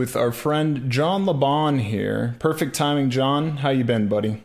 with 0.00 0.16
our 0.16 0.32
friend 0.32 0.90
John 0.90 1.26
Le 1.26 1.34
Bon 1.34 1.78
here. 1.78 2.34
Perfect 2.38 2.74
timing, 2.74 3.10
John. 3.10 3.58
How 3.58 3.68
you 3.68 3.84
been, 3.84 4.08
buddy? 4.08 4.42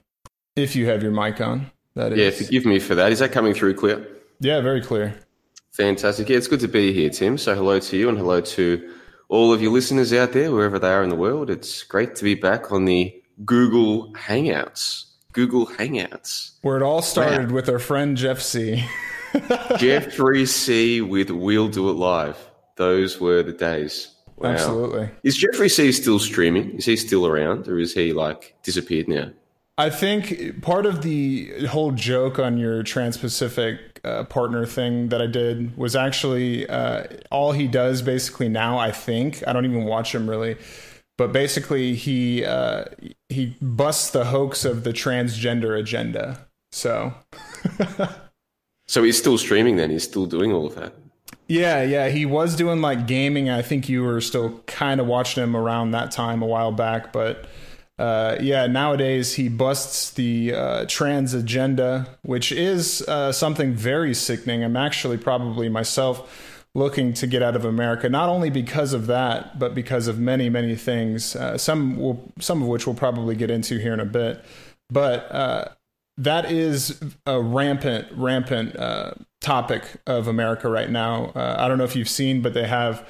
If 0.57 0.75
you 0.75 0.87
have 0.87 1.01
your 1.01 1.13
mic 1.13 1.39
on, 1.39 1.71
that 1.95 2.11
is. 2.11 2.19
Yeah, 2.19 2.45
forgive 2.45 2.65
me 2.65 2.77
for 2.77 2.93
that. 2.95 3.13
Is 3.13 3.19
that 3.19 3.31
coming 3.31 3.53
through 3.53 3.75
clear? 3.75 4.05
Yeah, 4.41 4.59
very 4.59 4.81
clear. 4.81 5.17
Fantastic. 5.71 6.27
Yeah, 6.27 6.35
it's 6.35 6.49
good 6.49 6.59
to 6.59 6.67
be 6.67 6.91
here, 6.91 7.09
Tim. 7.09 7.37
So 7.37 7.55
hello 7.55 7.79
to 7.79 7.95
you 7.95 8.09
and 8.09 8.17
hello 8.17 8.41
to 8.41 8.93
all 9.29 9.53
of 9.53 9.61
your 9.61 9.71
listeners 9.71 10.11
out 10.11 10.33
there, 10.33 10.51
wherever 10.51 10.77
they 10.77 10.89
are 10.89 11.03
in 11.03 11.09
the 11.09 11.15
world. 11.15 11.49
It's 11.49 11.83
great 11.83 12.15
to 12.17 12.25
be 12.25 12.35
back 12.35 12.73
on 12.73 12.83
the 12.83 13.15
Google 13.45 14.11
Hangouts. 14.11 15.05
Google 15.31 15.67
Hangouts. 15.67 16.51
Where 16.63 16.75
it 16.75 16.83
all 16.83 17.01
started 17.01 17.53
with 17.53 17.69
our 17.69 17.79
friend 17.79 18.17
Jeff 18.17 18.41
C. 18.41 18.83
Jeffrey 19.77 20.45
C 20.47 20.99
with 20.99 21.29
We'll 21.29 21.69
Do 21.69 21.89
It 21.89 21.93
Live. 21.93 22.37
Those 22.75 23.21
were 23.21 23.41
the 23.41 23.53
days. 23.53 24.14
Wow. 24.37 24.49
Absolutely. 24.49 25.09
Is 25.23 25.37
Jeffrey 25.37 25.69
C 25.69 25.91
still 25.91 26.19
streaming? 26.19 26.71
Is 26.71 26.85
he 26.85 26.95
still 26.95 27.25
around 27.25 27.67
or 27.67 27.79
is 27.79 27.93
he 27.93 28.13
like 28.13 28.55
disappeared 28.63 29.07
now? 29.07 29.31
I 29.77 29.89
think 29.89 30.61
part 30.61 30.85
of 30.85 31.01
the 31.01 31.65
whole 31.67 31.91
joke 31.91 32.39
on 32.39 32.57
your 32.57 32.81
Trans 32.83 33.17
Pacific 33.17 33.99
uh, 34.05 34.23
partner 34.25 34.65
thing 34.65 35.09
that 35.09 35.21
I 35.21 35.27
did 35.27 35.75
was 35.77 35.95
actually 35.95 36.67
uh, 36.69 37.03
all 37.29 37.51
he 37.51 37.67
does 37.67 38.01
basically 38.01 38.47
now. 38.47 38.77
I 38.77 38.91
think 38.91 39.43
I 39.47 39.53
don't 39.53 39.65
even 39.65 39.83
watch 39.83 40.15
him 40.15 40.29
really, 40.29 40.57
but 41.17 41.33
basically 41.33 41.95
he 41.95 42.45
uh, 42.45 42.85
he 43.29 43.57
busts 43.61 44.11
the 44.11 44.25
hoax 44.25 44.63
of 44.63 44.85
the 44.85 44.91
transgender 44.91 45.77
agenda. 45.77 46.47
So 46.71 47.13
So 48.87 49.03
he's 49.03 49.17
still 49.17 49.37
streaming 49.37 49.77
then. 49.77 49.89
He's 49.89 50.03
still 50.03 50.25
doing 50.25 50.51
all 50.51 50.67
of 50.67 50.75
that. 50.75 50.93
Yeah, 51.47 51.83
yeah, 51.83 52.09
he 52.09 52.25
was 52.25 52.55
doing 52.55 52.81
like 52.81 53.07
gaming. 53.07 53.49
I 53.49 53.61
think 53.61 53.87
you 53.87 54.03
were 54.03 54.21
still 54.21 54.59
kind 54.67 54.99
of 54.99 55.07
watching 55.07 55.43
him 55.43 55.55
around 55.55 55.91
that 55.91 56.11
time 56.11 56.41
a 56.41 56.45
while 56.45 56.71
back, 56.71 57.13
but 57.13 57.47
uh, 57.97 58.37
yeah, 58.41 58.67
nowadays 58.67 59.35
he 59.35 59.47
busts 59.47 60.11
the 60.11 60.53
uh, 60.53 60.85
trans 60.87 61.33
agenda, 61.33 62.07
which 62.23 62.51
is 62.51 63.01
uh, 63.07 63.31
something 63.31 63.73
very 63.73 64.13
sickening. 64.13 64.63
I'm 64.63 64.75
actually 64.75 65.17
probably 65.17 65.69
myself 65.69 66.63
looking 66.73 67.13
to 67.13 67.25
get 67.25 67.41
out 67.41 67.55
of 67.55 67.63
America, 67.63 68.09
not 68.09 68.27
only 68.27 68.49
because 68.49 68.91
of 68.91 69.07
that, 69.07 69.57
but 69.57 69.73
because 69.73 70.07
of 70.07 70.19
many, 70.19 70.49
many 70.49 70.75
things. 70.75 71.35
Uh, 71.35 71.57
some 71.57 71.97
will, 71.97 72.31
some 72.39 72.61
of 72.61 72.67
which 72.67 72.85
we'll 72.85 72.95
probably 72.95 73.33
get 73.33 73.49
into 73.49 73.77
here 73.77 73.93
in 73.93 74.01
a 74.01 74.05
bit. 74.05 74.43
But 74.89 75.31
uh, 75.31 75.69
that 76.17 76.51
is 76.51 77.01
a 77.25 77.41
rampant, 77.41 78.07
rampant 78.11 78.75
uh, 78.75 79.13
topic 79.45 79.83
of 80.07 80.27
America 80.27 80.67
right 80.67 80.89
now. 80.89 81.25
Uh, 81.35 81.55
I 81.59 81.67
don't 81.67 81.77
know 81.77 81.83
if 81.83 81.95
you've 81.95 82.09
seen, 82.09 82.41
but 82.41 82.55
they 82.55 82.67
have 82.67 83.07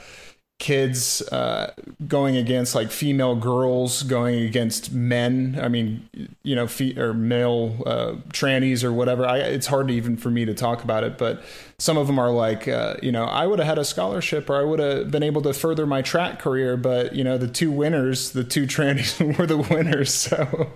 kids 0.57 1.21
uh, 1.33 1.73
going 2.07 2.37
against 2.37 2.75
like 2.75 2.89
female 2.89 3.35
girls 3.35 4.03
going 4.03 4.39
against 4.39 4.91
men. 4.91 5.57
I 5.61 5.69
mean, 5.69 6.09
you 6.43 6.55
know, 6.55 6.67
fe- 6.67 6.97
or 6.97 7.13
male 7.13 7.81
uh, 7.85 8.15
trannies 8.29 8.83
or 8.83 8.91
whatever. 8.91 9.25
I, 9.25 9.37
it's 9.39 9.67
hard 9.67 9.89
even 9.89 10.17
for 10.17 10.29
me 10.29 10.43
to 10.45 10.53
talk 10.53 10.83
about 10.83 11.03
it, 11.03 11.17
but 11.17 11.41
some 11.77 11.97
of 11.97 12.07
them 12.07 12.19
are 12.19 12.31
like, 12.31 12.67
uh, 12.67 12.95
you 13.01 13.11
know, 13.11 13.25
I 13.25 13.47
would 13.47 13.59
have 13.59 13.67
had 13.67 13.77
a 13.77 13.85
scholarship 13.85 14.49
or 14.49 14.55
I 14.55 14.63
would 14.63 14.79
have 14.79 15.11
been 15.11 15.23
able 15.23 15.41
to 15.43 15.53
further 15.53 15.85
my 15.85 16.01
track 16.01 16.39
career, 16.39 16.75
but 16.75 17.15
you 17.15 17.23
know, 17.23 17.37
the 17.37 17.49
two 17.49 17.71
winners, 17.71 18.31
the 18.31 18.43
two 18.43 18.65
trannies 18.65 19.37
were 19.37 19.45
the 19.45 19.57
winners. 19.57 20.13
So 20.35 20.71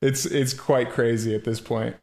it's 0.00 0.24
it's 0.26 0.52
quite 0.52 0.90
crazy 0.90 1.34
at 1.34 1.44
this 1.44 1.60
point. 1.60 1.94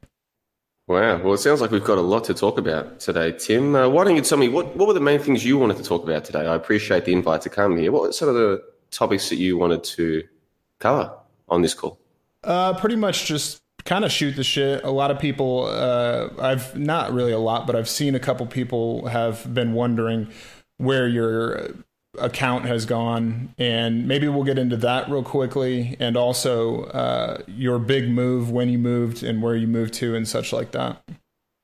Wow. 0.88 1.22
Well, 1.22 1.34
it 1.34 1.39
sounds 1.39 1.60
like 1.60 1.72
we've 1.72 1.84
got 1.84 1.98
a 1.98 2.01
lot 2.01 2.24
to 2.25 2.34
talk 2.34 2.57
about 2.57 3.01
today, 3.01 3.34
Tim. 3.34 3.75
Uh, 3.75 3.89
why 3.89 4.06
don't 4.06 4.16
you 4.16 4.22
tell 4.22 4.38
me 4.38 4.48
what, 4.48 4.74
what 4.78 4.88
were 4.88 4.94
the 4.94 5.01
main 5.01 5.19
things 5.19 5.44
you 5.44 5.57
wanted 5.57 5.75
to 5.78 5.84
talk 5.84 6.04
about 6.04 6.24
today? 6.24 6.48
I 6.48 6.56
appreciate 6.56 7.04
the 7.04 7.12
invite 7.12 7.42
to 7.42 7.50
come 7.50 7.78
here. 7.78 7.92
What 7.92 8.04
were 8.04 8.12
some 8.13 8.30
of 8.30 8.36
the 8.36 8.63
topics 8.89 9.28
that 9.30 9.36
you 9.36 9.57
wanted 9.57 9.84
to 9.84 10.24
cover 10.80 11.12
on 11.50 11.62
this 11.62 11.74
call? 11.74 12.00
Uh, 12.42 12.74
pretty 12.74 12.95
much 12.95 13.25
just 13.25 13.60
kind 13.84 14.06
of 14.06 14.13
shoot 14.13 14.38
the 14.38 14.45
shit. 14.45 14.81
A 14.86 14.89
lot 14.89 15.12
of 15.12 15.19
people, 15.19 15.66
uh, 15.66 16.30
I've 16.39 16.78
not 16.78 17.12
really 17.12 17.33
a 17.33 17.40
lot, 17.40 17.68
but 17.68 17.75
I've 17.75 17.90
seen 17.90 18.16
a 18.16 18.19
couple 18.19 18.45
people 18.45 19.07
have 19.07 19.54
been 19.54 19.74
wondering 19.74 20.30
where 20.78 21.07
your 21.07 21.72
account 22.19 22.66
has 22.66 22.86
gone, 22.86 23.54
and 23.58 24.08
maybe 24.08 24.28
we'll 24.28 24.44
get 24.44 24.58
into 24.58 24.78
that 24.78 25.10
real 25.10 25.24
quickly, 25.24 25.98
and 26.00 26.18
also 26.18 26.84
uh, 26.86 27.42
your 27.48 27.80
big 27.80 28.10
move, 28.10 28.52
when 28.52 28.69
you 28.69 28.78
moved, 28.78 29.24
and 29.24 29.42
where 29.42 29.56
you 29.56 29.68
moved 29.68 29.94
to, 29.96 30.16
and 30.16 30.28
such 30.28 30.54
like 30.54 30.72
that. 30.72 31.02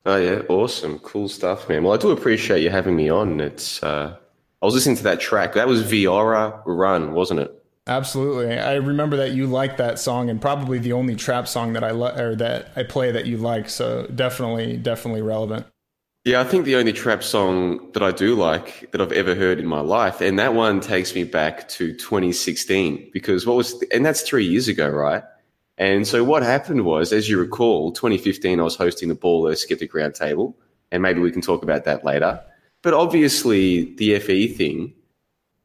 Oh 0.05 0.17
yeah, 0.17 0.41
awesome, 0.50 1.00
cool 1.00 1.29
stuff, 1.29 1.69
man. 1.69 1.83
Well, 1.83 1.94
I 1.94 1.97
do 1.97 2.11
appreciate 2.11 2.61
you 2.61 2.69
having 2.69 2.95
me 2.95 3.09
on. 3.09 3.39
It's 3.39 3.81
uh, 3.81 4.17
I 4.61 4.65
was 4.65 4.73
listening 4.73 4.97
to 4.97 5.03
that 5.03 5.19
track. 5.19 5.53
That 5.53 5.67
was 5.67 5.83
Viora 5.83 6.61
Run, 6.65 7.13
wasn't 7.13 7.39
it? 7.41 7.63
Absolutely. 7.85 8.57
I 8.57 8.75
remember 8.75 9.17
that 9.17 9.31
you 9.31 9.45
liked 9.45 9.77
that 9.77 10.00
song, 10.00 10.29
and 10.29 10.41
probably 10.41 10.79
the 10.79 10.94
only 10.94 11.15
trap 11.15 11.47
song 11.47 11.73
that 11.73 11.83
I 11.83 11.91
lo- 11.91 12.15
or 12.15 12.35
that 12.35 12.71
I 12.75 12.83
play 12.83 13.11
that 13.11 13.25
you 13.25 13.38
like. 13.38 13.69
So 13.69 14.07
definitely, 14.07 14.77
definitely 14.77 15.21
relevant. 15.21 15.65
Yeah, 16.25 16.39
I 16.39 16.45
think 16.45 16.63
the 16.63 16.77
only 16.77 16.93
trap 16.93 17.21
song 17.21 17.91
that 17.91 18.01
I 18.01 18.11
do 18.11 18.33
like 18.33 18.89
that 18.91 19.01
I've 19.01 19.11
ever 19.11 19.35
heard 19.35 19.59
in 19.59 19.65
my 19.65 19.81
life, 19.81 20.21
and 20.21 20.39
that 20.39 20.53
one 20.53 20.79
takes 20.79 21.13
me 21.13 21.25
back 21.25 21.67
to 21.69 21.91
2016 21.91 23.09
because 23.11 23.45
what 23.45 23.57
was, 23.57 23.83
and 23.91 24.05
that's 24.05 24.21
three 24.21 24.45
years 24.45 24.69
ago, 24.69 24.87
right? 24.87 25.21
And 25.77 26.07
so 26.07 26.23
what 26.23 26.41
happened 26.41 26.85
was, 26.85 27.11
as 27.11 27.29
you 27.29 27.37
recall, 27.37 27.91
2015, 27.91 28.57
I 28.57 28.63
was 28.63 28.77
hosting 28.77 29.09
the 29.09 29.15
Ball 29.15 29.49
Earth 29.49 29.59
Skeptic 29.59 29.91
Roundtable, 29.91 30.53
and 30.93 31.03
maybe 31.03 31.19
we 31.19 31.29
can 31.29 31.41
talk 31.41 31.61
about 31.61 31.83
that 31.83 32.05
later. 32.05 32.41
But 32.83 32.93
obviously, 32.93 33.93
the 33.95 34.17
FE 34.19 34.47
thing, 34.47 34.93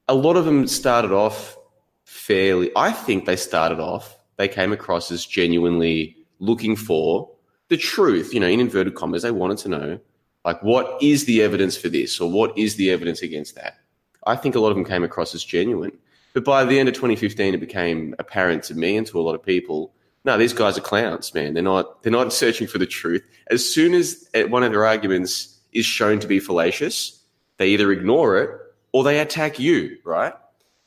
a 0.08 0.14
lot 0.14 0.36
of 0.36 0.44
them 0.44 0.66
started 0.66 1.12
off 1.12 1.56
fairly, 2.04 2.72
I 2.74 2.90
think 2.90 3.26
they 3.26 3.36
started 3.36 3.78
off, 3.78 4.18
they 4.38 4.48
came 4.48 4.72
across 4.72 5.12
as 5.12 5.24
genuinely 5.24 6.16
looking 6.40 6.74
for 6.74 7.30
the 7.68 7.76
truth, 7.76 8.34
you 8.34 8.40
know, 8.40 8.48
in 8.48 8.58
inverted 8.58 8.96
commas, 8.96 9.22
they 9.22 9.30
wanted 9.30 9.58
to 9.58 9.68
know 9.68 10.00
like, 10.48 10.62
what 10.62 11.02
is 11.02 11.26
the 11.26 11.42
evidence 11.42 11.76
for 11.76 11.90
this, 11.90 12.18
or 12.18 12.30
what 12.30 12.56
is 12.56 12.76
the 12.76 12.90
evidence 12.90 13.20
against 13.20 13.54
that? 13.56 13.80
I 14.26 14.34
think 14.34 14.54
a 14.54 14.60
lot 14.60 14.70
of 14.70 14.76
them 14.76 14.84
came 14.86 15.04
across 15.04 15.34
as 15.34 15.44
genuine. 15.44 15.92
But 16.32 16.42
by 16.42 16.64
the 16.64 16.78
end 16.78 16.88
of 16.88 16.94
2015, 16.94 17.52
it 17.52 17.58
became 17.60 18.14
apparent 18.18 18.62
to 18.64 18.74
me 18.74 18.96
and 18.96 19.06
to 19.08 19.20
a 19.20 19.22
lot 19.22 19.34
of 19.34 19.42
people, 19.42 19.92
no, 20.24 20.38
these 20.38 20.54
guys 20.54 20.78
are 20.78 20.80
clowns, 20.80 21.34
man. 21.34 21.52
They're 21.52 21.62
not. 21.62 22.02
They're 22.02 22.10
not 22.10 22.32
searching 22.32 22.66
for 22.66 22.78
the 22.78 22.86
truth. 22.86 23.22
As 23.48 23.62
soon 23.68 23.92
as 23.92 24.26
eh, 24.32 24.44
one 24.44 24.62
of 24.62 24.72
their 24.72 24.86
arguments 24.86 25.54
is 25.72 25.84
shown 25.84 26.18
to 26.20 26.26
be 26.26 26.40
fallacious, 26.40 27.22
they 27.58 27.68
either 27.68 27.92
ignore 27.92 28.38
it 28.38 28.50
or 28.92 29.04
they 29.04 29.20
attack 29.20 29.58
you. 29.58 29.98
Right? 30.02 30.32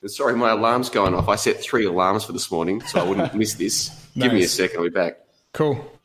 And 0.01 0.09
sorry, 0.09 0.35
my 0.35 0.49
alarm's 0.49 0.89
going 0.89 1.13
off. 1.13 1.29
I 1.29 1.35
set 1.35 1.61
three 1.61 1.85
alarms 1.85 2.23
for 2.23 2.33
this 2.33 2.49
morning, 2.49 2.81
so 2.81 2.99
I 2.99 3.03
wouldn't 3.03 3.35
miss 3.41 3.53
this. 3.53 3.89
nice. 4.15 4.23
Give 4.23 4.33
me 4.33 4.41
a 4.41 4.47
second. 4.47 4.77
I'll 4.77 4.85
be 4.85 4.89
back. 4.89 5.19
Cool. 5.53 6.00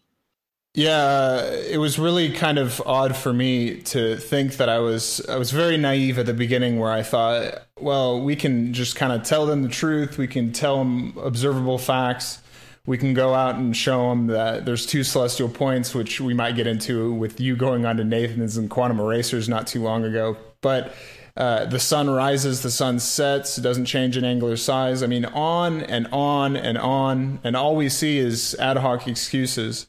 Yeah, 0.76 1.43
it 1.52 1.78
was 1.78 1.99
really 1.99 2.31
kind 2.31 2.58
of 2.58 2.82
odd 2.84 3.17
for 3.17 3.32
me 3.32 3.81
to 3.84 4.19
think 4.19 4.58
that 4.58 4.69
I 4.69 4.78
was 4.78 5.25
I 5.26 5.37
was 5.37 5.50
very 5.50 5.78
naive 5.78 6.19
at 6.19 6.26
the 6.26 6.34
beginning 6.34 6.78
where 6.78 6.93
I 6.93 7.02
thought, 7.02 7.62
well, 7.81 8.20
we 8.20 8.37
can 8.37 8.75
just 8.75 8.94
kind 8.94 9.11
of 9.11 9.23
tell 9.23 9.46
them 9.46 9.62
the 9.62 9.70
truth, 9.70 10.19
we 10.19 10.26
can 10.26 10.52
tell 10.52 10.76
them 10.76 11.17
observable 11.17 11.78
facts, 11.78 12.43
we 12.84 12.99
can 12.99 13.14
go 13.14 13.32
out 13.32 13.55
and 13.55 13.75
show 13.75 14.11
them 14.11 14.26
that 14.26 14.67
there's 14.67 14.84
two 14.84 15.02
celestial 15.02 15.49
points 15.49 15.94
which 15.94 16.20
we 16.20 16.34
might 16.34 16.56
get 16.56 16.67
into 16.67 17.11
with 17.11 17.40
you 17.40 17.56
going 17.56 17.87
on 17.87 17.96
to 17.96 18.05
Nathan's 18.05 18.58
and 18.58 18.69
Quantum 18.69 19.00
Erasers 19.00 19.49
not 19.49 19.67
too 19.67 19.82
long 19.82 20.05
ago, 20.05 20.37
but 20.61 20.94
uh, 21.38 21.64
the 21.64 21.81
sun 21.81 22.11
rises, 22.11 22.61
the 22.61 22.70
sun 22.70 22.99
sets, 22.99 23.56
it 23.56 23.62
doesn't 23.62 23.87
change 23.87 24.19
in 24.19 24.26
angular 24.26 24.58
size. 24.58 25.02
I 25.02 25.06
mean, 25.06 25.25
on 25.25 25.81
and 25.81 26.06
on 26.12 26.55
and 26.55 26.76
on, 26.76 27.40
and 27.43 27.56
all 27.56 27.76
we 27.76 27.88
see 27.88 28.19
is 28.19 28.55
ad 28.56 28.76
hoc 28.76 29.08
excuses 29.08 29.87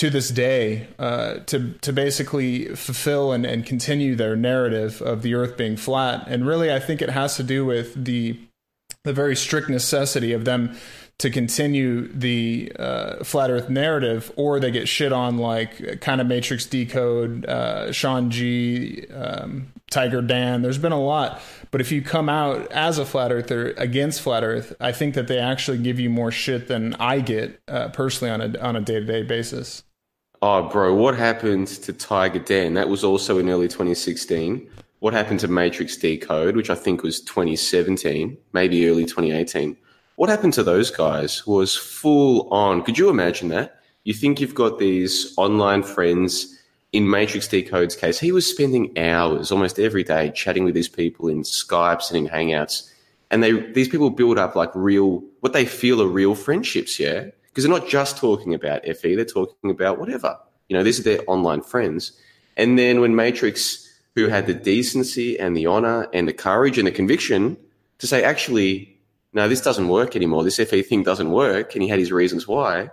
to 0.00 0.08
this 0.08 0.30
day 0.30 0.88
uh, 0.98 1.40
to 1.40 1.74
to 1.82 1.92
basically 1.92 2.74
fulfill 2.74 3.32
and, 3.32 3.44
and 3.44 3.66
continue 3.66 4.16
their 4.16 4.34
narrative 4.34 5.02
of 5.02 5.20
the 5.20 5.34
Earth 5.34 5.58
being 5.58 5.76
flat. 5.76 6.24
And 6.26 6.46
really, 6.46 6.72
I 6.72 6.80
think 6.80 7.02
it 7.02 7.10
has 7.10 7.36
to 7.36 7.42
do 7.42 7.66
with 7.66 8.02
the 8.02 8.40
the 9.04 9.12
very 9.12 9.36
strict 9.36 9.68
necessity 9.68 10.32
of 10.32 10.46
them 10.46 10.74
to 11.18 11.28
continue 11.28 12.08
the 12.14 12.72
uh, 12.78 13.22
flat 13.24 13.50
Earth 13.50 13.68
narrative, 13.68 14.32
or 14.36 14.58
they 14.58 14.70
get 14.70 14.88
shit 14.88 15.12
on 15.12 15.36
like 15.36 16.00
kind 16.00 16.22
of 16.22 16.26
Matrix 16.26 16.64
Decode, 16.64 17.44
uh, 17.44 17.92
Sean 17.92 18.30
G, 18.30 19.06
um, 19.08 19.70
Tiger 19.90 20.22
Dan. 20.22 20.62
There's 20.62 20.78
been 20.78 20.92
a 20.92 21.00
lot, 21.00 21.42
but 21.70 21.82
if 21.82 21.92
you 21.92 22.00
come 22.00 22.30
out 22.30 22.72
as 22.72 22.96
a 22.96 23.04
flat 23.04 23.32
earther 23.32 23.72
against 23.72 24.22
flat 24.22 24.44
Earth, 24.44 24.74
I 24.80 24.92
think 24.92 25.14
that 25.14 25.28
they 25.28 25.38
actually 25.38 25.76
give 25.76 26.00
you 26.00 26.08
more 26.08 26.30
shit 26.30 26.68
than 26.68 26.94
I 26.94 27.20
get 27.20 27.60
uh, 27.68 27.90
personally 27.90 28.32
on 28.32 28.40
a 28.40 28.58
on 28.60 28.76
a 28.76 28.80
day 28.80 29.00
to 29.00 29.04
day 29.04 29.22
basis. 29.24 29.82
Oh, 30.42 30.62
bro, 30.70 30.94
what 30.94 31.18
happened 31.18 31.66
to 31.68 31.92
Tiger 31.92 32.38
Den? 32.38 32.72
That 32.72 32.88
was 32.88 33.04
also 33.04 33.38
in 33.38 33.50
early 33.50 33.68
2016. 33.68 34.70
What 35.00 35.12
happened 35.12 35.40
to 35.40 35.48
Matrix 35.48 35.98
Decode, 35.98 36.56
which 36.56 36.70
I 36.70 36.74
think 36.74 37.02
was 37.02 37.20
2017, 37.20 38.38
maybe 38.54 38.88
early 38.88 39.04
2018? 39.04 39.76
What 40.16 40.30
happened 40.30 40.54
to 40.54 40.62
those 40.62 40.90
guys 40.90 41.46
was 41.46 41.76
full 41.76 42.48
on. 42.50 42.82
Could 42.82 42.96
you 42.96 43.10
imagine 43.10 43.48
that? 43.48 43.82
You 44.04 44.14
think 44.14 44.40
you've 44.40 44.54
got 44.54 44.78
these 44.78 45.34
online 45.36 45.82
friends. 45.82 46.56
In 46.92 47.08
Matrix 47.08 47.46
Decode's 47.46 47.94
case, 47.94 48.18
he 48.18 48.32
was 48.32 48.48
spending 48.48 48.98
hours 48.98 49.52
almost 49.52 49.78
every 49.78 50.02
day 50.02 50.32
chatting 50.34 50.64
with 50.64 50.74
these 50.74 50.88
people 50.88 51.28
in 51.28 51.42
Skypes 51.42 52.10
and 52.10 52.18
in 52.18 52.32
Hangouts. 52.32 52.90
And 53.30 53.42
they 53.42 53.52
these 53.72 53.88
people 53.88 54.10
build 54.10 54.38
up 54.38 54.56
like 54.56 54.70
real, 54.74 55.22
what 55.40 55.52
they 55.52 55.66
feel 55.66 56.02
are 56.02 56.08
real 56.08 56.34
friendships, 56.34 56.98
yeah? 56.98 57.26
Because 57.50 57.64
they're 57.64 57.72
not 57.72 57.88
just 57.88 58.16
talking 58.16 58.54
about 58.54 58.84
FE, 58.84 59.16
they're 59.16 59.24
talking 59.24 59.70
about 59.70 59.98
whatever. 59.98 60.38
You 60.68 60.76
know, 60.76 60.82
these 60.82 61.00
are 61.00 61.02
their 61.02 61.20
online 61.26 61.62
friends. 61.62 62.12
And 62.56 62.78
then 62.78 63.00
when 63.00 63.16
Matrix, 63.16 63.86
who 64.14 64.28
had 64.28 64.46
the 64.46 64.54
decency 64.54 65.38
and 65.38 65.56
the 65.56 65.66
honor 65.66 66.08
and 66.12 66.28
the 66.28 66.32
courage 66.32 66.78
and 66.78 66.86
the 66.86 66.92
conviction 66.92 67.56
to 67.98 68.06
say, 68.06 68.22
actually, 68.22 68.96
no, 69.32 69.48
this 69.48 69.60
doesn't 69.60 69.88
work 69.88 70.16
anymore. 70.16 70.44
This 70.44 70.56
FE 70.56 70.82
thing 70.82 71.02
doesn't 71.02 71.30
work. 71.30 71.74
And 71.74 71.82
he 71.82 71.88
had 71.88 71.98
his 71.98 72.12
reasons 72.12 72.46
why. 72.46 72.90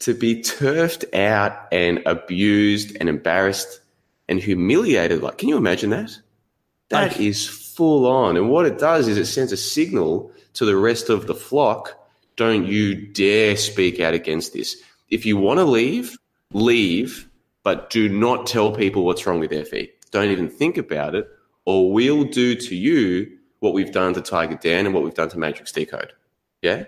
To 0.00 0.14
be 0.14 0.42
turfed 0.42 1.04
out 1.14 1.68
and 1.72 2.02
abused 2.06 2.96
and 2.98 3.08
embarrassed 3.08 3.80
and 4.28 4.40
humiliated. 4.40 5.22
Like, 5.22 5.38
can 5.38 5.48
you 5.48 5.56
imagine 5.56 5.90
that? 5.90 6.16
That 6.88 7.20
is 7.20 7.46
full 7.46 8.06
on. 8.06 8.36
And 8.36 8.50
what 8.50 8.66
it 8.66 8.78
does 8.78 9.08
is 9.08 9.16
it 9.16 9.26
sends 9.26 9.52
a 9.52 9.56
signal 9.56 10.32
to 10.54 10.64
the 10.64 10.76
rest 10.76 11.08
of 11.08 11.26
the 11.26 11.34
flock 11.34 11.99
don't 12.36 12.66
you 12.66 12.94
dare 12.94 13.56
speak 13.56 14.00
out 14.00 14.14
against 14.14 14.52
this. 14.52 14.82
If 15.08 15.26
you 15.26 15.36
want 15.36 15.58
to 15.58 15.64
leave, 15.64 16.16
leave, 16.52 17.28
but 17.62 17.90
do 17.90 18.08
not 18.08 18.46
tell 18.46 18.72
people 18.72 19.04
what's 19.04 19.26
wrong 19.26 19.40
with 19.40 19.50
FE. 19.68 19.90
Don't 20.10 20.30
even 20.30 20.48
think 20.48 20.76
about 20.76 21.14
it, 21.14 21.28
or 21.64 21.92
we'll 21.92 22.24
do 22.24 22.54
to 22.54 22.74
you 22.74 23.38
what 23.60 23.74
we've 23.74 23.92
done 23.92 24.14
to 24.14 24.20
Tiger 24.20 24.56
Dan 24.56 24.86
and 24.86 24.94
what 24.94 25.04
we've 25.04 25.14
done 25.14 25.28
to 25.28 25.38
Matrix 25.38 25.72
Decode. 25.72 26.12
Yeah? 26.62 26.84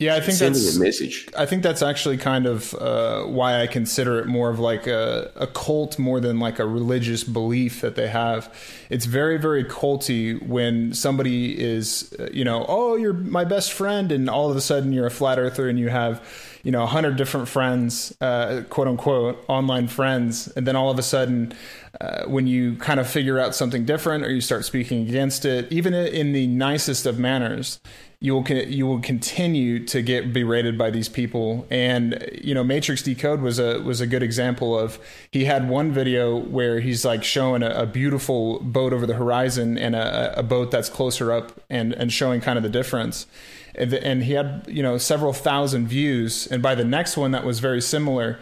Yeah, 0.00 0.14
I 0.14 0.20
think 0.20 0.38
Sending 0.38 0.62
that's 0.62 0.76
a 0.76 0.80
message. 0.80 1.28
I 1.36 1.44
think 1.44 1.62
that's 1.62 1.82
actually 1.82 2.16
kind 2.16 2.46
of 2.46 2.72
uh, 2.72 3.24
why 3.24 3.60
I 3.60 3.66
consider 3.66 4.18
it 4.18 4.26
more 4.26 4.48
of 4.48 4.58
like 4.58 4.86
a, 4.86 5.30
a 5.36 5.46
cult 5.46 5.98
more 5.98 6.20
than 6.20 6.40
like 6.40 6.58
a 6.58 6.66
religious 6.66 7.22
belief 7.22 7.82
that 7.82 7.96
they 7.96 8.08
have. 8.08 8.50
It's 8.88 9.04
very 9.04 9.36
very 9.36 9.62
culty 9.62 10.42
when 10.48 10.94
somebody 10.94 11.62
is 11.62 12.14
uh, 12.18 12.30
you 12.32 12.44
know 12.46 12.64
oh 12.66 12.96
you're 12.96 13.12
my 13.12 13.44
best 13.44 13.74
friend 13.74 14.10
and 14.10 14.30
all 14.30 14.50
of 14.50 14.56
a 14.56 14.62
sudden 14.62 14.94
you're 14.94 15.06
a 15.06 15.10
flat 15.10 15.38
earther 15.38 15.68
and 15.68 15.78
you 15.78 15.90
have 15.90 16.26
you 16.62 16.72
know 16.72 16.82
a 16.82 16.86
hundred 16.86 17.16
different 17.16 17.46
friends 17.46 18.16
uh, 18.22 18.62
quote 18.70 18.88
unquote 18.88 19.44
online 19.48 19.86
friends 19.86 20.48
and 20.56 20.66
then 20.66 20.76
all 20.76 20.90
of 20.90 20.98
a 20.98 21.02
sudden 21.02 21.52
uh, 22.00 22.24
when 22.24 22.46
you 22.46 22.74
kind 22.76 23.00
of 23.00 23.06
figure 23.06 23.38
out 23.38 23.54
something 23.54 23.84
different 23.84 24.24
or 24.24 24.30
you 24.30 24.40
start 24.40 24.64
speaking 24.64 25.06
against 25.06 25.44
it 25.44 25.70
even 25.70 25.92
in 25.92 26.32
the 26.32 26.46
nicest 26.46 27.04
of 27.04 27.18
manners 27.18 27.80
you 28.22 28.34
will 28.34 28.46
you 28.50 28.86
will 28.86 29.00
continue 29.00 29.84
to 29.86 30.02
get 30.02 30.32
berated 30.32 30.76
by 30.76 30.90
these 30.90 31.08
people. 31.08 31.66
And 31.70 32.28
you 32.42 32.54
know 32.54 32.62
matrix 32.62 33.02
decode 33.02 33.40
was 33.40 33.58
a 33.58 33.80
was 33.80 34.02
a 34.02 34.06
good 34.06 34.22
example 34.22 34.78
of 34.78 34.98
he 35.30 35.46
had 35.46 35.68
one 35.68 35.90
video 35.90 36.36
where 36.36 36.80
he's 36.80 37.04
like 37.04 37.24
showing 37.24 37.62
a, 37.62 37.70
a 37.70 37.86
beautiful 37.86 38.60
boat 38.60 38.92
over 38.92 39.06
the 39.06 39.14
horizon 39.14 39.78
and 39.78 39.96
a, 39.96 40.38
a 40.38 40.42
boat 40.42 40.70
that's 40.70 40.90
closer 40.90 41.32
up 41.32 41.60
and 41.70 41.94
and 41.94 42.12
showing 42.12 42.42
kind 42.42 42.58
of 42.58 42.62
the 42.62 42.68
difference. 42.68 43.26
And, 43.74 43.94
and 43.94 44.24
he 44.24 44.34
had 44.34 44.66
you 44.68 44.82
know 44.82 44.98
several 44.98 45.32
thousand 45.32 45.88
views. 45.88 46.46
And 46.46 46.62
by 46.62 46.74
the 46.74 46.84
next 46.84 47.16
one 47.16 47.30
that 47.30 47.44
was 47.44 47.60
very 47.60 47.80
similar 47.80 48.38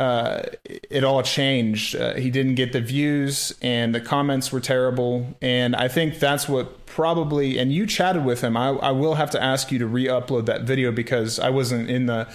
uh, 0.00 0.42
it 0.62 1.04
all 1.04 1.22
changed. 1.22 1.94
Uh, 1.94 2.14
he 2.14 2.30
didn't 2.30 2.54
get 2.54 2.72
the 2.72 2.80
views, 2.80 3.54
and 3.60 3.94
the 3.94 4.00
comments 4.00 4.50
were 4.50 4.58
terrible. 4.58 5.36
And 5.42 5.76
I 5.76 5.88
think 5.88 6.18
that's 6.18 6.48
what 6.48 6.86
probably. 6.86 7.58
And 7.58 7.70
you 7.70 7.86
chatted 7.86 8.24
with 8.24 8.40
him. 8.40 8.56
I, 8.56 8.68
I 8.68 8.92
will 8.92 9.16
have 9.16 9.30
to 9.32 9.42
ask 9.42 9.70
you 9.70 9.78
to 9.78 9.86
re-upload 9.86 10.46
that 10.46 10.62
video 10.62 10.90
because 10.90 11.38
I 11.38 11.50
wasn't 11.50 11.90
in 11.90 12.06
the 12.06 12.26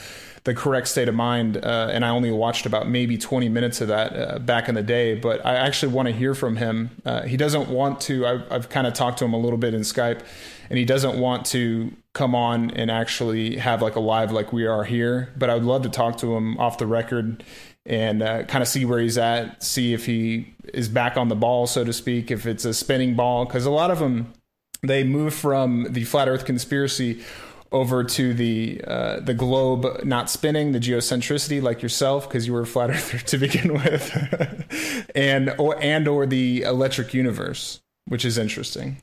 the 0.44 0.54
correct 0.54 0.88
state 0.88 1.10
of 1.10 1.16
mind, 1.16 1.58
uh, 1.58 1.90
and 1.92 2.06
I 2.06 2.10
only 2.10 2.30
watched 2.32 2.68
about 2.68 2.88
maybe 2.88 3.18
20 3.18 3.50
minutes 3.50 3.82
of 3.82 3.88
that 3.88 4.16
uh, 4.16 4.38
back 4.38 4.70
in 4.70 4.76
the 4.76 4.84
day. 4.84 5.16
But 5.16 5.44
I 5.44 5.56
actually 5.56 5.92
want 5.92 6.08
to 6.08 6.14
hear 6.14 6.36
from 6.36 6.58
him. 6.58 6.92
Uh, 7.04 7.24
he 7.24 7.36
doesn't 7.36 7.68
want 7.68 8.00
to. 8.02 8.28
I've, 8.28 8.52
I've 8.52 8.70
kind 8.70 8.86
of 8.86 8.94
talked 8.94 9.18
to 9.20 9.26
him 9.26 9.34
a 9.34 9.40
little 9.40 9.58
bit 9.58 9.74
in 9.74 9.82
Skype, 9.82 10.22
and 10.70 10.78
he 10.78 10.86
doesn't 10.86 11.18
want 11.20 11.48
to 11.48 11.92
come 12.16 12.34
on 12.34 12.72
and 12.72 12.90
actually 12.90 13.58
have 13.58 13.84
like 13.84 13.96
a 13.96 14.00
live 14.00 14.32
like 14.32 14.52
we 14.52 14.66
are 14.66 14.84
here. 14.84 15.30
But 15.38 15.52
I 15.52 15.54
would 15.54 15.64
love 15.64 15.84
to 15.84 15.90
talk 15.90 16.18
to 16.20 16.36
him 16.36 16.58
off 16.58 16.80
the 16.80 16.88
record 16.88 17.44
and 17.86 18.24
uh, 18.24 18.44
kind 18.46 18.64
of 18.64 18.68
see 18.68 18.86
where 18.86 19.00
he's 19.00 19.18
at, 19.20 19.62
see 19.62 19.94
if 19.94 20.08
he 20.08 20.56
is 20.74 20.90
back 20.90 21.18
on 21.18 21.28
the 21.28 21.36
ball, 21.36 21.68
so 21.68 21.84
to 21.84 21.94
speak, 21.94 22.32
if 22.32 22.48
it's 22.48 22.66
a 22.66 22.74
spinning 22.74 23.16
ball, 23.16 23.46
because 23.46 23.68
a 23.68 23.70
lot 23.70 23.92
of 23.92 24.00
them 24.00 24.34
they 24.82 25.04
move 25.04 25.34
from 25.34 25.88
the 25.92 26.04
flat 26.04 26.28
Earth 26.28 26.46
conspiracy 26.46 27.24
over 27.72 28.04
to 28.04 28.34
the 28.34 28.82
uh, 28.88 29.20
the 29.20 29.34
globe 29.34 30.04
not 30.04 30.30
spinning, 30.30 30.72
the 30.72 30.80
geocentricity, 30.80 31.62
like 31.62 31.84
yourself, 31.84 32.28
because 32.28 32.48
you 32.48 32.54
were 32.54 32.62
a 32.62 32.68
flat 32.68 32.90
earther 32.92 33.20
to 33.20 33.38
begin 33.38 33.74
with, 33.74 35.06
and 35.16 35.54
or 35.60 35.78
and 35.82 36.08
or 36.08 36.26
the 36.26 36.64
electric 36.64 37.14
universe, 37.14 37.82
which 38.06 38.26
is 38.26 38.38
interesting. 38.38 38.98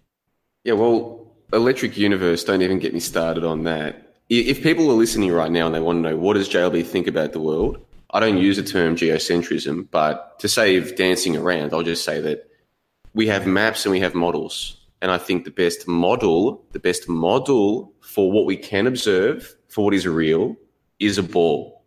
Yeah, 0.65 0.75
well, 0.75 1.22
electric 1.53 1.97
universe. 1.97 2.45
Don't 2.45 2.63
even 2.63 2.79
get 2.79 2.95
me 2.95 3.01
started 3.01 3.45
on 3.45 3.65
that. 3.65 4.15
If 4.29 4.63
people 4.63 4.91
are 4.91 4.95
listening 4.95 5.33
right 5.33 5.51
now 5.51 5.67
and 5.67 5.75
they 5.75 5.81
want 5.81 6.03
to 6.03 6.11
know 6.11 6.17
what 6.17 6.35
does 6.35 6.49
JLB 6.49 6.87
think 6.87 7.07
about 7.07 7.33
the 7.33 7.41
world, 7.41 7.79
I 8.11 8.21
don't 8.21 8.39
use 8.39 8.57
the 8.57 8.63
term 8.63 8.97
geocentrism, 8.97 9.89
but 9.91 10.39
to 10.41 10.49
save 10.49 10.97
dancing 10.97 11.37
around, 11.37 11.73
I'll 11.73 11.83
just 11.83 12.05
say 12.05 12.21
that 12.21 12.49
we 13.15 13.27
have 13.27 13.47
maps 13.47 13.85
and 13.85 13.93
we 13.93 14.01
have 14.01 14.15
models. 14.15 14.79
And 15.01 15.11
I 15.11 15.19
think 15.19 15.45
the 15.45 15.51
best 15.51 15.89
model, 15.89 16.65
the 16.73 16.79
best 16.79 17.09
model 17.09 17.93
for 18.01 18.31
what 18.31 18.47
we 18.47 18.57
can 18.57 18.87
observe, 18.87 19.55
for 19.69 19.85
what 19.85 19.95
is 19.95 20.07
real, 20.07 20.57
is 20.99 21.19
a 21.19 21.23
ball. 21.23 21.83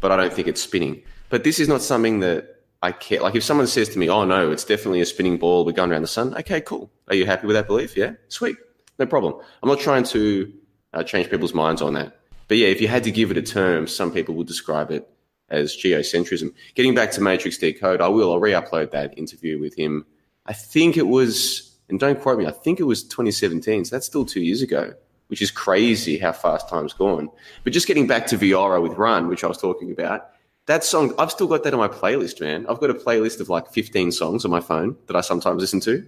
But 0.00 0.10
I 0.10 0.16
don't 0.16 0.32
think 0.32 0.48
it's 0.48 0.62
spinning. 0.62 1.02
But 1.28 1.44
this 1.44 1.60
is 1.60 1.68
not 1.68 1.82
something 1.82 2.20
that 2.20 2.62
I 2.82 2.92
care. 2.92 3.20
Like 3.20 3.34
if 3.34 3.44
someone 3.44 3.66
says 3.66 3.88
to 3.90 3.98
me, 3.98 4.08
oh 4.08 4.24
no, 4.24 4.50
it's 4.50 4.64
definitely 4.64 5.00
a 5.00 5.06
spinning 5.06 5.36
ball, 5.36 5.64
we're 5.64 5.72
going 5.72 5.90
around 5.90 6.02
the 6.02 6.08
sun. 6.08 6.34
Okay, 6.36 6.60
cool. 6.60 6.90
Are 7.08 7.14
you 7.14 7.26
happy 7.26 7.46
with 7.46 7.54
that 7.54 7.66
belief? 7.66 7.96
Yeah, 7.96 8.12
sweet. 8.28 8.56
No 8.98 9.06
problem. 9.06 9.34
I'm 9.62 9.68
not 9.68 9.80
trying 9.80 10.04
to 10.04 10.52
uh, 10.92 11.02
change 11.02 11.30
people's 11.30 11.54
minds 11.54 11.82
on 11.82 11.94
that. 11.94 12.18
But 12.48 12.58
yeah, 12.58 12.68
if 12.68 12.80
you 12.80 12.88
had 12.88 13.04
to 13.04 13.10
give 13.10 13.30
it 13.30 13.36
a 13.36 13.42
term, 13.42 13.86
some 13.86 14.12
people 14.12 14.34
would 14.36 14.46
describe 14.46 14.90
it 14.90 15.08
as 15.48 15.76
geocentrism. 15.76 16.52
Getting 16.74 16.94
back 16.94 17.10
to 17.12 17.20
Matrix 17.20 17.58
Decode, 17.58 18.00
I 18.00 18.08
will. 18.08 18.32
I'll 18.32 18.40
re-upload 18.40 18.90
that 18.92 19.16
interview 19.18 19.58
with 19.58 19.76
him. 19.76 20.04
I 20.46 20.52
think 20.52 20.96
it 20.96 21.06
was 21.08 21.74
and 21.88 22.00
don't 22.00 22.20
quote 22.20 22.38
me, 22.38 22.46
I 22.46 22.50
think 22.50 22.80
it 22.80 22.84
was 22.84 23.02
2017. 23.04 23.84
So 23.84 23.96
that's 23.96 24.06
still 24.06 24.24
two 24.24 24.40
years 24.40 24.62
ago, 24.62 24.94
which 25.28 25.42
is 25.42 25.50
crazy 25.50 26.18
how 26.18 26.32
fast 26.32 26.68
time's 26.68 26.92
gone. 26.92 27.30
But 27.62 27.72
just 27.72 27.86
getting 27.86 28.06
back 28.06 28.26
to 28.28 28.38
Viora 28.38 28.82
with 28.82 28.92
Run, 28.92 29.28
which 29.28 29.44
I 29.44 29.48
was 29.48 29.58
talking 29.58 29.90
about, 29.90 30.30
that 30.66 30.82
song, 30.82 31.14
I've 31.18 31.30
still 31.30 31.46
got 31.46 31.62
that 31.64 31.74
on 31.74 31.80
my 31.80 31.88
playlist, 31.88 32.40
man. 32.40 32.66
I've 32.68 32.80
got 32.80 32.88
a 32.88 32.94
playlist 32.94 33.40
of 33.40 33.50
like 33.50 33.70
15 33.70 34.12
songs 34.12 34.44
on 34.44 34.50
my 34.50 34.60
phone 34.60 34.96
that 35.06 35.16
I 35.16 35.20
sometimes 35.20 35.60
listen 35.60 35.80
to. 35.80 36.04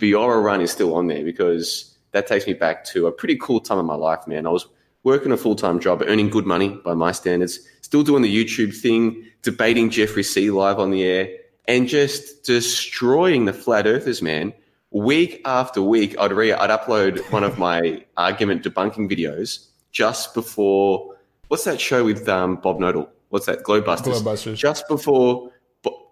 Viora 0.00 0.42
Run 0.42 0.60
is 0.60 0.72
still 0.72 0.94
on 0.96 1.06
there 1.06 1.24
because 1.24 1.91
that 2.12 2.26
takes 2.26 2.46
me 2.46 2.54
back 2.54 2.84
to 2.86 3.06
a 3.06 3.12
pretty 3.12 3.36
cool 3.36 3.60
time 3.60 3.78
in 3.78 3.86
my 3.86 3.94
life, 3.94 4.26
man. 4.26 4.46
I 4.46 4.50
was 4.50 4.66
working 5.02 5.32
a 5.32 5.36
full 5.36 5.56
time 5.56 5.80
job, 5.80 6.02
earning 6.06 6.30
good 6.30 6.46
money 6.46 6.68
by 6.84 6.94
my 6.94 7.12
standards, 7.12 7.60
still 7.80 8.02
doing 8.02 8.22
the 8.22 8.44
YouTube 8.44 8.74
thing, 8.76 9.26
debating 9.42 9.90
Jeffrey 9.90 10.22
C 10.22 10.50
live 10.50 10.78
on 10.78 10.90
the 10.90 11.02
air, 11.02 11.28
and 11.66 11.88
just 11.88 12.44
destroying 12.44 13.44
the 13.44 13.52
flat 13.52 13.86
earthers, 13.86 14.22
man 14.22 14.52
week 14.92 15.40
after 15.44 15.82
week, 15.82 16.14
I'd 16.18 16.32
re- 16.32 16.52
I'd 16.52 16.70
upload 16.70 17.18
one 17.32 17.44
of 17.44 17.58
my 17.58 18.04
argument 18.16 18.62
debunking 18.62 19.10
videos 19.10 19.66
just 19.90 20.34
before 20.34 21.16
what's 21.48 21.64
that 21.64 21.80
show 21.80 22.04
with 22.04 22.28
um, 22.28 22.56
Bob 22.56 22.78
Knodel? 22.78 23.08
What's 23.30 23.46
that? 23.46 23.62
Globebusters. 23.62 24.22
Globebusters. 24.22 24.56
Just 24.56 24.88
before 24.88 25.50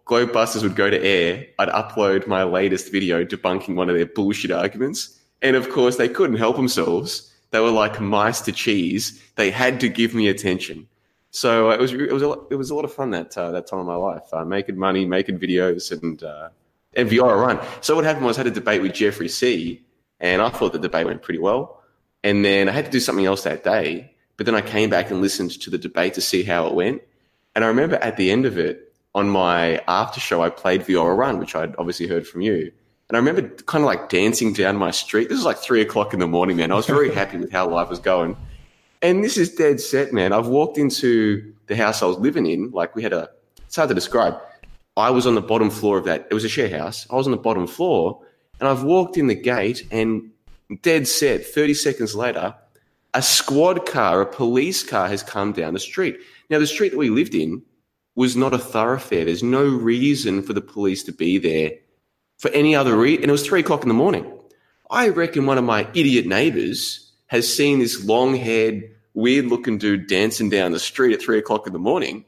Globebusters 0.07 0.63
would 0.63 0.75
go 0.75 0.91
to 0.91 1.01
air, 1.03 1.47
I'd 1.59 1.69
upload 1.69 2.27
my 2.27 2.43
latest 2.43 2.91
video 2.91 3.25
debunking 3.25 3.75
one 3.75 3.89
of 3.89 3.97
their 3.97 4.07
bullshit 4.07 4.51
arguments. 4.51 5.20
And 5.43 5.57
of 5.57 5.71
course, 5.71 5.97
they 5.97 6.09
couldn't 6.09 6.37
help 6.37 6.57
themselves. 6.57 7.33
They 7.51 7.61
were 7.61 7.71
like 7.71 8.01
mice 8.01 8.41
to 8.43 8.53
cheese. 8.53 9.23
They 9.37 9.51
had 9.51 9.81
to 9.81 9.89
give 9.89 10.15
me 10.15 10.29
attention. 10.29 10.87
So 11.31 11.71
it 11.71 11.81
was 11.81 11.93
it 11.93 12.13
was 12.13 12.23
a, 12.23 12.33
it 12.51 12.57
was 12.57 12.71
a 12.71 12.75
lot 12.75 12.85
of 12.85 12.93
fun 12.93 13.11
that 13.11 13.37
uh, 13.39 13.53
that 13.53 13.67
time 13.67 13.81
of 13.81 13.87
my 13.87 13.95
life, 13.95 14.25
uh, 14.33 14.45
making 14.45 14.77
money, 14.77 15.07
making 15.07 15.39
videos, 15.39 15.93
and 15.93 16.23
uh, 16.23 16.49
and 16.95 17.09
Viora 17.09 17.41
run. 17.41 17.61
So 17.81 17.95
what 17.95 18.05
happened 18.05 18.27
was 18.27 18.37
I 18.37 18.41
had 18.41 18.49
a 18.49 18.51
debate 18.51 18.83
with 18.83 18.95
Jeffrey 18.95 19.29
C, 19.29 19.83
and 20.19 20.43
I 20.43 20.51
thought 20.51 20.73
the 20.73 20.79
debate 20.79 21.07
went 21.07 21.23
pretty 21.23 21.39
well. 21.39 21.83
And 22.23 22.45
then 22.45 22.69
I 22.69 22.73
had 22.73 22.85
to 22.85 22.91
do 22.91 23.01
something 23.01 23.25
else 23.25 23.45
that 23.45 23.65
day, 23.65 24.13
but 24.37 24.45
then 24.45 24.55
I 24.55 24.61
came 24.61 24.91
back 24.91 25.11
and 25.11 25.21
listened 25.21 25.53
to 25.63 25.71
the 25.71 25.79
debate 25.79 26.15
to 26.15 26.21
see 26.21 26.43
how 26.43 26.67
it 26.67 26.75
went. 26.75 27.03
And 27.55 27.65
I 27.65 27.69
remember 27.69 27.97
at 27.97 28.17
the 28.17 28.31
end 28.31 28.45
of 28.45 28.59
it, 28.59 28.93
on 29.15 29.29
my 29.29 29.81
after 29.89 30.21
show, 30.21 30.43
I 30.43 30.51
played 30.51 30.83
Viora 30.83 31.17
Run, 31.17 31.39
which 31.39 31.55
I'd 31.55 31.75
obviously 31.79 32.07
heard 32.07 32.27
from 32.27 32.43
you. 32.43 32.73
And 33.11 33.17
I 33.17 33.19
remember 33.19 33.49
kind 33.65 33.83
of 33.83 33.87
like 33.87 34.09
dancing 34.09 34.53
down 34.53 34.77
my 34.77 34.93
street. 34.93 35.29
This 35.29 35.39
was 35.39 35.45
like 35.45 35.59
three 35.59 35.81
o'clock 35.81 36.15
in 36.15 36.21
the 36.21 36.29
morning, 36.29 36.57
man. 36.57 36.71
I 36.71 36.77
was 36.77 36.87
very 36.87 37.13
happy 37.13 37.39
with 37.39 37.51
how 37.51 37.69
life 37.69 37.89
was 37.89 37.99
going. 37.99 38.37
And 39.03 39.25
this 39.25 39.37
is 39.37 39.53
dead 39.53 39.81
set, 39.81 40.13
man. 40.13 40.33
I've 40.33 40.47
walked 40.47 40.79
into 40.79 41.53
the 41.67 41.75
house 41.75 42.05
I 42.05 42.07
was 42.07 42.19
living 42.19 42.47
in. 42.47 42.71
Like 42.71 42.95
we 42.95 43.03
had 43.03 43.13
a, 43.13 43.29
it's 43.67 43.75
hard 43.75 43.89
to 43.89 43.97
describe. 43.97 44.37
I 44.97 45.11
was 45.11 45.27
on 45.27 45.35
the 45.35 45.41
bottom 45.41 45.71
floor 45.71 45.99
of 45.99 46.05
that. 46.05 46.29
It 46.31 46.35
was 46.35 46.45
a 46.45 46.49
share 46.49 46.69
house. 46.69 47.05
I 47.11 47.17
was 47.17 47.27
on 47.27 47.33
the 47.33 47.37
bottom 47.37 47.67
floor 47.67 48.21
and 48.61 48.69
I've 48.69 48.85
walked 48.85 49.17
in 49.17 49.27
the 49.27 49.35
gate 49.35 49.89
and 49.91 50.31
dead 50.83 51.09
set 51.09 51.45
30 51.45 51.75
seconds 51.75 52.15
later, 52.15 52.55
a 53.13 53.23
squad 53.23 53.87
car, 53.87 54.21
a 54.21 54.27
police 54.27 54.85
car 54.85 55.09
has 55.09 55.25
come 55.25 55.51
down 55.53 55.75
the 55.75 55.81
street. 55.81 56.17
Now, 56.49 56.61
the 56.61 56.67
street 56.69 56.91
that 56.91 56.99
we 56.99 57.11
lived 57.11 57.35
in 57.35 57.61
was 58.15 58.37
not 58.37 58.55
a 58.55 58.59
thoroughfare. 58.59 59.25
There's 59.25 59.43
no 59.43 59.65
reason 59.65 60.45
for 60.45 60.53
the 60.53 60.61
police 60.61 61.03
to 61.05 61.13
be 61.13 61.39
there 61.39 61.73
for 62.41 62.51
any 62.51 62.75
other 62.75 62.97
reason. 62.97 63.23
And 63.23 63.31
it 63.31 63.33
was 63.33 63.47
three 63.47 63.61
o'clock 63.61 63.83
in 63.83 63.89
the 63.89 63.95
morning. 63.95 64.31
I 64.91 65.09
reckon 65.09 65.47
one 65.47 65.59
of 65.59 65.65
my 65.65 65.87
idiot 65.95 66.27
neighbors 66.27 67.13
has 67.29 67.53
seen 67.53 67.79
this 67.79 68.05
long 68.05 68.35
haired, 68.35 68.83
weird 69.15 69.47
looking 69.47 69.79
dude 69.79 70.09
dancing 70.09 70.51
down 70.51 70.73
the 70.73 70.81
street 70.81 71.15
at 71.15 71.23
three 71.23 71.39
o'clock 71.39 71.67
in 71.69 71.73
the 71.73 71.79
morning 71.79 72.25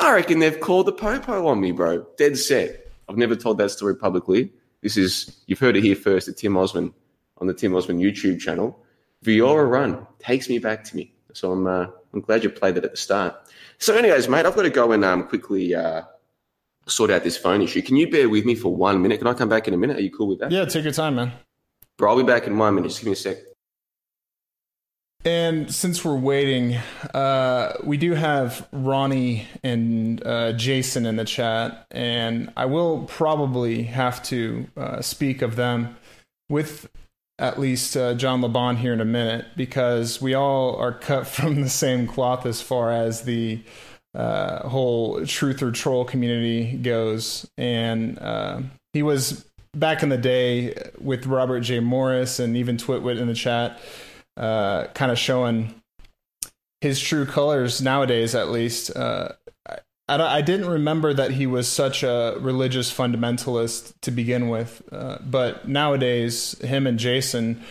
I 0.00 0.14
reckon 0.14 0.38
they've 0.38 0.58
called 0.58 0.86
the 0.86 0.92
popo 0.92 1.46
on 1.46 1.60
me, 1.60 1.72
bro. 1.72 2.06
Dead 2.16 2.36
set. 2.38 2.90
I've 3.08 3.16
never 3.16 3.36
told 3.36 3.58
that 3.58 3.70
story 3.70 3.96
publicly. 3.96 4.52
This 4.82 4.96
is 4.96 5.40
you've 5.46 5.58
heard 5.58 5.76
it 5.76 5.84
here 5.84 5.96
first 5.96 6.28
at 6.28 6.36
Tim 6.36 6.56
Osman 6.56 6.92
on 7.38 7.46
the 7.46 7.54
Tim 7.54 7.74
Osman 7.74 8.00
YouTube 8.00 8.40
channel. 8.40 8.78
Viora 9.24 9.68
Run 9.68 10.06
takes 10.18 10.48
me 10.48 10.58
back 10.58 10.84
to 10.84 10.96
me. 10.96 11.12
So 11.32 11.52
I'm 11.52 11.66
uh, 11.66 11.86
I'm 12.12 12.20
glad 12.20 12.44
you 12.44 12.50
played 12.50 12.74
that 12.76 12.84
at 12.84 12.92
the 12.92 12.96
start. 12.96 13.34
So, 13.78 13.96
anyways, 13.96 14.28
mate, 14.28 14.46
I've 14.46 14.54
got 14.54 14.62
to 14.62 14.70
go 14.70 14.92
and 14.92 15.04
um, 15.04 15.26
quickly 15.26 15.74
uh, 15.74 16.02
sort 16.86 17.10
out 17.10 17.24
this 17.24 17.36
phone 17.36 17.62
issue. 17.62 17.82
Can 17.82 17.96
you 17.96 18.10
bear 18.10 18.28
with 18.28 18.44
me 18.44 18.54
for 18.54 18.74
one 18.74 19.02
minute? 19.02 19.18
Can 19.18 19.26
I 19.26 19.34
come 19.34 19.48
back 19.48 19.68
in 19.68 19.74
a 19.74 19.76
minute? 19.76 19.96
Are 19.96 20.02
you 20.02 20.10
cool 20.10 20.28
with 20.28 20.40
that? 20.40 20.50
Yeah, 20.50 20.64
take 20.64 20.84
your 20.84 20.92
time, 20.92 21.16
man. 21.16 21.32
Bro, 21.96 22.10
I'll 22.10 22.16
be 22.16 22.24
back 22.24 22.46
in 22.46 22.58
one 22.58 22.74
minute. 22.74 22.88
Just 22.88 23.00
give 23.00 23.06
me 23.06 23.12
a 23.12 23.16
sec. 23.16 23.36
And 25.26 25.74
since 25.74 26.04
we're 26.04 26.16
waiting, 26.16 26.74
uh, 27.14 27.78
we 27.82 27.96
do 27.96 28.12
have 28.12 28.68
Ronnie 28.72 29.46
and 29.62 30.24
uh, 30.26 30.52
Jason 30.52 31.06
in 31.06 31.16
the 31.16 31.24
chat, 31.24 31.86
and 31.90 32.52
I 32.58 32.66
will 32.66 33.04
probably 33.04 33.84
have 33.84 34.22
to 34.24 34.66
uh, 34.76 35.00
speak 35.00 35.40
of 35.40 35.56
them 35.56 35.96
with 36.50 36.90
at 37.38 37.58
least 37.58 37.96
uh, 37.96 38.14
John 38.14 38.42
Le 38.42 38.50
Bon 38.50 38.76
here 38.76 38.92
in 38.92 39.00
a 39.00 39.06
minute 39.06 39.46
because 39.56 40.20
we 40.20 40.34
all 40.34 40.76
are 40.76 40.92
cut 40.92 41.26
from 41.26 41.62
the 41.62 41.70
same 41.70 42.06
cloth 42.06 42.44
as 42.44 42.60
far 42.60 42.92
as 42.92 43.22
the 43.22 43.62
uh, 44.14 44.68
whole 44.68 45.26
truth 45.26 45.62
or 45.62 45.70
troll 45.70 46.04
community 46.04 46.76
goes. 46.76 47.48
And 47.58 48.18
uh, 48.18 48.60
he 48.92 49.02
was 49.02 49.44
back 49.74 50.02
in 50.02 50.08
the 50.08 50.18
day 50.18 50.74
with 51.00 51.26
Robert 51.26 51.60
J. 51.60 51.80
Morris 51.80 52.38
and 52.38 52.56
even 52.56 52.76
Twitwit 52.76 53.18
in 53.18 53.26
the 53.26 53.34
chat 53.34 53.80
uh, 54.36 54.86
kind 54.94 55.12
of 55.12 55.18
showing 55.18 55.74
his 56.80 57.00
true 57.00 57.26
colors 57.26 57.80
nowadays, 57.80 58.34
at 58.34 58.50
least. 58.50 58.94
Uh, 58.94 59.30
I, 59.66 59.78
I, 60.08 60.42
didn't 60.42 60.68
remember 60.68 61.14
that 61.14 61.30
he 61.30 61.46
was 61.46 61.66
such 61.66 62.02
a 62.02 62.36
religious 62.40 62.92
fundamentalist 62.92 63.94
to 64.02 64.10
begin 64.10 64.48
with, 64.48 64.82
uh, 64.92 65.18
but 65.24 65.66
nowadays, 65.66 66.58
him 66.60 66.86
and 66.86 66.98
Jason 66.98 67.62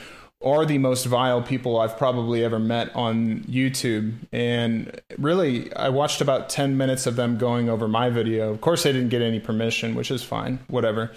are 0.43 0.65
the 0.65 0.77
most 0.77 1.05
vile 1.05 1.41
people 1.41 1.79
I've 1.79 1.97
probably 1.97 2.43
ever 2.43 2.59
met 2.59 2.95
on 2.95 3.41
YouTube. 3.41 4.13
And 4.31 5.01
really, 5.17 5.73
I 5.75 5.89
watched 5.89 6.21
about 6.21 6.49
10 6.49 6.77
minutes 6.77 7.07
of 7.07 7.15
them 7.15 7.37
going 7.37 7.69
over 7.69 7.87
my 7.87 8.09
video. 8.09 8.51
Of 8.51 8.61
course, 8.61 8.83
they 8.83 8.91
didn't 8.91 9.09
get 9.09 9.21
any 9.21 9.39
permission, 9.39 9.95
which 9.95 10.11
is 10.11 10.23
fine, 10.23 10.59
whatever. 10.67 11.11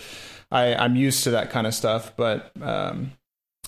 I, 0.51 0.75
I'm 0.75 0.97
used 0.97 1.25
to 1.25 1.31
that 1.31 1.51
kind 1.51 1.67
of 1.67 1.75
stuff. 1.75 2.13
But 2.17 2.53
um, 2.61 3.13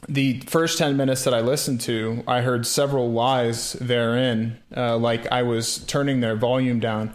the 0.08 0.40
first 0.40 0.78
10 0.78 0.96
minutes 0.96 1.24
that 1.24 1.34
I 1.34 1.40
listened 1.40 1.80
to, 1.82 2.22
I 2.26 2.42
heard 2.42 2.66
several 2.66 3.10
lies 3.10 3.72
therein, 3.74 4.58
uh, 4.76 4.96
like 4.96 5.30
I 5.32 5.42
was 5.42 5.78
turning 5.86 6.20
their 6.20 6.36
volume 6.36 6.78
down 6.78 7.12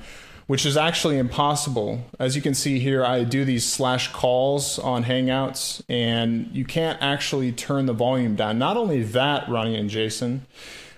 which 0.47 0.65
is 0.65 0.77
actually 0.77 1.17
impossible. 1.17 2.05
As 2.19 2.35
you 2.35 2.41
can 2.41 2.53
see 2.53 2.79
here, 2.79 3.05
I 3.05 3.23
do 3.23 3.45
these 3.45 3.65
slash 3.65 4.11
calls 4.11 4.77
on 4.79 5.05
Hangouts, 5.05 5.81
and 5.87 6.49
you 6.51 6.65
can't 6.65 7.01
actually 7.01 7.51
turn 7.51 7.85
the 7.85 7.93
volume 7.93 8.35
down. 8.35 8.57
Not 8.57 8.77
only 8.77 9.03
that, 9.03 9.47
Ronnie 9.49 9.75
and 9.75 9.89
Jason, 9.89 10.45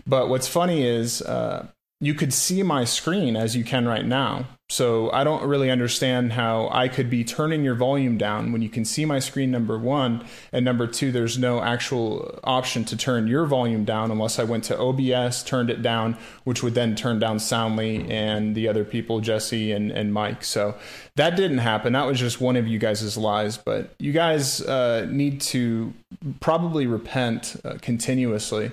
but 0.07 0.29
what's 0.29 0.47
funny 0.47 0.85
is 0.85 1.21
uh, 1.21 1.67
you 1.99 2.13
could 2.13 2.33
see 2.33 2.63
my 2.63 2.83
screen 2.85 3.35
as 3.35 3.55
you 3.55 3.63
can 3.63 3.87
right 3.87 4.05
now. 4.05 4.47
So 4.69 5.11
I 5.11 5.23
don't 5.23 5.43
really 5.43 5.69
understand 5.69 6.33
how 6.33 6.69
I 6.71 6.87
could 6.87 7.07
be 7.07 7.23
turning 7.23 7.63
your 7.63 7.75
volume 7.75 8.17
down 8.17 8.51
when 8.51 8.63
you 8.63 8.69
can 8.69 8.83
see 8.83 9.05
my 9.05 9.19
screen, 9.19 9.51
number 9.51 9.77
one. 9.77 10.25
And 10.51 10.65
number 10.65 10.87
two, 10.87 11.11
there's 11.11 11.37
no 11.37 11.61
actual 11.61 12.39
option 12.43 12.83
to 12.85 12.97
turn 12.97 13.27
your 13.27 13.45
volume 13.45 13.85
down 13.85 14.09
unless 14.09 14.39
I 14.39 14.43
went 14.43 14.63
to 14.65 14.77
OBS, 14.77 15.43
turned 15.43 15.69
it 15.69 15.83
down, 15.83 16.17
which 16.45 16.63
would 16.63 16.73
then 16.73 16.95
turn 16.95 17.19
down 17.19 17.37
Soundly 17.37 18.09
and 18.09 18.55
the 18.55 18.67
other 18.67 18.83
people, 18.83 19.19
Jesse 19.19 19.71
and, 19.71 19.91
and 19.91 20.11
Mike. 20.11 20.43
So 20.43 20.75
that 21.15 21.35
didn't 21.35 21.59
happen. 21.59 21.93
That 21.93 22.07
was 22.07 22.19
just 22.19 22.41
one 22.41 22.55
of 22.55 22.67
you 22.67 22.79
guys' 22.79 23.15
lies. 23.15 23.57
But 23.57 23.93
you 23.99 24.13
guys 24.13 24.61
uh, 24.61 25.07
need 25.11 25.41
to 25.41 25.93
probably 26.39 26.87
repent 26.87 27.55
uh, 27.63 27.75
continuously 27.81 28.71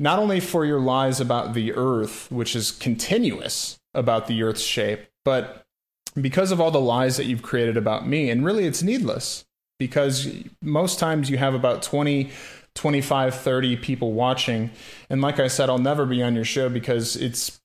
not 0.00 0.18
only 0.18 0.38
for 0.38 0.64
your 0.64 0.80
lies 0.80 1.20
about 1.20 1.54
the 1.54 1.74
earth, 1.74 2.30
which 2.30 2.54
is 2.54 2.70
continuous 2.70 3.78
about 3.94 4.28
the 4.28 4.42
earth's 4.44 4.62
shape, 4.62 5.00
but 5.28 5.66
because 6.18 6.52
of 6.52 6.58
all 6.58 6.70
the 6.70 6.80
lies 6.80 7.18
that 7.18 7.26
you've 7.26 7.42
created 7.42 7.76
about 7.76 8.08
me. 8.08 8.30
And 8.30 8.42
really, 8.42 8.64
it's 8.64 8.82
needless 8.82 9.44
because 9.78 10.26
most 10.62 10.98
times 10.98 11.28
you 11.28 11.36
have 11.36 11.52
about 11.52 11.82
20, 11.82 12.30
25, 12.74 13.34
30 13.34 13.76
people 13.76 14.14
watching. 14.14 14.70
And 15.10 15.20
like 15.20 15.38
I 15.38 15.48
said, 15.48 15.68
I'll 15.68 15.76
never 15.76 16.06
be 16.06 16.22
on 16.22 16.34
your 16.34 16.46
show 16.46 16.70
because 16.70 17.14
it's 17.14 17.60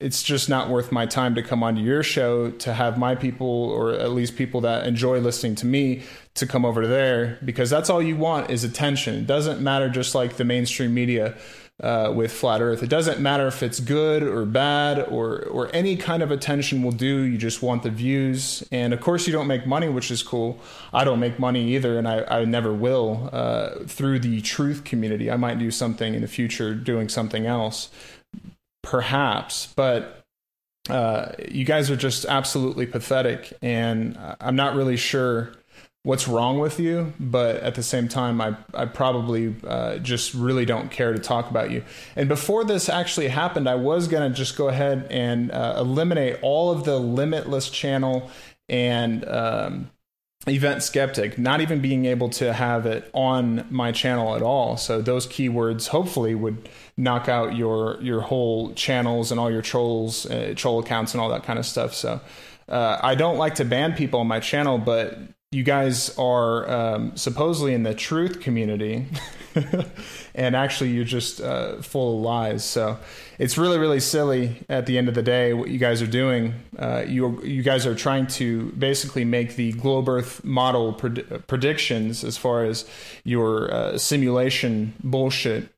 it's 0.00 0.22
just 0.22 0.48
not 0.48 0.70
worth 0.70 0.90
my 0.90 1.04
time 1.04 1.34
to 1.34 1.42
come 1.42 1.62
onto 1.62 1.82
your 1.82 2.02
show 2.02 2.50
to 2.50 2.72
have 2.72 2.96
my 2.96 3.14
people 3.14 3.46
or 3.46 3.92
at 3.92 4.12
least 4.12 4.36
people 4.36 4.62
that 4.62 4.86
enjoy 4.86 5.20
listening 5.20 5.54
to 5.54 5.66
me 5.66 6.02
to 6.32 6.46
come 6.46 6.64
over 6.64 6.86
there 6.86 7.38
because 7.44 7.68
that's 7.68 7.90
all 7.90 8.02
you 8.02 8.16
want 8.16 8.50
is 8.50 8.64
attention. 8.64 9.16
It 9.16 9.26
doesn't 9.26 9.60
matter 9.60 9.90
just 9.90 10.14
like 10.14 10.38
the 10.38 10.44
mainstream 10.44 10.94
media 10.94 11.36
uh, 11.82 12.12
with 12.14 12.32
flat 12.32 12.62
earth. 12.62 12.82
It 12.82 12.88
doesn't 12.88 13.20
matter 13.20 13.46
if 13.46 13.62
it's 13.62 13.80
good 13.80 14.22
or 14.22 14.44
bad 14.44 15.00
or 15.00 15.42
or 15.44 15.68
any 15.74 15.96
kind 15.96 16.22
of 16.22 16.30
attention 16.30 16.82
will 16.82 16.92
do. 16.92 17.22
You 17.22 17.36
just 17.36 17.62
want 17.62 17.82
the 17.82 17.90
views, 17.90 18.66
and 18.70 18.92
of 18.92 19.00
course 19.00 19.26
you 19.26 19.32
don't 19.32 19.46
make 19.46 19.66
money, 19.66 19.88
which 19.88 20.10
is 20.10 20.22
cool. 20.22 20.60
I 20.92 21.04
don't 21.04 21.20
make 21.20 21.38
money 21.38 21.74
either, 21.74 21.98
and 21.98 22.06
I, 22.06 22.24
I 22.24 22.44
never 22.44 22.72
will 22.72 23.30
uh, 23.32 23.84
through 23.86 24.20
the 24.20 24.40
truth 24.40 24.84
community. 24.84 25.30
I 25.30 25.36
might 25.36 25.58
do 25.58 25.70
something 25.70 26.14
in 26.14 26.22
the 26.22 26.28
future, 26.28 26.74
doing 26.74 27.08
something 27.08 27.46
else, 27.46 27.90
perhaps, 28.82 29.72
but. 29.74 30.18
Uh, 30.90 31.30
you 31.48 31.64
guys 31.64 31.92
are 31.92 31.96
just 31.96 32.24
absolutely 32.24 32.86
pathetic, 32.86 33.52
and 33.62 34.18
I'm 34.40 34.56
not 34.56 34.74
really 34.74 34.96
sure 34.96 35.52
what's 36.04 36.26
wrong 36.26 36.58
with 36.58 36.80
you, 36.80 37.12
but 37.20 37.56
at 37.56 37.76
the 37.76 37.82
same 37.82 38.08
time, 38.08 38.40
I, 38.40 38.56
I 38.74 38.86
probably 38.86 39.54
uh, 39.66 39.98
just 39.98 40.34
really 40.34 40.64
don't 40.64 40.90
care 40.90 41.12
to 41.12 41.18
talk 41.18 41.48
about 41.48 41.70
you. 41.70 41.84
And 42.16 42.28
before 42.28 42.64
this 42.64 42.88
actually 42.88 43.28
happened, 43.28 43.68
I 43.68 43.76
was 43.76 44.08
going 44.08 44.28
to 44.28 44.36
just 44.36 44.56
go 44.56 44.68
ahead 44.68 45.06
and 45.10 45.52
uh, 45.52 45.74
eliminate 45.78 46.38
all 46.42 46.72
of 46.72 46.84
the 46.84 46.98
limitless 46.98 47.70
channel 47.70 48.30
and 48.68 49.24
um, 49.28 49.90
event 50.48 50.82
skeptic, 50.82 51.38
not 51.38 51.60
even 51.60 51.80
being 51.80 52.04
able 52.06 52.30
to 52.30 52.52
have 52.52 52.84
it 52.84 53.08
on 53.14 53.64
my 53.70 53.92
channel 53.92 54.34
at 54.34 54.42
all. 54.42 54.76
So 54.76 55.00
those 55.00 55.28
keywords 55.28 55.86
hopefully 55.88 56.34
would 56.34 56.68
knock 56.96 57.28
out 57.28 57.54
your 57.54 58.00
your 58.00 58.22
whole 58.22 58.72
channels 58.74 59.30
and 59.30 59.38
all 59.38 59.52
your 59.52 59.62
trolls, 59.62 60.26
uh, 60.26 60.54
troll 60.56 60.80
accounts, 60.80 61.14
and 61.14 61.20
all 61.20 61.28
that 61.30 61.44
kind 61.44 61.58
of 61.58 61.66
stuff. 61.66 61.94
So. 61.94 62.20
Uh, 62.68 62.98
I 63.02 63.16
don't 63.16 63.36
like 63.36 63.56
to 63.56 63.66
ban 63.66 63.92
people 63.92 64.20
on 64.20 64.28
my 64.28 64.40
channel, 64.40 64.78
but 64.78 65.18
you 65.52 65.62
guys 65.62 66.16
are 66.18 66.68
um, 66.68 67.16
supposedly 67.16 67.74
in 67.74 67.82
the 67.82 67.94
truth 67.94 68.40
community, 68.40 69.06
and 70.34 70.56
actually 70.56 70.90
you're 70.90 71.04
just 71.04 71.42
uh, 71.42 71.80
full 71.82 72.16
of 72.16 72.22
lies. 72.22 72.64
So 72.64 72.98
it's 73.38 73.58
really, 73.58 73.78
really 73.78 74.00
silly. 74.00 74.64
At 74.70 74.86
the 74.86 74.96
end 74.96 75.08
of 75.08 75.14
the 75.14 75.22
day, 75.22 75.52
what 75.52 75.68
you 75.68 75.78
guys 75.78 76.00
are 76.00 76.06
doing, 76.06 76.54
uh, 76.78 77.04
you 77.06 77.42
you 77.44 77.62
guys 77.62 77.84
are 77.84 77.94
trying 77.94 78.26
to 78.28 78.72
basically 78.72 79.26
make 79.26 79.56
the 79.56 79.72
globe 79.72 80.08
Earth 80.08 80.42
model 80.42 80.94
pred- 80.94 81.46
predictions 81.46 82.24
as 82.24 82.38
far 82.38 82.64
as 82.64 82.86
your 83.22 83.72
uh, 83.72 83.98
simulation 83.98 84.94
bullshit. 85.04 85.68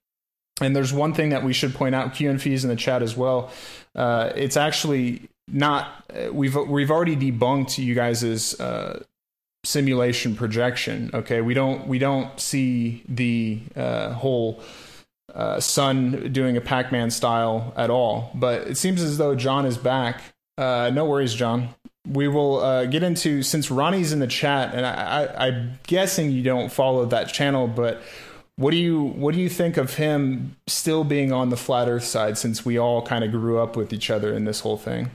And 0.60 0.76
there's 0.76 0.92
one 0.92 1.12
thing 1.14 1.30
that 1.30 1.42
we 1.42 1.52
should 1.52 1.74
point 1.74 1.96
out, 1.96 2.14
Q 2.14 2.30
and 2.30 2.40
fees 2.40 2.62
in 2.62 2.70
the 2.70 2.76
chat 2.76 3.02
as 3.02 3.16
well. 3.16 3.50
Uh, 3.96 4.30
it's 4.36 4.56
actually 4.56 5.28
not 5.48 6.04
uh, 6.14 6.32
we've 6.32 6.54
we've 6.54 6.92
already 6.92 7.16
debunked 7.16 7.76
you 7.76 7.96
guys's 7.96 8.58
uh, 8.60 9.02
simulation 9.64 10.36
projection. 10.36 11.10
Okay, 11.12 11.40
we 11.40 11.54
don't 11.54 11.86
we 11.88 11.98
don't 11.98 12.38
see 12.38 13.02
the 13.08 13.60
uh, 13.74 14.12
whole 14.12 14.62
uh, 15.34 15.58
sun 15.58 16.32
doing 16.32 16.56
a 16.56 16.60
Pac-Man 16.60 17.10
style 17.10 17.72
at 17.76 17.90
all. 17.90 18.30
But 18.34 18.68
it 18.68 18.76
seems 18.76 19.02
as 19.02 19.18
though 19.18 19.34
John 19.34 19.66
is 19.66 19.76
back. 19.76 20.20
Uh, 20.56 20.90
no 20.92 21.04
worries, 21.04 21.34
John. 21.34 21.70
We 22.06 22.28
will 22.28 22.60
uh, 22.60 22.84
get 22.84 23.02
into 23.02 23.42
since 23.42 23.70
Ronnie's 23.70 24.12
in 24.12 24.18
the 24.20 24.26
chat, 24.26 24.74
and 24.74 24.84
I, 24.84 25.24
I, 25.24 25.46
I'm 25.46 25.78
guessing 25.86 26.30
you 26.30 26.42
don't 26.42 26.70
follow 26.70 27.04
that 27.06 27.28
channel, 27.32 27.66
but. 27.66 28.00
What 28.56 28.70
do 28.70 28.76
you 28.76 29.02
what 29.02 29.34
do 29.34 29.40
you 29.40 29.48
think 29.48 29.76
of 29.76 29.94
him 29.94 30.54
still 30.68 31.02
being 31.02 31.32
on 31.32 31.48
the 31.48 31.56
flat 31.56 31.88
Earth 31.88 32.04
side 32.04 32.38
since 32.38 32.64
we 32.64 32.78
all 32.78 33.02
kind 33.02 33.24
of 33.24 33.32
grew 33.32 33.58
up 33.58 33.74
with 33.74 33.92
each 33.92 34.10
other 34.10 34.32
in 34.32 34.44
this 34.44 34.60
whole 34.60 34.76
thing? 34.76 35.10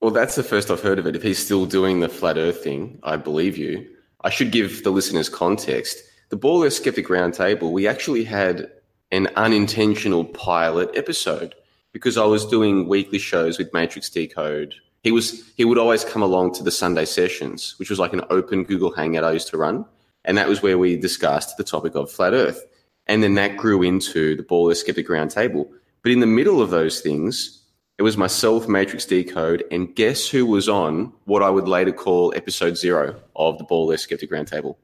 Well, 0.00 0.10
that's 0.10 0.34
the 0.34 0.42
first 0.42 0.70
I've 0.70 0.80
heard 0.80 0.98
of 0.98 1.06
it. 1.06 1.14
If 1.14 1.22
he's 1.22 1.38
still 1.38 1.66
doing 1.66 2.00
the 2.00 2.08
flat 2.08 2.38
Earth 2.38 2.64
thing, 2.64 2.98
I 3.02 3.16
believe 3.16 3.58
you. 3.58 3.86
I 4.22 4.30
should 4.30 4.50
give 4.50 4.82
the 4.82 4.90
listeners 4.90 5.28
context. 5.28 5.98
The 6.30 6.36
Ball 6.36 6.64
Earth 6.64 6.72
Skeptic 6.72 7.08
Roundtable, 7.08 7.70
we 7.70 7.86
actually 7.86 8.24
had 8.24 8.70
an 9.12 9.28
unintentional 9.36 10.24
pilot 10.24 10.90
episode 10.94 11.54
because 11.92 12.16
I 12.16 12.24
was 12.24 12.46
doing 12.46 12.88
weekly 12.88 13.18
shows 13.18 13.58
with 13.58 13.74
Matrix 13.74 14.08
Decode. 14.08 14.74
He 15.02 15.12
was 15.12 15.50
he 15.56 15.64
would 15.64 15.78
always 15.78 16.04
come 16.04 16.22
along 16.22 16.54
to 16.54 16.62
the 16.62 16.70
Sunday 16.70 17.04
sessions, 17.04 17.74
which 17.78 17.90
was 17.90 17.98
like 17.98 18.12
an 18.12 18.24
open 18.30 18.64
Google 18.64 18.92
Hangout 18.92 19.24
I 19.24 19.32
used 19.32 19.48
to 19.48 19.58
run, 19.58 19.84
and 20.24 20.38
that 20.38 20.48
was 20.48 20.62
where 20.62 20.78
we 20.78 20.96
discussed 20.96 21.56
the 21.56 21.64
topic 21.64 21.94
of 21.94 22.10
flat 22.10 22.32
Earth, 22.32 22.64
and 23.06 23.22
then 23.22 23.34
that 23.34 23.56
grew 23.56 23.82
into 23.82 24.36
the 24.36 24.42
Ball 24.42 24.70
Earth 24.70 24.78
Skeptic 24.78 25.08
Roundtable. 25.08 25.68
But 26.02 26.12
in 26.12 26.20
the 26.20 26.26
middle 26.26 26.62
of 26.62 26.70
those 26.70 27.00
things, 27.00 27.59
it 28.00 28.02
was 28.02 28.16
myself, 28.16 28.66
Matrix 28.66 29.04
Decode, 29.04 29.62
and 29.70 29.94
guess 29.94 30.26
who 30.26 30.46
was 30.46 30.70
on 30.70 31.12
what 31.26 31.42
I 31.42 31.50
would 31.50 31.68
later 31.68 31.92
call 31.92 32.32
episode 32.34 32.78
zero 32.78 33.14
of 33.36 33.58
the 33.58 33.64
Ball 33.64 33.92
Earth 33.92 34.00
Skeptic 34.00 34.30
Roundtable? 34.30 34.76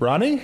Ronnie? 0.00 0.42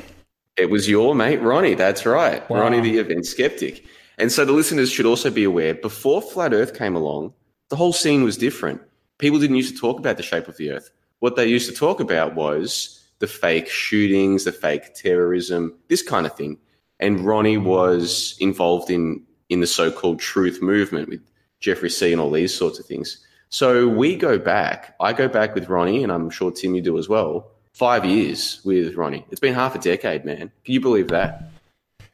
It 0.57 0.71
was 0.71 0.88
your 0.88 1.12
mate, 1.16 1.42
Ronnie. 1.42 1.75
That's 1.75 2.07
right. 2.07 2.49
Wow. 2.49 2.61
Ronnie, 2.61 2.79
the 2.79 2.99
event 2.99 3.27
skeptic. 3.27 3.85
And 4.16 4.31
so 4.31 4.45
the 4.45 4.53
listeners 4.53 4.92
should 4.92 5.07
also 5.07 5.29
be 5.29 5.42
aware 5.42 5.75
before 5.75 6.23
Flat 6.23 6.55
Earth 6.55 6.79
came 6.79 6.95
along, 6.95 7.35
the 7.68 7.75
whole 7.75 7.92
scene 7.92 8.23
was 8.23 8.37
different. 8.37 8.81
People 9.18 9.40
didn't 9.40 9.57
used 9.57 9.75
to 9.75 9.81
talk 9.81 9.99
about 9.99 10.16
the 10.18 10.23
shape 10.23 10.47
of 10.47 10.57
the 10.59 10.71
Earth. 10.71 10.88
What 11.18 11.35
they 11.35 11.47
used 11.47 11.68
to 11.68 11.75
talk 11.75 11.99
about 11.99 12.37
was 12.37 13.05
the 13.18 13.27
fake 13.27 13.68
shootings, 13.68 14.45
the 14.45 14.53
fake 14.53 14.95
terrorism, 14.95 15.75
this 15.88 16.03
kind 16.03 16.27
of 16.27 16.37
thing. 16.37 16.59
And 17.01 17.27
Ronnie 17.27 17.59
was 17.59 18.37
involved 18.38 18.88
in 18.88 19.27
in 19.49 19.59
the 19.59 19.66
so-called 19.66 20.21
truth 20.21 20.62
movement 20.62 21.09
with 21.09 21.21
Jeffrey 21.62 21.88
C 21.88 22.12
and 22.12 22.20
all 22.20 22.31
these 22.31 22.55
sorts 22.55 22.79
of 22.79 22.85
things. 22.85 23.25
So 23.48 23.88
we 23.88 24.16
go 24.16 24.38
back. 24.38 24.94
I 25.01 25.12
go 25.12 25.29
back 25.29 25.55
with 25.55 25.68
Ronnie, 25.68 26.03
and 26.03 26.12
I'm 26.12 26.29
sure 26.29 26.51
Tim 26.51 26.75
you 26.75 26.83
do 26.83 26.98
as 26.98 27.09
well. 27.09 27.51
Five 27.72 28.05
years 28.05 28.61
with 28.64 28.94
Ronnie. 28.96 29.25
It's 29.31 29.40
been 29.40 29.55
half 29.55 29.75
a 29.75 29.79
decade, 29.79 30.25
man. 30.25 30.51
Can 30.64 30.75
you 30.75 30.81
believe 30.81 31.09
that? 31.09 31.44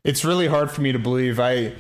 It's 0.05 0.25
really 0.25 0.47
hard 0.47 0.71
for 0.71 0.81
me 0.81 0.93
to 0.93 0.99
believe. 0.99 1.41
I 1.41 1.75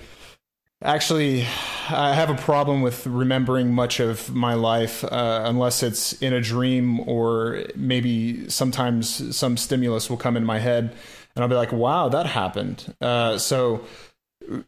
actually 0.83 1.46
I 1.88 2.14
have 2.14 2.31
a 2.31 2.35
problem 2.35 2.83
with 2.83 3.07
remembering 3.07 3.72
much 3.72 4.00
of 4.00 4.35
my 4.35 4.54
life 4.54 5.04
uh, 5.04 5.42
unless 5.44 5.83
it's 5.83 6.12
in 6.20 6.33
a 6.33 6.40
dream 6.40 7.00
or 7.00 7.64
maybe 7.74 8.48
sometimes 8.50 9.37
some 9.37 9.57
stimulus 9.57 10.11
will 10.11 10.16
come 10.16 10.37
in 10.37 10.44
my 10.44 10.59
head 10.59 10.94
and 11.35 11.42
I'll 11.42 11.48
be 11.48 11.54
like, 11.54 11.72
"Wow, 11.72 12.09
that 12.09 12.26
happened." 12.26 12.94
Uh, 13.00 13.38
so 13.38 13.85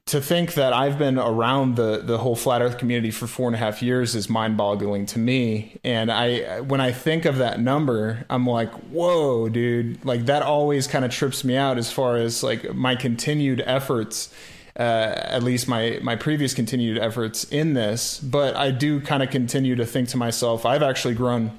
to 0.07 0.21
think 0.21 0.55
that 0.55 0.73
I've 0.73 0.99
been 0.99 1.19
around 1.19 1.77
the 1.77 1.99
the 1.99 2.19
whole 2.19 2.37
flat 2.37 2.63
Earth 2.63 2.79
community 2.79 3.11
for 3.11 3.27
four 3.27 3.47
and 3.47 3.55
a 3.55 3.59
half 3.59 3.83
years 3.83 4.15
is 4.15 4.29
mind 4.29 4.57
boggling 4.57 5.07
to 5.07 5.19
me. 5.19 5.79
And 5.85 6.11
I 6.11 6.61
when 6.61 6.81
I 6.81 6.93
think 6.93 7.25
of 7.25 7.39
that 7.39 7.61
number, 7.61 8.25
I'm 8.29 8.47
like, 8.47 8.73
whoa, 8.91 9.49
dude! 9.49 10.05
Like 10.05 10.27
that 10.27 10.43
always 10.43 10.87
kind 10.87 11.05
of 11.05 11.11
trips 11.11 11.45
me 11.45 11.57
out 11.57 11.79
as 11.79 11.91
far 11.91 12.17
as 12.17 12.43
like 12.43 12.75
my 12.75 12.97
continued 12.97 13.63
efforts. 13.65 14.33
Uh, 14.79 15.13
at 15.17 15.43
least 15.43 15.69
my 15.69 15.99
my 16.01 16.17
previous 16.17 16.55
continued 16.55 16.97
efforts 16.97 17.45
in 17.45 17.75
this, 17.75 18.19
but 18.21 18.57
I 18.57 18.71
do 18.71 19.01
kind 19.01 19.23
of 19.23 19.29
continue 19.29 19.77
to 19.77 19.85
think 19.85 20.09
to 20.11 20.17
myself, 20.17 20.65
I've 20.65 20.83
actually 20.83 21.15
grown 21.15 21.59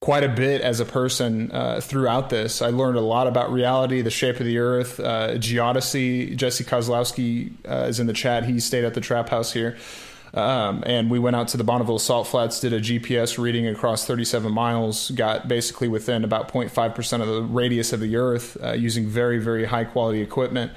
quite 0.00 0.24
a 0.24 0.28
bit 0.28 0.62
as 0.62 0.80
a 0.80 0.84
person 0.86 1.52
uh, 1.52 1.78
throughout 1.78 2.30
this. 2.30 2.62
I 2.62 2.70
learned 2.70 2.96
a 2.96 3.02
lot 3.02 3.26
about 3.26 3.52
reality, 3.52 4.00
the 4.00 4.10
shape 4.10 4.40
of 4.40 4.46
the 4.46 4.58
earth, 4.58 4.98
uh, 4.98 5.34
geodesy. 5.34 6.34
Jesse 6.36 6.64
Kozlowski 6.64 7.52
uh, 7.68 7.86
is 7.86 8.00
in 8.00 8.06
the 8.06 8.14
chat. 8.14 8.44
He 8.44 8.60
stayed 8.60 8.84
at 8.84 8.94
the 8.94 9.02
trap 9.02 9.28
house 9.28 9.52
here. 9.52 9.76
Um, 10.32 10.84
and 10.86 11.10
we 11.10 11.18
went 11.18 11.36
out 11.36 11.48
to 11.48 11.56
the 11.56 11.64
Bonneville 11.64 11.98
Salt 11.98 12.28
Flats, 12.28 12.60
did 12.60 12.72
a 12.72 12.80
GPS 12.80 13.36
reading 13.36 13.66
across 13.66 14.06
37 14.06 14.50
miles, 14.50 15.10
got 15.10 15.48
basically 15.48 15.88
within 15.88 16.24
about 16.24 16.50
0.5% 16.50 17.20
of 17.20 17.26
the 17.26 17.42
radius 17.42 17.92
of 17.92 18.00
the 18.00 18.16
Earth 18.16 18.56
uh, 18.62 18.72
using 18.72 19.06
very, 19.06 19.38
very 19.38 19.66
high 19.66 19.84
quality 19.84 20.22
equipment 20.22 20.72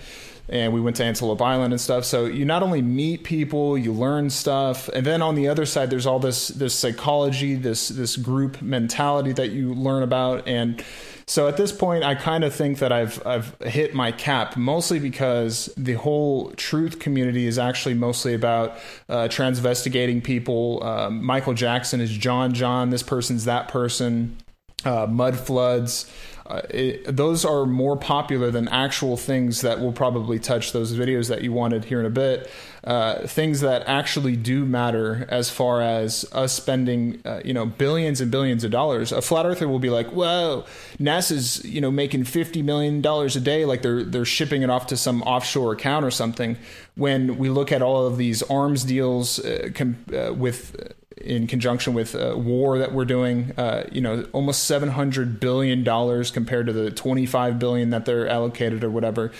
and 0.50 0.74
we 0.74 0.82
went 0.82 0.96
to 0.98 1.04
Antelope 1.04 1.42
Island 1.42 1.74
and 1.74 1.82
stuff. 1.82 2.06
So 2.06 2.26
you 2.26 2.46
not 2.46 2.64
only 2.64 2.82
meet 2.82 3.24
people, 3.24 3.78
you 3.78 3.94
learn 3.94 4.30
stuff, 4.30 4.90
and 4.90 5.06
then 5.06 5.22
on 5.22 5.36
the 5.36 5.48
other 5.48 5.66
side, 5.66 5.90
there's 5.90 6.06
all 6.06 6.20
this 6.20 6.50
this 6.50 6.74
psychology, 6.74 7.56
this 7.56 7.90
this 7.90 8.18
group 8.18 8.62
mentality 8.62 9.32
that 9.34 9.50
you 9.50 9.74
learn 9.74 10.04
about, 10.04 10.48
and 10.48 10.84
so 11.26 11.48
at 11.48 11.58
this 11.58 11.72
point, 11.72 12.04
I 12.04 12.16
kind 12.16 12.44
of 12.44 12.54
think 12.54 12.80
that 12.80 12.92
I've 12.92 13.26
I've 13.26 13.56
hit 13.62 13.94
my 13.94 14.12
cap, 14.12 14.58
mostly 14.58 15.00
because 15.00 15.74
the 15.78 15.94
whole 15.94 16.52
truth 16.52 17.00
community 17.00 17.48
is 17.48 17.58
actually 17.58 17.96
mostly 17.96 18.34
about 18.34 18.78
uh, 19.08 19.28
transvestigating 19.30 20.24
people. 20.24 20.84
Um, 20.84 21.24
Michael 21.24 21.54
Jackson 21.54 22.02
is 22.02 22.12
John 22.12 22.54
John. 22.54 22.90
This 22.90 23.04
person's 23.04 23.46
that 23.46 23.68
person. 23.68 24.38
Uh, 24.84 25.08
mud 25.10 25.38
floods. 25.38 26.12
Uh, 26.54 26.62
it, 26.70 27.16
those 27.16 27.44
are 27.44 27.66
more 27.66 27.98
popular 27.98 28.52
than 28.52 28.68
actual 28.68 29.18
things 29.18 29.62
that 29.62 29.80
will 29.80 29.92
probably 29.92 30.38
touch 30.38 30.72
those 30.72 30.94
videos 30.94 31.28
that 31.28 31.42
you 31.42 31.52
wanted 31.52 31.86
here 31.86 32.00
in 32.00 32.06
a 32.06 32.12
bit. 32.12 32.48
Uh, 32.84 33.26
things 33.26 33.62
that 33.62 33.82
actually 33.88 34.36
do 34.36 34.63
matter 34.63 35.26
as 35.30 35.50
far 35.50 35.82
as 35.82 36.26
us 36.32 36.54
spending, 36.54 37.20
uh, 37.26 37.42
you 37.44 37.56
know, 37.56 37.66
billions 37.66 38.22
and 38.22 38.30
billions 38.30 38.63
of 38.63 38.70
dollars. 38.70 39.12
A 39.12 39.20
flat 39.20 39.48
earther 39.48 39.68
will 39.68 39.80
be 39.80 39.89
like, 39.89 40.12
"Whoa, 40.12 40.66
NASA's, 41.00 41.66
you 41.66 41.82
know, 41.82 41.89
making 41.89 42.26
fifty 42.26 42.62
million 42.62 43.02
dollars 43.02 43.36
a 43.36 43.42
day, 43.42 43.66
like 43.66 43.82
they're 43.82 44.04
they're 44.04 44.24
shipping 44.24 44.62
it 44.62 44.70
off 44.70 44.86
to 44.88 44.98
some 44.98 45.24
offshore 45.24 45.74
account 45.74 46.06
or 46.06 46.12
something." 46.12 46.58
When 46.96 47.39
we 47.39 47.50
look 47.50 47.72
at 47.72 47.82
all 47.82 48.06
of 48.06 48.18
these 48.18 48.44
arms 48.44 48.84
deals 48.84 49.39
uh, 49.39 49.70
com- 49.74 50.06
uh, 50.13 50.34
with 50.34 50.94
in 51.24 51.48
conjunction 51.48 51.94
with 51.94 52.16
uh, 52.16 52.36
war 52.38 52.78
that 52.80 52.94
we're 52.94 53.06
doing. 53.06 53.52
Uh, 53.58 53.88
you 53.92 54.02
know, 54.02 54.28
almost 54.34 54.64
seven 54.64 54.90
hundred 54.90 55.40
billion 55.40 55.84
dollars 55.84 56.32
compared 56.32 56.68
to 56.68 56.74
the 56.74 56.92
twenty 56.92 57.26
five 57.26 57.60
billion 57.60 57.90
that 57.92 58.06
they're 58.06 58.28
allocated 58.28 58.84
or 58.84 58.90
whatever. 58.90 59.32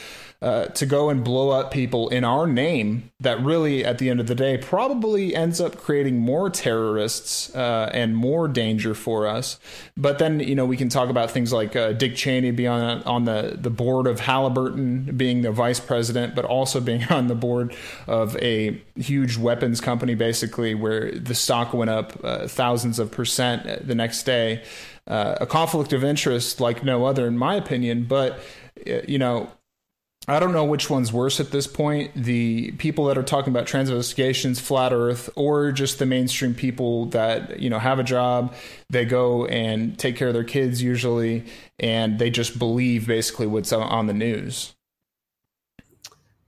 Uh, 0.44 0.66
to 0.66 0.86
go 0.86 1.10
and 1.10 1.24
blow 1.24 1.52
up 1.52 1.72
people 1.72 2.10
in 2.10 2.26
our 2.26 2.46
name 2.46 3.10
that 3.22 3.42
really 3.42 3.86
at 3.86 3.98
the 3.98 4.10
end 4.10 4.20
of 4.20 4.28
the 4.28 4.36
day 4.36 4.58
probably 4.58 5.34
ends 5.34 5.62
up 5.62 5.78
creating 5.78 6.20
more 6.20 6.50
terrorists 6.50 7.56
uh, 7.56 7.90
and 7.94 8.14
more 8.14 8.50
danger 8.50 8.94
for 8.94 9.26
us. 9.26 9.58
But 9.96 10.20
then 10.20 10.42
you 10.42 10.54
know 10.54 10.66
we 10.66 10.76
can 10.76 10.90
talk 10.90 11.08
about 11.08 11.32
things 11.32 11.54
like 11.54 11.78
uh, 11.78 11.94
Dick 11.94 12.18
Cheney 12.18 12.52
being 12.52 12.68
on, 12.68 13.04
on 13.04 13.24
the, 13.24 13.58
the 13.58 13.70
board 13.70 14.06
of 14.06 14.20
Halliburton 14.20 15.16
being 15.16 15.44
the 15.44 15.52
vice 15.54 15.80
president 15.80 16.36
but 16.36 16.44
also 16.44 16.82
being 16.82 17.06
on 17.10 17.28
the 17.28 17.36
board 17.36 17.74
of 18.06 18.36
a 18.42 18.82
huge 18.98 19.38
weapons 19.38 19.80
company 19.80 20.14
basically 20.14 20.76
where 20.76 21.10
the 21.10 21.36
stock 21.36 21.74
went 21.74 21.90
up 21.90 22.20
uh, 22.22 22.50
thousands 22.50 23.00
of 23.00 23.12
percent 23.12 23.88
the 23.88 23.96
next 23.96 24.24
day. 24.24 24.62
Uh, 25.08 25.36
a 25.40 25.46
conflict 25.46 25.94
of 25.94 26.04
interest 26.04 26.60
like 26.60 26.84
no 26.84 27.06
other 27.06 27.28
in 27.28 27.38
my 27.38 27.56
opinion. 27.56 28.04
But 28.04 28.42
you 29.08 29.18
know 29.18 29.50
I 30.28 30.40
don't 30.40 30.54
know 30.54 30.64
which 30.64 30.90
one's 30.90 31.12
worse 31.12 31.42
at 31.42 31.52
this 31.52 31.68
point 31.68 32.12
the 32.16 32.72
people 32.74 33.06
that 33.06 33.18
are 33.18 33.24
talking 33.24 33.52
about 33.52 33.68
transvestigations, 33.68 34.60
flat 34.60 34.94
earth, 34.94 35.30
or 35.36 35.72
just 35.74 36.00
the 36.00 36.06
mainstream 36.06 36.54
people 36.54 37.08
that, 37.08 37.60
you 37.60 37.70
know, 37.70 37.80
have 37.80 38.00
a 38.00 38.04
job, 38.04 38.54
they 38.90 39.04
go 39.04 39.46
and 39.48 40.00
take 40.00 40.16
care 40.16 40.30
of 40.30 40.34
their 40.34 40.46
kids 40.46 40.82
usually, 40.82 41.46
and 41.78 42.20
they 42.20 42.30
just 42.30 42.58
believe 42.58 43.06
basically 43.06 43.48
what's 43.48 43.74
on 43.74 44.08
the 44.08 44.14
news. 44.14 44.74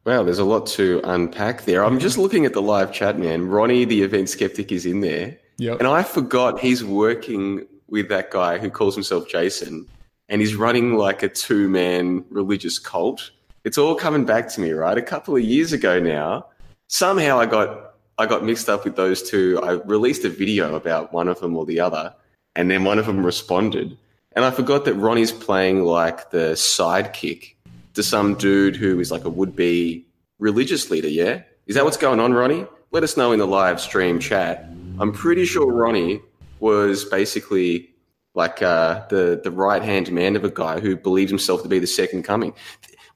Wow, 0.05 0.23
there's 0.23 0.39
a 0.39 0.45
lot 0.45 0.67
to 0.67 1.01
unpack 1.03 1.63
there. 1.63 1.83
I'm 1.83 1.99
just 1.99 2.17
looking 2.17 2.45
at 2.45 2.53
the 2.53 2.61
live 2.61 2.93
chat, 2.93 3.17
man. 3.17 3.47
Ronnie, 3.47 3.85
the 3.85 4.03
event 4.03 4.29
skeptic, 4.29 4.71
is 4.71 4.85
in 4.85 5.01
there. 5.01 5.37
Yep. 5.57 5.79
And 5.79 5.87
I 5.87 6.03
forgot 6.03 6.59
he's 6.59 6.83
working 6.83 7.65
with 7.87 8.07
that 8.09 8.31
guy 8.31 8.57
who 8.57 8.69
calls 8.69 8.93
himself 8.93 9.27
Jason, 9.27 9.87
and 10.29 10.39
he's 10.39 10.55
running 10.55 10.93
like 10.95 11.23
a 11.23 11.29
two 11.29 11.67
man 11.67 12.23
religious 12.29 12.79
cult 12.79 13.31
it's 13.65 13.79
all 13.79 13.95
coming 13.95 14.25
back 14.25 14.47
to 14.49 14.61
me, 14.61 14.71
right? 14.71 14.97
A 14.97 15.01
couple 15.01 15.35
of 15.35 15.41
years 15.41 15.73
ago 15.73 15.99
now, 15.99 16.45
somehow 16.87 17.39
I 17.39 17.47
got 17.47 17.95
I 18.17 18.27
got 18.27 18.45
mixed 18.45 18.69
up 18.69 18.85
with 18.85 18.95
those 18.95 19.27
two. 19.27 19.59
I 19.61 19.71
released 19.71 20.23
a 20.23 20.29
video 20.29 20.75
about 20.75 21.11
one 21.11 21.27
of 21.27 21.39
them 21.41 21.57
or 21.57 21.65
the 21.65 21.81
other, 21.81 22.13
and 22.55 22.71
then 22.71 22.85
one 22.85 22.99
of 22.99 23.07
them 23.07 23.25
responded. 23.25 23.97
And 24.33 24.45
I 24.45 24.51
forgot 24.51 24.85
that 24.85 24.93
Ronnie's 24.93 25.31
playing 25.31 25.83
like 25.83 26.29
the 26.29 26.53
sidekick 26.53 27.55
to 27.95 28.03
some 28.03 28.35
dude 28.35 28.75
who 28.75 28.99
is 28.99 29.11
like 29.11 29.25
a 29.25 29.29
would 29.29 29.55
be 29.55 30.05
religious 30.39 30.91
leader, 30.91 31.09
yeah? 31.09 31.41
Is 31.65 31.75
that 31.75 31.83
what's 31.83 31.97
going 31.97 32.19
on, 32.19 32.33
Ronnie? 32.33 32.67
Let 32.91 33.03
us 33.03 33.17
know 33.17 33.31
in 33.31 33.39
the 33.39 33.47
live 33.47 33.81
stream 33.81 34.19
chat. 34.19 34.69
I'm 34.99 35.11
pretty 35.11 35.45
sure 35.45 35.71
Ronnie 35.71 36.21
was 36.59 37.03
basically 37.03 37.89
like 38.35 38.61
uh, 38.61 39.05
the 39.07 39.41
the 39.43 39.51
right 39.51 39.81
hand 39.81 40.11
man 40.11 40.35
of 40.35 40.43
a 40.43 40.51
guy 40.51 40.79
who 40.79 40.95
believed 40.95 41.31
himself 41.31 41.63
to 41.63 41.69
be 41.69 41.79
the 41.79 41.87
second 41.87 42.23
coming. 42.23 42.53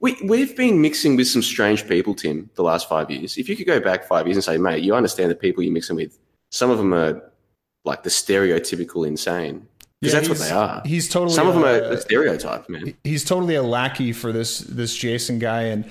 We, 0.02 0.18
we've 0.24 0.56
been 0.56 0.82
mixing 0.82 1.16
with 1.18 1.28
some 1.28 1.42
strange 1.42 1.88
people, 1.88 2.16
Tim, 2.16 2.50
the 2.56 2.64
last 2.64 2.88
five 2.88 3.12
years. 3.12 3.38
If 3.38 3.50
you 3.50 3.56
could 3.56 3.68
go 3.68 3.80
back 3.80 4.06
five 4.08 4.28
years 4.28 4.38
and 4.38 4.44
say, 4.44 4.58
mate, 4.58 4.84
you 4.84 4.96
understand 4.96 5.30
the 5.30 5.36
people 5.36 5.62
you're 5.62 5.74
mixing 5.74 5.98
with, 5.98 6.18
some 6.52 6.70
of 6.70 6.78
them 6.78 6.94
are 6.94 7.22
like 7.84 8.04
the 8.04 8.10
stereotypical 8.10 9.06
insane. 9.06 9.68
Because 10.02 10.14
Yeah, 10.14 10.20
that's 10.22 10.30
what 10.30 10.38
they 10.40 10.52
are. 10.52 10.82
he's 10.86 11.10
totally, 11.10 11.34
Some 11.34 11.48
of 11.48 11.56
them 11.56 11.66
are 11.66 11.90
the 11.90 12.00
stereotype, 12.00 12.70
man. 12.70 12.94
he's 13.04 13.26
totally 13.26 13.56
a 13.56 13.64
lackey 13.64 14.14
for 14.14 14.32
this 14.32 14.60
this 14.60 14.96
Jason 14.96 15.40
guy, 15.40 15.64
and 15.64 15.84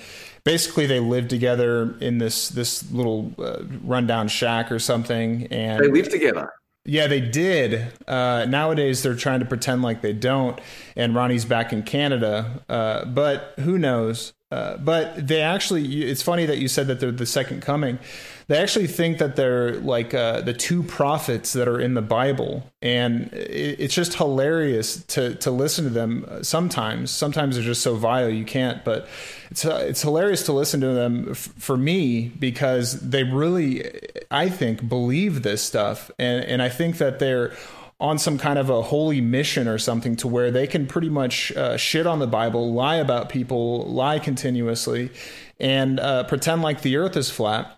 basically 0.45 0.87
they 0.87 0.99
live 0.99 1.29
together 1.29 1.95
in 2.01 2.17
this 2.17 2.49
this 2.49 2.91
little 2.91 3.35
uh, 3.39 3.65
rundown 3.85 4.29
shack 4.29 4.73
or 4.73 4.79
something. 4.79 5.47
And 5.51 5.85
They 5.85 5.89
live 5.91 6.09
together. 6.09 6.51
Yeah, 6.89 7.07
they 7.07 7.21
did. 7.21 7.93
Uh, 8.09 8.47
nowadays, 8.49 9.03
they're 9.03 9.15
trying 9.15 9.41
to 9.41 9.47
pretend 9.47 9.83
like 9.83 10.01
they 10.01 10.15
don't, 10.15 10.59
and 10.97 11.15
Ronnie's 11.15 11.45
back 11.45 11.71
in 11.71 11.83
Canada. 11.83 12.63
Uh, 12.67 13.05
but 13.05 13.53
who 13.59 13.77
knows? 13.77 14.33
Uh, 14.51 14.79
but 14.79 15.27
they 15.29 15.43
actually, 15.43 16.05
it's 16.05 16.23
funny 16.23 16.47
that 16.47 16.57
you 16.57 16.69
said 16.69 16.87
that 16.87 17.01
they're 17.01 17.13
the 17.13 17.27
second 17.27 17.61
coming. 17.61 17.99
They 18.47 18.57
actually 18.57 18.87
think 18.87 19.19
that 19.19 19.37
they're 19.37 19.75
like 19.75 20.15
uh, 20.15 20.41
the 20.41 20.55
two 20.55 20.83
prophets 20.83 21.53
that 21.53 21.69
are 21.69 21.79
in 21.79 21.93
the 21.93 22.01
Bible, 22.01 22.65
and 22.81 23.31
it, 23.35 23.79
it's 23.79 23.95
just 23.95 24.15
hilarious 24.15 25.05
to 25.09 25.35
to 25.35 25.51
listen 25.51 25.85
to 25.85 25.91
them. 25.91 26.27
Sometimes, 26.41 27.11
sometimes 27.11 27.57
they're 27.57 27.65
just 27.65 27.83
so 27.83 27.97
vile 27.97 28.31
you 28.31 28.47
can't. 28.47 28.83
But 28.87 29.07
it's 29.51 29.67
uh, 29.67 29.85
it's 29.87 30.01
hilarious 30.01 30.45
to 30.45 30.55
listen 30.55 30.81
to 30.81 30.95
them 30.95 31.33
f- 31.33 31.37
for 31.59 31.77
me 31.77 32.29
because 32.29 32.99
they 33.01 33.23
really, 33.23 33.85
I 34.31 34.49
think, 34.49 34.89
believe 34.89 35.43
this 35.43 35.61
stuff, 35.61 36.11
and 36.19 36.43
and 36.43 36.63
I 36.63 36.71
think 36.71 36.97
that 36.97 37.19
they're 37.19 37.53
on 38.01 38.19
some 38.19 38.39
kind 38.39 38.59
of 38.59 38.71
a 38.71 38.83
holy 38.83 39.21
mission 39.21 39.67
or 39.67 39.79
something 39.79 40.15
to 40.17 40.29
where 40.29 40.51
they 40.51 40.67
can 40.67 40.87
pretty 40.87 41.09
much 41.09 41.51
uh, 41.53 41.77
shit 41.77 42.07
on 42.07 42.21
the 42.21 42.27
Bible, 42.27 42.73
lie 42.73 42.97
about 42.97 43.29
people, 43.29 43.83
lie 43.87 44.21
continuously, 44.21 45.11
and 45.59 45.99
uh, 45.99 46.23
pretend 46.25 46.63
like 46.63 46.83
the 46.83 46.97
Earth 46.97 47.17
is 47.17 47.31
flat. 47.31 47.75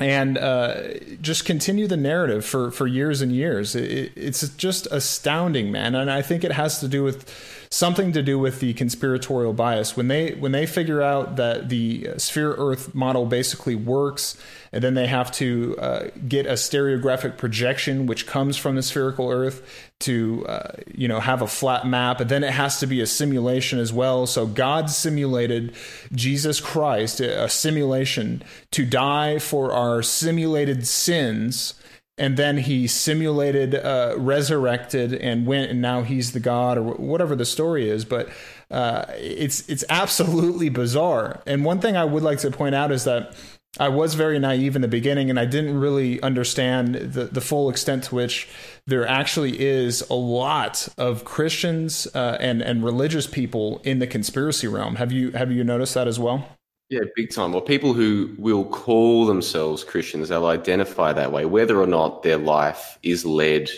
And 0.00 0.36
uh, 0.36 0.94
just 1.20 1.44
continue 1.44 1.86
the 1.86 1.96
narrative 1.96 2.44
for, 2.44 2.72
for 2.72 2.88
years 2.88 3.20
and 3.20 3.30
years. 3.30 3.76
It, 3.76 4.12
it's 4.16 4.48
just 4.56 4.86
astounding, 4.86 5.70
man. 5.70 5.94
And 5.94 6.10
I 6.10 6.22
think 6.22 6.42
it 6.42 6.50
has 6.50 6.80
to 6.80 6.88
do 6.88 7.04
with 7.04 7.28
something 7.72 8.12
to 8.12 8.22
do 8.22 8.38
with 8.38 8.60
the 8.60 8.74
conspiratorial 8.74 9.54
bias. 9.54 9.96
When 9.96 10.08
they 10.08 10.32
when 10.32 10.52
they 10.52 10.66
figure 10.66 11.00
out 11.00 11.36
that 11.36 11.70
the 11.70 12.10
sphere 12.18 12.54
Earth 12.58 12.94
model 12.94 13.24
basically 13.24 13.74
works, 13.74 14.36
and 14.72 14.84
then 14.84 14.92
they 14.92 15.06
have 15.06 15.32
to 15.32 15.76
uh, 15.78 16.08
get 16.28 16.44
a 16.44 16.52
stereographic 16.52 17.38
projection 17.38 18.06
which 18.06 18.26
comes 18.26 18.58
from 18.58 18.76
the 18.76 18.82
spherical 18.82 19.30
Earth 19.30 19.90
to 20.00 20.44
uh, 20.46 20.72
you 20.94 21.08
know 21.08 21.18
have 21.18 21.40
a 21.40 21.46
flat 21.46 21.86
map, 21.86 22.20
and 22.20 22.30
then 22.30 22.44
it 22.44 22.52
has 22.52 22.78
to 22.80 22.86
be 22.86 23.00
a 23.00 23.06
simulation 23.06 23.78
as 23.78 23.90
well. 23.90 24.26
So 24.26 24.46
God 24.46 24.90
simulated 24.90 25.74
Jesus 26.12 26.60
Christ, 26.60 27.20
a 27.20 27.48
simulation 27.48 28.42
to 28.72 28.84
die 28.84 29.38
for 29.38 29.72
our 29.72 30.02
simulated 30.02 30.86
sins 30.86 31.74
and 32.22 32.36
then 32.36 32.56
he 32.56 32.86
simulated, 32.86 33.74
uh, 33.74 34.14
resurrected, 34.16 35.12
and 35.12 35.44
went, 35.44 35.72
and 35.72 35.82
now 35.82 36.02
he's 36.02 36.30
the 36.30 36.38
god 36.38 36.78
or 36.78 36.94
whatever 36.94 37.34
the 37.34 37.44
story 37.44 37.90
is. 37.90 38.04
But 38.04 38.28
uh, 38.70 39.06
it's 39.16 39.68
it's 39.68 39.82
absolutely 39.88 40.68
bizarre. 40.68 41.42
And 41.48 41.64
one 41.64 41.80
thing 41.80 41.96
I 41.96 42.04
would 42.04 42.22
like 42.22 42.38
to 42.38 42.50
point 42.52 42.76
out 42.76 42.92
is 42.92 43.02
that 43.04 43.34
I 43.80 43.88
was 43.88 44.14
very 44.14 44.38
naive 44.38 44.76
in 44.76 44.82
the 44.82 44.88
beginning, 44.88 45.30
and 45.30 45.40
I 45.40 45.46
didn't 45.46 45.76
really 45.80 46.22
understand 46.22 46.94
the, 46.94 47.24
the 47.24 47.40
full 47.40 47.68
extent 47.68 48.04
to 48.04 48.14
which 48.14 48.48
there 48.86 49.04
actually 49.04 49.60
is 49.60 50.08
a 50.08 50.14
lot 50.14 50.86
of 50.96 51.24
Christians 51.24 52.06
uh, 52.14 52.36
and 52.38 52.62
and 52.62 52.84
religious 52.84 53.26
people 53.26 53.80
in 53.82 53.98
the 53.98 54.06
conspiracy 54.06 54.68
realm. 54.68 54.94
Have 54.94 55.10
you 55.10 55.32
have 55.32 55.50
you 55.50 55.64
noticed 55.64 55.94
that 55.94 56.06
as 56.06 56.20
well? 56.20 56.48
Yeah, 56.92 57.00
big 57.16 57.30
time. 57.30 57.54
Or 57.54 57.62
people 57.62 57.92
who 57.94 58.34
will 58.38 58.64
call 58.66 59.26
themselves 59.26 59.82
Christians, 59.82 60.28
they'll 60.28 60.46
identify 60.46 61.12
that 61.12 61.32
way, 61.32 61.46
whether 61.46 61.80
or 61.80 61.86
not 61.86 62.22
their 62.22 62.36
life 62.36 62.98
is 63.02 63.24
led 63.24 63.70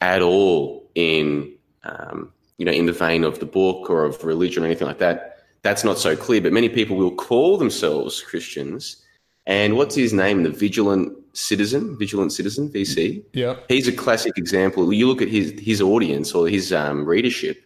at 0.00 0.22
all 0.22 0.88
in, 0.94 1.52
um, 1.84 2.32
you 2.58 2.66
know, 2.66 2.72
in 2.72 2.86
the 2.86 2.92
vein 2.92 3.24
of 3.24 3.40
the 3.40 3.46
book 3.46 3.88
or 3.88 4.04
of 4.04 4.22
religion 4.22 4.62
or 4.62 4.66
anything 4.66 4.86
like 4.86 4.98
that. 4.98 5.44
That's 5.62 5.82
not 5.82 5.98
so 5.98 6.14
clear. 6.14 6.40
But 6.40 6.52
many 6.52 6.68
people 6.68 6.96
will 6.96 7.14
call 7.14 7.56
themselves 7.56 8.20
Christians 8.20 9.04
and 9.48 9.76
what's 9.78 9.94
his 9.94 10.12
name? 10.12 10.42
The 10.42 10.50
Vigilant 10.50 11.16
Citizen, 11.32 11.96
Vigilant 11.98 12.32
Citizen, 12.34 12.68
VC. 12.68 13.24
Yeah, 13.32 13.56
he's 13.68 13.88
a 13.88 13.92
classic 13.92 14.36
example. 14.36 14.92
You 14.92 15.08
look 15.08 15.22
at 15.22 15.28
his 15.28 15.58
his 15.58 15.80
audience 15.80 16.34
or 16.34 16.48
his 16.48 16.70
um, 16.70 17.06
readership; 17.06 17.64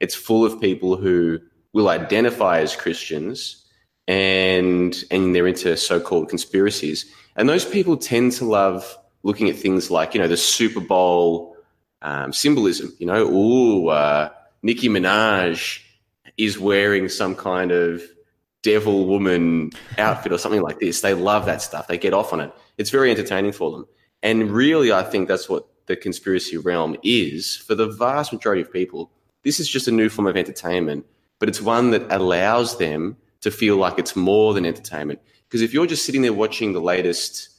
it's 0.00 0.14
full 0.14 0.44
of 0.44 0.60
people 0.60 0.96
who 0.96 1.40
will 1.72 1.88
identify 1.88 2.60
as 2.60 2.76
Christians, 2.76 3.63
and 4.06 5.04
and 5.10 5.34
they're 5.34 5.46
into 5.46 5.76
so-called 5.76 6.28
conspiracies. 6.28 7.06
And 7.36 7.48
those 7.48 7.64
people 7.64 7.96
tend 7.96 8.32
to 8.32 8.44
love 8.44 8.96
looking 9.22 9.48
at 9.48 9.56
things 9.56 9.90
like 9.90 10.14
you 10.14 10.20
know 10.20 10.28
the 10.28 10.36
Super 10.36 10.80
Bowl 10.80 11.56
um, 12.02 12.32
symbolism. 12.32 12.94
You 12.98 13.06
know, 13.06 13.26
ooh, 13.26 13.88
uh, 13.88 14.30
Nicki 14.62 14.88
Minaj 14.88 15.80
is 16.36 16.58
wearing 16.58 17.08
some 17.08 17.34
kind 17.34 17.72
of 17.72 18.02
devil 18.62 19.06
woman 19.06 19.70
outfit 19.98 20.32
or 20.32 20.38
something 20.38 20.62
like 20.62 20.80
this. 20.80 21.00
They 21.00 21.14
love 21.14 21.46
that 21.46 21.62
stuff. 21.62 21.86
They 21.86 21.98
get 21.98 22.14
off 22.14 22.32
on 22.32 22.40
it. 22.40 22.52
It's 22.78 22.90
very 22.90 23.10
entertaining 23.10 23.52
for 23.52 23.70
them. 23.70 23.86
And 24.22 24.50
really, 24.50 24.92
I 24.92 25.02
think 25.02 25.28
that's 25.28 25.48
what 25.48 25.68
the 25.86 25.96
conspiracy 25.96 26.56
realm 26.56 26.96
is 27.02 27.56
for 27.56 27.74
the 27.74 27.88
vast 27.88 28.32
majority 28.32 28.62
of 28.62 28.72
people. 28.72 29.10
This 29.42 29.60
is 29.60 29.68
just 29.68 29.86
a 29.86 29.92
new 29.92 30.08
form 30.08 30.26
of 30.26 30.36
entertainment, 30.36 31.04
but 31.38 31.48
it's 31.50 31.60
one 31.60 31.90
that 31.90 32.10
allows 32.10 32.78
them 32.78 33.18
to 33.44 33.50
feel 33.50 33.76
like 33.76 33.98
it's 33.98 34.16
more 34.16 34.52
than 34.54 34.66
entertainment. 34.66 35.20
Because 35.46 35.62
if 35.62 35.72
you're 35.72 35.86
just 35.86 36.04
sitting 36.04 36.22
there 36.22 36.32
watching 36.32 36.72
the 36.72 36.80
latest, 36.80 37.50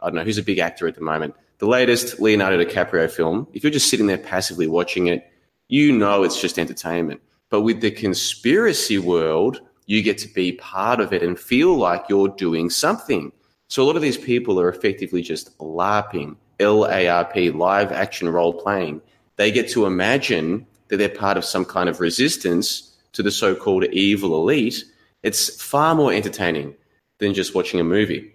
I 0.00 0.06
don't 0.06 0.14
know, 0.14 0.24
who's 0.24 0.38
a 0.38 0.42
big 0.42 0.58
actor 0.58 0.88
at 0.88 0.94
the 0.94 1.00
moment, 1.00 1.34
the 1.58 1.66
latest 1.66 2.20
Leonardo 2.20 2.64
DiCaprio 2.64 3.10
film, 3.10 3.46
if 3.52 3.62
you're 3.62 3.70
just 3.70 3.90
sitting 3.90 4.06
there 4.06 4.18
passively 4.18 4.66
watching 4.66 5.08
it, 5.08 5.28
you 5.68 5.92
know 5.92 6.22
it's 6.22 6.40
just 6.40 6.58
entertainment. 6.58 7.20
But 7.50 7.62
with 7.62 7.80
the 7.80 7.90
conspiracy 7.90 8.98
world, 8.98 9.60
you 9.86 10.00
get 10.00 10.16
to 10.18 10.28
be 10.28 10.52
part 10.52 11.00
of 11.00 11.12
it 11.12 11.22
and 11.22 11.38
feel 11.38 11.76
like 11.76 12.04
you're 12.08 12.28
doing 12.28 12.70
something. 12.70 13.32
So 13.68 13.82
a 13.82 13.84
lot 13.84 13.96
of 13.96 14.02
these 14.02 14.16
people 14.16 14.60
are 14.60 14.68
effectively 14.68 15.22
just 15.22 15.58
LARPing, 15.58 16.36
L 16.60 16.86
A 16.86 17.08
R 17.08 17.24
P, 17.24 17.50
live 17.50 17.90
action 17.90 18.28
role 18.28 18.54
playing. 18.54 19.02
They 19.36 19.50
get 19.50 19.68
to 19.70 19.86
imagine 19.86 20.66
that 20.88 20.98
they're 20.98 21.08
part 21.08 21.36
of 21.36 21.44
some 21.44 21.64
kind 21.64 21.88
of 21.88 22.00
resistance 22.00 22.96
to 23.12 23.22
the 23.22 23.30
so 23.30 23.54
called 23.54 23.84
evil 23.86 24.36
elite. 24.36 24.84
It's 25.22 25.62
far 25.62 25.94
more 25.94 26.12
entertaining 26.12 26.74
than 27.18 27.34
just 27.34 27.54
watching 27.54 27.80
a 27.80 27.84
movie. 27.84 28.34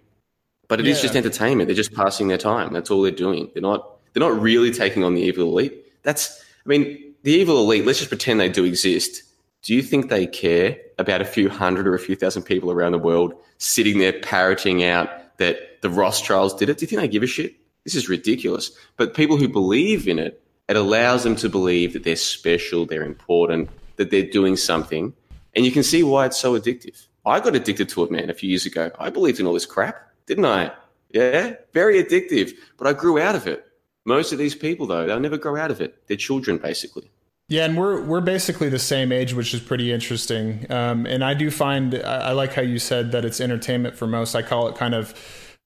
But 0.67 0.79
it 0.79 0.85
yeah. 0.85 0.93
is 0.93 1.01
just 1.01 1.15
entertainment. 1.15 1.67
They're 1.67 1.75
just 1.75 1.93
passing 1.93 2.27
their 2.27 2.37
time. 2.37 2.73
That's 2.73 2.91
all 2.91 3.01
they're 3.01 3.11
doing. 3.11 3.49
They're 3.53 3.61
not 3.61 3.89
they're 4.13 4.21
not 4.21 4.39
really 4.39 4.71
taking 4.71 5.03
on 5.03 5.15
the 5.15 5.21
evil 5.21 5.43
elite. 5.43 5.73
That's 6.03 6.43
I 6.65 6.69
mean, 6.69 7.13
the 7.23 7.31
evil 7.31 7.57
elite, 7.59 7.85
let's 7.85 7.99
just 7.99 8.09
pretend 8.09 8.39
they 8.39 8.49
do 8.49 8.65
exist 8.65 9.23
do 9.67 9.75
you 9.75 9.81
think 9.81 10.09
they 10.09 10.27
care 10.27 10.77
about 10.97 11.21
a 11.21 11.25
few 11.25 11.49
hundred 11.49 11.87
or 11.87 11.93
a 11.93 11.99
few 11.99 12.15
thousand 12.15 12.43
people 12.43 12.71
around 12.71 12.93
the 12.93 12.97
world 12.97 13.33
sitting 13.57 13.97
there 13.99 14.13
parroting 14.13 14.83
out 14.83 15.37
that 15.39 15.81
the 15.81 15.89
Rothschilds 15.89 16.53
did 16.53 16.69
it? 16.69 16.77
Do 16.77 16.83
you 16.83 16.87
think 16.87 17.01
they 17.01 17.07
give 17.07 17.23
a 17.23 17.27
shit? 17.27 17.55
This 17.83 17.95
is 17.95 18.07
ridiculous. 18.07 18.71
But 18.95 19.13
people 19.13 19.35
who 19.35 19.49
believe 19.49 20.07
in 20.07 20.19
it, 20.19 20.41
it 20.69 20.77
allows 20.77 21.23
them 21.23 21.35
to 21.37 21.49
believe 21.49 21.93
that 21.93 22.03
they're 22.03 22.15
special, 22.15 22.85
they're 22.85 23.03
important, 23.03 23.69
that 23.97 24.11
they're 24.11 24.29
doing 24.29 24.55
something. 24.55 25.13
And 25.57 25.65
you 25.65 25.71
can 25.71 25.81
see 25.81 26.03
why 26.03 26.27
it's 26.27 26.37
so 26.37 26.57
addictive. 26.57 27.07
I 27.25 27.39
got 27.39 27.55
addicted 27.55 27.89
to 27.89 28.03
it, 28.03 28.11
man, 28.11 28.29
a 28.29 28.33
few 28.35 28.47
years 28.47 28.67
ago. 28.67 28.91
I 28.99 29.09
believed 29.09 29.39
in 29.39 29.47
all 29.47 29.53
this 29.53 29.65
crap, 29.65 29.95
didn't 30.27 30.45
I? 30.45 30.71
Yeah, 31.09 31.55
very 31.73 32.01
addictive. 32.01 32.53
But 32.77 32.85
I 32.85 32.93
grew 32.93 33.19
out 33.19 33.33
of 33.33 33.47
it. 33.47 33.65
Most 34.05 34.31
of 34.31 34.37
these 34.37 34.53
people, 34.53 34.85
though, 34.85 35.07
they'll 35.07 35.19
never 35.19 35.37
grow 35.37 35.57
out 35.57 35.71
of 35.71 35.81
it. 35.81 36.07
They're 36.07 36.15
children, 36.15 36.59
basically. 36.59 37.09
Yeah, 37.49 37.65
and 37.65 37.75
we're 37.75 38.03
we're 38.03 38.21
basically 38.21 38.69
the 38.69 38.77
same 38.77 39.11
age, 39.11 39.33
which 39.33 39.53
is 39.53 39.59
pretty 39.59 39.91
interesting. 39.91 40.65
Um, 40.69 41.07
and 41.07 41.23
I 41.23 41.33
do 41.33 41.49
find 41.49 41.95
I, 41.95 42.29
I, 42.29 42.31
like 42.33 42.53
how 42.53 42.61
you 42.61 42.77
said 42.77 43.11
that 43.13 43.25
it's 43.25 43.41
entertainment 43.41 43.95
for 43.95 44.05
most. 44.05 44.35
I 44.35 44.43
call 44.43 44.67
it 44.67 44.75
kind 44.75 44.93
of 44.93 45.13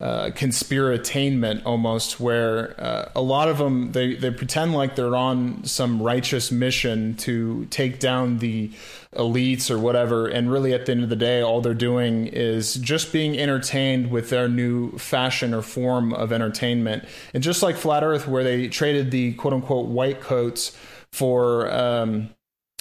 uh, 0.02 0.32
conspiratainment 0.32 1.62
almost, 1.64 2.20
where 2.20 2.74
uh, 2.82 3.12
a 3.16 3.22
lot 3.22 3.48
of 3.48 3.60
them 3.60 3.92
they 3.92 4.16
they 4.16 4.32
pretend 4.32 4.74
like 4.74 4.96
they're 4.96 5.16
on 5.16 5.64
some 5.64 6.02
righteous 6.02 6.52
mission 6.52 7.16
to 7.18 7.66
take 7.66 8.00
down 8.00 8.40
the 8.40 8.72
elites 9.16 9.70
or 9.70 9.78
whatever, 9.78 10.28
and 10.28 10.52
really 10.52 10.74
at 10.74 10.88
the 10.88 10.92
end 10.92 11.04
of 11.04 11.10
the 11.10 11.16
day, 11.16 11.42
all 11.42 11.62
they're 11.62 11.76
doing 11.76 12.26
is 12.26 12.76
just 12.76 13.14
being 13.14 13.38
entertained 13.38 14.10
with 14.10 14.32
their 14.32 14.50
new 14.50 14.98
fashion 14.98 15.54
or 15.54 15.62
form 15.62 16.14
of 16.14 16.32
entertainment. 16.32 17.06
And 17.36 17.44
just 17.44 17.62
like 17.62 17.76
Flat 17.76 18.04
Earth, 18.04 18.28
where 18.28 18.44
they 18.44 18.70
traded 18.70 19.12
the 19.12 19.34
quote 19.34 19.54
unquote 19.54 19.88
white 19.88 20.20
coats 20.20 20.76
for 21.12 21.72
um, 21.72 22.30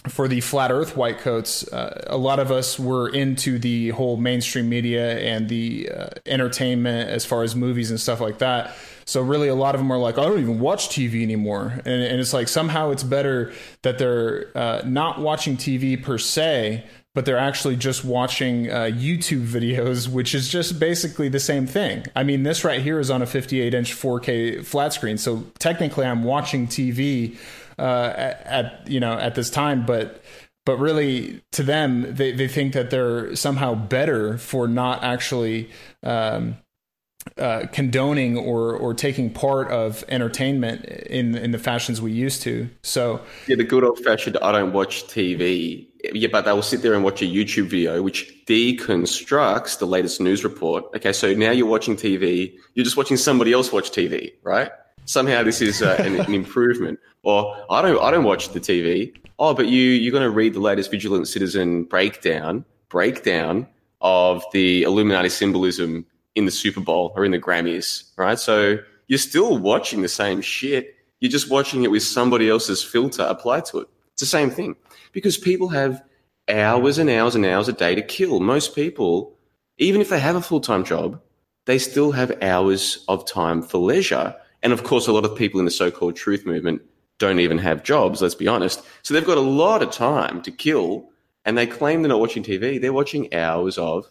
for 0.09 0.29
the 0.29 0.41
flat 0.41 0.71
Earth 0.71 0.97
white 0.97 1.19
coats, 1.19 1.71
uh, 1.73 2.05
a 2.07 2.17
lot 2.17 2.39
of 2.39 2.51
us 2.51 2.79
were 2.79 3.09
into 3.09 3.59
the 3.59 3.91
whole 3.91 4.17
mainstream 4.17 4.69
media 4.69 5.19
and 5.19 5.49
the 5.49 5.91
uh, 5.91 6.09
entertainment 6.25 7.11
as 7.11 7.27
far 7.27 7.43
as 7.43 7.55
movies 7.55 7.91
and 7.91 8.01
stuff 8.01 8.21
like 8.21 8.39
that. 8.39 8.75
So 9.05 9.21
really, 9.21 9.49
a 9.49 9.55
lot 9.55 9.75
of 9.75 9.81
them 9.81 9.91
are 9.91 9.99
like, 9.99 10.19
I 10.19 10.23
don't 10.23 10.39
even 10.39 10.61
watch 10.61 10.89
TV 10.89 11.23
anymore, 11.23 11.81
and, 11.85 12.03
and 12.03 12.21
it's 12.21 12.33
like 12.33 12.49
somehow 12.49 12.91
it's 12.91 13.03
better 13.03 13.53
that 13.83 13.99
they're 13.99 14.57
uh, 14.57 14.83
not 14.87 15.21
watching 15.21 15.57
TV 15.57 16.01
per 16.01 16.17
se, 16.17 16.85
but 17.13 17.27
they're 17.27 17.37
actually 17.37 17.77
just 17.77 18.05
watching 18.05 18.71
uh, 18.71 18.85
YouTube 18.85 19.47
videos, 19.47 20.09
which 20.13 20.35
is 20.35 20.49
just 20.49 20.79
basically 20.79 21.29
the 21.29 21.41
same 21.41 21.67
thing. 21.67 22.05
I 22.15 22.23
mean, 22.23 22.45
this 22.45 22.65
right 22.65 22.81
here 22.81 23.01
is 23.01 23.11
on 23.11 23.21
a 23.21 23.27
58 23.27 23.75
inch 23.75 23.95
4K 23.95 24.65
flat 24.65 24.93
screen, 24.93 25.19
so 25.19 25.45
technically 25.59 26.07
I'm 26.07 26.23
watching 26.23 26.69
TV 26.69 27.37
uh, 27.81 28.13
at, 28.17 28.47
at 28.47 28.89
you 28.89 29.01
know 29.01 29.15
at 29.15 29.35
this 29.35 29.51
time, 29.51 29.85
but 29.87 30.23
but 30.67 30.79
really 30.79 31.41
to 31.53 31.63
them 31.63 32.15
they, 32.15 32.33
they 32.33 32.47
think 32.47 32.75
that 32.75 32.91
they're 32.91 33.35
somehow 33.35 33.75
better 33.75 34.37
for 34.39 34.69
not 34.69 35.03
actually 35.03 35.71
um, 36.03 36.57
uh, 37.39 37.67
condoning 37.73 38.37
or 38.37 38.75
or 38.77 38.95
taking 38.95 39.33
part 39.33 39.71
of 39.71 40.05
entertainment 40.09 40.85
in 40.85 41.35
in 41.35 41.51
the 41.53 41.59
fashions 41.59 42.01
we 42.01 42.13
used 42.13 42.43
to. 42.43 42.69
So 42.83 43.21
yeah, 43.47 43.57
the 43.57 43.65
good 43.65 43.85
old 43.85 43.99
fashioned 43.99 44.37
I 44.43 44.53
don't 44.53 44.73
watch 44.73 45.05
TV. 45.05 45.87
Yeah, 46.13 46.29
but 46.33 46.47
they 46.47 46.53
will 46.53 46.63
sit 46.63 46.81
there 46.83 46.95
and 46.95 47.05
watch 47.05 47.21
a 47.21 47.27
YouTube 47.27 47.67
video 47.67 48.03
which 48.03 48.45
deconstructs 48.47 49.79
the 49.79 49.87
latest 49.87 50.21
news 50.21 50.45
report. 50.45 50.85
Okay, 50.97 51.13
so 51.13 51.35
now 51.35 51.51
you're 51.51 51.67
watching 51.67 51.97
TV. 51.97 52.55
You're 52.75 52.85
just 52.85 52.97
watching 52.97 53.19
somebody 53.19 53.53
else 53.53 53.71
watch 53.71 53.91
TV, 53.91 54.33
right? 54.43 54.71
Somehow 55.11 55.43
this 55.43 55.61
is 55.61 55.83
uh, 55.83 55.97
an, 55.99 56.21
an 56.21 56.35
improvement. 56.35 57.01
Or 57.25 57.57
I 57.69 57.83
don't 57.83 58.01
I 58.01 58.13
don't 58.13 58.23
watch 58.23 58.51
the 58.51 58.61
TV. 58.61 59.13
Oh, 59.41 59.53
but 59.53 59.67
you 59.67 59.81
you're 59.81 60.13
going 60.13 60.23
to 60.23 60.31
read 60.31 60.55
the 60.55 60.61
latest 60.61 60.89
Vigilant 60.89 61.27
Citizen 61.27 61.83
breakdown 61.83 62.65
breakdown 62.89 63.67
of 64.01 64.45
the 64.53 64.85
Illuminati 64.85 65.29
symbolism 65.29 66.07
in 66.37 66.45
the 66.45 66.53
Super 66.53 66.81
Bowl 66.81 67.13
or 67.17 67.25
in 67.25 67.33
the 67.33 67.41
Grammys, 67.41 68.05
right? 68.17 68.39
So 68.39 68.79
you're 69.09 69.19
still 69.19 69.59
watching 69.59 70.03
the 70.03 70.09
same 70.09 70.41
shit. 70.41 70.95
You're 71.19 71.33
just 71.33 71.51
watching 71.51 71.83
it 71.83 71.91
with 71.91 72.05
somebody 72.05 72.49
else's 72.49 72.83
filter 72.85 73.25
applied 73.25 73.65
to 73.67 73.79
it. 73.81 73.89
It's 74.13 74.21
the 74.21 74.27
same 74.27 74.49
thing 74.49 74.77
because 75.11 75.37
people 75.37 75.69
have 75.71 76.05
hours 76.49 76.99
and 76.99 77.11
hours 77.11 77.35
and 77.35 77.45
hours 77.45 77.69
a 77.69 77.73
day 77.73 77.97
to 77.97 78.03
kill. 78.03 78.39
Most 78.39 78.77
people, 78.77 79.37
even 79.77 80.01
if 80.01 80.09
they 80.09 80.21
have 80.21 80.37
a 80.37 80.41
full 80.41 80.61
time 80.61 80.85
job, 80.85 81.21
they 81.67 81.79
still 81.79 82.13
have 82.13 82.41
hours 82.43 83.05
of 83.09 83.27
time 83.27 83.61
for 83.61 83.79
leisure. 83.79 84.37
And 84.63 84.73
of 84.73 84.85
course, 84.85 85.07
a 85.07 85.13
lot 85.13 85.25
of 85.25 85.37
people 85.37 85.59
in 85.59 85.65
the 85.65 85.71
so 85.71 85.91
called 85.91 86.17
truth 86.17 86.45
movement 86.47 86.83
don't 87.19 87.41
even 87.41 87.59
have 87.59 87.83
jobs, 87.83 88.23
let's 88.23 88.35
be 88.35 88.49
honest. 88.49 88.83
So 89.03 89.15
they've 89.15 89.25
got 89.25 89.39
a 89.39 89.41
lot 89.41 89.83
of 89.83 89.91
time 89.91 90.43
to 90.43 90.51
kill 90.51 91.09
and 91.45 91.57
they 91.57 91.67
claim 91.67 92.03
they're 92.03 92.09
not 92.09 92.21
watching 92.21 92.43
TV. 92.43 92.81
They're 92.81 92.93
watching 92.93 93.33
hours 93.35 93.79
of 93.79 94.07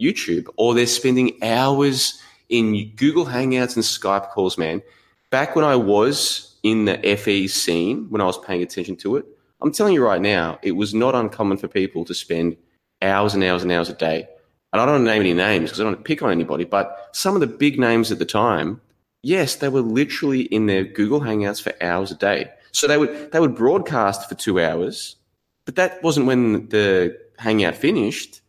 YouTube 0.00 0.48
or 0.56 0.74
they're 0.74 0.86
spending 0.86 1.42
hours 1.42 2.20
in 2.48 2.94
Google 2.96 3.26
Hangouts 3.26 3.76
and 3.76 3.84
Skype 3.84 4.30
calls, 4.30 4.58
man. 4.58 4.82
Back 5.30 5.54
when 5.54 5.64
I 5.64 5.76
was 5.76 6.56
in 6.62 6.86
the 6.86 7.16
FE 7.16 7.48
scene, 7.48 8.06
when 8.08 8.20
I 8.20 8.24
was 8.24 8.38
paying 8.38 8.62
attention 8.62 8.96
to 8.96 9.16
it, 9.16 9.26
I'm 9.60 9.72
telling 9.72 9.94
you 9.94 10.04
right 10.04 10.20
now, 10.20 10.58
it 10.62 10.72
was 10.72 10.94
not 10.94 11.14
uncommon 11.14 11.58
for 11.58 11.68
people 11.68 12.04
to 12.04 12.14
spend 12.14 12.56
hours 13.02 13.34
and 13.34 13.44
hours 13.44 13.62
and 13.62 13.72
hours 13.72 13.88
a 13.88 13.94
day. 13.94 14.28
And 14.72 14.80
I 14.80 14.86
don't 14.86 14.94
want 14.94 15.06
to 15.06 15.10
name 15.10 15.20
any 15.20 15.34
names 15.34 15.70
because 15.70 15.80
I 15.80 15.84
don't 15.84 15.94
want 15.94 16.04
to 16.04 16.08
pick 16.08 16.22
on 16.22 16.30
anybody, 16.30 16.64
but 16.64 17.08
some 17.12 17.34
of 17.34 17.40
the 17.40 17.46
big 17.46 17.78
names 17.78 18.12
at 18.12 18.18
the 18.18 18.24
time 18.24 18.80
Yes, 19.22 19.56
they 19.56 19.68
were 19.68 19.80
literally 19.80 20.42
in 20.42 20.66
their 20.66 20.84
Google 20.84 21.20
Hangouts 21.20 21.62
for 21.62 21.72
hours 21.82 22.10
a 22.10 22.14
day. 22.14 22.50
So 22.72 22.86
they 22.86 22.98
would 22.98 23.32
they 23.32 23.40
would 23.40 23.54
broadcast 23.54 24.28
for 24.28 24.34
two 24.34 24.60
hours, 24.60 25.16
but 25.64 25.76
that 25.76 26.02
wasn't 26.02 26.26
when 26.26 26.68
the 26.68 27.18
hangout 27.38 27.74
finished. 27.74 28.40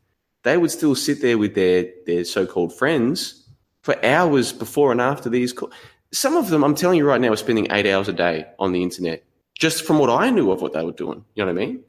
They 0.43 0.57
would 0.57 0.71
still 0.71 0.95
sit 0.95 1.21
there 1.21 1.37
with 1.37 1.55
their 1.55 1.87
their 2.05 2.23
so 2.23 2.45
called 2.45 2.73
friends 2.73 3.47
for 3.81 4.03
hours 4.05 4.53
before 4.53 4.91
and 4.91 5.01
after 5.01 5.29
these 5.29 5.53
calls. 5.53 5.73
Some 6.11 6.35
of 6.35 6.49
them, 6.49 6.63
I'm 6.63 6.75
telling 6.75 6.97
you 6.97 7.05
right 7.05 7.21
now, 7.21 7.31
are 7.31 7.37
spending 7.37 7.67
eight 7.71 7.85
hours 7.85 8.07
a 8.07 8.13
day 8.13 8.47
on 8.57 8.71
the 8.71 8.83
internet 8.83 9.23
just 9.59 9.85
from 9.85 9.99
what 9.99 10.09
I 10.09 10.29
knew 10.29 10.51
of 10.51 10.61
what 10.61 10.73
they 10.73 10.83
were 10.83 10.91
doing. 10.91 11.23
You 11.35 11.45
know 11.45 11.53
what 11.53 11.61
I 11.61 11.65
mean? 11.65 11.83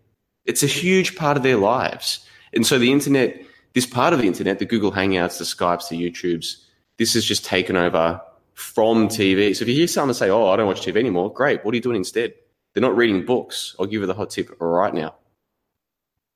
It's 0.45 0.63
a 0.63 0.67
huge 0.67 1.17
part 1.17 1.37
of 1.37 1.43
their 1.43 1.57
lives. 1.57 2.27
And 2.53 2.67
so 2.67 2.79
the 2.79 2.93
internet, 2.93 3.43
this 3.75 3.87
part 3.87 4.13
of 4.13 4.21
the 4.21 4.27
internet, 4.27 4.59
the 4.59 4.67
Google 4.67 4.93
Hangouts, 4.93 5.39
the 5.39 5.45
Skypes, 5.45 5.89
the 5.89 6.11
YouTubes, 6.11 6.57
this 6.99 7.15
has 7.15 7.25
just 7.25 7.45
taken 7.45 7.77
over 7.77 8.21
from 8.61 9.09
TV. 9.09 9.57
So 9.57 9.63
if 9.63 9.69
you 9.69 9.75
hear 9.75 9.87
someone 9.87 10.15
say, 10.15 10.29
Oh, 10.29 10.51
I 10.51 10.57
don't 10.57 10.67
watch 10.67 10.83
TV 10.83 10.97
anymore, 10.97 11.33
great. 11.33 11.65
What 11.65 11.73
are 11.73 11.77
you 11.77 11.83
doing 11.83 11.97
instead? 11.97 12.35
They're 12.75 12.83
not 12.83 12.97
reading 12.97 13.25
books. 13.25 13.75
I'll 13.81 13.87
give 13.87 14.03
you 14.03 14.07
the 14.07 14.15
hot 14.15 14.31
tip 14.31 14.55
right 14.61 14.95
now. 14.95 15.15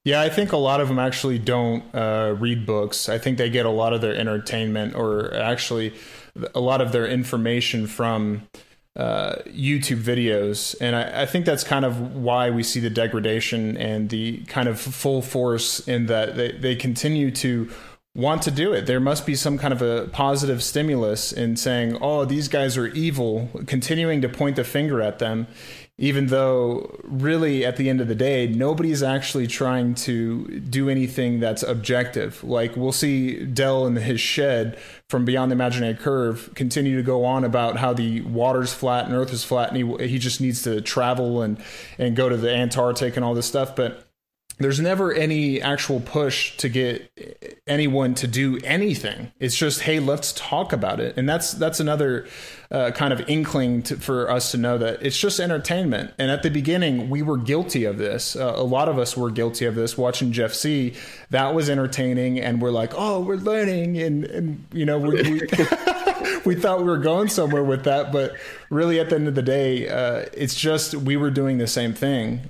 Yeah, 0.05 0.21
I 0.21 0.29
think 0.29 0.53
a 0.53 0.59
lot 0.59 0.81
of 0.81 0.89
them 0.89 0.99
actually 0.99 1.39
don't 1.39 1.83
uh, 1.95 2.37
read 2.39 2.67
books. 2.67 3.09
I 3.09 3.19
think 3.19 3.39
they 3.39 3.49
get 3.49 3.65
a 3.65 3.71
lot 3.71 3.93
of 3.93 4.01
their 4.01 4.15
entertainment 4.15 4.95
or 4.95 5.33
actually 5.35 5.95
a 6.55 6.61
lot 6.61 6.81
of 6.81 6.93
their 6.93 7.07
information 7.07 7.87
from 7.87 8.49
uh, 8.97 9.37
YouTube 9.47 10.03
videos. 10.03 10.77
And 10.81 10.95
I, 10.95 11.23
I, 11.23 11.27
think 11.27 11.47
that's 11.47 11.65
kind 11.65 11.85
of 11.85 12.15
why 12.15 12.51
we 12.51 12.63
see 12.63 12.79
the 12.79 12.91
degradation 12.91 13.77
and 13.77 14.09
the 14.09 14.45
kind 14.45 14.69
of 14.69 14.81
full 14.81 15.21
force 15.21 15.81
in 15.89 16.07
that 16.07 16.37
they, 16.37 16.53
they 16.53 16.77
continue 16.77 17.33
to 17.33 17.71
want 18.15 18.43
to 18.43 18.51
do 18.51 18.73
it. 18.73 18.87
There 18.87 19.01
must 19.01 19.27
be 19.27 19.35
some 19.35 19.59
kind 19.59 19.73
of 19.73 19.83
a 19.83 20.07
positive 20.09 20.63
stimulus 20.63 21.33
in 21.33 21.57
saying, 21.57 21.99
oh, 22.01 22.25
these 22.25 22.49
guys 22.49 22.77
are 22.77 22.87
evil, 22.89 23.51
continuing 23.67 24.21
to 24.23 24.29
point 24.29 24.57
the 24.57 24.65
finger 24.65 25.03
at 25.03 25.19
them 25.19 25.49
even 25.97 26.27
though 26.27 26.99
really 27.05 27.65
at 27.65 27.77
the 27.77 27.89
end 27.89 28.01
of 28.01 28.09
the 28.09 28.15
day 28.15 28.49
nobody's 28.49 29.03
actually 29.03 29.47
trying 29.47 29.95
to 29.95 30.61
do 30.61 30.89
anything 30.89 31.39
that's 31.39 31.63
objective 31.63 32.43
like 32.43 32.77
we'll 32.77 32.91
see 32.91 33.45
dell 33.45 33.87
in 33.87 33.95
his 33.95 34.21
shed 34.21 34.77
from 35.09 35.25
beyond 35.25 35.53
the 35.53 35.55
imaginary 35.55 35.95
curve 35.95 36.51
continue 36.55 36.97
to 36.97 37.03
go 37.03 37.25
on 37.25 37.45
about 37.45 37.77
how 37.77 37.93
the 37.93 38.21
water's 38.23 38.75
flat 38.75 39.05
and 39.05 39.15
earth 39.15 39.33
is 39.33 39.45
flat 39.45 39.73
and 39.73 39.77
he, 40.01 40.09
he 40.09 40.19
just 40.19 40.41
needs 40.41 40.63
to 40.63 40.81
travel 40.81 41.43
and 41.43 41.63
and 41.99 42.17
go 42.17 42.29
to 42.29 42.37
the 42.37 42.53
antarctic 42.53 43.15
and 43.15 43.25
all 43.25 43.35
this 43.35 43.47
stuff 43.47 43.77
but 43.77 44.04
there's 44.59 44.79
never 44.79 45.13
any 45.13 45.61
actual 45.61 46.01
push 46.01 46.57
to 46.59 46.69
get 46.69 47.11
anyone 47.67 48.15
to 48.15 48.29
do 48.29 48.59
anything. 48.63 49.33
It's 49.41 49.57
just, 49.57 49.81
hey, 49.81 49.99
let's 49.99 50.33
talk 50.33 50.73
about 50.73 51.01
it, 51.01 51.17
and 51.17 51.29
that's 51.29 51.53
that's 51.53 51.81
another 51.81 52.27
uh, 52.71 52.93
kind 52.93 53.13
of 53.13 53.29
inkling 53.29 53.83
to, 53.83 53.97
for 53.97 54.31
us 54.31 54.53
to 54.53 54.59
know 54.59 54.79
that 54.79 55.03
it's 55.03 55.19
just 55.19 55.41
entertainment. 55.41 56.13
And 56.19 56.31
at 56.31 56.43
the 56.43 56.51
beginning, 56.51 57.11
we 57.11 57.21
were 57.21 57.37
guilty 57.37 57.85
of 57.85 57.99
this. 57.99 58.37
Uh, 58.37 58.53
a 58.55 58.63
lot 58.63 58.89
of 58.89 58.99
us 58.99 59.17
were 59.17 59.31
guilty 59.31 59.65
of 59.65 59.75
this. 59.75 59.99
Watching 59.99 60.31
Jeff 60.31 60.55
C, 60.55 60.95
that 61.31 61.53
was 61.53 61.69
entertaining, 61.69 62.39
and 62.41 62.63
we're 62.63 62.71
like, 62.71 62.93
oh, 62.95 63.21
we're 63.21 63.37
learning, 63.37 63.99
and 63.99 64.25
and 64.25 64.67
you 64.73 64.87
know 64.87 64.99
we. 64.99 65.43
we 66.45 66.55
thought 66.55 66.79
we 66.79 66.85
were 66.85 66.99
going 66.99 67.29
somewhere 67.29 67.65
with 67.65 67.85
that, 67.85 68.13
but 68.13 68.33
really, 68.71 69.01
at 69.01 69.11
the 69.11 69.17
end 69.17 69.29
of 69.29 69.35
the 69.35 69.43
day, 69.43 69.89
uh, 69.89 70.27
it's 70.33 70.55
just 70.55 70.95
we 70.95 71.17
were 71.17 71.31
doing 71.31 71.59
the 71.59 71.67
same 71.67 71.93
thing. 71.93 72.41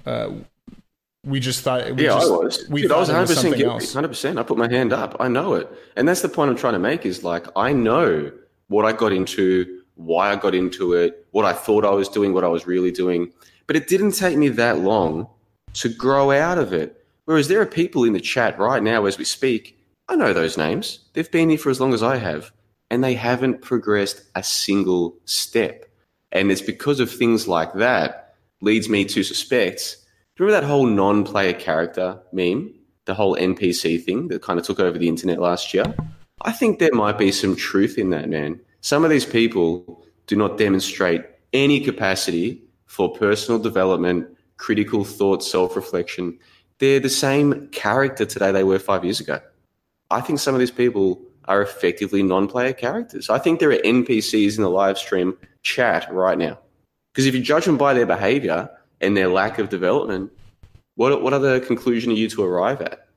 We 1.24 1.40
just 1.40 1.62
thought. 1.62 1.96
We 1.96 2.04
yeah, 2.04 2.10
just, 2.10 2.26
I 2.26 2.30
was. 2.30 2.68
We 2.68 2.82
Dude, 2.82 2.90
thought 2.90 2.96
I 2.96 3.00
was 3.00 3.08
100 3.08 3.26
percent 3.28 3.56
guilty. 3.56 3.86
100. 3.86 4.08
percent 4.08 4.38
I 4.38 4.42
put 4.42 4.58
my 4.58 4.68
hand 4.68 4.92
up. 4.92 5.16
I 5.20 5.28
know 5.28 5.54
it, 5.54 5.70
and 5.96 6.06
that's 6.06 6.22
the 6.22 6.28
point 6.28 6.50
I'm 6.50 6.56
trying 6.56 6.74
to 6.74 6.78
make. 6.78 7.06
Is 7.06 7.24
like 7.24 7.46
I 7.56 7.72
know 7.72 8.30
what 8.68 8.84
I 8.84 8.92
got 8.92 9.12
into, 9.12 9.82
why 9.94 10.32
I 10.32 10.36
got 10.36 10.54
into 10.54 10.92
it, 10.92 11.26
what 11.30 11.44
I 11.44 11.52
thought 11.52 11.84
I 11.84 11.90
was 11.90 12.08
doing, 12.08 12.32
what 12.32 12.44
I 12.44 12.48
was 12.48 12.66
really 12.66 12.90
doing, 12.90 13.32
but 13.66 13.76
it 13.76 13.88
didn't 13.88 14.12
take 14.12 14.36
me 14.36 14.48
that 14.50 14.80
long 14.80 15.28
to 15.74 15.88
grow 15.88 16.30
out 16.30 16.58
of 16.58 16.72
it. 16.72 17.04
Whereas 17.24 17.48
there 17.48 17.60
are 17.60 17.66
people 17.66 18.04
in 18.04 18.12
the 18.12 18.20
chat 18.20 18.58
right 18.58 18.82
now 18.82 19.06
as 19.06 19.16
we 19.16 19.24
speak. 19.24 19.78
I 20.08 20.16
know 20.16 20.32
those 20.34 20.58
names. 20.58 21.00
They've 21.14 21.30
been 21.30 21.48
here 21.48 21.58
for 21.58 21.70
as 21.70 21.80
long 21.80 21.94
as 21.94 22.02
I 22.02 22.16
have, 22.16 22.52
and 22.90 23.02
they 23.02 23.14
haven't 23.14 23.62
progressed 23.62 24.22
a 24.34 24.42
single 24.42 25.16
step. 25.24 25.86
And 26.32 26.52
it's 26.52 26.60
because 26.60 27.00
of 27.00 27.10
things 27.10 27.48
like 27.48 27.72
that 27.74 28.34
leads 28.60 28.88
me 28.88 29.04
to 29.06 29.22
suspect 29.22 29.96
Remember 30.38 30.60
that 30.60 30.66
whole 30.66 30.86
non-player 30.86 31.52
character 31.52 32.20
meme, 32.32 32.74
the 33.04 33.14
whole 33.14 33.36
NPC 33.36 34.02
thing 34.02 34.26
that 34.28 34.42
kind 34.42 34.58
of 34.58 34.66
took 34.66 34.80
over 34.80 34.98
the 34.98 35.08
internet 35.08 35.38
last 35.38 35.72
year? 35.72 35.94
I 36.42 36.50
think 36.50 36.80
there 36.80 36.92
might 36.92 37.18
be 37.18 37.30
some 37.30 37.54
truth 37.54 37.98
in 37.98 38.10
that, 38.10 38.28
man. 38.28 38.60
Some 38.80 39.04
of 39.04 39.10
these 39.10 39.24
people 39.24 40.04
do 40.26 40.34
not 40.34 40.58
demonstrate 40.58 41.24
any 41.52 41.78
capacity 41.78 42.62
for 42.86 43.12
personal 43.12 43.60
development, 43.60 44.26
critical 44.56 45.04
thought, 45.04 45.44
self-reflection. 45.44 46.36
They're 46.80 46.98
the 46.98 47.08
same 47.08 47.68
character 47.68 48.24
today 48.24 48.50
they 48.50 48.64
were 48.64 48.80
five 48.80 49.04
years 49.04 49.20
ago. 49.20 49.40
I 50.10 50.20
think 50.20 50.40
some 50.40 50.54
of 50.54 50.58
these 50.58 50.70
people 50.72 51.22
are 51.44 51.62
effectively 51.62 52.24
non-player 52.24 52.72
characters. 52.72 53.30
I 53.30 53.38
think 53.38 53.60
there 53.60 53.70
are 53.70 53.76
NPCs 53.76 54.56
in 54.56 54.62
the 54.64 54.70
live 54.70 54.98
stream 54.98 55.36
chat 55.62 56.12
right 56.12 56.36
now. 56.36 56.58
Because 57.12 57.26
if 57.26 57.34
you 57.36 57.40
judge 57.40 57.66
them 57.66 57.78
by 57.78 57.94
their 57.94 58.06
behavior, 58.06 58.68
and 59.04 59.16
their 59.16 59.28
lack 59.28 59.58
of 59.58 59.68
development, 59.68 60.32
what 60.96 61.22
what 61.22 61.32
other 61.32 61.60
conclusion 61.60 62.10
are 62.12 62.16
you 62.16 62.28
to 62.30 62.42
arrive 62.42 62.80
at? 62.80 63.08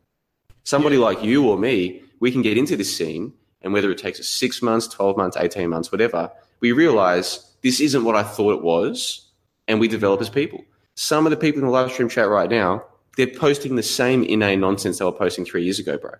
Somebody 0.64 0.98
yeah. 0.98 1.06
like 1.06 1.24
you 1.24 1.48
or 1.48 1.58
me, 1.58 2.04
we 2.20 2.32
can 2.32 2.42
get 2.42 2.58
into 2.58 2.76
this 2.76 2.96
scene, 2.96 3.34
and 3.62 3.74
whether 3.74 3.90
it 3.92 3.98
takes 3.98 4.20
us 4.20 4.28
six 4.28 4.62
months, 4.62 4.88
twelve 4.88 5.18
months, 5.18 5.38
eighteen 5.38 5.70
months, 5.70 5.92
whatever, 5.92 6.32
we 6.60 6.72
realize 6.72 7.56
this 7.62 7.80
isn't 7.80 8.04
what 8.04 8.16
I 8.16 8.24
thought 8.24 8.54
it 8.54 8.64
was, 8.64 9.30
and 9.68 9.80
we 9.80 9.88
develop 9.88 10.22
as 10.22 10.30
people. 10.30 10.64
Some 10.96 11.26
of 11.26 11.30
the 11.30 11.38
people 11.38 11.60
in 11.60 11.66
the 11.66 11.72
live 11.72 11.92
stream 11.92 12.10
chat 12.10 12.28
right 12.28 12.50
now, 12.50 12.84
they're 13.16 13.28
posting 13.28 13.76
the 13.76 13.84
same 13.84 14.24
inane 14.24 14.60
nonsense 14.60 15.00
they 15.00 15.06
were 15.06 15.12
posting 15.12 15.46
three 15.46 15.64
years 15.64 15.80
ago, 15.80 15.98
bro. 15.98 16.12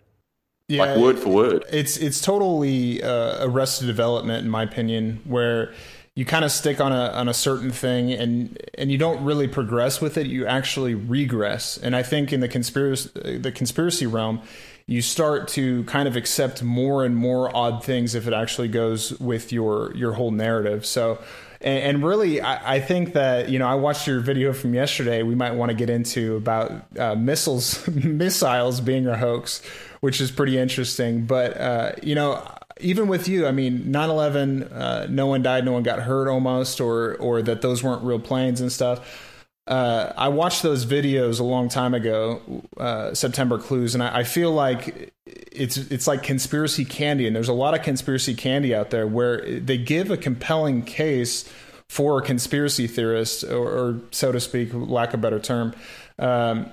Yeah, 0.68 0.84
like 0.84 0.98
word 0.98 1.18
for 1.18 1.30
word. 1.30 1.66
It's 1.72 1.98
it's 1.98 2.20
totally 2.20 3.02
uh, 3.02 3.46
arrested 3.46 3.86
development, 3.88 4.44
in 4.44 4.52
my 4.52 4.64
opinion, 4.64 5.22
where 5.24 5.74
you 6.18 6.26
kind 6.26 6.44
of 6.44 6.52
stick 6.52 6.82
on 6.82 6.92
a 6.92 7.12
on 7.12 7.30
a 7.30 7.34
certain 7.34 7.70
thing 7.70 8.12
and 8.12 8.60
and 8.76 8.92
you 8.92 8.98
don't 8.98 9.24
really 9.24 9.48
progress 9.48 10.02
with 10.02 10.18
it 10.18 10.26
you 10.26 10.48
actually 10.48 10.96
regress. 10.96 11.78
And 11.78 11.96
i 11.96 12.02
think 12.02 12.34
in 12.34 12.40
the 12.40 12.48
conspiracy 12.48 13.38
the 13.38 13.52
conspiracy 13.52 14.08
realm 14.08 14.42
you 14.88 15.04
start 15.04 15.48
to 15.50 15.84
kind 15.84 16.08
of 16.08 16.16
accept 16.16 16.64
more 16.64 17.06
and 17.06 17.16
more 17.16 17.56
odd 17.56 17.84
things 17.84 18.16
if 18.16 18.26
it 18.26 18.34
actually 18.34 18.70
goes 18.70 19.20
with 19.20 19.52
your 19.52 19.96
your 19.96 20.14
whole 20.14 20.32
narrative. 20.32 20.86
So 20.88 21.20
and, 21.62 22.04
really 22.04 22.42
I, 22.42 22.76
I, 22.76 22.80
think 22.80 23.14
that 23.14 23.50
you 23.50 23.58
know 23.58 23.68
i 23.68 23.74
watched 23.74 24.08
your 24.08 24.20
video 24.20 24.54
from 24.54 24.74
yesterday. 24.74 25.22
We 25.22 25.36
might 25.36 25.56
want 25.56 25.70
to 25.70 25.76
get 25.76 25.90
into 25.90 26.36
about 26.36 26.72
uh, 26.98 27.16
missiles 27.16 27.88
missiles 28.04 28.82
being 28.82 29.06
a 29.06 29.18
hoax 29.18 29.62
which 30.00 30.22
is 30.22 30.32
pretty 30.32 30.58
interesting. 30.58 31.26
But 31.26 31.58
uh, 31.58 31.92
you 32.02 32.16
know 32.16 32.42
even 32.80 33.08
with 33.08 33.28
you, 33.28 33.48
I 33.48 33.52
mean, 33.52 33.92
9/11, 33.92 34.72
uh, 34.72 35.08
no 35.10 35.28
one 35.28 35.42
died, 35.42 35.66
no 35.66 35.74
one 35.74 35.84
got 35.84 36.00
hurt, 36.00 36.28
almost, 36.30 36.80
or 36.80 37.16
or 37.16 37.42
that 37.42 37.62
those 37.62 37.84
weren't 37.84 38.04
real 38.04 38.20
planes 38.20 38.62
and 38.62 38.72
stuff. 38.72 39.34
Uh, 39.68 40.14
I 40.16 40.30
watched 40.30 40.64
those 40.64 40.86
videos 40.86 41.42
a 41.42 41.44
long 41.44 41.68
time 41.68 41.94
ago, 41.94 42.42
uh, 42.78 43.14
September 43.14 43.58
Clues, 43.58 43.96
and 43.96 44.02
I, 44.02 44.20
I, 44.20 44.24
feel 44.24 44.54
like 44.54 45.14
it's 45.26 45.76
it's 45.76 46.08
like 46.08 46.24
conspiracy 46.24 46.86
candy, 46.86 47.28
and 47.28 47.36
there's 47.36 47.50
a 47.50 47.54
lot 47.54 47.74
of 47.74 47.82
conspiracy 47.82 48.34
candy 48.34 48.74
out 48.74 48.92
there 48.92 49.06
where 49.06 49.42
they 49.60 49.78
give 49.78 50.10
a 50.10 50.16
compelling 50.16 50.84
case 50.84 51.52
for 51.90 52.20
a 52.20 52.22
conspiracy 52.22 52.88
theorist, 52.88 53.44
or, 53.44 53.68
or 53.68 54.02
so 54.12 54.32
to 54.32 54.40
speak, 54.40 54.70
lack 54.74 55.10
of 55.10 55.16
a 55.16 55.18
better 55.18 55.40
term. 55.40 55.74
Um, 56.18 56.72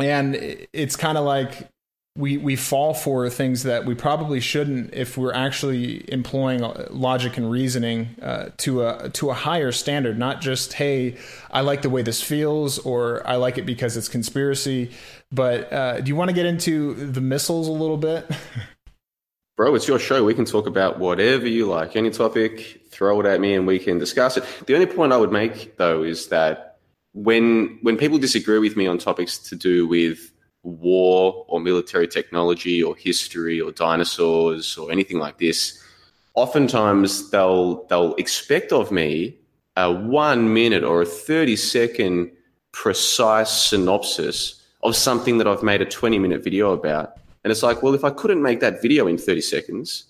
and 0.00 0.34
it's 0.72 0.96
kind 0.96 1.16
of 1.16 1.24
like 1.24 1.68
we 2.16 2.36
we 2.36 2.54
fall 2.54 2.94
for 2.94 3.28
things 3.28 3.64
that 3.64 3.84
we 3.84 3.94
probably 3.94 4.38
shouldn't 4.38 4.94
if 4.94 5.18
we're 5.18 5.32
actually 5.32 6.04
employing 6.12 6.60
logic 6.90 7.36
and 7.36 7.50
reasoning 7.50 8.08
uh, 8.22 8.50
to 8.56 8.86
a 8.86 9.10
to 9.10 9.30
a 9.30 9.34
higher 9.34 9.72
standard 9.72 10.16
not 10.16 10.40
just 10.40 10.74
hey 10.74 11.16
I 11.50 11.62
like 11.62 11.82
the 11.82 11.90
way 11.90 12.02
this 12.02 12.22
feels 12.22 12.78
or 12.78 13.26
I 13.26 13.36
like 13.36 13.58
it 13.58 13.66
because 13.66 13.96
it's 13.96 14.08
conspiracy 14.08 14.92
but 15.32 15.72
uh, 15.72 16.00
do 16.00 16.08
you 16.08 16.14
want 16.14 16.28
to 16.28 16.34
get 16.34 16.46
into 16.46 16.94
the 16.94 17.20
missiles 17.20 17.66
a 17.66 17.72
little 17.72 17.98
bit 17.98 18.30
Bro, 19.56 19.76
it's 19.76 19.86
your 19.86 20.00
show. 20.00 20.24
We 20.24 20.34
can 20.34 20.46
talk 20.46 20.66
about 20.66 20.98
whatever 20.98 21.46
you 21.46 21.66
like, 21.66 21.94
any 21.94 22.10
topic, 22.10 22.80
throw 22.90 23.20
it 23.20 23.26
at 23.26 23.40
me 23.40 23.54
and 23.54 23.68
we 23.68 23.78
can 23.78 23.98
discuss 23.98 24.36
it. 24.36 24.42
The 24.66 24.74
only 24.74 24.86
point 24.86 25.12
I 25.12 25.16
would 25.16 25.30
make 25.30 25.76
though 25.76 26.02
is 26.02 26.26
that 26.28 26.78
when 27.12 27.78
when 27.82 27.96
people 27.96 28.18
disagree 28.18 28.58
with 28.58 28.76
me 28.76 28.88
on 28.88 28.98
topics 28.98 29.38
to 29.38 29.54
do 29.54 29.86
with 29.86 30.33
war 30.64 31.44
or 31.48 31.60
military 31.60 32.08
technology 32.08 32.82
or 32.82 32.96
history 32.96 33.60
or 33.60 33.70
dinosaurs 33.72 34.76
or 34.76 34.90
anything 34.90 35.18
like 35.18 35.38
this, 35.38 35.80
oftentimes 36.34 37.30
they'll 37.30 37.86
they'll 37.86 38.14
expect 38.16 38.72
of 38.72 38.90
me 38.90 39.36
a 39.76 39.92
one 39.92 40.52
minute 40.52 40.84
or 40.84 41.02
a 41.02 41.06
30 41.06 41.56
second 41.56 42.30
precise 42.72 43.50
synopsis 43.50 44.62
of 44.82 44.96
something 44.96 45.38
that 45.38 45.46
I've 45.46 45.62
made 45.62 45.80
a 45.82 45.86
20 45.86 46.18
minute 46.18 46.42
video 46.42 46.72
about. 46.72 47.16
And 47.44 47.50
it's 47.50 47.62
like, 47.62 47.82
well, 47.82 47.94
if 47.94 48.04
I 48.04 48.10
couldn't 48.10 48.42
make 48.42 48.60
that 48.60 48.80
video 48.82 49.06
in 49.06 49.18
30 49.18 49.40
seconds, 49.40 50.04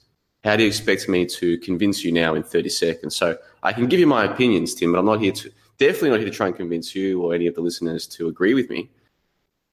How 0.44 0.56
do 0.56 0.62
you 0.62 0.68
expect 0.68 1.08
me 1.08 1.24
to 1.24 1.56
convince 1.58 2.04
you 2.04 2.12
now 2.12 2.34
in 2.34 2.42
30 2.42 2.68
seconds? 2.68 3.16
So 3.16 3.38
I 3.62 3.72
can 3.72 3.86
give 3.86 3.98
you 3.98 4.06
my 4.06 4.24
opinions, 4.26 4.74
Tim, 4.74 4.92
but 4.92 4.98
I'm 4.98 5.06
not 5.06 5.20
here 5.20 5.32
to, 5.32 5.50
definitely 5.78 6.10
not 6.10 6.18
here 6.18 6.28
to 6.28 6.34
try 6.34 6.48
and 6.48 6.54
convince 6.54 6.94
you 6.94 7.22
or 7.22 7.34
any 7.34 7.46
of 7.46 7.54
the 7.54 7.62
listeners 7.62 8.06
to 8.08 8.28
agree 8.28 8.52
with 8.52 8.68
me. 8.68 8.90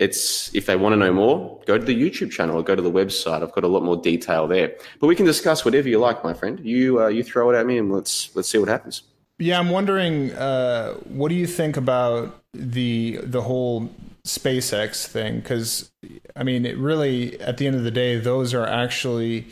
It's 0.02 0.54
if 0.56 0.66
they 0.66 0.76
want 0.76 0.94
to 0.94 0.98
know 0.98 1.14
more, 1.14 1.60
go 1.68 1.78
to 1.78 1.86
the 1.86 1.96
YouTube 1.96 2.32
channel 2.32 2.58
or 2.58 2.64
go 2.64 2.76
to 2.76 2.82
the 2.82 2.92
website. 2.92 3.44
I've 3.44 3.52
got 3.52 3.64
a 3.64 3.68
lot 3.68 3.84
more 3.84 3.98
detail 3.98 4.48
there. 4.48 4.76
But 5.00 5.06
we 5.08 5.16
can 5.16 5.28
discuss 5.28 5.64
whatever 5.64 5.88
you 5.88 6.00
like, 6.00 6.24
my 6.24 6.34
friend. 6.34 6.60
You 6.64 7.04
uh, 7.04 7.08
you 7.08 7.24
throw 7.24 7.52
it 7.52 7.56
at 7.56 7.68
me 7.68 7.78
and 7.78 7.92
let's 7.92 8.36
let's 8.36 8.50
see 8.50 8.58
what 8.58 8.68
happens. 8.68 9.04
Yeah, 9.38 9.60
I'm 9.60 9.70
wondering, 9.70 10.32
uh, 10.34 10.94
what 11.06 11.30
do 11.30 11.36
you 11.36 11.46
think 11.46 11.78
about 11.78 12.44
the 12.54 13.20
the 13.24 13.42
whole 13.42 13.92
SpaceX 14.26 15.06
thing? 15.06 15.40
Because 15.40 15.92
I 16.36 16.44
mean, 16.44 16.66
it 16.66 16.78
really, 16.78 17.40
at 17.40 17.58
the 17.58 17.68
end 17.68 17.76
of 17.76 17.84
the 17.84 17.92
day, 17.92 18.18
those 18.18 18.56
are 18.56 18.66
actually 18.66 19.48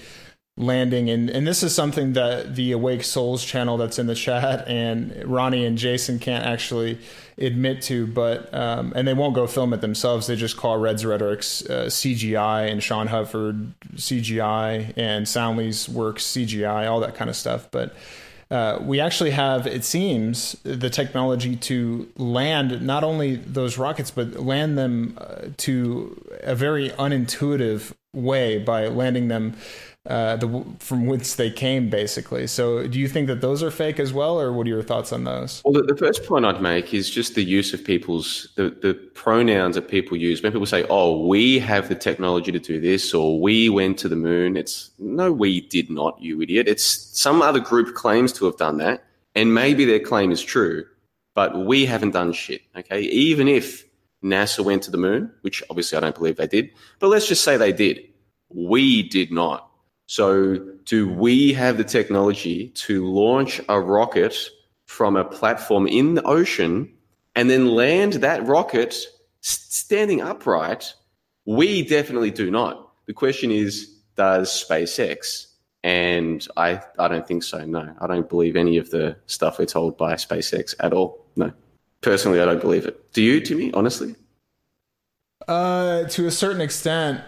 landing 0.59 1.09
and 1.09 1.29
and 1.29 1.47
this 1.47 1.63
is 1.63 1.73
something 1.73 2.11
that 2.13 2.55
the 2.55 2.73
awake 2.73 3.01
souls 3.01 3.45
channel 3.45 3.77
that's 3.77 3.97
in 3.97 4.07
the 4.07 4.13
chat 4.13 4.67
and 4.67 5.23
ronnie 5.23 5.65
and 5.65 5.77
jason 5.77 6.19
can't 6.19 6.45
actually 6.45 6.99
admit 7.39 7.81
to 7.83 8.05
but 8.05 8.53
um, 8.53 8.93
and 8.95 9.07
they 9.07 9.13
won't 9.13 9.35
go 9.35 9.47
film 9.47 9.73
it 9.73 9.81
themselves. 9.81 10.27
They 10.27 10.35
just 10.35 10.57
call 10.57 10.77
reds 10.77 11.05
rhetoric's 11.05 11.65
uh, 11.69 11.85
cgi 11.85 12.71
and 12.71 12.83
sean 12.83 13.07
hufford 13.07 13.73
cgi 13.95 14.93
and 14.97 15.27
soundly's 15.27 15.87
work 15.87 16.17
cgi 16.17 16.89
all 16.89 16.99
that 16.99 17.15
kind 17.15 17.29
of 17.29 17.35
stuff. 17.35 17.69
But 17.71 17.95
uh, 18.51 18.79
we 18.81 18.99
actually 18.99 19.29
have, 19.29 19.67
it 19.67 19.83
seems, 19.83 20.53
the 20.63 20.89
technology 20.89 21.55
to 21.55 22.09
land 22.17 22.81
not 22.81 23.03
only 23.03 23.35
those 23.35 23.77
rockets, 23.77 24.09
but 24.09 24.39
land 24.39 24.75
them 24.75 25.15
uh, 25.19 25.49
to 25.57 26.19
a 26.41 26.55
very 26.55 26.89
unintuitive 26.91 27.93
way 28.11 28.57
by 28.57 28.87
landing 28.87 29.27
them 29.27 29.55
uh, 30.09 30.35
the 30.37 30.65
from 30.79 31.05
whence 31.05 31.35
they 31.35 31.51
came, 31.51 31.87
basically. 31.87 32.47
So, 32.47 32.87
do 32.87 32.99
you 32.99 33.07
think 33.07 33.27
that 33.27 33.41
those 33.41 33.61
are 33.61 33.69
fake 33.69 33.99
as 33.99 34.11
well, 34.11 34.41
or 34.41 34.51
what 34.51 34.65
are 34.65 34.69
your 34.69 34.81
thoughts 34.81 35.13
on 35.13 35.23
those? 35.23 35.61
Well, 35.63 35.73
the, 35.73 35.83
the 35.83 35.95
first 35.95 36.25
point 36.25 36.45
I'd 36.45 36.61
make 36.61 36.95
is 36.95 37.11
just 37.11 37.35
the 37.35 37.43
use 37.43 37.75
of 37.75 37.83
people's 37.83 38.49
the, 38.55 38.71
the 38.71 38.95
pronouns 38.95 39.75
that 39.75 39.87
people 39.87 40.17
use. 40.17 40.41
When 40.41 40.51
people 40.51 40.65
say, 40.65 40.83
"Oh, 40.89 41.27
we 41.27 41.59
have 41.59 41.89
the 41.89 41.95
technology 41.95 42.51
to 42.51 42.59
do 42.59 42.79
this," 42.79 43.13
or 43.13 43.39
"We 43.39 43.69
went 43.69 43.99
to 43.99 44.09
the 44.09 44.15
moon," 44.15 44.57
it's 44.57 44.89
no, 44.97 45.31
we 45.31 45.61
did 45.61 45.91
not, 45.91 46.19
you 46.19 46.41
idiot. 46.41 46.67
It's 46.67 46.83
some 46.83 47.43
other 47.43 47.59
group 47.59 47.93
claims 47.93 48.33
to 48.33 48.45
have 48.45 48.57
done 48.57 48.77
that, 48.77 49.03
and 49.35 49.53
maybe 49.53 49.85
their 49.85 49.99
claim 49.99 50.31
is 50.31 50.41
true, 50.41 50.85
but 51.35 51.55
we 51.65 51.85
haven't 51.85 52.11
done 52.11 52.33
shit. 52.33 52.63
Okay, 52.75 53.01
even 53.01 53.47
if 53.47 53.85
NASA 54.23 54.65
went 54.65 54.81
to 54.83 54.91
the 54.91 54.97
moon, 54.97 55.31
which 55.41 55.61
obviously 55.69 55.99
I 55.99 56.01
don't 56.01 56.15
believe 56.15 56.37
they 56.37 56.47
did, 56.47 56.71
but 56.97 57.09
let's 57.09 57.27
just 57.27 57.43
say 57.43 57.57
they 57.57 57.71
did. 57.71 58.01
We 58.49 59.03
did 59.03 59.31
not. 59.31 59.68
So, 60.09 60.57
do 60.85 61.07
we 61.07 61.53
have 61.53 61.77
the 61.77 61.83
technology 61.83 62.69
to 62.69 63.05
launch 63.05 63.61
a 63.69 63.79
rocket 63.79 64.35
from 64.87 65.15
a 65.15 65.23
platform 65.23 65.85
in 65.85 66.15
the 66.15 66.23
ocean 66.23 66.91
and 67.35 67.47
then 67.47 67.67
land 67.67 68.13
that 68.13 68.43
rocket 68.47 68.95
standing 69.41 70.19
upright? 70.19 70.95
We 71.45 71.83
definitely 71.83 72.31
do 72.31 72.49
not. 72.49 72.89
The 73.05 73.13
question 73.13 73.51
is, 73.51 73.99
does 74.15 74.49
SpaceX? 74.49 75.45
And 75.83 76.47
I, 76.57 76.81
I 76.97 77.07
don't 77.07 77.27
think 77.27 77.43
so. 77.43 77.63
No, 77.63 77.93
I 78.01 78.07
don't 78.07 78.27
believe 78.27 78.55
any 78.55 78.77
of 78.77 78.89
the 78.89 79.15
stuff 79.27 79.59
we're 79.59 79.67
told 79.67 79.95
by 79.95 80.15
SpaceX 80.15 80.73
at 80.79 80.91
all. 80.91 81.23
No, 81.35 81.53
personally, 82.01 82.41
I 82.41 82.45
don't 82.45 82.61
believe 82.61 82.87
it. 82.87 83.13
Do 83.13 83.21
you, 83.21 83.41
Timmy? 83.41 83.71
Honestly? 83.75 84.15
Uh, 85.47 86.05
to 86.05 86.25
a 86.25 86.31
certain 86.31 86.61
extent, 86.61 87.21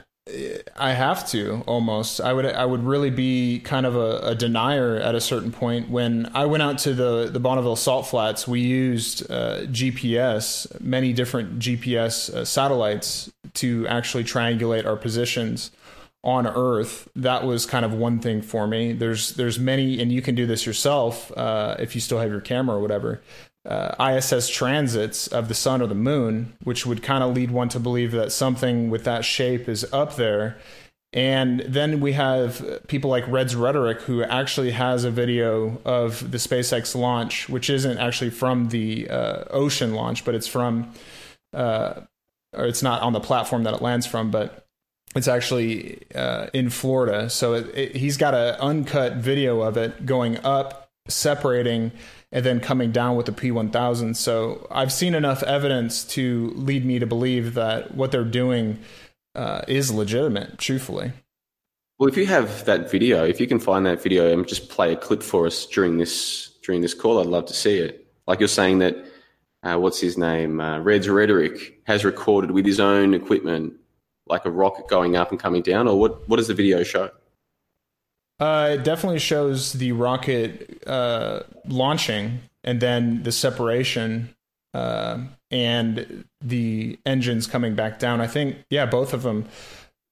I 0.77 0.93
have 0.93 1.27
to 1.29 1.63
almost. 1.65 2.21
I 2.21 2.31
would 2.31 2.45
I 2.45 2.63
would 2.63 2.83
really 2.83 3.09
be 3.09 3.59
kind 3.59 3.87
of 3.87 3.95
a, 3.95 4.19
a, 4.19 4.35
denier 4.35 4.97
at 4.97 5.15
a 5.15 5.21
certain 5.21 5.51
point. 5.51 5.89
When 5.89 6.29
I 6.35 6.45
went 6.45 6.61
out 6.61 6.77
to 6.79 6.93
the 6.93 7.27
the 7.31 7.39
Bonneville 7.39 7.75
Salt 7.75 8.05
Flats, 8.05 8.47
we 8.47 8.59
used 8.59 9.29
uh, 9.31 9.61
GPS, 9.61 10.79
many 10.79 11.11
different 11.11 11.57
GPS 11.57 12.31
uh, 12.31 12.45
satellites 12.45 13.31
to 13.55 13.87
actually 13.87 14.23
triangulate 14.23 14.85
our 14.85 14.95
positions 14.95 15.71
on 16.23 16.45
Earth. 16.45 17.09
That 17.15 17.43
was 17.43 17.65
kind 17.65 17.83
of 17.83 17.91
one 17.91 18.19
thing 18.19 18.43
for 18.43 18.67
me. 18.67 18.93
There's 18.93 19.31
there's 19.31 19.57
many, 19.57 19.99
and 19.99 20.11
you 20.11 20.21
can 20.21 20.35
do 20.35 20.45
this 20.45 20.67
yourself 20.67 21.35
uh, 21.35 21.77
if 21.79 21.95
you 21.95 22.01
still 22.01 22.19
have 22.19 22.29
your 22.29 22.41
camera 22.41 22.77
or 22.77 22.79
whatever 22.79 23.21
uh, 23.65 23.95
ISS 23.99 24.49
transits 24.49 25.27
of 25.27 25.47
the 25.47 25.53
sun 25.53 25.81
or 25.81 25.87
the 25.87 25.95
moon, 25.95 26.53
which 26.63 26.85
would 26.85 27.03
kind 27.03 27.23
of 27.23 27.35
lead 27.35 27.51
one 27.51 27.69
to 27.69 27.79
believe 27.79 28.11
that 28.11 28.31
something 28.31 28.89
with 28.89 29.03
that 29.03 29.23
shape 29.23 29.69
is 29.69 29.85
up 29.93 30.15
there. 30.15 30.57
And 31.13 31.59
then 31.67 31.99
we 31.99 32.13
have 32.13 32.87
people 32.87 33.09
like 33.09 33.27
Reds 33.27 33.55
Rhetoric, 33.55 34.01
who 34.01 34.23
actually 34.23 34.71
has 34.71 35.03
a 35.03 35.11
video 35.11 35.81
of 35.83 36.31
the 36.31 36.37
SpaceX 36.37 36.95
launch, 36.95 37.49
which 37.49 37.69
isn't 37.69 37.97
actually 37.97 38.29
from 38.29 38.69
the 38.69 39.09
uh, 39.09 39.43
ocean 39.49 39.93
launch, 39.93 40.23
but 40.23 40.35
it's 40.35 40.47
from, 40.47 40.93
uh, 41.53 42.01
or 42.53 42.65
it's 42.65 42.81
not 42.81 43.01
on 43.01 43.11
the 43.11 43.19
platform 43.19 43.63
that 43.63 43.73
it 43.73 43.81
lands 43.81 44.07
from, 44.07 44.31
but 44.31 44.65
it's 45.13 45.27
actually 45.27 46.01
uh, 46.15 46.47
in 46.53 46.69
Florida. 46.69 47.29
So 47.29 47.55
it, 47.55 47.77
it, 47.77 47.95
he's 47.97 48.15
got 48.15 48.33
an 48.33 48.55
uncut 48.61 49.15
video 49.15 49.61
of 49.61 49.75
it 49.75 50.05
going 50.05 50.37
up, 50.45 50.89
separating 51.09 51.91
and 52.31 52.45
then 52.45 52.59
coming 52.59 52.91
down 52.91 53.15
with 53.15 53.25
the 53.25 53.31
P1000. 53.31 54.15
So 54.15 54.67
I've 54.71 54.91
seen 54.91 55.15
enough 55.15 55.43
evidence 55.43 56.03
to 56.05 56.51
lead 56.55 56.85
me 56.85 56.99
to 56.99 57.05
believe 57.05 57.53
that 57.55 57.93
what 57.95 58.11
they're 58.11 58.23
doing 58.23 58.79
uh, 59.35 59.61
is 59.67 59.91
legitimate, 59.91 60.57
truthfully. 60.57 61.11
Well, 61.99 62.09
if 62.09 62.17
you 62.17 62.25
have 62.25 62.65
that 62.65 62.89
video, 62.89 63.25
if 63.25 63.39
you 63.39 63.47
can 63.47 63.59
find 63.59 63.85
that 63.85 64.01
video 64.01 64.31
and 64.31 64.47
just 64.47 64.69
play 64.69 64.93
a 64.93 64.95
clip 64.95 65.21
for 65.21 65.45
us 65.45 65.65
during 65.65 65.97
this 65.97 66.47
during 66.63 66.81
this 66.81 66.93
call, 66.93 67.19
I'd 67.19 67.27
love 67.27 67.45
to 67.47 67.53
see 67.53 67.77
it. 67.77 68.07
Like 68.27 68.39
you're 68.39 68.47
saying 68.47 68.79
that, 68.79 68.95
uh, 69.63 69.77
what's 69.77 69.99
his 69.99 70.17
name? 70.17 70.59
Uh, 70.59 70.79
Reds 70.79 71.07
Rhetoric 71.07 71.81
has 71.85 72.03
recorded 72.03 72.51
with 72.51 72.65
his 72.65 72.79
own 72.79 73.13
equipment, 73.13 73.73
like 74.25 74.45
a 74.45 74.51
rocket 74.51 74.87
going 74.87 75.15
up 75.15 75.31
and 75.31 75.39
coming 75.39 75.61
down, 75.61 75.87
or 75.87 75.99
what? 75.99 76.27
What 76.27 76.37
does 76.37 76.47
the 76.47 76.55
video 76.55 76.81
show? 76.83 77.11
Uh, 78.41 78.71
it 78.73 78.83
definitely 78.83 79.19
shows 79.19 79.73
the 79.73 79.91
rocket 79.91 80.81
uh, 80.87 81.41
launching 81.67 82.39
and 82.63 82.81
then 82.81 83.21
the 83.21 83.31
separation 83.31 84.33
uh, 84.73 85.19
and 85.51 86.25
the 86.41 86.97
engines 87.05 87.45
coming 87.45 87.75
back 87.75 87.99
down. 87.99 88.19
I 88.19 88.25
think, 88.25 88.57
yeah, 88.71 88.87
both 88.87 89.13
of 89.13 89.21
them 89.21 89.45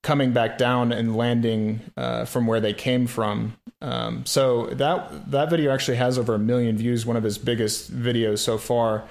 coming 0.04 0.32
back 0.32 0.60
down 0.60 0.92
and 0.92 1.16
landing 1.16 1.80
uh, 1.98 2.26
from 2.26 2.46
where 2.46 2.62
they 2.62 2.74
came 2.74 3.08
from. 3.08 3.58
Um, 3.82 4.26
so 4.28 4.68
that 4.68 5.32
that 5.32 5.50
video 5.50 5.74
actually 5.74 5.98
has 5.98 6.20
over 6.20 6.36
a 6.36 6.40
million 6.40 6.78
views, 6.78 7.08
one 7.08 7.18
of 7.18 7.24
his 7.24 7.40
biggest 7.40 7.92
videos 7.92 8.40
so 8.40 8.60
far. 8.60 9.06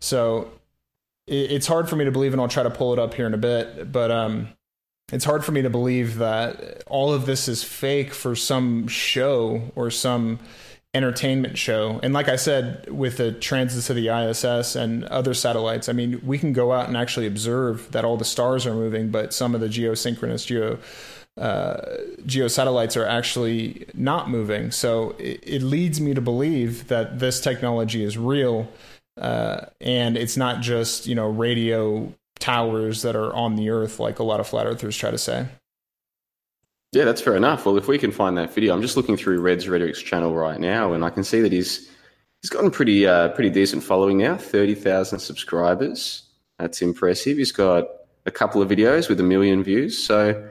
So 0.00 0.50
it, 1.26 1.52
it's 1.52 1.66
hard 1.66 1.88
for 1.88 1.96
me 1.96 2.04
to 2.04 2.10
believe, 2.10 2.32
and 2.32 2.40
I'll 2.40 2.48
try 2.48 2.64
to 2.64 2.70
pull 2.70 2.92
it 2.92 2.98
up 2.98 3.14
here 3.14 3.26
in 3.26 3.32
a 3.32 3.38
bit. 3.38 3.90
But 3.90 4.10
um, 4.10 4.48
it's 5.12 5.24
hard 5.24 5.44
for 5.44 5.52
me 5.52 5.62
to 5.62 5.70
believe 5.70 6.18
that 6.18 6.82
all 6.86 7.12
of 7.12 7.26
this 7.26 7.48
is 7.48 7.62
fake 7.62 8.12
for 8.12 8.36
some 8.36 8.86
show 8.88 9.62
or 9.74 9.90
some 9.90 10.38
entertainment 10.94 11.56
show. 11.56 12.00
And 12.02 12.12
like 12.14 12.28
I 12.28 12.36
said, 12.36 12.90
with 12.90 13.18
the 13.18 13.32
transits 13.32 13.90
of 13.90 13.96
the 13.96 14.08
ISS 14.08 14.74
and 14.74 15.04
other 15.04 15.34
satellites, 15.34 15.88
I 15.88 15.92
mean, 15.92 16.20
we 16.24 16.38
can 16.38 16.52
go 16.52 16.72
out 16.72 16.88
and 16.88 16.96
actually 16.96 17.26
observe 17.26 17.90
that 17.92 18.04
all 18.04 18.16
the 18.16 18.24
stars 18.24 18.66
are 18.66 18.74
moving, 18.74 19.10
but 19.10 19.32
some 19.32 19.54
of 19.54 19.60
the 19.60 19.68
geosynchronous 19.68 20.46
geo 20.46 20.78
uh, 21.36 21.98
geosatellites 22.22 23.00
are 23.00 23.06
actually 23.06 23.86
not 23.94 24.28
moving. 24.28 24.72
So 24.72 25.10
it, 25.20 25.40
it, 25.44 25.62
leads 25.62 26.00
me 26.00 26.12
to 26.12 26.20
believe 26.20 26.88
that 26.88 27.20
this 27.20 27.40
technology 27.40 28.02
is 28.02 28.18
real. 28.18 28.68
Uh, 29.16 29.66
and 29.80 30.16
it's 30.16 30.36
not 30.36 30.62
just 30.62 31.06
you 31.06 31.14
know 31.14 31.28
radio 31.28 32.12
towers 32.38 33.02
that 33.02 33.16
are 33.16 33.32
on 33.34 33.56
the 33.56 33.70
earth, 33.70 33.98
like 34.00 34.18
a 34.18 34.24
lot 34.24 34.40
of 34.40 34.46
flat 34.46 34.66
earthers 34.66 34.96
try 34.96 35.10
to 35.10 35.18
say. 35.18 35.46
Yeah, 36.92 37.04
that's 37.04 37.20
fair 37.20 37.36
enough. 37.36 37.66
Well, 37.66 37.76
if 37.76 37.86
we 37.86 37.98
can 37.98 38.12
find 38.12 38.38
that 38.38 38.54
video, 38.54 38.74
I'm 38.74 38.80
just 38.80 38.96
looking 38.96 39.16
through 39.16 39.40
Red's 39.40 39.68
Rhetoric's 39.68 40.00
channel 40.00 40.34
right 40.34 40.58
now, 40.58 40.94
and 40.94 41.04
I 41.04 41.10
can 41.10 41.22
see 41.22 41.40
that 41.42 41.52
he's 41.52 41.90
he's 42.40 42.50
gotten 42.50 42.70
pretty 42.70 43.06
uh, 43.06 43.28
pretty 43.30 43.50
decent 43.50 43.82
following 43.82 44.18
now, 44.18 44.36
thirty 44.36 44.74
thousand 44.74 45.18
subscribers. 45.18 46.22
That's 46.58 46.80
impressive. 46.80 47.36
He's 47.36 47.52
got 47.52 47.88
a 48.24 48.30
couple 48.30 48.62
of 48.62 48.70
videos 48.70 49.08
with 49.08 49.20
a 49.20 49.22
million 49.22 49.62
views. 49.62 50.02
So 50.02 50.48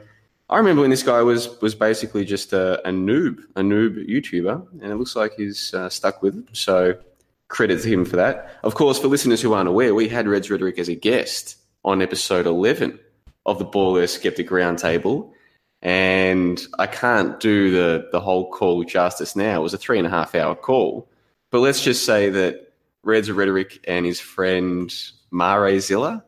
I 0.48 0.56
remember 0.56 0.82
when 0.82 0.90
this 0.90 1.02
guy 1.02 1.22
was 1.22 1.60
was 1.60 1.74
basically 1.74 2.24
just 2.24 2.52
a, 2.52 2.86
a 2.88 2.92
noob, 2.92 3.40
a 3.56 3.62
noob 3.62 4.08
YouTuber, 4.08 4.80
and 4.80 4.92
it 4.92 4.96
looks 4.96 5.16
like 5.16 5.32
he's 5.36 5.74
uh, 5.74 5.88
stuck 5.88 6.22
with 6.22 6.36
it. 6.38 6.56
So 6.56 6.96
credit 7.48 7.82
to 7.82 7.88
him 7.88 8.04
for 8.04 8.16
that. 8.16 8.58
Of 8.62 8.74
course, 8.74 8.98
for 8.98 9.08
listeners 9.08 9.42
who 9.42 9.54
aren't 9.54 9.68
aware, 9.68 9.94
we 9.94 10.08
had 10.08 10.28
Red's 10.28 10.50
Rhetoric 10.50 10.78
as 10.78 10.88
a 10.88 10.94
guest 10.94 11.56
on 11.88 12.02
episode 12.02 12.46
11 12.46 13.00
of 13.46 13.58
the 13.58 13.64
Ball 13.64 13.96
Earth 13.96 14.10
Skeptic 14.10 14.50
Roundtable. 14.50 15.32
And 15.80 16.60
I 16.78 16.86
can't 16.86 17.40
do 17.40 17.70
the, 17.70 18.08
the 18.12 18.20
whole 18.20 18.50
call 18.50 18.84
justice 18.84 19.34
now. 19.34 19.60
It 19.60 19.62
was 19.62 19.72
a 19.72 19.78
three 19.78 19.96
and 19.96 20.06
a 20.06 20.10
half 20.10 20.34
hour 20.34 20.54
call. 20.54 21.08
But 21.50 21.60
let's 21.60 21.82
just 21.82 22.04
say 22.04 22.28
that 22.28 22.74
Red's 23.04 23.30
Rhetoric 23.30 23.82
and 23.88 24.04
his 24.04 24.20
friend 24.20 24.94
Mare 25.30 25.80
Zilla, 25.80 26.22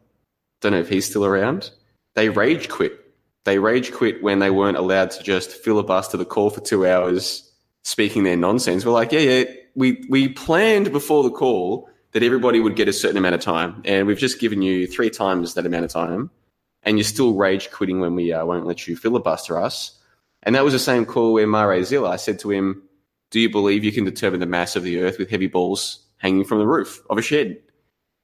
don't 0.62 0.72
know 0.72 0.80
if 0.80 0.88
he's 0.88 1.04
still 1.04 1.26
around, 1.26 1.70
they 2.14 2.30
rage 2.30 2.70
quit 2.70 2.98
They 3.44 3.58
rage 3.58 3.92
quit 3.92 4.22
when 4.22 4.38
they 4.38 4.50
weren't 4.50 4.78
allowed 4.78 5.10
to 5.10 5.22
just 5.22 5.50
filibuster 5.50 6.16
the 6.16 6.24
call 6.24 6.48
for 6.48 6.62
two 6.62 6.86
hours 6.86 7.52
speaking 7.84 8.24
their 8.24 8.36
nonsense. 8.36 8.86
We're 8.86 8.92
like, 8.92 9.12
yeah, 9.12 9.20
yeah, 9.20 9.44
we, 9.74 10.02
we 10.08 10.30
planned 10.30 10.90
before 10.90 11.22
the 11.22 11.30
call 11.30 11.89
that 12.12 12.22
everybody 12.22 12.60
would 12.60 12.76
get 12.76 12.88
a 12.88 12.92
certain 12.92 13.16
amount 13.16 13.34
of 13.34 13.40
time, 13.40 13.82
and 13.84 14.06
we've 14.06 14.18
just 14.18 14.40
given 14.40 14.62
you 14.62 14.86
three 14.86 15.10
times 15.10 15.54
that 15.54 15.66
amount 15.66 15.84
of 15.84 15.90
time, 15.90 16.30
and 16.82 16.98
you're 16.98 17.04
still 17.04 17.34
rage 17.34 17.70
quitting 17.70 18.00
when 18.00 18.14
we 18.14 18.32
uh, 18.32 18.44
won't 18.44 18.66
let 18.66 18.86
you 18.86 18.96
filibuster 18.96 19.58
us. 19.58 19.98
And 20.42 20.54
that 20.54 20.64
was 20.64 20.72
the 20.72 20.78
same 20.78 21.04
call 21.04 21.34
where 21.34 21.46
Mare 21.46 21.84
Zilla, 21.84 22.10
I 22.10 22.16
said 22.16 22.38
to 22.40 22.50
him, 22.50 22.82
do 23.30 23.38
you 23.38 23.50
believe 23.50 23.84
you 23.84 23.92
can 23.92 24.04
determine 24.04 24.40
the 24.40 24.46
mass 24.46 24.74
of 24.74 24.82
the 24.82 25.00
earth 25.00 25.18
with 25.18 25.30
heavy 25.30 25.46
balls 25.46 26.04
hanging 26.18 26.44
from 26.44 26.58
the 26.58 26.66
roof 26.66 27.02
of 27.10 27.18
a 27.18 27.22
shed? 27.22 27.58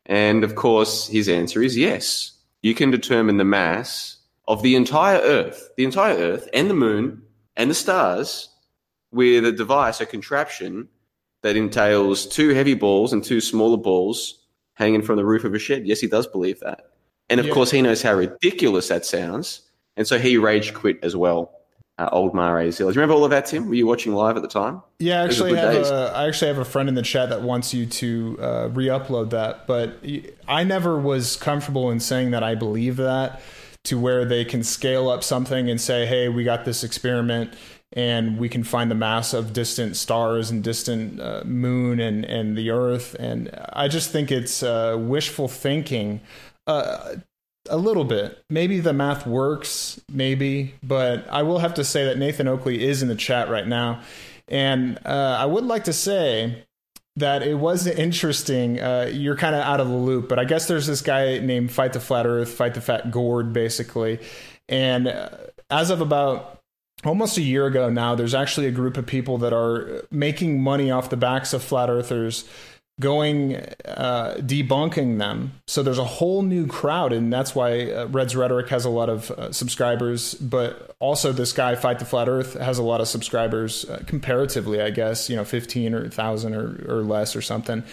And 0.06 0.42
of 0.42 0.54
course, 0.54 1.06
his 1.06 1.28
answer 1.28 1.62
is 1.62 1.76
yes. 1.76 2.32
You 2.62 2.74
can 2.74 2.90
determine 2.90 3.36
the 3.36 3.44
mass 3.44 4.16
of 4.48 4.62
the 4.62 4.74
entire 4.74 5.18
earth, 5.18 5.70
the 5.76 5.84
entire 5.84 6.16
earth 6.16 6.48
and 6.52 6.68
the 6.68 6.74
moon 6.74 7.22
and 7.56 7.70
the 7.70 7.74
stars 7.74 8.48
with 9.12 9.44
a 9.44 9.52
device, 9.52 10.00
a 10.00 10.06
contraption 10.06 10.88
that 11.46 11.56
entails 11.56 12.26
two 12.26 12.48
heavy 12.50 12.74
balls 12.74 13.12
and 13.12 13.22
two 13.22 13.40
smaller 13.40 13.76
balls 13.76 14.40
hanging 14.74 15.00
from 15.00 15.16
the 15.16 15.24
roof 15.24 15.44
of 15.44 15.54
a 15.54 15.58
shed. 15.60 15.86
Yes, 15.86 16.00
he 16.00 16.08
does 16.08 16.26
believe 16.26 16.58
that. 16.58 16.90
And 17.30 17.38
of 17.38 17.46
Yeah. 17.46 17.52
course, 17.52 17.70
he 17.70 17.80
knows 17.80 18.02
how 18.02 18.14
ridiculous 18.14 18.88
that 18.88 19.06
sounds. 19.06 19.60
And 19.96 20.08
so 20.08 20.18
he 20.18 20.36
rage 20.36 20.74
quit 20.74 20.98
as 21.04 21.14
well. 21.14 21.52
Uh, 21.98 22.08
old 22.10 22.34
Mare 22.34 22.70
Zilla. 22.72 22.92
Do 22.92 22.96
you 22.96 23.00
remember 23.00 23.14
all 23.14 23.24
of 23.24 23.30
that, 23.30 23.46
Tim? 23.46 23.68
Were 23.68 23.74
you 23.74 23.86
watching 23.86 24.12
live 24.12 24.36
at 24.36 24.42
the 24.42 24.48
time? 24.48 24.82
Yeah, 24.98 25.22
I 25.22 25.26
Those 25.28 25.40
are 25.40 25.44
actually 25.46 25.58
have 25.58 25.86
a, 25.86 26.12
I 26.16 26.26
actually 26.26 26.48
have 26.48 26.58
a 26.58 26.64
friend 26.64 26.88
in 26.88 26.94
the 26.96 27.02
chat 27.02 27.30
that 27.30 27.42
wants 27.42 27.72
you 27.72 27.86
to 27.86 28.38
uh, 28.40 28.68
re-upload 28.68 29.30
that, 29.30 29.66
but 29.68 30.04
I 30.48 30.64
never 30.64 30.98
was 30.98 31.36
comfortable 31.36 31.90
in 31.92 32.00
saying 32.00 32.32
that 32.32 32.42
I 32.42 32.54
believe 32.56 32.96
that 32.96 33.40
to 33.84 33.98
where 33.98 34.24
they 34.24 34.44
can 34.44 34.62
scale 34.64 35.08
up 35.08 35.22
something 35.24 35.70
and 35.70 35.80
say, 35.80 36.04
"Hey, 36.06 36.28
we 36.28 36.42
got 36.44 36.64
this 36.64 36.82
experiment." 36.84 37.54
And 37.92 38.38
we 38.38 38.48
can 38.48 38.64
find 38.64 38.90
the 38.90 38.96
mass 38.96 39.32
of 39.32 39.52
distant 39.52 39.96
stars 39.96 40.50
and 40.50 40.62
distant 40.62 41.20
uh, 41.20 41.42
moon 41.44 42.00
and, 42.00 42.24
and 42.24 42.56
the 42.56 42.70
Earth, 42.70 43.14
and 43.18 43.48
I 43.72 43.88
just 43.88 44.10
think 44.10 44.32
it's 44.32 44.62
uh, 44.62 44.96
wishful 44.98 45.48
thinking. 45.48 46.20
Uh, 46.66 47.16
a 47.68 47.76
little 47.76 48.04
bit. 48.04 48.44
Maybe 48.50 48.80
the 48.80 48.92
math 48.92 49.26
works, 49.26 50.00
maybe, 50.10 50.74
but 50.82 51.26
I 51.30 51.42
will 51.42 51.58
have 51.58 51.74
to 51.74 51.84
say 51.84 52.04
that 52.04 52.18
Nathan 52.18 52.48
Oakley 52.48 52.84
is 52.84 53.02
in 53.02 53.08
the 53.08 53.14
chat 53.14 53.48
right 53.48 53.66
now. 53.66 54.02
And 54.48 54.98
uh, 55.04 55.36
I 55.40 55.46
would 55.46 55.64
like 55.64 55.84
to 55.84 55.92
say 55.92 56.64
that 57.16 57.42
it 57.42 57.54
was 57.54 57.86
interesting. 57.86 58.80
Uh, 58.80 59.10
you're 59.12 59.36
kind 59.36 59.54
of 59.54 59.62
out 59.62 59.80
of 59.80 59.88
the 59.88 59.96
loop, 59.96 60.28
but 60.28 60.38
I 60.38 60.44
guess 60.44 60.68
there's 60.68 60.86
this 60.86 61.00
guy 61.00 61.38
named 61.38 61.72
Fight 61.72 61.92
the 61.92 62.00
Flat 62.00 62.26
Earth, 62.26 62.50
Fight 62.50 62.74
the 62.74 62.80
Fat 62.80 63.10
Gourd, 63.10 63.52
basically. 63.52 64.20
And 64.68 65.08
uh, 65.08 65.30
as 65.70 65.90
of 65.90 66.00
about 66.00 66.55
almost 67.06 67.38
a 67.38 67.42
year 67.42 67.66
ago 67.66 67.88
now, 67.90 68.14
there's 68.14 68.34
actually 68.34 68.66
a 68.66 68.72
group 68.72 68.96
of 68.96 69.06
people 69.06 69.38
that 69.38 69.52
are 69.52 70.02
making 70.10 70.60
money 70.60 70.90
off 70.90 71.10
the 71.10 71.16
backs 71.16 71.52
of 71.52 71.62
flat 71.62 71.88
earthers 71.88 72.44
going 72.98 73.56
uh, 73.84 74.36
debunking 74.38 75.18
them. 75.18 75.52
So 75.66 75.82
there's 75.82 75.98
a 75.98 76.04
whole 76.04 76.42
new 76.42 76.66
crowd, 76.66 77.12
and 77.12 77.30
that's 77.32 77.54
why 77.54 77.90
uh, 77.90 78.06
Red's 78.06 78.34
Rhetoric 78.34 78.68
has 78.70 78.84
a 78.84 78.90
lot 78.90 79.10
of 79.10 79.30
uh, 79.30 79.52
subscribers. 79.52 80.34
But 80.34 80.96
also, 80.98 81.32
this 81.32 81.52
guy 81.52 81.74
Fight 81.74 81.98
the 81.98 82.06
Flat 82.06 82.28
Earth 82.28 82.54
has 82.54 82.78
a 82.78 82.82
lot 82.82 83.00
of 83.00 83.08
subscribers 83.08 83.84
uh, 83.84 84.02
comparatively, 84.06 84.80
I 84.80 84.90
guess. 84.90 85.28
You 85.28 85.36
know, 85.36 85.44
fifteen 85.44 85.94
or 85.94 86.08
thousand 86.08 86.54
or 86.54 86.84
or 86.88 87.02
less 87.02 87.36
or 87.36 87.42
something. 87.42 87.84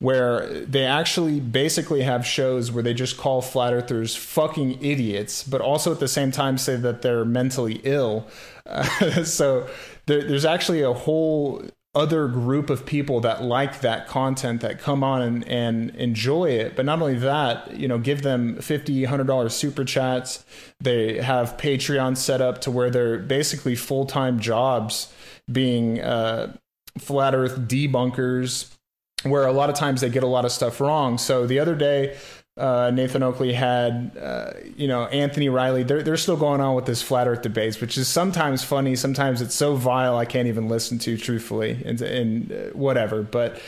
Where 0.00 0.48
they 0.64 0.86
actually 0.86 1.40
basically 1.40 2.02
have 2.02 2.26
shows 2.26 2.72
where 2.72 2.82
they 2.82 2.94
just 2.94 3.18
call 3.18 3.42
flat 3.42 3.74
earthers 3.74 4.16
fucking 4.16 4.82
idiots, 4.82 5.44
but 5.44 5.60
also 5.60 5.92
at 5.92 6.00
the 6.00 6.08
same 6.08 6.30
time 6.30 6.56
say 6.56 6.76
that 6.76 7.02
they're 7.02 7.24
mentally 7.26 7.80
ill. 7.84 8.26
Uh, 8.64 8.82
so 9.24 9.68
there, 10.06 10.22
there's 10.26 10.46
actually 10.46 10.80
a 10.80 10.94
whole 10.94 11.62
other 11.94 12.28
group 12.28 12.70
of 12.70 12.86
people 12.86 13.20
that 13.20 13.42
like 13.42 13.80
that 13.80 14.06
content 14.06 14.60
that 14.60 14.78
come 14.78 15.02
on 15.02 15.22
and, 15.22 15.48
and 15.48 15.90
enjoy 15.96 16.48
it. 16.48 16.76
But 16.76 16.84
not 16.84 17.00
only 17.00 17.16
that 17.16 17.76
you 17.76 17.88
know 17.88 17.98
give 17.98 18.22
them 18.22 18.56
50 18.60 19.02
100 19.02 19.26
dollars 19.26 19.54
super 19.54 19.84
chats. 19.84 20.44
They 20.80 21.20
have 21.20 21.56
patreon 21.56 22.16
set 22.16 22.40
up 22.40 22.60
to 22.62 22.70
where 22.70 22.90
they're 22.90 23.18
basically 23.18 23.74
full-time 23.74 24.38
jobs 24.38 25.12
being 25.50 26.00
uh, 26.00 26.56
flat 26.98 27.34
earth 27.34 27.58
debunkers 27.62 28.74
where 29.22 29.46
a 29.46 29.52
lot 29.52 29.68
of 29.68 29.76
times 29.76 30.00
they 30.00 30.08
get 30.08 30.22
a 30.22 30.26
lot 30.26 30.44
of 30.44 30.52
stuff 30.52 30.80
wrong 30.80 31.18
so 31.18 31.46
the 31.46 31.58
other 31.58 31.74
day 31.74 32.16
uh, 32.60 32.90
Nathan 32.92 33.22
Oakley 33.22 33.54
had, 33.54 34.16
uh, 34.20 34.52
you 34.76 34.86
know, 34.86 35.06
Anthony 35.06 35.48
Riley. 35.48 35.82
They're 35.82 36.02
they're 36.02 36.18
still 36.18 36.36
going 36.36 36.60
on 36.60 36.74
with 36.74 36.84
this 36.84 37.00
flat 37.00 37.26
Earth 37.26 37.42
debates, 37.42 37.80
which 37.80 37.96
is 37.96 38.06
sometimes 38.06 38.62
funny, 38.62 38.96
sometimes 38.96 39.40
it's 39.40 39.54
so 39.54 39.76
vile 39.76 40.18
I 40.18 40.26
can't 40.26 40.46
even 40.46 40.68
listen 40.68 40.98
to 41.00 41.16
truthfully, 41.16 41.82
and, 41.84 42.00
and 42.02 42.52
uh, 42.52 42.56
whatever. 42.74 43.22
But 43.22 43.62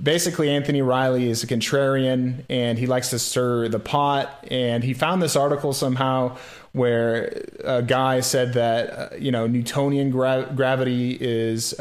basically, 0.00 0.48
Anthony 0.48 0.80
Riley 0.80 1.28
is 1.28 1.42
a 1.42 1.46
contrarian, 1.46 2.44
and 2.48 2.78
he 2.78 2.86
likes 2.86 3.10
to 3.10 3.18
stir 3.18 3.68
the 3.68 3.80
pot. 3.80 4.46
And 4.50 4.82
he 4.82 4.94
found 4.94 5.20
this 5.20 5.36
article 5.36 5.74
somehow 5.74 6.38
where 6.72 7.42
a 7.64 7.82
guy 7.82 8.20
said 8.20 8.54
that 8.54 8.90
uh, 8.90 9.16
you 9.16 9.30
know 9.30 9.46
Newtonian 9.46 10.10
gra- 10.10 10.50
gravity 10.56 11.18
is. 11.20 11.78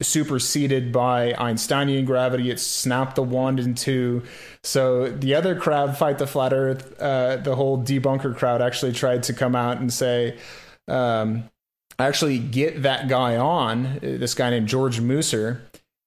Superseded 0.00 0.92
by 0.92 1.32
Einsteinian 1.32 2.04
gravity. 2.04 2.50
It 2.50 2.60
snapped 2.60 3.16
the 3.16 3.22
wand 3.22 3.58
in 3.58 3.74
two. 3.74 4.22
So 4.62 5.08
the 5.08 5.34
other 5.34 5.58
crowd, 5.58 5.98
Fight 5.98 6.18
the 6.18 6.26
Flat 6.26 6.52
Earth, 6.52 7.00
uh, 7.00 7.38
the 7.38 7.56
whole 7.56 7.82
debunker 7.82 8.36
crowd 8.36 8.62
actually 8.62 8.92
tried 8.92 9.24
to 9.24 9.32
come 9.32 9.56
out 9.56 9.78
and 9.78 9.92
say, 9.92 10.38
um, 10.86 11.50
actually 11.98 12.38
get 12.38 12.82
that 12.84 13.08
guy 13.08 13.36
on, 13.36 13.86
uh, 13.86 13.98
this 14.02 14.34
guy 14.34 14.50
named 14.50 14.68
George 14.68 15.00
Mooser. 15.00 15.62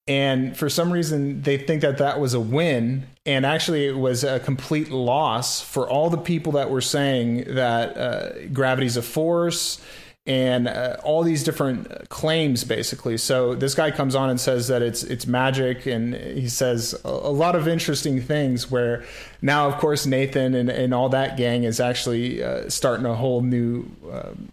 And 0.08 0.58
for 0.58 0.70
some 0.70 0.92
reason, 0.92 1.42
they 1.42 1.58
think 1.58 1.82
that 1.82 1.98
that 1.98 2.20
was 2.20 2.34
a 2.34 2.40
win. 2.40 3.08
And 3.26 3.46
actually, 3.46 3.88
it 3.88 3.98
was 3.98 4.24
a 4.24 4.40
complete 4.40 4.90
loss 4.90 5.62
for 5.62 5.88
all 5.88 6.10
the 6.10 6.18
people 6.18 6.54
that 6.54 6.70
were 6.70 6.82
saying 6.82 7.54
that 7.56 7.98
uh, 7.98 8.48
gravity's 8.54 8.98
a 8.98 9.02
force 9.02 9.82
and 10.28 10.68
uh, 10.68 10.98
all 11.04 11.24
these 11.24 11.44
different 11.44 12.10
claims 12.10 12.64
basically 12.64 13.18
so 13.18 13.56
this 13.56 13.74
guy 13.74 13.90
comes 13.90 14.14
on 14.14 14.30
and 14.30 14.40
says 14.40 14.68
that 14.68 14.82
it's 14.82 15.02
it's 15.04 15.26
magic 15.26 15.88
and 15.88 16.14
he 16.14 16.48
says 16.48 16.94
a, 17.04 17.10
a 17.10 17.34
lot 17.34 17.56
of 17.56 17.68
interesting 17.68 18.22
things 18.22 18.70
where 18.70 19.04
now 19.42 19.68
of 19.68 19.78
course 19.78 20.06
nathan 20.06 20.54
and, 20.54 20.70
and 20.70 20.94
all 20.94 21.10
that 21.10 21.38
gang 21.38 21.64
is 21.64 21.80
actually 21.80 22.44
uh, 22.44 22.70
starting 22.70 23.06
a 23.06 23.16
whole 23.16 23.42
new 23.42 23.84
um, 24.12 24.52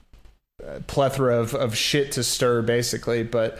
uh, 0.66 0.80
plethora 0.86 1.38
of, 1.38 1.54
of 1.54 1.76
shit 1.76 2.12
to 2.12 2.24
stir 2.24 2.62
basically 2.62 3.22
but 3.22 3.58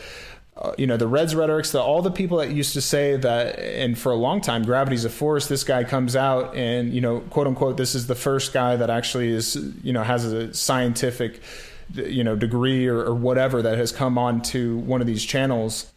uh, 0.59 0.73
you 0.77 0.87
know 0.89 0.97
the 0.97 1.07
Reds 1.07 1.37
rhetorics, 1.37 1.71
the, 1.71 1.81
all 1.81 2.03
the 2.03 2.11
people 2.11 2.39
that 2.39 2.51
used 2.51 2.73
to 2.73 2.81
say 2.81 3.17
that, 3.17 3.61
and 3.61 3.97
for 3.97 4.11
a 4.11 4.17
long 4.17 4.41
time, 4.41 4.65
gravity's 4.65 5.05
a 5.05 5.11
force. 5.11 5.47
This 5.47 5.63
guy 5.63 5.85
comes 5.85 6.17
out 6.17 6.57
and 6.57 6.93
you 6.93 7.01
know, 7.01 7.21
quote 7.21 7.47
unquote, 7.47 7.77
this 7.77 7.95
is 7.95 8.09
the 8.09 8.17
first 8.17 8.53
guy 8.53 8.75
that 8.75 8.91
actually 8.91 9.29
is, 9.29 9.55
you 9.85 9.93
know, 9.93 10.03
has 10.03 10.25
a 10.25 10.53
scientific, 10.53 11.41
you 11.95 12.25
know, 12.25 12.37
degree 12.37 12.87
or, 12.87 12.99
or 12.99 13.15
whatever 13.15 13.63
that 13.63 13.79
has 13.79 13.93
come 13.93 14.19
onto 14.19 14.77
one 14.79 15.01
of 15.01 15.07
these 15.07 15.25
channels. 15.25 15.93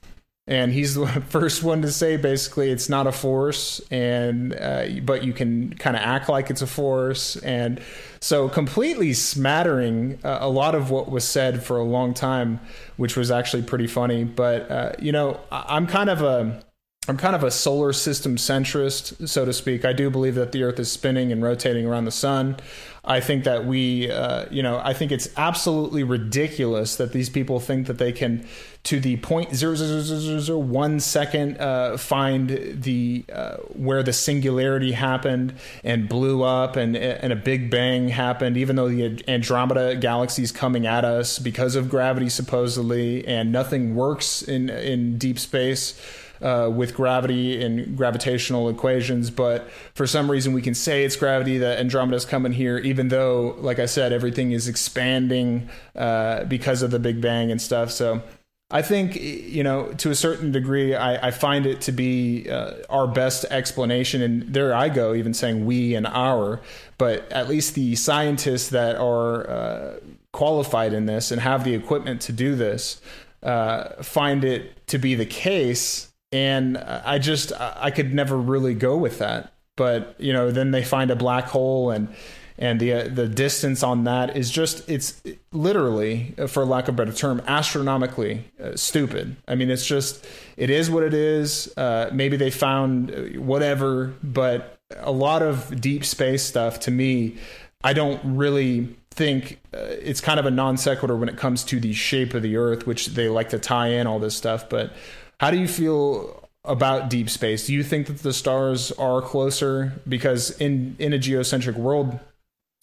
And 0.48 0.74
he's 0.74 0.96
the 0.96 1.06
first 1.30 1.64
one 1.64 1.82
to 1.84 1.92
say 1.92 2.18
basically 2.18 2.72
it's 2.72 2.89
not 2.89 3.08
a 3.08 3.12
force, 3.12 3.80
and 3.92 4.54
uh, 4.56 4.86
but 5.04 5.24
you 5.24 5.34
can 5.34 5.74
kind 5.76 5.96
of 5.96 6.02
act 6.02 6.30
like 6.30 6.50
it's 6.50 6.62
a 6.64 6.68
force, 6.68 7.36
and 7.38 7.80
so 8.20 8.50
completely 8.50 9.14
smattering 9.14 10.20
uh, 10.24 10.39
a 10.42 10.50
lot 10.50 10.74
of 10.76 10.89
what 10.89 11.10
was 11.12 11.24
said 11.24 11.64
for 11.64 11.78
a 11.78 11.84
long 11.84 12.14
time, 12.14 12.60
which 12.98 13.16
was 13.16 13.30
actually 13.30 13.62
pretty 13.64 13.88
funny. 13.88 14.24
But 14.24 14.70
uh, 14.72 14.92
you 15.00 15.12
know, 15.12 15.39
I- 15.52 15.66
I'm 15.70 15.86
kind 15.88 16.10
of 16.10 16.22
a 16.22 16.64
I'm 17.08 17.18
kind 17.18 17.36
of 17.36 17.43
a 17.43 17.49
solar 17.49 17.93
system 17.93 18.36
centrist, 18.36 19.28
so 19.28 19.43
to 19.43 19.54
speak. 19.54 19.86
I 19.86 19.91
do 19.91 20.12
believe 20.12 20.36
that 20.36 20.52
the 20.52 20.62
Earth 20.62 20.80
is 20.80 20.91
spinning 20.91 21.32
and 21.32 21.41
rotating 21.41 21.88
around 21.88 22.06
the 22.06 22.12
sun. 22.12 22.58
I 23.04 23.22
think 23.22 23.45
that 23.45 23.66
we, 23.66 24.12
uh, 24.12 24.45
you 24.52 24.62
know, 24.62 24.80
I 24.84 24.93
think 24.93 25.12
it's 25.12 25.28
absolutely 25.36 26.04
ridiculous 26.04 26.97
that 26.97 27.12
these 27.12 27.28
people 27.28 27.60
think 27.60 27.88
that 27.88 27.97
they 27.97 28.12
can, 28.12 28.47
to 28.84 28.99
the 28.99 29.18
point 29.18 29.56
zero 29.56 29.74
zero 29.74 30.02
zero 30.02 30.20
zero 30.20 30.39
zero 30.39 30.60
one 30.60 30.99
second, 30.99 31.60
uh, 31.60 31.97
find 31.97 32.49
the 32.84 33.26
uh, 33.34 33.58
where 33.74 34.04
the 34.04 34.14
singularity 34.14 34.91
happened 34.91 35.56
and 35.84 36.08
blew 36.08 36.43
up 36.43 36.76
and 36.76 36.95
and 36.95 37.34
a 37.34 37.36
big 37.36 37.72
bang 37.72 38.10
happened, 38.10 38.58
even 38.58 38.76
though 38.76 38.89
the 38.89 39.24
Andromeda 39.28 39.95
galaxy 39.95 40.43
is 40.43 40.52
coming 40.52 40.86
at 40.86 41.04
us 41.04 41.39
because 41.39 41.76
of 41.76 41.89
gravity 41.89 42.30
supposedly, 42.30 43.26
and 43.26 43.52
nothing 43.52 43.95
works 43.95 44.43
in 44.43 44.70
in 44.70 45.18
deep 45.18 45.39
space 45.39 45.99
uh, 46.42 46.70
with 46.74 46.94
gravity 46.94 47.64
and 47.64 47.96
gravitational 47.98 48.70
equations, 48.70 49.30
but 49.30 49.70
for 49.94 50.08
some 50.08 50.30
reason 50.30 50.54
we 50.54 50.62
can 50.62 50.74
say 50.74 51.04
it's 51.04 51.16
gravity 51.16 51.58
that 51.60 51.80
Andromeda's 51.80 52.26
coming 52.26 52.52
here, 52.52 52.78
even 52.80 53.10
though, 53.10 53.56
like 53.60 53.80
I 53.80 53.86
said, 53.86 54.12
everything 54.12 54.52
is 54.52 54.68
expanding 54.68 55.70
uh, 55.96 56.44
because 56.46 56.82
of 56.82 56.92
the 56.92 57.00
Big 57.00 57.22
Bang 57.22 57.52
and 57.52 57.62
stuff. 57.62 57.92
So 57.92 58.22
I 58.70 58.82
think 58.82 59.16
you 59.16 59.64
know 59.64 59.92
to 59.94 60.10
a 60.10 60.16
certain 60.16 60.52
degree, 60.52 60.96
I, 60.96 61.28
I 61.28 61.32
find 61.32 61.66
it 61.66 61.82
to 61.82 61.92
be 61.92 62.50
uh, 62.50 62.76
our 62.89 63.08
best 63.08 63.46
explanation, 63.46 64.22
and 64.22 64.54
there 64.54 64.74
I 64.74 64.89
go, 64.89 65.14
even 65.14 65.34
saying 65.34 65.66
we 65.66 65.94
and 65.96 66.08
our, 66.08 66.62
but 66.98 67.32
at 67.32 67.50
least 67.50 67.76
the 67.76 67.96
scientists 67.96 68.70
that 68.70 68.96
are 68.96 69.50
uh, 69.50 70.00
qualified 70.32 70.94
in 70.94 71.06
this 71.06 71.32
and 71.32 71.42
have 71.42 71.64
the 71.64 71.76
equipment 71.76 72.22
to 72.22 72.32
do 72.32 72.56
this 72.56 73.02
uh, 73.44 74.02
find 74.04 74.44
it 74.44 74.88
to 74.88 74.98
be 74.98 75.16
the 75.16 75.26
case, 75.26 76.11
and 76.32 76.78
I 76.78 77.20
just 77.20 77.52
I 77.60 77.92
could 77.92 78.14
never 78.14 78.38
really 78.38 78.74
go 78.74 78.98
with 78.98 79.20
that. 79.20 79.54
But 79.76 80.16
you 80.20 80.34
know, 80.34 80.52
then 80.52 80.72
they 80.72 80.84
find 80.84 81.12
a 81.12 81.16
black 81.16 81.46
hole 81.46 81.92
and 81.92 82.14
and 82.58 82.80
the 82.80 82.94
uh, 82.94 83.08
the 83.08 83.28
distance 83.28 83.84
on 83.84 84.04
that 84.04 84.38
is 84.38 84.52
just 84.52 84.88
it's 84.90 85.22
literally 85.52 86.34
uh, 86.38 86.48
for 86.48 86.66
lack 86.66 86.88
of 86.88 86.96
a 86.96 86.98
better 86.98 87.14
term 87.14 87.42
astronomically 87.48 88.46
uh, 88.62 88.76
stupid. 88.76 89.36
I 89.48 89.56
mean 89.56 89.70
it's 89.70 89.86
just 89.86 90.26
it 90.58 90.70
is 90.70 90.90
what 90.90 91.04
it 91.04 91.14
is. 91.14 91.74
Uh, 91.76 92.10
maybe 92.14 92.38
they 92.38 92.52
found 92.52 93.12
uh, 93.12 93.40
whatever 93.40 94.14
but 94.22 94.78
a 94.98 95.12
lot 95.12 95.42
of 95.42 95.80
deep 95.80 96.04
space 96.04 96.44
stuff 96.44 96.82
to 96.82 96.92
me 96.92 97.38
i 97.82 97.94
don't 97.94 98.20
really 98.26 98.94
think 99.12 99.60
uh, 99.74 99.78
it's 100.02 100.22
kind 100.22 100.40
of 100.40 100.46
a 100.46 100.52
non 100.52 100.78
sequitur 100.78 101.16
when 101.16 101.30
it 101.30 101.38
comes 101.38 101.64
to 101.66 101.80
the 101.80 101.94
shape 101.94 102.34
of 102.34 102.42
the 102.42 102.56
earth 102.56 102.88
which 102.88 103.08
they 103.08 103.28
like 103.28 103.50
to 103.50 103.60
tie 103.60 103.90
in 103.90 104.08
all 104.08 104.20
this 104.20 104.36
stuff. 104.36 104.70
But 104.70 104.94
how 105.42 105.50
do 105.50 105.58
you 105.58 105.68
feel 105.68 106.48
about 106.64 107.10
deep 107.10 107.28
space? 107.28 107.66
Do 107.66 107.74
you 107.74 107.82
think 107.82 108.06
that 108.06 108.20
the 108.20 108.32
stars 108.32 108.92
are 108.92 109.24
closer? 109.24 110.00
Because 110.08 110.52
in 110.62 110.96
in 111.00 111.14
a 111.14 111.18
geocentric 111.18 111.76
world 111.76 112.20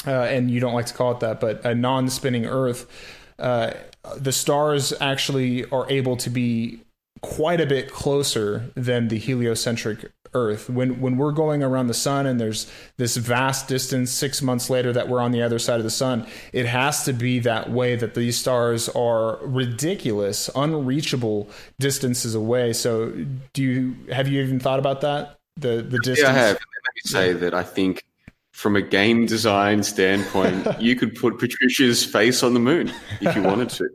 uh, 0.04 0.10
and 0.10 0.50
you 0.50 0.58
don't 0.58 0.74
like 0.74 0.86
to 0.86 0.94
call 0.94 1.12
it 1.12 1.20
that, 1.20 1.38
but 1.38 1.64
a 1.64 1.72
non-spinning 1.72 2.46
Earth, 2.46 2.90
uh, 3.38 3.74
the 4.16 4.32
stars 4.32 4.92
actually 5.00 5.66
are 5.66 5.88
able 5.88 6.16
to 6.16 6.30
be 6.30 6.80
quite 7.20 7.60
a 7.60 7.66
bit 7.66 7.92
closer 7.92 8.72
than 8.74 9.06
the 9.06 9.18
heliocentric 9.18 10.10
Earth. 10.34 10.68
When 10.68 11.00
when 11.00 11.16
we're 11.16 11.32
going 11.32 11.62
around 11.62 11.86
the 11.86 11.94
sun 11.94 12.26
and 12.26 12.40
there's 12.40 12.70
this 12.96 13.16
vast 13.16 13.68
distance 13.68 14.10
six 14.10 14.42
months 14.42 14.70
later 14.70 14.92
that 14.92 15.08
we're 15.08 15.20
on 15.20 15.32
the 15.32 15.42
other 15.42 15.58
side 15.58 15.78
of 15.78 15.84
the 15.84 15.90
sun, 15.90 16.26
it 16.52 16.66
has 16.66 17.04
to 17.04 17.12
be 17.12 17.38
that 17.40 17.70
way 17.70 17.96
that 17.96 18.14
these 18.14 18.36
stars 18.38 18.88
are 18.90 19.38
ridiculous, 19.42 20.50
unreachable 20.54 21.48
distances 21.78 22.34
away. 22.34 22.72
So 22.72 23.12
do 23.52 23.62
you 23.62 23.96
have 24.12 24.28
you 24.28 24.42
even 24.42 24.60
thought 24.60 24.78
about 24.78 25.00
that? 25.02 25.38
The 25.56 25.82
the 25.82 25.98
distance. 25.98 26.20
Yeah, 26.20 26.30
I 26.30 26.32
have. 26.32 26.54
Let 26.54 26.94
me 26.94 27.02
say 27.04 27.32
that 27.32 27.54
I 27.54 27.62
think 27.62 28.04
from 28.52 28.74
a 28.74 28.82
game 28.82 29.26
design 29.26 29.82
standpoint, 29.82 30.66
you 30.80 30.96
could 30.96 31.14
put 31.14 31.38
Patricia's 31.38 32.04
face 32.04 32.42
on 32.42 32.54
the 32.54 32.60
moon 32.60 32.92
if 33.20 33.36
you 33.36 33.42
wanted 33.42 33.68
to. 33.70 33.88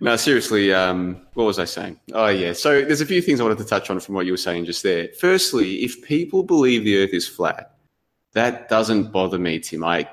No, 0.00 0.14
seriously, 0.16 0.72
um, 0.72 1.20
what 1.34 1.44
was 1.44 1.58
I 1.58 1.64
saying? 1.64 1.98
Oh, 2.12 2.28
yeah. 2.28 2.52
So 2.52 2.82
there's 2.84 3.00
a 3.00 3.06
few 3.06 3.20
things 3.20 3.40
I 3.40 3.42
wanted 3.42 3.58
to 3.58 3.64
touch 3.64 3.90
on 3.90 3.98
from 3.98 4.14
what 4.14 4.26
you 4.26 4.32
were 4.32 4.36
saying 4.38 4.64
just 4.64 4.82
there. 4.82 5.08
Firstly, 5.18 5.84
if 5.84 6.02
people 6.02 6.44
believe 6.44 6.84
the 6.84 7.02
earth 7.02 7.12
is 7.12 7.26
flat, 7.26 7.74
that 8.34 8.68
doesn't 8.68 9.10
bother 9.10 9.38
me, 9.38 9.58
Tim. 9.58 9.82
I, 9.82 10.08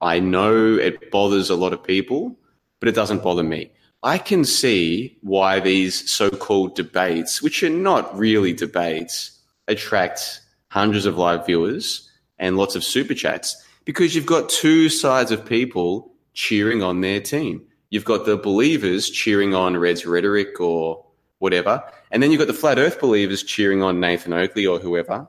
I 0.00 0.18
know 0.18 0.76
it 0.76 1.10
bothers 1.10 1.48
a 1.48 1.56
lot 1.56 1.72
of 1.72 1.82
people, 1.82 2.36
but 2.80 2.88
it 2.88 2.94
doesn't 2.94 3.22
bother 3.22 3.42
me. 3.42 3.70
I 4.02 4.18
can 4.18 4.44
see 4.44 5.16
why 5.22 5.60
these 5.60 6.10
so 6.10 6.28
called 6.28 6.74
debates, 6.74 7.40
which 7.40 7.62
are 7.62 7.70
not 7.70 8.16
really 8.18 8.52
debates, 8.52 9.38
attract 9.68 10.40
hundreds 10.68 11.06
of 11.06 11.16
live 11.16 11.46
viewers 11.46 12.10
and 12.38 12.56
lots 12.56 12.74
of 12.74 12.82
super 12.82 13.14
chats 13.14 13.64
because 13.84 14.14
you've 14.14 14.26
got 14.26 14.48
two 14.48 14.88
sides 14.88 15.30
of 15.30 15.44
people 15.44 16.12
cheering 16.34 16.82
on 16.82 17.00
their 17.00 17.20
team. 17.20 17.62
You've 17.92 18.04
got 18.04 18.24
the 18.24 18.36
believers 18.36 19.10
cheering 19.10 19.54
on 19.54 19.76
Red's 19.76 20.04
rhetoric 20.04 20.60
or 20.60 21.04
whatever, 21.38 21.84
and 22.10 22.22
then 22.22 22.30
you've 22.30 22.40
got 22.40 22.48
the 22.48 22.54
flat 22.54 22.78
earth 22.78 22.98
believers 22.98 23.42
cheering 23.42 23.82
on 23.82 24.00
Nathan 24.00 24.32
Oakley 24.32 24.66
or 24.66 24.78
whoever. 24.78 25.28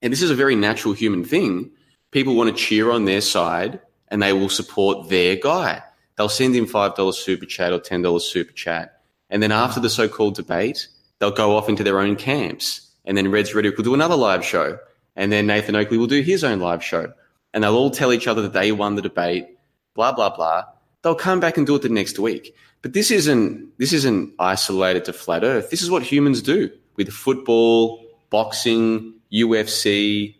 And 0.00 0.12
this 0.12 0.22
is 0.22 0.30
a 0.30 0.34
very 0.34 0.54
natural 0.54 0.94
human 0.94 1.24
thing. 1.24 1.72
People 2.10 2.36
want 2.36 2.48
to 2.48 2.62
cheer 2.62 2.90
on 2.90 3.04
their 3.04 3.20
side 3.20 3.80
and 4.08 4.22
they 4.22 4.32
will 4.32 4.48
support 4.48 5.10
their 5.10 5.36
guy. 5.36 5.82
They'll 6.16 6.28
send 6.28 6.54
him 6.54 6.66
$5 6.66 7.14
super 7.14 7.46
chat 7.46 7.72
or 7.72 7.80
$10 7.80 8.20
super 8.20 8.52
chat. 8.52 9.02
And 9.28 9.42
then 9.42 9.52
after 9.52 9.80
the 9.80 9.90
so 9.90 10.08
called 10.08 10.36
debate, 10.36 10.88
they'll 11.18 11.30
go 11.30 11.56
off 11.56 11.68
into 11.68 11.84
their 11.84 12.00
own 12.00 12.16
camps 12.16 12.92
and 13.04 13.16
then 13.16 13.30
Red's 13.30 13.54
Rhetoric 13.54 13.76
will 13.76 13.84
do 13.84 13.94
another 13.94 14.16
live 14.16 14.44
show, 14.44 14.78
and 15.16 15.32
then 15.32 15.46
Nathan 15.46 15.76
Oakley 15.76 15.98
will 15.98 16.06
do 16.06 16.22
his 16.22 16.44
own 16.44 16.60
live 16.60 16.84
show, 16.84 17.12
and 17.52 17.62
they'll 17.62 17.74
all 17.74 17.90
tell 17.90 18.12
each 18.12 18.26
other 18.26 18.42
that 18.42 18.52
they 18.52 18.72
won 18.72 18.94
the 18.94 19.02
debate, 19.02 19.46
blah 19.94 20.12
blah 20.12 20.34
blah. 20.34 20.64
They'll 21.02 21.14
come 21.14 21.40
back 21.40 21.56
and 21.56 21.66
do 21.66 21.74
it 21.74 21.82
the 21.82 21.88
next 21.88 22.18
week. 22.18 22.54
But 22.82 22.92
this 22.92 23.10
isn't 23.10 23.78
this 23.78 23.92
isn't 23.92 24.34
isolated 24.38 25.04
to 25.06 25.12
flat 25.12 25.44
Earth. 25.44 25.70
This 25.70 25.82
is 25.82 25.90
what 25.90 26.02
humans 26.02 26.42
do 26.42 26.70
with 26.96 27.10
football, 27.10 28.04
boxing, 28.30 29.14
UFC. 29.32 30.34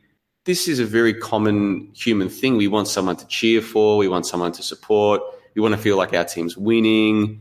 This 0.45 0.67
is 0.67 0.81
a 0.81 0.85
very 0.85 1.15
common 1.15 1.91
human 1.95 2.29
thing. 2.29 2.57
We 2.57 2.67
want 2.69 2.89
someone 2.89 3.17
to 3.17 3.27
cheer 3.27 3.63
for. 3.63 3.97
We 3.97 4.09
want 4.09 4.27
someone 4.27 4.53
to 4.53 4.63
support. 4.63 5.23
We 5.55 5.63
want 5.63 5.75
to 5.75 5.81
feel 5.81 5.97
like 5.97 6.13
our 6.15 6.25
team's 6.25 6.57
winning. 6.57 7.41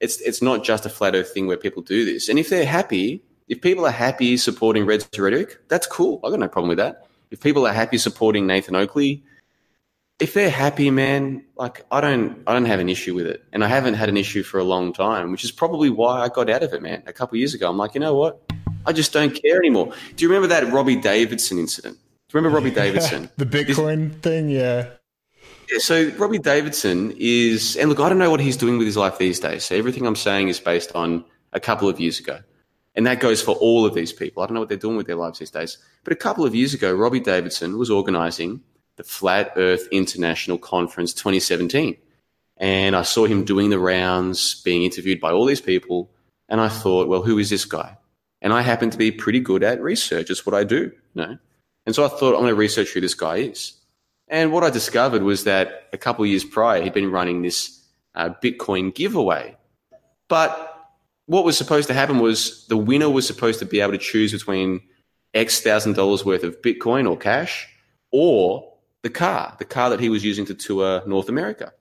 It's 0.00 0.20
it's 0.20 0.40
not 0.40 0.64
just 0.64 0.86
a 0.86 0.90
flat 0.90 1.14
Earth 1.14 1.32
thing 1.32 1.46
where 1.46 1.58
people 1.58 1.82
do 1.82 2.04
this. 2.04 2.28
And 2.28 2.38
if 2.38 2.48
they're 2.48 2.64
happy, 2.64 3.22
if 3.48 3.60
people 3.60 3.86
are 3.86 3.90
happy 3.90 4.36
supporting 4.36 4.86
Red's 4.86 5.08
rhetoric, 5.18 5.58
that's 5.68 5.86
cool. 5.86 6.20
I've 6.24 6.30
got 6.30 6.40
no 6.40 6.48
problem 6.48 6.68
with 6.68 6.78
that. 6.78 7.06
If 7.30 7.40
people 7.40 7.66
are 7.66 7.72
happy 7.72 7.98
supporting 7.98 8.46
Nathan 8.46 8.76
Oakley, 8.76 9.22
if 10.20 10.34
they're 10.34 10.50
happy, 10.50 10.90
man, 10.90 11.44
like 11.56 11.84
I 11.90 12.00
don't, 12.00 12.42
I 12.46 12.52
don't 12.52 12.64
have 12.64 12.80
an 12.80 12.88
issue 12.88 13.14
with 13.14 13.26
it, 13.26 13.44
and 13.52 13.62
I 13.62 13.68
haven't 13.68 13.94
had 13.94 14.08
an 14.08 14.16
issue 14.16 14.42
for 14.42 14.58
a 14.58 14.64
long 14.64 14.92
time, 14.92 15.30
which 15.30 15.44
is 15.44 15.52
probably 15.52 15.90
why 15.90 16.22
I 16.22 16.28
got 16.28 16.50
out 16.50 16.62
of 16.62 16.72
it, 16.72 16.82
man. 16.82 17.02
A 17.06 17.12
couple 17.12 17.38
years 17.38 17.54
ago, 17.54 17.70
I'm 17.70 17.76
like, 17.76 17.94
you 17.94 18.00
know 18.00 18.14
what? 18.14 18.40
I 18.84 18.92
just 18.92 19.12
don't 19.12 19.30
care 19.30 19.58
anymore. 19.58 19.92
Do 20.16 20.24
you 20.24 20.28
remember 20.28 20.48
that 20.48 20.72
Robbie 20.72 20.96
Davidson 20.96 21.58
incident? 21.58 21.96
Do 21.96 22.38
you 22.38 22.40
remember 22.40 22.56
Robbie 22.56 22.70
Davidson? 22.74 23.30
the 23.36 23.46
Bitcoin 23.46 24.12
this, 24.12 24.20
thing, 24.20 24.48
yeah. 24.48 24.90
Yeah, 25.70 25.78
so 25.78 26.08
Robbie 26.16 26.38
Davidson 26.38 27.14
is, 27.18 27.76
and 27.76 27.88
look, 27.90 28.00
I 28.00 28.08
don't 28.08 28.18
know 28.18 28.30
what 28.30 28.40
he's 28.40 28.56
doing 28.56 28.78
with 28.78 28.86
his 28.86 28.96
life 28.96 29.18
these 29.18 29.38
days. 29.38 29.64
So 29.64 29.76
everything 29.76 30.06
I'm 30.06 30.16
saying 30.16 30.48
is 30.48 30.58
based 30.58 30.92
on 30.94 31.24
a 31.52 31.60
couple 31.60 31.88
of 31.88 32.00
years 32.00 32.18
ago. 32.18 32.40
And 32.94 33.06
that 33.06 33.20
goes 33.20 33.40
for 33.40 33.54
all 33.56 33.84
of 33.86 33.94
these 33.94 34.12
people. 34.12 34.42
I 34.42 34.46
don't 34.46 34.54
know 34.54 34.60
what 34.60 34.68
they're 34.68 34.78
doing 34.78 34.96
with 34.96 35.06
their 35.06 35.16
lives 35.16 35.38
these 35.38 35.50
days. 35.50 35.78
But 36.02 36.12
a 36.12 36.16
couple 36.16 36.44
of 36.44 36.54
years 36.54 36.74
ago, 36.74 36.92
Robbie 36.92 37.20
Davidson 37.20 37.78
was 37.78 37.90
organizing 37.90 38.62
the 38.98 39.04
Flat 39.04 39.52
Earth 39.56 39.88
International 39.92 40.58
Conference 40.58 41.14
2017. 41.14 41.96
And 42.58 42.96
I 42.96 43.02
saw 43.02 43.26
him 43.26 43.44
doing 43.44 43.70
the 43.70 43.78
rounds, 43.78 44.60
being 44.62 44.82
interviewed 44.82 45.20
by 45.20 45.30
all 45.30 45.46
these 45.46 45.60
people. 45.60 46.10
And 46.48 46.60
I 46.60 46.68
thought, 46.68 47.06
well, 47.06 47.22
who 47.22 47.38
is 47.38 47.48
this 47.48 47.64
guy? 47.64 47.96
And 48.42 48.52
I 48.52 48.60
happen 48.62 48.90
to 48.90 48.98
be 48.98 49.12
pretty 49.12 49.38
good 49.38 49.62
at 49.62 49.80
research. 49.80 50.30
It's 50.30 50.44
what 50.44 50.54
I 50.54 50.64
do, 50.64 50.90
you 51.14 51.22
know? 51.22 51.38
And 51.86 51.94
so 51.94 52.04
I 52.04 52.08
thought, 52.08 52.34
I'm 52.34 52.40
going 52.40 52.48
to 52.48 52.54
research 52.56 52.90
who 52.90 53.00
this 53.00 53.14
guy 53.14 53.36
is. 53.36 53.74
And 54.26 54.52
what 54.52 54.64
I 54.64 54.70
discovered 54.70 55.22
was 55.22 55.44
that 55.44 55.88
a 55.92 55.96
couple 55.96 56.24
of 56.24 56.30
years 56.30 56.44
prior, 56.44 56.82
he'd 56.82 56.92
been 56.92 57.12
running 57.12 57.42
this 57.42 57.80
uh, 58.16 58.30
Bitcoin 58.42 58.92
giveaway. 58.92 59.56
But 60.28 60.74
what 61.26 61.44
was 61.44 61.56
supposed 61.56 61.86
to 61.86 61.94
happen 61.94 62.18
was 62.18 62.66
the 62.66 62.76
winner 62.76 63.08
was 63.08 63.26
supposed 63.26 63.60
to 63.60 63.64
be 63.64 63.80
able 63.80 63.92
to 63.92 63.98
choose 63.98 64.32
between 64.32 64.80
X 65.34 65.60
thousand 65.60 65.94
dollars 65.94 66.24
worth 66.24 66.42
of 66.42 66.60
Bitcoin 66.62 67.08
or 67.08 67.16
cash 67.16 67.68
or 68.10 68.67
the 69.02 69.10
car, 69.10 69.54
the 69.58 69.64
car 69.64 69.90
that 69.90 70.00
he 70.00 70.08
was 70.08 70.24
using 70.24 70.46
to 70.46 70.54
tour 70.54 71.02
North 71.06 71.28
America. 71.28 71.72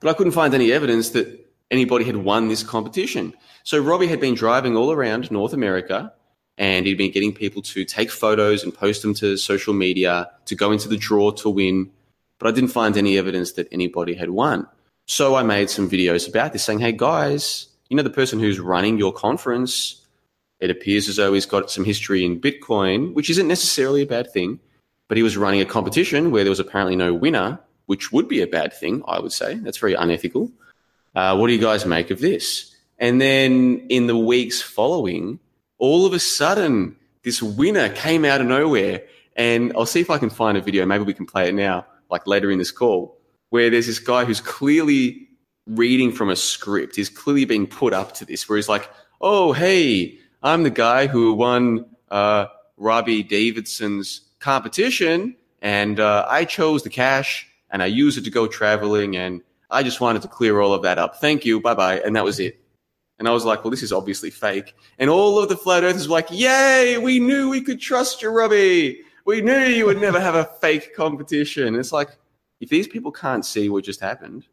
But 0.00 0.10
I 0.10 0.12
couldn't 0.14 0.32
find 0.32 0.54
any 0.54 0.72
evidence 0.72 1.10
that 1.10 1.50
anybody 1.70 2.04
had 2.04 2.16
won 2.16 2.48
this 2.48 2.62
competition. 2.62 3.34
So 3.64 3.78
Robbie 3.78 4.06
had 4.06 4.20
been 4.20 4.34
driving 4.34 4.76
all 4.76 4.92
around 4.92 5.30
North 5.30 5.52
America 5.52 6.12
and 6.58 6.86
he'd 6.86 6.98
been 6.98 7.10
getting 7.10 7.34
people 7.34 7.62
to 7.62 7.84
take 7.84 8.10
photos 8.10 8.62
and 8.62 8.74
post 8.74 9.02
them 9.02 9.14
to 9.14 9.36
social 9.36 9.72
media 9.72 10.30
to 10.46 10.54
go 10.54 10.72
into 10.72 10.88
the 10.88 10.96
draw 10.96 11.30
to 11.32 11.48
win. 11.48 11.90
But 12.38 12.48
I 12.48 12.52
didn't 12.52 12.70
find 12.70 12.96
any 12.96 13.18
evidence 13.18 13.52
that 13.52 13.68
anybody 13.72 14.14
had 14.14 14.30
won. 14.30 14.66
So 15.06 15.34
I 15.34 15.42
made 15.42 15.70
some 15.70 15.90
videos 15.90 16.28
about 16.28 16.52
this 16.52 16.62
saying, 16.62 16.80
hey 16.80 16.92
guys, 16.92 17.66
you 17.88 17.96
know, 17.96 18.02
the 18.02 18.10
person 18.10 18.38
who's 18.38 18.60
running 18.60 18.98
your 18.98 19.12
conference, 19.12 20.06
it 20.60 20.70
appears 20.70 21.08
as 21.08 21.16
though 21.16 21.32
he's 21.32 21.46
got 21.46 21.70
some 21.70 21.84
history 21.84 22.24
in 22.24 22.40
Bitcoin, 22.40 23.14
which 23.14 23.30
isn't 23.30 23.48
necessarily 23.48 24.02
a 24.02 24.06
bad 24.06 24.30
thing, 24.32 24.60
but 25.10 25.16
he 25.16 25.24
was 25.24 25.36
running 25.36 25.60
a 25.60 25.64
competition 25.64 26.30
where 26.30 26.44
there 26.44 26.52
was 26.52 26.60
apparently 26.60 26.94
no 26.94 27.12
winner, 27.12 27.58
which 27.86 28.12
would 28.12 28.28
be 28.28 28.42
a 28.42 28.46
bad 28.46 28.72
thing, 28.72 29.02
I 29.08 29.18
would 29.18 29.32
say. 29.32 29.54
That's 29.56 29.76
very 29.76 29.94
unethical. 29.94 30.52
Uh, 31.16 31.36
what 31.36 31.48
do 31.48 31.52
you 31.52 31.60
guys 31.60 31.84
make 31.84 32.12
of 32.12 32.20
this? 32.20 32.76
And 32.96 33.20
then 33.20 33.86
in 33.88 34.06
the 34.06 34.16
weeks 34.16 34.62
following, 34.62 35.40
all 35.78 36.06
of 36.06 36.12
a 36.12 36.20
sudden, 36.20 36.94
this 37.24 37.42
winner 37.42 37.88
came 37.88 38.24
out 38.24 38.40
of 38.40 38.46
nowhere. 38.46 39.02
And 39.34 39.72
I'll 39.76 39.84
see 39.84 40.00
if 40.00 40.10
I 40.10 40.18
can 40.18 40.30
find 40.30 40.56
a 40.56 40.60
video. 40.60 40.86
Maybe 40.86 41.02
we 41.02 41.12
can 41.12 41.26
play 41.26 41.48
it 41.48 41.56
now, 41.56 41.84
like 42.08 42.28
later 42.28 42.48
in 42.52 42.60
this 42.60 42.70
call, 42.70 43.18
where 43.48 43.68
there's 43.68 43.88
this 43.88 43.98
guy 43.98 44.24
who's 44.24 44.40
clearly 44.40 45.26
reading 45.66 46.12
from 46.12 46.30
a 46.30 46.36
script. 46.36 46.94
He's 46.94 47.08
clearly 47.08 47.46
being 47.46 47.66
put 47.66 47.92
up 47.92 48.14
to 48.14 48.24
this, 48.24 48.48
where 48.48 48.58
he's 48.58 48.68
like, 48.68 48.88
"Oh, 49.20 49.52
hey, 49.52 50.20
I'm 50.44 50.62
the 50.62 50.70
guy 50.70 51.08
who 51.08 51.32
won 51.34 51.86
uh, 52.12 52.46
Robbie 52.76 53.24
Davidson's 53.24 54.29
competition, 54.40 55.36
and 55.62 56.00
uh, 56.00 56.26
I 56.28 56.44
chose 56.44 56.82
the 56.82 56.90
cash, 56.90 57.46
and 57.70 57.82
I 57.82 57.86
used 57.86 58.18
it 58.18 58.24
to 58.24 58.30
go 58.30 58.46
traveling, 58.46 59.16
and 59.16 59.42
I 59.70 59.82
just 59.82 60.00
wanted 60.00 60.22
to 60.22 60.28
clear 60.28 60.60
all 60.60 60.74
of 60.74 60.82
that 60.82 60.98
up. 60.98 61.20
Thank 61.20 61.44
you. 61.44 61.60
Bye 61.60 61.74
bye. 61.74 62.00
And 62.00 62.16
that 62.16 62.24
was 62.24 62.40
it. 62.40 62.60
And 63.18 63.28
I 63.28 63.32
was 63.32 63.44
like, 63.44 63.62
well, 63.62 63.70
this 63.70 63.82
is 63.82 63.92
obviously 63.92 64.30
fake. 64.30 64.74
And 64.98 65.10
all 65.10 65.38
of 65.38 65.48
the 65.48 65.56
flat 65.56 65.84
earthers 65.84 66.08
were 66.08 66.14
like, 66.14 66.30
yay, 66.30 66.96
we 66.98 67.20
knew 67.20 67.50
we 67.50 67.60
could 67.60 67.78
trust 67.78 68.22
you, 68.22 68.30
Robbie. 68.30 69.02
We 69.26 69.42
knew 69.42 69.58
you 69.58 69.84
would 69.84 70.00
never 70.00 70.18
have 70.18 70.34
a 70.34 70.46
fake 70.46 70.96
competition. 70.96 71.74
It's 71.76 71.92
like, 71.92 72.08
if 72.60 72.70
these 72.70 72.88
people 72.88 73.12
can't 73.12 73.44
see 73.44 73.68
what 73.68 73.84
just 73.84 74.00
happened, 74.00 74.46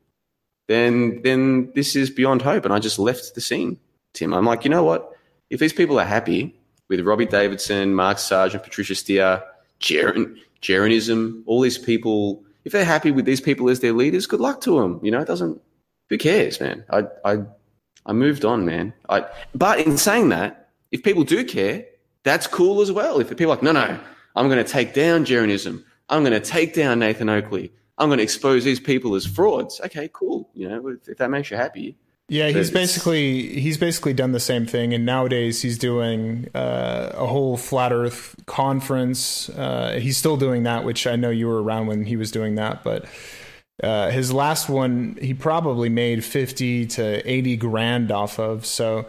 then 0.68 1.22
then 1.24 1.72
this 1.76 1.96
is 1.96 2.10
beyond 2.10 2.42
hope. 2.42 2.66
And 2.66 2.74
I 2.74 2.80
just 2.80 3.00
left 3.00 3.36
the 3.36 3.42
scene, 3.42 3.80
Tim. 4.14 4.34
I'm 4.34 4.46
like, 4.46 4.66
you 4.66 4.70
know 4.70 4.84
what? 4.84 5.14
If 5.50 5.62
these 5.62 5.74
people 5.74 5.98
are 6.00 6.06
happy 6.06 6.54
with 6.90 7.00
Robbie 7.00 7.26
Davidson, 7.26 7.96
Mark 7.96 8.20
Sargent, 8.20 8.64
Patricia 8.64 8.96
Steere, 8.96 9.42
Jeran, 9.80 10.38
Jeranism, 10.62 11.44
all 11.46 11.62
these 11.62 11.78
people, 11.78 12.44
if 12.66 12.72
they're 12.72 12.86
happy 12.86 13.12
with 13.12 13.26
these 13.26 13.42
people 13.42 13.70
as 13.70 13.80
their 13.80 13.94
leaders, 13.94 14.28
good 14.28 14.40
luck 14.40 14.62
to 14.62 14.80
them. 14.80 15.00
You 15.04 15.12
know, 15.12 15.22
it 15.22 15.28
doesn't, 15.28 15.62
who 16.10 16.18
cares, 16.18 16.60
man? 16.60 16.84
I, 16.90 17.04
I, 17.24 17.44
I 18.06 18.14
moved 18.14 18.46
on, 18.46 18.66
man. 18.66 18.94
I, 19.10 19.26
but 19.54 19.80
in 19.80 19.98
saying 19.98 20.30
that, 20.30 20.70
if 20.92 21.04
people 21.04 21.24
do 21.24 21.44
care, 21.44 21.86
that's 22.24 22.48
cool 22.48 22.82
as 22.82 22.92
well. 22.92 23.20
If 23.20 23.30
people 23.30 23.46
are 23.46 23.56
like, 23.56 23.64
no, 23.64 23.72
no, 23.72 24.00
I'm 24.36 24.48
going 24.50 24.64
to 24.64 24.70
take 24.70 24.94
down 24.94 25.26
Jeranism. 25.26 25.84
I'm 26.10 26.24
going 26.24 26.40
to 26.40 26.46
take 26.46 26.74
down 26.74 27.00
Nathan 27.00 27.30
Oakley. 27.30 27.72
I'm 27.98 28.10
going 28.10 28.18
to 28.18 28.24
expose 28.24 28.64
these 28.64 28.80
people 28.80 29.16
as 29.16 29.26
frauds. 29.26 29.82
Okay, 29.84 30.10
cool. 30.14 30.50
You 30.54 30.70
know, 30.70 30.88
if, 30.88 31.10
if 31.10 31.18
that 31.18 31.30
makes 31.30 31.52
you 31.52 31.58
happy. 31.58 31.98
Yeah, 32.30 32.50
he's 32.50 32.72
basically 32.72 33.58
he's 33.60 33.78
basically 33.78 34.14
done 34.14 34.34
the 34.34 34.40
same 34.42 34.66
thing, 34.66 34.94
and 34.94 35.06
nowadays 35.06 35.62
he's 35.62 35.78
doing 35.78 36.50
uh, 36.54 37.12
a 37.14 37.26
whole 37.26 37.56
flat 37.56 37.94
Earth 37.94 38.36
conference. 38.46 39.48
Uh, 39.50 39.98
he's 40.02 40.18
still 40.18 40.36
doing 40.36 40.64
that, 40.64 40.84
which 40.84 41.08
I 41.08 41.16
know 41.16 41.30
you 41.30 41.48
were 41.48 41.64
around 41.64 41.88
when 41.88 42.04
he 42.06 42.18
was 42.18 42.30
doing 42.30 42.56
that. 42.56 42.84
But 42.84 43.06
uh, 43.82 44.10
his 44.10 44.34
last 44.34 44.68
one, 44.68 45.18
he 45.22 45.34
probably 45.34 45.88
made 45.88 46.26
fifty 46.26 46.86
to 46.88 47.26
eighty 47.30 47.56
grand 47.56 48.12
off 48.12 48.40
of. 48.40 48.66
So 48.66 49.06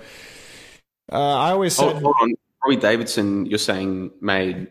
uh, 1.10 1.36
I 1.38 1.50
always 1.50 1.74
said, 1.74 1.90
hold, 1.90 2.02
hold 2.04 2.16
on, 2.20 2.34
Robbie 2.64 2.80
Davidson, 2.80 3.46
you're 3.46 3.58
saying 3.58 4.12
made 4.20 4.68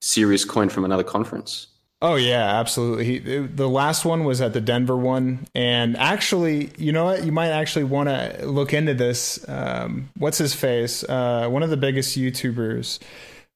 serious 0.00 0.46
coin 0.46 0.70
from 0.70 0.86
another 0.86 1.04
conference. 1.04 1.66
Oh 2.02 2.14
yeah, 2.14 2.58
absolutely. 2.58 3.04
He, 3.04 3.18
the 3.18 3.68
last 3.68 4.06
one 4.06 4.24
was 4.24 4.40
at 4.40 4.54
the 4.54 4.60
Denver 4.60 4.96
one, 4.96 5.46
and 5.54 5.98
actually, 5.98 6.70
you 6.78 6.92
know 6.92 7.04
what? 7.04 7.24
You 7.24 7.32
might 7.32 7.50
actually 7.50 7.84
want 7.84 8.08
to 8.08 8.46
look 8.46 8.72
into 8.72 8.94
this. 8.94 9.46
Um, 9.46 10.08
what's 10.16 10.38
his 10.38 10.54
face? 10.54 11.04
Uh, 11.04 11.48
one 11.50 11.62
of 11.62 11.68
the 11.68 11.76
biggest 11.76 12.16
YouTubers, 12.16 13.00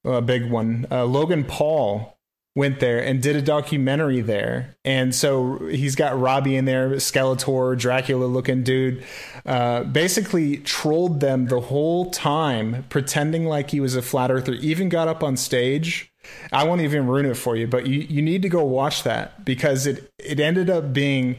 a 0.05 0.21
big 0.21 0.51
one, 0.51 0.87
uh, 0.91 1.07
Logan 1.07 1.45
Paul 1.45 2.19
went 2.55 2.81
there 2.81 3.03
and 3.03 3.23
did 3.23 3.35
a 3.35 3.41
documentary 3.41 4.21
there, 4.21 4.77
and 4.85 5.15
so 5.15 5.67
he's 5.69 5.95
got 5.97 6.21
Robbie 6.21 6.57
in 6.57 6.67
there, 6.67 6.91
Skeletor, 6.91 7.79
Dracula 7.79 8.27
looking 8.27 8.63
dude. 8.63 9.03
Uh, 9.47 9.85
basically, 9.85 10.59
trolled 10.59 11.21
them 11.21 11.47
the 11.47 11.61
whole 11.61 12.11
time, 12.11 12.85
pretending 12.91 13.47
like 13.47 13.71
he 13.71 13.81
was 13.81 13.97
a 13.97 14.03
flat 14.03 14.31
earther. 14.31 14.53
Even 14.53 14.91
got 14.91 15.09
up 15.09 15.23
on 15.23 15.39
stage 15.39 16.13
I 16.53 16.64
won't 16.64 16.81
even 16.81 17.07
ruin 17.07 17.27
it 17.27 17.37
for 17.37 17.57
you, 17.57 17.66
but 17.66 17.87
you, 17.87 18.01
you 18.01 18.22
need 18.22 18.43
to 18.43 18.49
go 18.49 18.64
watch 18.64 19.03
that 19.05 19.45
because 19.45 19.87
it 19.87 20.12
it 20.18 20.41
ended 20.41 20.70
up 20.70 20.93
being 20.93 21.37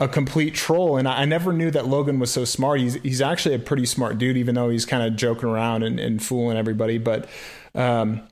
a 0.00 0.08
complete 0.08 0.54
troll. 0.54 0.96
And 0.96 1.06
I, 1.06 1.24
never 1.24 1.52
knew 1.52 1.70
that 1.70 1.86
Logan 1.86 2.18
was 2.18 2.32
so 2.32 2.44
smart. 2.44 2.80
He's 2.80 2.94
he's 2.94 3.20
actually 3.20 3.54
a 3.54 3.58
pretty 3.58 3.86
smart 3.86 4.18
dude, 4.18 4.36
even 4.36 4.54
though 4.54 4.68
he's 4.68 4.84
kind 4.84 5.02
of 5.02 5.16
joking 5.16 5.48
around 5.48 5.84
and, 5.84 6.00
and 6.00 6.22
fooling 6.22 6.56
everybody. 6.56 6.98
But 6.98 7.28
um, 7.74 8.22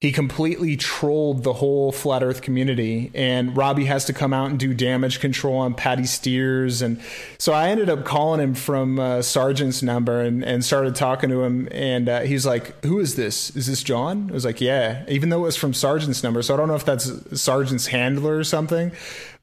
he 0.00 0.10
completely 0.10 0.76
trolled 0.76 1.44
the 1.44 1.52
whole 1.52 1.92
flat 1.92 2.24
earth 2.24 2.42
community 2.42 3.10
and 3.14 3.56
robbie 3.56 3.84
has 3.84 4.04
to 4.04 4.12
come 4.12 4.32
out 4.32 4.50
and 4.50 4.58
do 4.58 4.74
damage 4.74 5.20
control 5.20 5.56
on 5.58 5.74
patty 5.74 6.04
steers. 6.04 6.82
And 6.82 7.00
so 7.38 7.52
i 7.52 7.68
ended 7.68 7.88
up 7.88 8.04
calling 8.04 8.40
him 8.40 8.54
from 8.54 8.98
uh, 8.98 9.22
sargent's 9.22 9.82
number 9.82 10.20
and, 10.20 10.44
and 10.44 10.64
started 10.64 10.94
talking 10.94 11.30
to 11.30 11.44
him. 11.44 11.68
And 11.70 12.08
uh, 12.08 12.20
he's 12.22 12.44
like 12.44 12.84
who 12.84 12.98
is 12.98 13.14
this? 13.14 13.54
Is 13.56 13.66
this 13.66 13.82
john? 13.82 14.28
I 14.30 14.32
was 14.32 14.44
like 14.44 14.60
yeah 14.60 15.04
even 15.08 15.28
though 15.28 15.38
it 15.38 15.46
was 15.46 15.56
from 15.56 15.72
sargent's 15.72 16.22
number. 16.22 16.42
So 16.42 16.54
i 16.54 16.56
don't 16.56 16.68
know 16.68 16.74
if 16.74 16.84
that's 16.84 17.40
sargent's 17.40 17.86
handler 17.86 18.38
or 18.38 18.44
something 18.44 18.92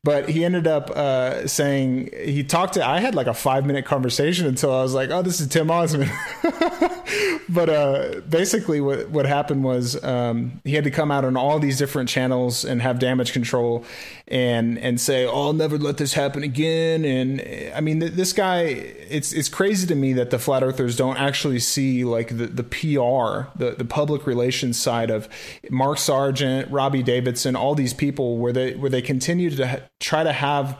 but 0.03 0.29
he 0.29 0.45
ended 0.45 0.65
up 0.65 0.89
uh, 0.91 1.45
saying 1.45 2.09
he 2.17 2.43
talked 2.43 2.75
to. 2.75 2.87
I 2.87 2.99
had 3.01 3.15
like 3.15 3.27
a 3.27 3.33
five 3.33 3.65
minute 3.65 3.85
conversation 3.85 4.47
until 4.47 4.73
I 4.73 4.81
was 4.81 4.93
like, 4.93 5.09
"Oh, 5.09 5.21
this 5.21 5.41
is 5.41 5.47
Tim 5.47 5.69
Osman." 5.69 6.09
but 7.49 7.69
uh, 7.69 8.21
basically, 8.29 8.79
what 8.79 9.09
what 9.09 9.25
happened 9.25 9.63
was 9.63 10.01
um, 10.03 10.61
he 10.63 10.75
had 10.75 10.85
to 10.85 10.91
come 10.91 11.11
out 11.11 11.25
on 11.25 11.35
all 11.35 11.59
these 11.59 11.77
different 11.77 12.07
channels 12.07 12.63
and 12.63 12.81
have 12.81 12.99
damage 12.99 13.33
control, 13.33 13.83
and 14.29 14.77
and 14.77 15.01
say, 15.01 15.25
"Oh, 15.25 15.47
I'll 15.47 15.53
never 15.53 15.77
let 15.77 15.97
this 15.97 16.13
happen 16.13 16.43
again." 16.43 17.03
And 17.03 17.73
I 17.73 17.81
mean, 17.81 17.99
this 17.99 18.31
guy, 18.31 18.61
it's 18.61 19.33
it's 19.33 19.49
crazy 19.49 19.87
to 19.87 19.95
me 19.95 20.13
that 20.13 20.29
the 20.29 20.39
flat 20.39 20.63
earthers 20.63 20.95
don't 20.95 21.17
actually 21.17 21.59
see 21.59 22.05
like 22.05 22.29
the 22.29 22.47
the 22.47 22.63
PR, 22.63 23.49
the 23.57 23.75
the 23.77 23.85
public 23.85 24.27
relations 24.27 24.79
side 24.79 25.09
of 25.09 25.27
Mark 25.69 25.97
Sargent, 25.97 26.71
Robbie 26.71 27.03
Davidson, 27.03 27.55
all 27.55 27.73
these 27.73 27.93
people, 27.93 28.37
where 28.37 28.53
they 28.53 28.75
where 28.75 28.89
they 28.89 29.01
continue 29.01 29.49
to 29.49 29.83
try 29.99 30.23
to 30.23 30.31
have 30.31 30.77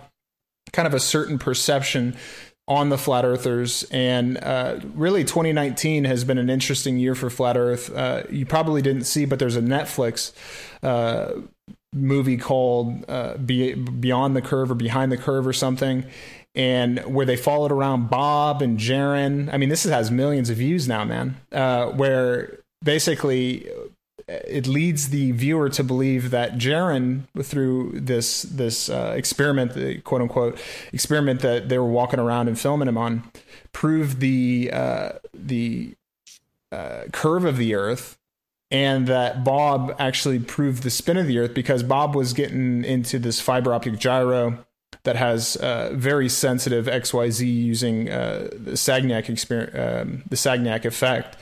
kind 0.72 0.88
of 0.88 0.93
a 0.93 1.00
certain 1.00 1.39
perception 1.39 2.16
on 2.68 2.89
the 2.89 2.97
flat 3.00 3.26
earthers 3.26 3.84
and 3.89 4.38
uh, 4.38 4.80
really 4.93 5.24
2019 5.24 6.04
has 6.04 6.24
been 6.24 6.38
an 6.38 6.52
interesting 6.52 7.00
year 7.00 7.16
for 7.16 7.28
flat 7.28 7.58
earth 7.58 7.91
uh, 7.95 8.22
you 8.30 8.45
probably 8.45 8.80
didn't 8.80 9.06
see 9.06 9.26
but 9.26 9.39
there's 9.39 9.56
a 9.56 9.62
netflix 9.62 10.34
uh, 10.84 11.32
movie 11.94 12.38
called 12.38 13.04
uh, 13.08 13.36
beyond 13.38 14.36
the 14.36 14.42
curve 14.42 14.72
or 14.72 14.76
behind 14.76 15.12
the 15.12 15.18
curve 15.18 15.48
or 15.48 15.54
something 15.54 16.06
and 16.56 17.00
where 17.06 17.26
they 17.26 17.36
followed 17.36 17.72
around 17.72 18.10
bob 18.10 18.62
and 18.62 18.78
jeran 18.78 19.52
i 19.54 19.58
mean 19.58 19.70
this 19.70 19.84
has 19.84 20.12
millions 20.12 20.50
of 20.50 20.58
views 20.58 20.88
now 20.88 21.04
man. 21.04 21.38
Uh, 21.52 21.88
where 21.88 22.60
basically 22.84 23.68
it 24.30 24.68
leads 24.68 25.10
the 25.10 25.32
viewer 25.32 25.70
to 25.70 25.84
believe 25.84 26.30
that 26.30 26.54
Jeran, 26.54 27.24
through 27.42 28.00
this 28.00 28.44
this 28.44 28.90
uh, 28.90 29.14
experiment, 29.16 29.74
the 29.74 30.00
quote 30.02 30.22
unquote 30.22 30.60
experiment 30.94 31.42
that 31.42 31.70
they 31.70 31.80
were 31.80 31.88
walking 31.88 32.20
around 32.20 32.48
and 32.48 32.60
filming 32.60 32.88
him 32.88 32.98
on, 32.98 33.24
proved 33.74 34.20
the 34.20 34.70
uh, 34.72 35.12
the 35.34 35.96
uh, 36.72 37.04
curve 37.12 37.46
of 37.46 37.58
the 37.58 37.74
Earth, 37.74 38.18
and 38.72 39.07
that 39.07 39.43
Bob 39.43 39.95
actually 39.97 40.39
proved 40.39 40.84
the 40.84 40.89
spin 40.89 41.17
of 41.17 41.28
the 41.28 41.39
Earth 41.39 41.53
because 41.53 41.84
Bob 41.84 42.15
was 42.15 42.34
getting 42.34 42.84
into 42.84 43.17
this 43.20 43.41
fiber 43.41 43.74
optic 43.74 43.97
gyro 43.97 44.63
that 45.03 45.15
has 45.15 45.55
uh, 45.55 45.91
very 45.93 46.30
sensitive 46.30 46.86
XYZ 46.86 47.47
using 47.47 48.09
uh, 48.09 48.49
the 48.51 48.72
Sagnac 48.72 49.30
um, 49.76 50.24
the 50.30 50.36
Sagnac 50.36 50.86
effect. 50.86 51.38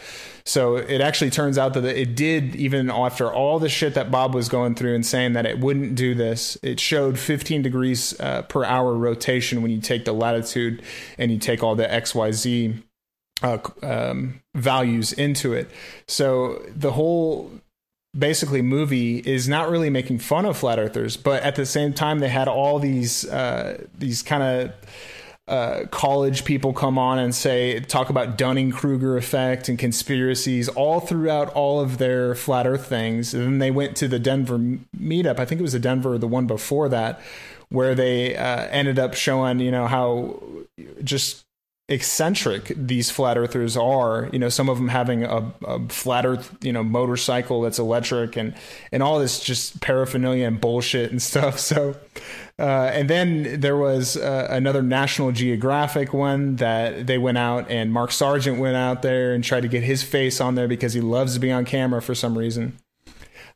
So 0.45 0.77
it 0.77 1.01
actually 1.01 1.31
turns 1.31 1.57
out 1.57 1.73
that 1.73 1.83
it 1.83 2.15
did, 2.15 2.55
even 2.55 2.89
after 2.89 3.29
all 3.29 3.59
the 3.59 3.67
shit 3.67 3.95
that 3.95 4.09
Bob 4.09 4.33
was 4.33 4.47
going 4.47 4.75
through 4.75 4.95
and 4.95 5.05
saying 5.05 5.33
that 5.33 5.45
it 5.45 5.59
wouldn't 5.59 5.95
do 5.95 6.15
this, 6.15 6.57
it 6.63 6.79
showed 6.79 7.19
15 7.19 7.61
degrees 7.61 8.17
uh, 8.21 8.43
per 8.43 8.63
hour 8.63 8.93
rotation 8.93 9.61
when 9.61 9.71
you 9.71 9.81
take 9.81 10.05
the 10.05 10.13
latitude 10.13 10.81
and 11.17 11.31
you 11.31 11.37
take 11.37 11.63
all 11.63 11.75
the 11.75 11.85
XYZ 11.85 12.81
uh, 13.41 13.57
um, 13.83 14.41
values 14.55 15.13
into 15.13 15.53
it. 15.53 15.69
So 16.07 16.63
the 16.75 16.91
whole 16.91 17.51
basically 18.17 18.61
movie 18.61 19.19
is 19.19 19.47
not 19.47 19.69
really 19.69 19.89
making 19.89 20.19
fun 20.19 20.45
of 20.45 20.57
flat 20.57 20.79
earthers, 20.79 21.17
but 21.17 21.43
at 21.43 21.55
the 21.55 21.65
same 21.65 21.93
time 21.93 22.19
they 22.19 22.29
had 22.29 22.47
all 22.47 22.79
these 22.79 23.25
uh, 23.25 23.83
these 23.97 24.21
kind 24.23 24.43
of 24.43 24.73
uh, 25.47 25.85
college 25.91 26.43
people 26.43 26.73
come 26.73 26.97
on 26.97 27.19
and 27.19 27.33
say 27.33 27.79
talk 27.79 28.09
about 28.09 28.37
Dunning 28.37 28.71
Kruger 28.71 29.15
effect 29.15 29.69
and 29.69 29.79
conspiracies 29.79 30.67
all 30.67 30.99
throughout 30.99 31.49
all 31.53 31.79
of 31.79 31.99
their 31.99 32.35
flat 32.35 32.67
Earth 32.67 32.87
things. 32.87 33.33
And 33.33 33.43
then 33.43 33.59
they 33.59 33.71
went 33.71 33.95
to 33.97 34.09
the 34.09 34.19
Denver 34.19 34.57
meetup. 34.57 35.39
I 35.39 35.45
think 35.45 35.59
it 35.59 35.61
was 35.61 35.71
the 35.73 35.79
Denver 35.79 36.15
or 36.15 36.17
the 36.17 36.27
one 36.27 36.47
before 36.47 36.89
that, 36.89 37.21
where 37.69 37.95
they 37.95 38.35
uh, 38.35 38.67
ended 38.67 38.99
up 38.99 39.13
showing 39.13 39.59
you 39.59 39.71
know 39.71 39.87
how 39.87 40.41
just 41.03 41.45
eccentric 41.89 42.73
these 42.75 43.09
flat 43.09 43.37
earthers 43.37 43.77
are 43.77 44.29
you 44.33 44.39
know 44.39 44.49
some 44.49 44.67
of 44.67 44.75
them 44.75 44.89
having 44.89 45.23
a, 45.23 45.53
a, 45.65 45.87
flat 45.87 46.25
earth 46.25 46.53
you 46.61 46.73
know 46.73 46.83
motorcycle 46.83 47.61
that's 47.61 47.79
electric 47.79 48.35
and 48.35 48.53
and 48.91 49.01
all 49.01 49.19
this 49.19 49.39
just 49.39 49.79
paraphernalia 49.79 50.45
and 50.45 50.59
bullshit 50.59 51.11
and 51.11 51.21
stuff. 51.27 51.57
So 51.59 51.95
uh, 52.59 52.89
and 52.91 53.09
then 53.09 53.61
there 53.61 53.77
was 53.77 54.17
uh, 54.17 54.47
another 54.49 54.81
national 54.81 55.31
geographic 55.31 56.13
one 56.13 56.57
that 56.57 57.07
they 57.07 57.17
went 57.17 57.37
out 57.37 57.69
and 57.69 57.93
mark 57.93 58.11
sargent 58.11 58.59
went 58.59 58.75
out 58.75 59.01
there 59.01 59.33
and 59.33 59.43
tried 59.43 59.61
to 59.61 59.67
get 59.69 59.83
his 59.83 60.03
face 60.03 60.41
on 60.41 60.55
there 60.55 60.67
because 60.67 60.93
he 60.93 60.99
loves 60.99 61.35
to 61.35 61.39
be 61.39 61.51
on 61.51 61.63
camera 61.63 62.01
for 62.01 62.15
some 62.15 62.37
reason 62.37 62.77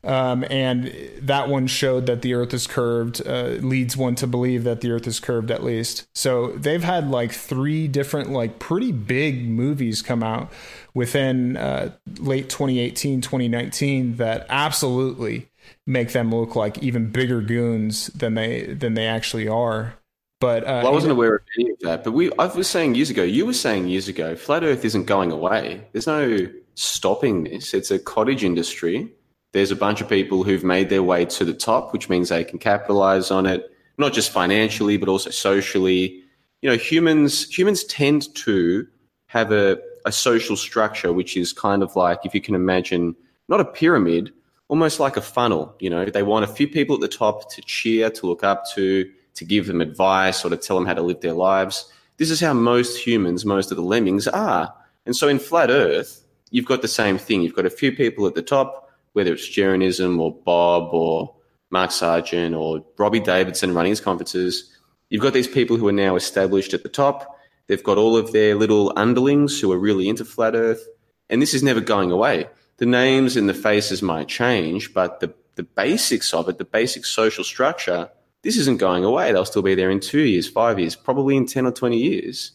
um, 0.04 0.44
and 0.50 0.92
that 1.20 1.48
one 1.48 1.66
showed 1.66 2.06
that 2.06 2.22
the 2.22 2.34
Earth 2.34 2.52
is 2.52 2.66
curved, 2.66 3.22
uh, 3.26 3.58
leads 3.60 3.96
one 3.96 4.14
to 4.16 4.26
believe 4.26 4.64
that 4.64 4.80
the 4.80 4.90
Earth 4.90 5.06
is 5.06 5.20
curved 5.20 5.50
at 5.50 5.62
least. 5.62 6.06
So 6.14 6.48
they've 6.52 6.82
had 6.82 7.10
like 7.10 7.32
three 7.32 7.86
different, 7.86 8.30
like 8.30 8.58
pretty 8.58 8.90
big 8.92 9.48
movies 9.48 10.02
come 10.02 10.22
out 10.22 10.50
within 10.94 11.56
uh, 11.56 11.92
late 12.18 12.48
2018, 12.48 13.20
2019 13.20 14.16
that 14.16 14.46
absolutely 14.48 15.48
make 15.86 16.12
them 16.12 16.34
look 16.34 16.56
like 16.56 16.82
even 16.82 17.10
bigger 17.10 17.40
goons 17.40 18.08
than 18.08 18.34
they 18.34 18.64
than 18.74 18.94
they 18.94 19.06
actually 19.06 19.46
are. 19.46 19.94
But 20.40 20.64
uh, 20.64 20.80
Well, 20.82 20.88
I 20.88 20.90
wasn't 20.90 21.12
aware 21.12 21.36
of 21.36 21.42
any 21.56 21.70
of 21.70 21.78
that, 21.82 22.02
but 22.02 22.12
we 22.12 22.32
I 22.38 22.46
was 22.46 22.68
saying 22.68 22.96
years 22.96 23.10
ago, 23.10 23.22
you 23.22 23.46
were 23.46 23.52
saying 23.52 23.86
years 23.86 24.08
ago, 24.08 24.34
flat 24.34 24.64
earth 24.64 24.84
isn't 24.84 25.04
going 25.04 25.30
away. 25.30 25.86
There's 25.92 26.08
no 26.08 26.48
stopping 26.74 27.44
this. 27.44 27.74
It's 27.74 27.92
a 27.92 27.98
cottage 28.00 28.42
industry. 28.42 29.12
There's 29.52 29.70
a 29.70 29.76
bunch 29.76 30.00
of 30.00 30.08
people 30.08 30.42
who've 30.44 30.64
made 30.64 30.88
their 30.88 31.02
way 31.02 31.24
to 31.26 31.44
the 31.44 31.52
top, 31.52 31.92
which 31.92 32.08
means 32.08 32.28
they 32.28 32.44
can 32.44 32.58
capitalize 32.58 33.30
on 33.30 33.46
it, 33.46 33.70
not 33.98 34.12
just 34.12 34.32
financially, 34.32 34.96
but 34.96 35.08
also 35.08 35.30
socially. 35.30 36.22
You 36.62 36.70
know, 36.70 36.76
humans 36.76 37.44
humans 37.50 37.84
tend 37.84 38.34
to 38.36 38.86
have 39.26 39.52
a, 39.52 39.78
a 40.04 40.12
social 40.12 40.56
structure 40.56 41.12
which 41.12 41.36
is 41.36 41.52
kind 41.52 41.82
of 41.82 41.96
like 41.96 42.20
if 42.24 42.34
you 42.34 42.40
can 42.40 42.54
imagine 42.54 43.14
not 43.48 43.60
a 43.60 43.64
pyramid, 43.64 44.32
almost 44.68 45.00
like 45.00 45.16
a 45.16 45.20
funnel. 45.20 45.74
You 45.78 45.90
know, 45.90 46.04
they 46.06 46.22
want 46.22 46.44
a 46.44 46.48
few 46.48 46.66
people 46.66 46.94
at 46.94 47.02
the 47.02 47.08
top 47.08 47.52
to 47.52 47.62
cheer, 47.62 48.08
to 48.10 48.26
look 48.26 48.42
up 48.42 48.64
to, 48.74 49.10
to 49.34 49.44
give 49.44 49.66
them 49.66 49.80
advice 49.80 50.44
or 50.44 50.50
to 50.50 50.56
tell 50.56 50.76
them 50.76 50.86
how 50.86 50.94
to 50.94 51.02
live 51.02 51.20
their 51.20 51.34
lives. 51.34 51.92
This 52.16 52.30
is 52.30 52.40
how 52.40 52.54
most 52.54 52.96
humans, 53.06 53.44
most 53.44 53.70
of 53.70 53.76
the 53.76 53.82
lemmings 53.82 54.28
are. 54.28 54.72
And 55.04 55.16
so 55.16 55.28
in 55.28 55.38
flat 55.38 55.70
earth, 55.70 56.24
you've 56.50 56.64
got 56.64 56.80
the 56.80 56.88
same 56.88 57.18
thing. 57.18 57.42
You've 57.42 57.54
got 57.54 57.66
a 57.66 57.70
few 57.70 57.92
people 57.92 58.26
at 58.26 58.34
the 58.34 58.42
top, 58.42 58.81
whether 59.12 59.32
it's 59.32 59.48
Jeranism 59.48 60.20
or 60.20 60.34
Bob 60.34 60.92
or 60.92 61.34
Mark 61.70 61.90
Sargent 61.90 62.54
or 62.54 62.84
Robbie 62.98 63.20
Davidson 63.20 63.74
running 63.74 63.90
his 63.90 64.00
conferences. 64.00 64.70
You've 65.10 65.22
got 65.22 65.32
these 65.32 65.48
people 65.48 65.76
who 65.76 65.88
are 65.88 65.92
now 65.92 66.16
established 66.16 66.74
at 66.74 66.82
the 66.82 66.88
top. 66.88 67.38
They've 67.66 67.82
got 67.82 67.98
all 67.98 68.16
of 68.16 68.32
their 68.32 68.54
little 68.54 68.92
underlings 68.96 69.60
who 69.60 69.72
are 69.72 69.78
really 69.78 70.08
into 70.08 70.24
flat 70.24 70.54
earth. 70.54 70.86
And 71.30 71.40
this 71.40 71.54
is 71.54 71.62
never 71.62 71.80
going 71.80 72.10
away. 72.10 72.48
The 72.76 72.86
names 72.86 73.36
and 73.36 73.48
the 73.48 73.54
faces 73.54 74.02
might 74.02 74.28
change, 74.28 74.92
but 74.92 75.20
the, 75.20 75.32
the 75.54 75.62
basics 75.62 76.34
of 76.34 76.48
it, 76.48 76.58
the 76.58 76.64
basic 76.64 77.04
social 77.04 77.44
structure, 77.44 78.10
this 78.42 78.56
isn't 78.56 78.78
going 78.78 79.04
away. 79.04 79.32
They'll 79.32 79.44
still 79.44 79.62
be 79.62 79.74
there 79.74 79.90
in 79.90 80.00
two 80.00 80.22
years, 80.22 80.48
five 80.48 80.78
years, 80.78 80.96
probably 80.96 81.36
in 81.36 81.46
10 81.46 81.66
or 81.66 81.72
20 81.72 81.96
years. 81.96 82.52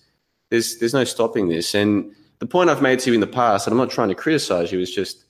There's, 0.50 0.78
there's 0.80 0.94
no 0.94 1.06
stopping 1.06 1.48
this. 1.48 1.74
And 1.74 2.14
the 2.40 2.46
point 2.46 2.70
I've 2.70 2.82
made 2.82 3.00
to 3.00 3.10
you 3.10 3.14
in 3.14 3.22
the 3.22 3.28
past, 3.28 3.68
and 3.68 3.74
I'm 3.74 3.78
not 3.78 3.90
trying 3.90 4.10
to 4.10 4.16
criticize 4.16 4.72
you, 4.72 4.80
is 4.80 4.94
just, 4.94 5.24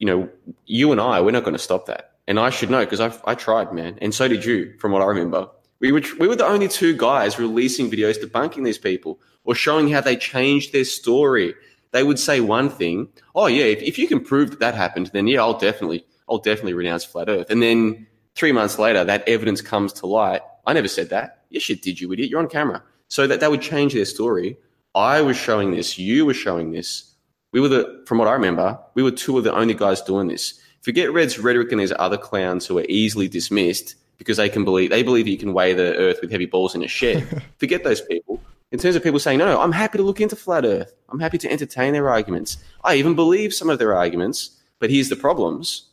you 0.00 0.06
know, 0.06 0.28
you 0.66 0.90
and 0.90 1.00
I, 1.00 1.20
we're 1.20 1.30
not 1.30 1.44
going 1.44 1.54
to 1.54 1.62
stop 1.62 1.86
that. 1.86 2.14
And 2.26 2.40
I 2.40 2.50
should 2.50 2.70
know 2.70 2.80
because 2.80 3.00
I, 3.00 3.12
I 3.24 3.34
tried, 3.34 3.72
man. 3.72 3.98
And 4.00 4.12
so 4.12 4.26
did 4.26 4.44
you, 4.44 4.74
from 4.78 4.90
what 4.92 5.02
I 5.02 5.04
remember. 5.04 5.48
We 5.78 5.92
were, 5.92 6.02
we 6.18 6.26
were 6.26 6.36
the 6.36 6.46
only 6.46 6.68
two 6.68 6.96
guys 6.96 7.38
releasing 7.38 7.90
videos 7.90 8.18
debunking 8.18 8.64
these 8.64 8.78
people 8.78 9.20
or 9.44 9.54
showing 9.54 9.88
how 9.88 10.00
they 10.00 10.16
changed 10.16 10.72
their 10.72 10.84
story. 10.84 11.54
They 11.92 12.02
would 12.02 12.18
say 12.18 12.40
one 12.40 12.70
thing, 12.70 13.08
oh 13.34 13.46
yeah, 13.46 13.64
if, 13.64 13.82
if 13.82 13.98
you 13.98 14.08
can 14.08 14.20
prove 14.20 14.50
that 14.50 14.60
that 14.60 14.74
happened, 14.74 15.10
then 15.12 15.26
yeah, 15.26 15.40
I'll 15.40 15.58
definitely, 15.58 16.04
I'll 16.28 16.38
definitely 16.38 16.74
renounce 16.74 17.04
flat 17.04 17.28
Earth. 17.28 17.50
And 17.50 17.62
then 17.62 18.06
three 18.34 18.52
months 18.52 18.78
later, 18.78 19.04
that 19.04 19.28
evidence 19.28 19.60
comes 19.60 19.92
to 19.94 20.06
light. 20.06 20.42
I 20.66 20.72
never 20.72 20.88
said 20.88 21.10
that. 21.10 21.44
Yes, 21.50 21.68
you 21.68 21.76
did, 21.76 22.00
you 22.00 22.12
idiot. 22.12 22.30
You're 22.30 22.40
on 22.40 22.48
camera. 22.48 22.82
So 23.08 23.26
that 23.26 23.40
that 23.40 23.50
would 23.50 23.62
change 23.62 23.94
their 23.94 24.04
story. 24.04 24.56
I 24.94 25.20
was 25.22 25.36
showing 25.36 25.72
this. 25.72 25.98
You 25.98 26.26
were 26.26 26.34
showing 26.34 26.72
this. 26.72 27.09
We 27.52 27.60
were 27.60 27.68
the, 27.68 28.02
from 28.06 28.18
what 28.18 28.28
I 28.28 28.32
remember, 28.32 28.78
we 28.94 29.02
were 29.02 29.10
two 29.10 29.38
of 29.38 29.44
the 29.44 29.54
only 29.54 29.74
guys 29.74 30.00
doing 30.02 30.28
this. 30.28 30.60
Forget 30.82 31.12
Red's 31.12 31.38
rhetoric 31.38 31.72
and 31.72 31.80
these 31.80 31.92
other 31.98 32.16
clowns 32.16 32.66
who 32.66 32.78
are 32.78 32.86
easily 32.88 33.28
dismissed 33.28 33.96
because 34.18 34.36
they 34.36 34.48
can 34.48 34.64
believe 34.64 34.90
they 34.90 35.02
believe 35.02 35.26
you 35.26 35.38
can 35.38 35.52
weigh 35.52 35.72
the 35.72 35.96
Earth 35.96 36.18
with 36.20 36.30
heavy 36.30 36.46
balls 36.46 36.74
in 36.74 36.82
a 36.82 36.88
shed. 36.88 37.42
Forget 37.58 37.84
those 37.84 38.00
people. 38.00 38.40
In 38.70 38.78
terms 38.78 38.94
of 38.94 39.02
people 39.02 39.18
saying, 39.18 39.38
no, 39.38 39.46
no, 39.46 39.60
I'm 39.60 39.72
happy 39.72 39.98
to 39.98 40.04
look 40.04 40.20
into 40.20 40.36
flat 40.36 40.64
Earth. 40.64 40.94
I'm 41.08 41.18
happy 41.18 41.38
to 41.38 41.50
entertain 41.50 41.92
their 41.92 42.08
arguments. 42.08 42.56
I 42.84 42.94
even 42.94 43.14
believe 43.14 43.52
some 43.52 43.68
of 43.68 43.78
their 43.78 43.94
arguments. 43.94 44.56
But 44.78 44.90
here's 44.90 45.08
the 45.08 45.16
problems. 45.16 45.88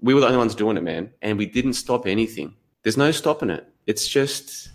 We 0.00 0.14
were 0.14 0.20
the 0.20 0.26
only 0.26 0.38
ones 0.38 0.54
doing 0.54 0.76
it, 0.76 0.82
man, 0.82 1.12
and 1.22 1.38
we 1.38 1.46
didn't 1.46 1.74
stop 1.74 2.06
anything. 2.06 2.54
There's 2.82 2.96
no 2.96 3.10
stopping 3.10 3.50
it. 3.50 3.66
It's 3.86 4.08
just, 4.08 4.70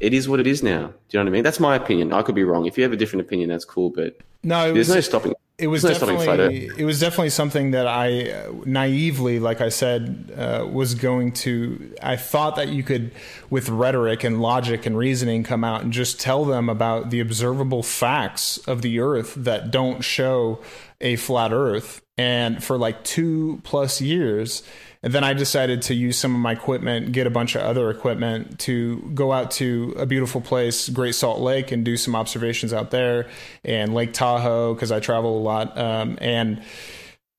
it 0.00 0.14
is 0.14 0.28
what 0.28 0.40
it 0.40 0.46
is 0.46 0.62
now. 0.62 0.78
Do 1.08 1.18
you 1.18 1.18
know 1.18 1.24
what 1.24 1.28
I 1.28 1.32
mean? 1.32 1.44
That's 1.44 1.60
my 1.60 1.76
opinion. 1.76 2.12
I 2.12 2.22
could 2.22 2.34
be 2.34 2.44
wrong. 2.44 2.66
If 2.66 2.76
you 2.76 2.82
have 2.84 2.92
a 2.92 2.96
different 2.96 3.26
opinion, 3.26 3.50
that's 3.50 3.66
cool. 3.66 3.90
But 3.90 4.16
no, 4.42 4.70
it 4.70 4.74
there's 4.74 4.88
was, 4.88 4.94
no 4.96 5.00
stopping. 5.02 5.34
It 5.58 5.66
was 5.66 5.82
there's 5.82 6.00
no 6.00 6.06
definitely 6.06 6.68
Earth. 6.68 6.78
it 6.78 6.84
was 6.86 7.00
definitely 7.00 7.28
something 7.28 7.72
that 7.72 7.86
I 7.86 8.30
uh, 8.30 8.52
naively, 8.64 9.38
like 9.38 9.60
I 9.60 9.68
said, 9.68 10.32
uh, 10.34 10.66
was 10.70 10.94
going 10.94 11.32
to. 11.32 11.94
I 12.02 12.16
thought 12.16 12.56
that 12.56 12.68
you 12.68 12.82
could, 12.82 13.12
with 13.50 13.68
rhetoric 13.68 14.24
and 14.24 14.40
logic 14.40 14.86
and 14.86 14.96
reasoning, 14.96 15.42
come 15.44 15.62
out 15.62 15.82
and 15.82 15.92
just 15.92 16.18
tell 16.18 16.46
them 16.46 16.70
about 16.70 17.10
the 17.10 17.20
observable 17.20 17.82
facts 17.82 18.56
of 18.66 18.80
the 18.80 19.00
Earth 19.00 19.34
that 19.36 19.70
don't 19.70 20.02
show 20.02 20.60
a 21.02 21.16
flat 21.16 21.52
Earth. 21.52 22.00
And 22.16 22.62
for 22.62 22.78
like 22.78 23.04
two 23.04 23.60
plus 23.64 24.00
years, 24.00 24.62
and 25.02 25.14
then 25.14 25.24
I 25.24 25.32
decided 25.32 25.80
to 25.82 25.94
use 25.94 26.18
some 26.18 26.34
of 26.34 26.40
my 26.40 26.52
equipment, 26.52 27.12
get 27.12 27.26
a 27.26 27.30
bunch 27.30 27.54
of 27.54 27.62
other 27.62 27.90
equipment 27.90 28.58
to 28.60 28.98
go 29.14 29.32
out 29.32 29.50
to 29.52 29.94
a 29.96 30.04
beautiful 30.04 30.42
place, 30.42 30.90
Great 30.90 31.14
Salt 31.14 31.40
Lake, 31.40 31.72
and 31.72 31.84
do 31.84 31.96
some 31.96 32.14
observations 32.14 32.72
out 32.72 32.90
there, 32.90 33.26
and 33.64 33.94
Lake 33.94 34.12
Tahoe 34.12 34.74
because 34.74 34.92
I 34.92 35.00
travel 35.00 35.38
a 35.38 35.40
lot. 35.40 35.76
Um, 35.78 36.18
and 36.20 36.62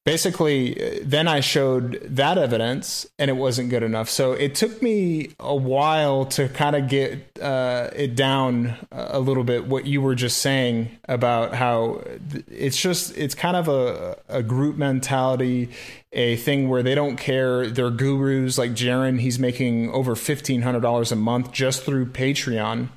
basically, 0.06 1.02
then 1.04 1.28
I 1.28 1.42
showed 1.42 2.02
that 2.02 2.40
evidence, 2.40 3.06
and 3.20 3.30
it 3.30 3.36
wasn't 3.36 3.70
good 3.70 3.84
enough. 3.84 4.10
So 4.10 4.32
it 4.32 4.56
took 4.56 4.82
me 4.82 5.30
a 5.40 5.56
while 5.56 6.26
to 6.26 6.50
kind 6.50 6.76
of 6.76 6.88
get 6.88 7.38
uh, 7.40 7.92
it 7.96 8.16
down 8.16 8.76
a 8.92 9.20
little 9.20 9.44
bit. 9.44 9.68
What 9.68 9.86
you 9.86 10.02
were 10.02 10.16
just 10.16 10.40
saying 10.40 10.98
about 11.08 11.54
how 11.54 12.02
it's 12.50 12.82
just 12.82 13.16
it's 13.16 13.36
kind 13.36 13.56
of 13.56 13.68
a, 13.68 14.18
a 14.30 14.42
group 14.42 14.78
mentality 14.78 15.70
a 16.14 16.36
thing 16.38 16.70
where 16.70 16.84
they 16.84 16.96
don't 16.96 17.18
care. 17.18 17.70
They're 17.70 17.90
gurus 17.90 18.58
like 18.58 18.72
Jeran. 18.72 19.20
He's 19.20 19.40
making 19.40 19.92
over 19.92 20.16
fifteen 20.16 20.62
hundred 20.62 20.82
dollars 20.82 21.12
a 21.12 21.16
month 21.16 21.52
just 21.52 21.84
through 21.84 22.08
Patreon. 22.08 22.90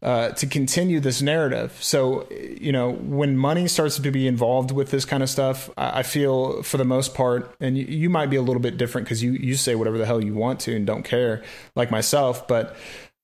Uh, 0.00 0.28
to 0.30 0.46
continue 0.46 1.00
this 1.00 1.20
narrative. 1.20 1.76
So, 1.80 2.28
you 2.30 2.70
know, 2.70 2.92
when 2.92 3.36
money 3.36 3.66
starts 3.66 3.98
to 3.98 4.10
be 4.12 4.28
involved 4.28 4.70
with 4.70 4.92
this 4.92 5.04
kind 5.04 5.24
of 5.24 5.28
stuff, 5.28 5.70
I, 5.76 6.04
feel 6.04 6.62
for 6.62 6.76
the 6.76 6.84
most 6.84 7.16
part, 7.16 7.52
and 7.58 7.76
you, 7.76 7.84
you 7.84 8.08
might 8.08 8.26
be 8.26 8.36
a 8.36 8.40
little 8.40 8.62
bit 8.62 8.76
different 8.76 9.06
because 9.06 9.24
you, 9.24 9.32
you 9.32 9.56
say 9.56 9.74
whatever 9.74 9.98
the 9.98 10.06
hell 10.06 10.22
you 10.22 10.34
want 10.34 10.60
to 10.60 10.76
and 10.76 10.86
don't 10.86 11.02
care, 11.02 11.42
like 11.74 11.90
myself. 11.90 12.46
But 12.46 12.76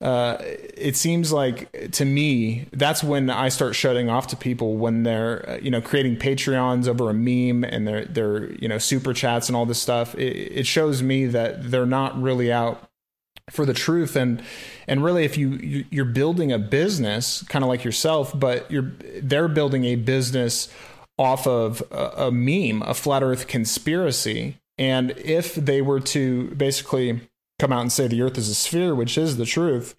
uh, 0.05 0.37
it 0.39 0.95
seems 0.95 1.33
like 1.33 1.91
to 1.93 2.05
me 2.05 2.67
that's 2.71 3.03
when 3.03 3.31
I 3.31 3.49
start 3.49 3.73
shutting 3.73 4.07
off 4.07 4.27
to 4.27 4.37
people 4.37 4.77
when 4.77 5.01
they're 5.01 5.49
uh, 5.49 5.57
you 5.57 5.71
know 5.71 5.81
creating 5.81 6.17
Patreons 6.17 6.87
over 6.87 7.09
a 7.09 7.13
meme 7.13 7.63
and 7.63 7.87
they're 7.87 8.05
they're 8.05 8.51
you 8.53 8.67
know 8.67 8.77
super 8.77 9.15
chats 9.15 9.49
and 9.49 9.55
all 9.55 9.65
this 9.65 9.81
stuff. 9.81 10.13
It, 10.13 10.59
it 10.59 10.67
shows 10.67 11.01
me 11.01 11.25
that 11.25 11.71
they're 11.71 11.87
not 11.87 12.21
really 12.21 12.53
out 12.53 12.87
for 13.49 13.65
the 13.65 13.73
truth 13.73 14.15
and 14.15 14.43
and 14.87 15.03
really 15.03 15.25
if 15.25 15.39
you 15.39 15.85
you're 15.89 16.05
building 16.05 16.51
a 16.51 16.59
business 16.59 17.43
kind 17.49 17.63
of 17.63 17.69
like 17.69 17.83
yourself 17.83 18.31
but 18.35 18.69
you're 18.71 18.91
they're 19.21 19.47
building 19.47 19.85
a 19.85 19.95
business 19.95 20.67
off 21.19 21.45
of 21.45 21.83
a, 21.91 22.25
a 22.25 22.31
meme 22.31 22.81
a 22.83 22.93
flat 22.95 23.21
earth 23.21 23.45
conspiracy 23.47 24.57
and 24.79 25.11
if 25.11 25.53
they 25.53 25.79
were 25.79 25.99
to 25.99 26.49
basically 26.55 27.21
come 27.59 27.71
out 27.71 27.81
and 27.81 27.91
say 27.91 28.07
the 28.07 28.21
earth 28.21 28.37
is 28.37 28.49
a 28.49 28.55
sphere 28.55 28.93
which 28.95 29.17
is 29.17 29.37
the 29.37 29.45
truth 29.45 29.95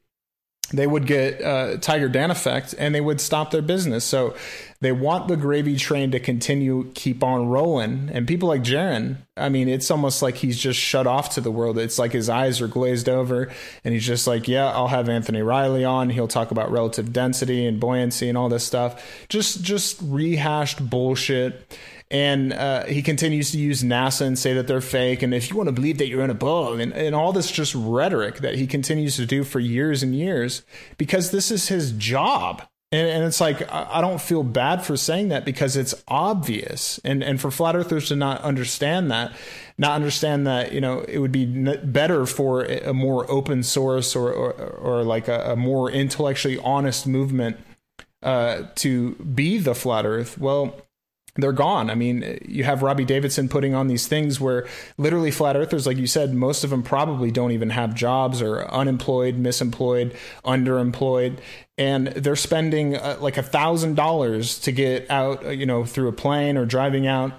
they 0.73 0.87
would 0.87 1.07
get 1.07 1.41
uh, 1.43 1.77
Tiger 1.79 2.09
Dan 2.09 2.31
effect 2.31 2.75
and 2.79 2.95
they 2.95 3.01
would 3.01 3.21
stop 3.21 3.51
their 3.51 3.63
business. 3.63 4.05
So 4.05 4.35
they 4.81 4.91
want 4.91 5.29
the 5.29 5.37
gravy 5.37 5.77
train 5.77 6.11
to 6.11 6.19
continue, 6.19 6.91
keep 6.95 7.23
on 7.23 7.49
rolling. 7.49 8.11
And 8.13 8.27
people 8.27 8.49
like 8.49 8.63
Jeran, 8.63 9.19
I 9.37 9.49
mean, 9.49 9.69
it's 9.69 9.91
almost 9.91 10.23
like 10.23 10.37
he's 10.37 10.59
just 10.59 10.79
shut 10.79 11.07
off 11.07 11.31
to 11.31 11.41
the 11.41 11.53
world. 11.53 11.79
It's 11.79 11.99
like 11.99 12.13
his 12.13 12.29
eyes 12.29 12.61
are 12.61 12.69
glazed 12.69 13.09
over 13.09 13.53
and 13.85 13.95
he's 13.95 14.07
just 14.07 14.27
like, 14.27 14.49
yeah, 14.49 14.71
I'll 14.73 14.89
have 14.89 15.09
Anthony 15.09 15.43
Riley 15.43 15.85
on. 15.85 16.11
He'll 16.11 16.29
talk 16.29 16.51
about 16.51 16.73
relative 16.73 17.13
density 17.13 17.65
and 17.65 17.79
buoyancy 17.79 18.29
and 18.29 18.37
all 18.37 18.49
this 18.49 18.65
stuff. 18.65 19.27
Just, 19.29 19.63
just 19.63 20.01
rehashed 20.03 20.91
bullshit 20.91 21.79
and 22.11 22.53
uh, 22.53 22.85
he 22.85 23.03
continues 23.03 23.51
to 23.51 23.59
use 23.59 23.83
NASA 23.83 24.27
and 24.27 24.39
say 24.39 24.55
that 24.55 24.67
they're 24.67 24.81
fake. 24.81 25.23
And 25.23 25.35
if 25.35 25.51
you 25.51 25.57
want 25.57 25.69
to 25.69 25.73
believe 25.73 25.99
that 25.99 26.09
you're 26.09 26.23
in 26.23 26.31
a 26.31 26.35
ball, 26.35 26.75
and, 26.75 26.93
and 26.93 27.15
all 27.15 27.33
this 27.33 27.51
just 27.51 27.75
rhetoric 27.75 28.37
that 28.39 28.55
he 28.55 28.67
continues 28.67 29.17
to 29.17 29.27
do 29.27 29.43
for 29.43 29.59
years 29.59 30.03
and 30.03 30.15
years, 30.15 30.63
because 30.99 31.31
this 31.31 31.51
is 31.51 31.69
his 31.69 31.93
job. 31.93 32.63
And, 32.93 33.09
and 33.09 33.25
it's 33.25 33.41
like 33.41 33.69
I 33.73 34.01
don't 34.01 34.21
feel 34.21 34.45
bad 34.45 34.85
for 34.85 34.97
saying 34.97 35.31
that 35.31 35.45
because 35.45 35.77
it's 35.77 35.93
obvious, 36.07 37.01
and 37.05 37.21
and 37.21 37.41
for 37.41 37.51
flat 37.51 37.75
earthers 37.75 38.09
to 38.09 38.17
not 38.17 38.41
understand 38.43 39.11
that, 39.11 39.33
not 39.77 39.97
understand 39.97 40.47
that 40.47 40.71
you 40.71 40.81
know 40.81 41.01
it 41.01 41.19
would 41.19 41.33
be 41.33 41.47
better 41.47 42.27
for 42.27 42.65
a 42.65 42.95
more 42.95 43.29
open 43.29 43.65
source 43.65 44.15
or 44.15 44.33
or, 44.33 44.53
or 44.53 45.03
like 45.03 45.27
a, 45.27 45.53
a 45.53 45.57
more 45.57 45.91
intellectually 45.91 46.59
honest 46.59 47.09
movement 47.09 47.57
uh, 48.23 48.63
to 48.77 49.17
be 49.17 49.59
the 49.59 49.75
flat 49.75 50.07
Earth. 50.07 50.39
Well, 50.39 50.81
they're 51.37 51.53
gone. 51.53 51.91
I 51.91 51.95
mean, 51.95 52.39
you 52.47 52.64
have 52.64 52.82
Robbie 52.82 53.05
Davidson 53.05 53.49
putting 53.49 53.74
on 53.74 53.89
these 53.89 54.07
things 54.07 54.41
where 54.41 54.66
literally 54.99 55.30
flat 55.30 55.57
earthers, 55.57 55.87
like 55.87 55.97
you 55.97 56.07
said, 56.07 56.34
most 56.34 56.64
of 56.64 56.70
them 56.70 56.82
probably 56.82 57.30
don't 57.30 57.53
even 57.53 57.70
have 57.70 57.95
jobs 57.95 58.43
or 58.43 58.66
unemployed, 58.70 59.37
misemployed, 59.37 60.16
underemployed. 60.45 61.39
And 61.78 62.07
they're 62.07 62.37
spending 62.37 62.97
uh, 62.97 63.18
like 63.20 63.37
a 63.37 63.43
thousand 63.43 63.97
dollars 63.97 64.59
to 64.61 64.72
get 64.72 65.11
out, 65.11 65.45
uh, 65.45 65.51
you 65.51 65.66
know, 65.66 65.84
through 65.84 66.09
a 66.09 66.12
plane 66.12 66.57
or 66.57 66.64
driving 66.64 67.07
out 67.07 67.32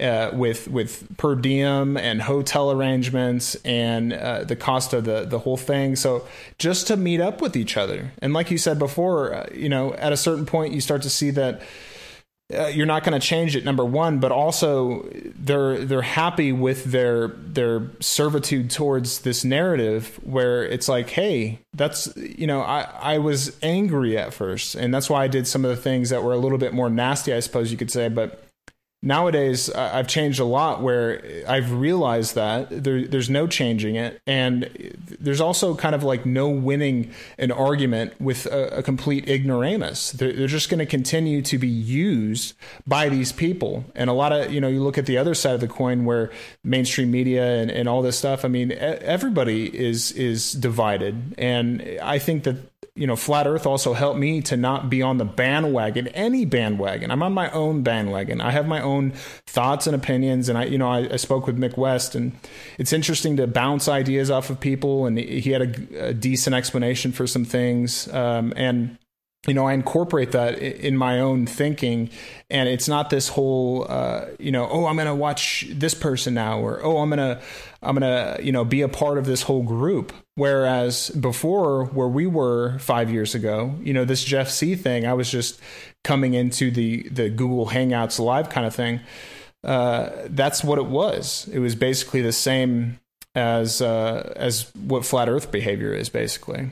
uh, 0.00 0.30
with 0.32 0.68
with 0.68 1.16
per 1.16 1.34
diem 1.34 1.96
and 1.96 2.22
hotel 2.22 2.70
arrangements 2.70 3.56
and 3.64 4.12
uh, 4.12 4.44
the 4.44 4.54
cost 4.54 4.92
of 4.92 5.04
the 5.04 5.24
the 5.24 5.40
whole 5.40 5.56
thing. 5.56 5.96
So 5.96 6.26
just 6.58 6.86
to 6.86 6.96
meet 6.96 7.20
up 7.20 7.42
with 7.42 7.56
each 7.56 7.76
other, 7.76 8.12
and 8.22 8.32
like 8.32 8.52
you 8.52 8.58
said 8.58 8.78
before, 8.78 9.34
uh, 9.34 9.48
you 9.52 9.68
know, 9.68 9.92
at 9.94 10.12
a 10.12 10.16
certain 10.16 10.46
point 10.46 10.72
you 10.72 10.80
start 10.80 11.02
to 11.02 11.10
see 11.10 11.30
that 11.32 11.60
uh, 12.52 12.66
you're 12.66 12.86
not 12.86 13.04
going 13.04 13.18
to 13.18 13.24
change 13.24 13.54
it 13.56 13.64
number 13.64 13.84
one 13.84 14.18
but 14.18 14.32
also 14.32 15.08
they're 15.36 15.84
they're 15.84 16.02
happy 16.02 16.52
with 16.52 16.84
their 16.84 17.28
their 17.28 17.90
servitude 18.00 18.70
towards 18.70 19.20
this 19.20 19.44
narrative 19.44 20.18
where 20.22 20.64
it's 20.64 20.88
like 20.88 21.10
hey 21.10 21.58
that's 21.74 22.14
you 22.16 22.46
know 22.46 22.60
i 22.60 22.80
i 23.00 23.18
was 23.18 23.56
angry 23.62 24.16
at 24.18 24.34
first 24.34 24.74
and 24.74 24.92
that's 24.92 25.08
why 25.08 25.24
i 25.24 25.28
did 25.28 25.46
some 25.46 25.64
of 25.64 25.70
the 25.70 25.80
things 25.80 26.10
that 26.10 26.22
were 26.22 26.32
a 26.32 26.38
little 26.38 26.58
bit 26.58 26.72
more 26.72 26.90
nasty 26.90 27.32
i 27.32 27.40
suppose 27.40 27.70
you 27.70 27.78
could 27.78 27.90
say 27.90 28.08
but 28.08 28.42
nowadays 29.02 29.70
I've 29.70 30.08
changed 30.08 30.40
a 30.40 30.44
lot 30.44 30.82
where 30.82 31.22
I've 31.48 31.72
realized 31.72 32.34
that 32.34 32.68
there, 32.70 33.06
there's 33.06 33.30
no 33.30 33.46
changing 33.46 33.96
it. 33.96 34.20
And 34.26 34.98
there's 35.18 35.40
also 35.40 35.74
kind 35.74 35.94
of 35.94 36.02
like 36.02 36.26
no 36.26 36.48
winning 36.48 37.12
an 37.38 37.50
argument 37.50 38.20
with 38.20 38.46
a, 38.46 38.78
a 38.78 38.82
complete 38.82 39.28
ignoramus. 39.28 40.12
They're, 40.12 40.32
they're 40.32 40.46
just 40.46 40.68
going 40.68 40.80
to 40.80 40.86
continue 40.86 41.40
to 41.42 41.58
be 41.58 41.68
used 41.68 42.54
by 42.86 43.08
these 43.08 43.32
people. 43.32 43.84
And 43.94 44.10
a 44.10 44.12
lot 44.12 44.32
of, 44.32 44.52
you 44.52 44.60
know, 44.60 44.68
you 44.68 44.82
look 44.82 44.98
at 44.98 45.06
the 45.06 45.18
other 45.18 45.34
side 45.34 45.54
of 45.54 45.60
the 45.60 45.68
coin 45.68 46.04
where 46.04 46.30
mainstream 46.62 47.10
media 47.10 47.60
and, 47.60 47.70
and 47.70 47.88
all 47.88 48.02
this 48.02 48.18
stuff, 48.18 48.44
I 48.44 48.48
mean, 48.48 48.72
everybody 48.72 49.66
is, 49.66 50.12
is 50.12 50.52
divided. 50.52 51.34
And 51.38 51.98
I 52.02 52.18
think 52.18 52.44
that 52.44 52.69
you 52.94 53.06
know, 53.06 53.16
flat 53.16 53.46
Earth 53.46 53.66
also 53.66 53.92
helped 53.92 54.18
me 54.18 54.40
to 54.42 54.56
not 54.56 54.90
be 54.90 55.02
on 55.02 55.18
the 55.18 55.24
bandwagon, 55.24 56.08
any 56.08 56.44
bandwagon. 56.44 57.10
I'm 57.10 57.22
on 57.22 57.32
my 57.32 57.50
own 57.50 57.82
bandwagon. 57.82 58.40
I 58.40 58.50
have 58.50 58.66
my 58.66 58.80
own 58.80 59.12
thoughts 59.46 59.86
and 59.86 59.94
opinions, 59.94 60.48
and 60.48 60.58
I, 60.58 60.64
you 60.64 60.78
know, 60.78 60.90
I, 60.90 61.08
I 61.12 61.16
spoke 61.16 61.46
with 61.46 61.58
Mick 61.58 61.76
West, 61.76 62.14
and 62.14 62.32
it's 62.78 62.92
interesting 62.92 63.36
to 63.36 63.46
bounce 63.46 63.88
ideas 63.88 64.30
off 64.30 64.50
of 64.50 64.60
people, 64.60 65.06
and 65.06 65.18
he 65.18 65.50
had 65.50 65.62
a, 65.62 66.08
a 66.08 66.14
decent 66.14 66.54
explanation 66.54 67.12
for 67.12 67.26
some 67.26 67.44
things, 67.44 68.12
um, 68.12 68.52
and 68.56 68.98
you 69.46 69.54
know, 69.54 69.66
I 69.66 69.72
incorporate 69.72 70.32
that 70.32 70.58
in 70.58 70.96
my 70.98 71.18
own 71.18 71.46
thinking, 71.46 72.10
and 72.50 72.68
it's 72.68 72.88
not 72.88 73.08
this 73.08 73.28
whole, 73.28 73.86
uh, 73.88 74.26
you 74.38 74.52
know, 74.52 74.68
oh, 74.68 74.84
I'm 74.84 74.96
going 74.96 75.06
to 75.06 75.14
watch 75.14 75.66
this 75.70 75.94
person 75.94 76.34
now, 76.34 76.60
or 76.60 76.84
oh, 76.84 76.98
I'm 76.98 77.08
going 77.08 77.18
to, 77.36 77.40
I'm 77.82 77.96
going 77.96 78.36
to, 78.36 78.44
you 78.44 78.52
know, 78.52 78.66
be 78.66 78.82
a 78.82 78.88
part 78.88 79.16
of 79.16 79.24
this 79.24 79.42
whole 79.42 79.62
group. 79.62 80.12
Whereas 80.34 81.08
before, 81.10 81.86
where 81.86 82.08
we 82.08 82.26
were 82.26 82.78
five 82.80 83.10
years 83.10 83.34
ago, 83.34 83.74
you 83.80 83.94
know, 83.94 84.04
this 84.04 84.22
Jeff 84.22 84.50
C 84.50 84.74
thing, 84.74 85.06
I 85.06 85.14
was 85.14 85.30
just 85.30 85.58
coming 86.04 86.34
into 86.34 86.70
the 86.70 87.08
the 87.08 87.30
Google 87.30 87.66
Hangouts 87.66 88.18
live 88.18 88.50
kind 88.50 88.66
of 88.66 88.74
thing. 88.74 89.00
Uh, 89.64 90.10
that's 90.26 90.62
what 90.62 90.78
it 90.78 90.86
was. 90.86 91.48
It 91.52 91.58
was 91.60 91.74
basically 91.74 92.20
the 92.20 92.32
same 92.32 93.00
as 93.34 93.80
uh, 93.80 94.32
as 94.36 94.70
what 94.74 95.04
flat 95.04 95.28
Earth 95.28 95.50
behavior 95.50 95.94
is, 95.94 96.10
basically. 96.10 96.70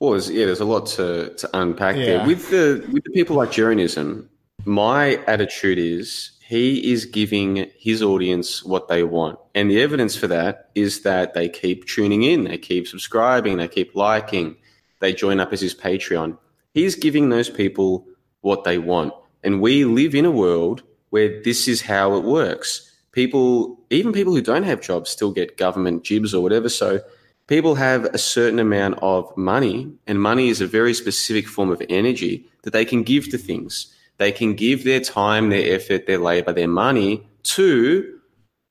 Well, 0.00 0.12
there's, 0.12 0.30
yeah, 0.30 0.46
there's 0.46 0.60
a 0.60 0.64
lot 0.64 0.86
to, 0.86 1.34
to 1.34 1.50
unpack 1.54 1.96
yeah. 1.96 2.04
there. 2.04 2.26
With 2.26 2.50
the 2.50 2.88
with 2.92 3.04
the 3.04 3.10
people 3.10 3.36
like 3.36 3.50
Jeranism, 3.50 4.28
my 4.64 5.16
attitude 5.26 5.78
is 5.78 6.32
he 6.48 6.92
is 6.92 7.04
giving 7.04 7.70
his 7.76 8.02
audience 8.02 8.64
what 8.64 8.88
they 8.88 9.02
want. 9.02 9.38
And 9.54 9.70
the 9.70 9.82
evidence 9.82 10.16
for 10.16 10.28
that 10.28 10.70
is 10.74 11.02
that 11.02 11.34
they 11.34 11.48
keep 11.48 11.86
tuning 11.86 12.22
in, 12.22 12.44
they 12.44 12.58
keep 12.58 12.86
subscribing, 12.86 13.58
they 13.58 13.68
keep 13.68 13.94
liking, 13.94 14.56
they 15.00 15.12
join 15.12 15.40
up 15.40 15.52
as 15.52 15.60
his 15.60 15.74
Patreon. 15.74 16.38
He's 16.72 16.94
giving 16.94 17.28
those 17.28 17.50
people 17.50 18.06
what 18.40 18.64
they 18.64 18.78
want. 18.78 19.12
And 19.44 19.60
we 19.60 19.84
live 19.84 20.14
in 20.14 20.24
a 20.24 20.30
world 20.30 20.82
where 21.10 21.42
this 21.42 21.68
is 21.68 21.82
how 21.82 22.16
it 22.16 22.24
works. 22.24 22.96
People, 23.12 23.78
even 23.90 24.12
people 24.12 24.34
who 24.34 24.42
don't 24.42 24.62
have 24.62 24.80
jobs, 24.80 25.10
still 25.10 25.32
get 25.32 25.56
government 25.56 26.04
jibs 26.04 26.32
or 26.34 26.42
whatever. 26.42 26.68
So 26.68 27.00
people 27.48 27.74
have 27.74 28.04
a 28.04 28.18
certain 28.18 28.60
amount 28.60 28.98
of 29.02 29.36
money, 29.36 29.90
and 30.06 30.22
money 30.22 30.48
is 30.48 30.60
a 30.60 30.66
very 30.66 30.94
specific 30.94 31.48
form 31.48 31.70
of 31.70 31.82
energy 31.88 32.46
that 32.62 32.72
they 32.72 32.84
can 32.84 33.02
give 33.02 33.28
to 33.30 33.38
things. 33.38 33.92
They 34.18 34.30
can 34.30 34.54
give 34.54 34.84
their 34.84 35.00
time, 35.00 35.50
their 35.50 35.74
effort, 35.74 36.06
their 36.06 36.18
labor, 36.18 36.52
their 36.52 36.68
money 36.68 37.26
to 37.44 38.18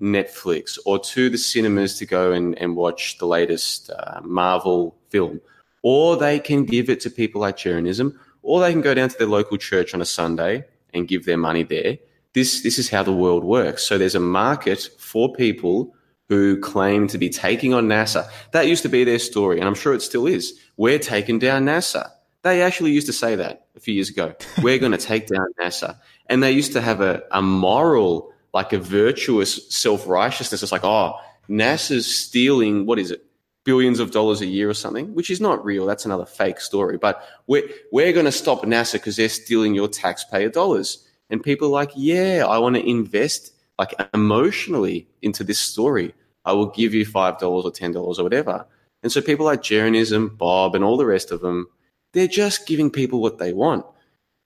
Netflix 0.02 0.78
or 0.86 1.00
to 1.00 1.30
the 1.30 1.38
cinemas 1.38 1.98
to 1.98 2.06
go 2.06 2.32
and, 2.32 2.58
and 2.60 2.76
watch 2.76 3.18
the 3.18 3.26
latest 3.26 3.90
uh, 3.90 4.22
Marvel 4.24 4.96
film. 5.10 5.42
Or 5.82 6.16
they 6.16 6.40
can 6.40 6.66
give 6.66 6.90
it 6.90 7.00
to 7.02 7.10
people 7.10 7.42
like 7.42 7.58
Jeranism, 7.58 8.20
or 8.44 8.60
they 8.60 8.72
can 8.72 8.82
go 8.82 8.94
down 8.94 9.10
to 9.10 9.18
their 9.18 9.28
local 9.28 9.58
church 9.58 9.94
on 9.94 10.02
a 10.02 10.06
Sunday 10.06 10.66
and 10.94 11.08
give 11.08 11.26
their 11.26 11.38
money 11.38 11.64
there. 11.64 11.98
This, 12.34 12.62
this 12.62 12.78
is 12.78 12.90
how 12.90 13.04
the 13.04 13.14
world 13.14 13.44
works. 13.44 13.84
So 13.84 13.98
there's 13.98 14.16
a 14.16 14.20
market 14.20 14.90
for 15.00 15.34
people 15.34 15.96
who 16.30 16.60
claim 16.60 17.08
to 17.08 17.18
be 17.18 17.30
taking 17.30 17.74
on 17.74 17.88
NASA. 17.88 18.30
That 18.52 18.68
used 18.68 18.84
to 18.84 18.90
be 18.90 19.04
their 19.04 19.20
story, 19.20 19.60
and 19.60 19.68
I'm 19.68 19.76
sure 19.76 19.94
it 19.94 20.02
still 20.02 20.28
is. 20.28 20.60
We're 20.76 21.00
taking 21.00 21.40
down 21.40 21.66
NASA. 21.66 22.10
They 22.44 22.62
actually 22.62 22.92
used 22.92 23.08
to 23.08 23.14
say 23.14 23.36
that 23.36 23.68
a 23.76 23.80
few 23.80 23.94
years 23.94 24.10
ago. 24.10 24.34
We're 24.62 24.80
going 24.80 24.92
to 24.92 24.98
take 24.98 25.28
down 25.28 25.48
NASA. 25.60 25.98
And 26.28 26.42
they 26.44 26.52
used 26.52 26.74
to 26.74 26.82
have 26.82 27.02
a, 27.02 27.24
a 27.32 27.42
moral, 27.42 28.32
like 28.54 28.74
a 28.74 28.80
virtuous 28.80 29.70
self 29.70 30.08
righteousness. 30.08 30.64
It's 30.64 30.72
like, 30.72 30.84
oh, 30.84 31.16
NASA's 31.50 32.06
stealing, 32.06 32.86
what 32.86 33.00
is 33.00 33.12
it? 33.12 33.26
Billions 33.64 34.00
of 34.00 34.12
dollars 34.12 34.42
a 34.42 34.46
year 34.46 34.70
or 34.70 34.74
something, 34.74 35.14
which 35.14 35.30
is 35.30 35.42
not 35.42 35.64
real. 35.66 35.86
That's 35.86 36.06
another 36.06 36.26
fake 36.26 36.62
story. 36.62 36.98
But 36.98 37.22
we're, 37.48 37.68
we're 37.92 38.14
going 38.14 38.26
to 38.26 38.32
stop 38.32 38.62
NASA 38.62 38.94
because 38.94 39.18
they're 39.18 39.30
stealing 39.30 39.76
your 39.76 39.90
taxpayer 39.90 40.50
dollars. 40.50 41.06
And 41.30 41.44
people 41.44 41.68
are 41.68 41.72
like, 41.72 41.92
yeah, 41.96 42.46
I 42.48 42.60
want 42.60 42.76
to 42.76 42.90
invest 42.90 43.52
like 43.80 43.94
emotionally 44.14 45.08
into 45.22 45.44
this 45.44 45.60
story. 45.60 46.14
I 46.46 46.54
will 46.54 46.68
give 46.68 46.94
you 46.94 47.06
five 47.06 47.40
dollars 47.40 47.66
or 47.66 47.72
ten 47.72 47.92
dollars 47.92 48.20
or 48.20 48.24
whatever. 48.24 48.66
And 49.04 49.12
so 49.12 49.22
people 49.22 49.46
like 49.46 49.62
Jeranism, 49.62 50.36
Bob, 50.38 50.76
and 50.76 50.84
all 50.84 50.98
the 50.98 51.06
rest 51.06 51.32
of 51.32 51.42
them, 51.42 51.68
they're 52.14 52.28
just 52.28 52.68
giving 52.68 52.90
people 52.90 53.22
what 53.22 53.38
they 53.38 53.54
want. 53.54 53.86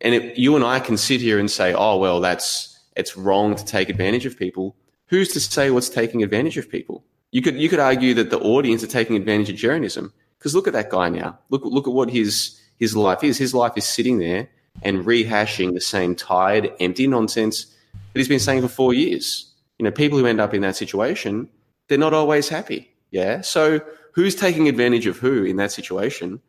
And 0.02 0.16
it, 0.16 0.38
you 0.38 0.56
and 0.56 0.66
I 0.66 0.80
can 0.80 0.98
sit 0.98 1.22
here 1.22 1.40
and 1.40 1.50
say, 1.50 1.74
"Oh, 1.74 1.98
well, 1.98 2.20
that's 2.20 2.80
it's 2.96 3.16
wrong 3.16 3.56
to 3.56 3.66
take 3.66 3.90
advantage 3.90 4.26
of 4.26 4.38
people." 4.38 4.76
Who's 5.08 5.30
to 5.34 5.40
say 5.40 5.72
what's 5.72 5.90
taking 5.90 6.24
advantage 6.24 6.58
of 6.58 6.70
people? 6.70 7.04
You 7.32 7.42
could 7.42 7.56
you 7.56 7.70
could 7.70 7.80
argue 7.80 8.14
that 8.16 8.30
the 8.30 8.40
audience 8.40 8.84
are 8.84 8.88
taking 8.88 9.16
advantage 9.16 9.50
of 9.50 9.56
Jeranism 9.56 10.12
because 10.38 10.56
look 10.56 10.68
at 10.68 10.74
that 10.74 10.90
guy 10.90 11.10
now. 11.10 11.40
Look 11.50 11.64
look 11.64 11.88
at 11.88 11.94
what 11.94 12.10
his 12.10 12.60
his 12.80 12.96
life 12.96 13.24
is. 13.24 13.38
His 13.38 13.54
life 13.54 13.74
is 13.76 13.86
sitting 13.86 14.20
there 14.20 14.50
and 14.82 15.06
rehashing 15.06 15.74
the 15.74 15.82
same 15.82 16.16
tired, 16.16 16.72
empty 16.80 17.08
nonsense 17.08 17.68
he's 18.14 18.28
been 18.28 18.40
saying 18.40 18.62
for 18.62 18.68
four 18.68 18.94
years. 18.94 19.54
You 19.80 19.86
know, 19.86 19.92
people 19.92 20.18
who 20.18 20.26
end 20.26 20.42
up 20.42 20.54
in 20.54 20.62
that 20.62 20.76
situation, 20.76 21.50
they're 21.88 21.98
not 21.98 22.14
always 22.14 22.50
happy. 22.50 22.94
Yeah. 23.10 23.42
So 23.42 23.82
who's 24.14 24.36
taking 24.36 24.68
advantage 24.68 25.08
of 25.08 25.18
who 25.18 25.44
in 25.44 25.58
that 25.58 25.72
situation? 25.72 26.42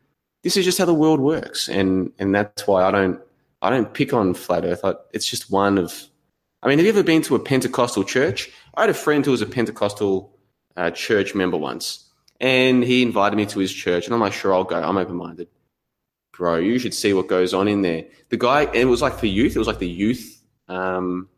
This 0.43 0.57
is 0.57 0.65
just 0.65 0.77
how 0.77 0.85
the 0.85 0.93
world 0.93 1.19
works. 1.19 1.67
And, 1.69 2.11
and 2.19 2.35
that's 2.35 2.67
why 2.67 2.83
I 2.83 2.91
don't, 2.91 3.19
I 3.61 3.69
don't 3.69 3.93
pick 3.93 4.13
on 4.13 4.33
flat 4.33 4.65
earth. 4.65 4.81
I, 4.83 4.95
it's 5.13 5.25
just 5.25 5.49
one 5.51 5.77
of, 5.77 6.03
I 6.61 6.67
mean, 6.67 6.77
have 6.77 6.85
you 6.85 6.91
ever 6.91 7.03
been 7.03 7.21
to 7.23 7.35
a 7.35 7.39
Pentecostal 7.39 8.03
church? 8.03 8.51
I 8.75 8.81
had 8.81 8.89
a 8.89 8.93
friend 8.93 9.25
who 9.25 9.31
was 9.31 9.41
a 9.41 9.45
Pentecostal 9.45 10.37
uh, 10.75 10.91
church 10.91 11.35
member 11.35 11.57
once 11.57 12.09
and 12.39 12.83
he 12.83 13.01
invited 13.01 13.37
me 13.37 13.45
to 13.45 13.59
his 13.59 13.71
church 13.71 14.05
and 14.05 14.13
I'm 14.13 14.19
like, 14.19 14.33
sure, 14.33 14.53
I'll 14.53 14.63
go. 14.63 14.81
I'm 14.81 14.97
open 14.97 15.15
minded. 15.15 15.47
Bro, 16.33 16.57
you 16.57 16.79
should 16.79 16.93
see 16.93 17.13
what 17.13 17.27
goes 17.27 17.53
on 17.53 17.67
in 17.67 17.83
there. 17.83 18.05
The 18.29 18.37
guy, 18.37 18.63
it 18.73 18.85
was 18.85 19.01
like 19.01 19.17
for 19.19 19.27
youth, 19.27 19.55
it 19.55 19.59
was 19.59 19.67
like 19.67 19.79
the 19.79 19.87
youth 19.87 20.41
um, 20.67 21.29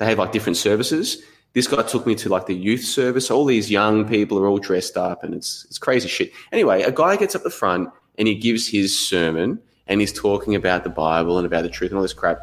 they 0.00 0.06
have 0.06 0.18
like 0.18 0.32
different 0.32 0.56
services. 0.56 1.22
This 1.52 1.68
guy 1.68 1.82
took 1.82 2.06
me 2.06 2.14
to 2.16 2.30
like 2.30 2.46
the 2.46 2.54
youth 2.54 2.82
service. 2.82 3.30
All 3.30 3.44
these 3.44 3.70
young 3.70 4.08
people 4.08 4.38
are 4.38 4.46
all 4.46 4.58
dressed 4.58 4.96
up 4.96 5.22
and 5.22 5.34
it's, 5.34 5.66
it's 5.66 5.78
crazy 5.78 6.08
shit. 6.08 6.32
Anyway, 6.52 6.82
a 6.82 6.90
guy 6.90 7.16
gets 7.16 7.34
up 7.34 7.42
the 7.42 7.50
front 7.50 7.90
and 8.16 8.26
he 8.26 8.34
gives 8.34 8.66
his 8.66 8.98
sermon 8.98 9.60
and 9.86 10.00
he's 10.00 10.12
talking 10.12 10.54
about 10.54 10.84
the 10.84 10.90
Bible 10.90 11.36
and 11.36 11.46
about 11.46 11.64
the 11.64 11.68
truth 11.68 11.90
and 11.90 11.98
all 11.98 12.02
this 12.02 12.14
crap. 12.14 12.40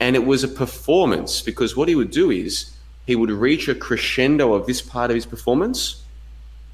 And 0.00 0.16
it 0.16 0.24
was 0.24 0.44
a 0.44 0.48
performance 0.48 1.42
because 1.42 1.76
what 1.76 1.88
he 1.88 1.94
would 1.94 2.10
do 2.10 2.30
is 2.30 2.74
he 3.06 3.16
would 3.16 3.30
reach 3.30 3.68
a 3.68 3.74
crescendo 3.74 4.54
of 4.54 4.66
this 4.66 4.80
part 4.80 5.10
of 5.10 5.14
his 5.14 5.26
performance. 5.26 6.02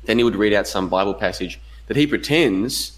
Then 0.05 0.16
he 0.16 0.22
would 0.22 0.37
read 0.37 0.55
out 0.55 0.68
some 0.68 0.89
Bible 0.89 1.14
passage 1.14 1.61
that 1.89 1.97
he 1.97 2.07
pretends 2.07 2.97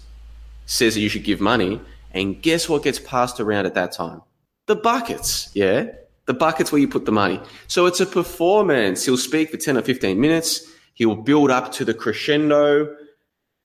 says 0.67 0.93
that 0.93 1.01
you 1.01 1.09
should 1.09 1.23
give 1.23 1.41
money. 1.41 1.81
And 2.11 2.39
guess 2.43 2.69
what 2.69 2.83
gets 2.83 2.99
passed 2.99 3.39
around 3.39 3.65
at 3.65 3.73
that 3.73 3.91
time? 3.91 4.21
The 4.67 4.75
buckets. 4.75 5.49
Yeah 5.55 5.87
the 6.25 6.33
bucket's 6.33 6.71
where 6.71 6.81
you 6.81 6.87
put 6.87 7.05
the 7.05 7.11
money. 7.11 7.41
So 7.67 7.85
it's 7.85 7.99
a 7.99 8.05
performance. 8.05 9.05
He'll 9.05 9.17
speak 9.17 9.51
for 9.51 9.57
10 9.57 9.77
or 9.77 9.81
15 9.81 10.19
minutes. 10.19 10.65
He'll 10.93 11.15
build 11.15 11.51
up 11.51 11.71
to 11.73 11.85
the 11.85 11.93
crescendo. 11.93 12.95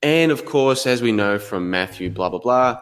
And 0.03 0.33
of 0.33 0.45
course, 0.45 0.87
as 0.87 1.03
we 1.03 1.13
know 1.13 1.39
from 1.39 1.71
Matthew, 1.71 2.11
blah, 2.11 2.29
blah, 2.29 2.39
blah. 2.39 2.81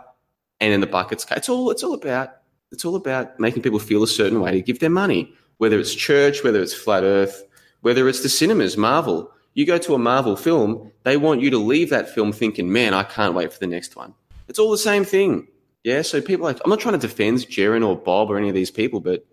And 0.60 0.72
in 0.72 0.80
the 0.80 0.86
buckets, 0.86 1.26
it's 1.30 1.48
all, 1.48 1.70
it's 1.70 1.82
all 1.82 1.94
about 1.94 2.30
it's 2.72 2.84
all 2.84 2.96
about 2.96 3.38
making 3.38 3.62
people 3.62 3.78
feel 3.78 4.02
a 4.02 4.08
certain 4.08 4.40
way 4.40 4.52
to 4.52 4.60
give 4.60 4.80
their 4.80 4.90
money, 4.90 5.32
whether 5.58 5.78
it's 5.78 5.94
church, 5.94 6.42
whether 6.42 6.60
it's 6.60 6.74
flat 6.74 7.04
earth, 7.04 7.44
whether 7.80 8.08
it's 8.08 8.22
the 8.22 8.28
cinemas, 8.28 8.76
Marvel. 8.76 9.30
You 9.54 9.64
go 9.64 9.78
to 9.78 9.94
a 9.94 9.98
Marvel 9.98 10.36
film, 10.36 10.90
they 11.04 11.16
want 11.16 11.40
you 11.40 11.50
to 11.50 11.58
leave 11.58 11.90
that 11.90 12.10
film 12.10 12.32
thinking, 12.32 12.70
man, 12.72 12.92
I 12.92 13.04
can't 13.04 13.34
wait 13.34 13.52
for 13.52 13.58
the 13.58 13.66
next 13.66 13.96
one. 13.96 14.14
It's 14.48 14.58
all 14.58 14.70
the 14.70 14.78
same 14.78 15.04
thing. 15.04 15.48
Yeah. 15.84 16.02
So 16.02 16.20
people 16.20 16.44
like, 16.44 16.58
I'm 16.64 16.70
not 16.70 16.80
trying 16.80 16.98
to 16.98 17.06
defend 17.06 17.38
Jeran 17.38 17.86
or 17.86 17.96
Bob 17.96 18.30
or 18.30 18.36
any 18.36 18.48
of 18.48 18.54
these 18.54 18.70
people, 18.70 19.00
but 19.00 19.24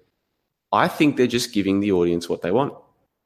I 0.74 0.88
think 0.88 1.18
they're 1.18 1.28
just 1.28 1.54
giving 1.54 1.80
the 1.80 1.92
audience 1.92 2.28
what 2.28 2.42
they 2.42 2.52
want. 2.52 2.74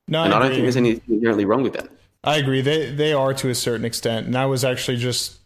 No, 0.07 0.23
and 0.23 0.33
I, 0.33 0.37
I 0.37 0.39
don't 0.41 0.51
think 0.51 0.63
there's 0.63 0.77
anything 0.77 1.15
inherently 1.15 1.45
wrong 1.45 1.63
with 1.63 1.73
that. 1.73 1.89
I 2.23 2.37
agree. 2.37 2.61
They 2.61 2.91
they 2.91 3.13
are 3.13 3.33
to 3.35 3.49
a 3.49 3.55
certain 3.55 3.85
extent, 3.85 4.27
and 4.27 4.37
I 4.37 4.45
was 4.45 4.63
actually 4.65 4.97
just 4.97 5.39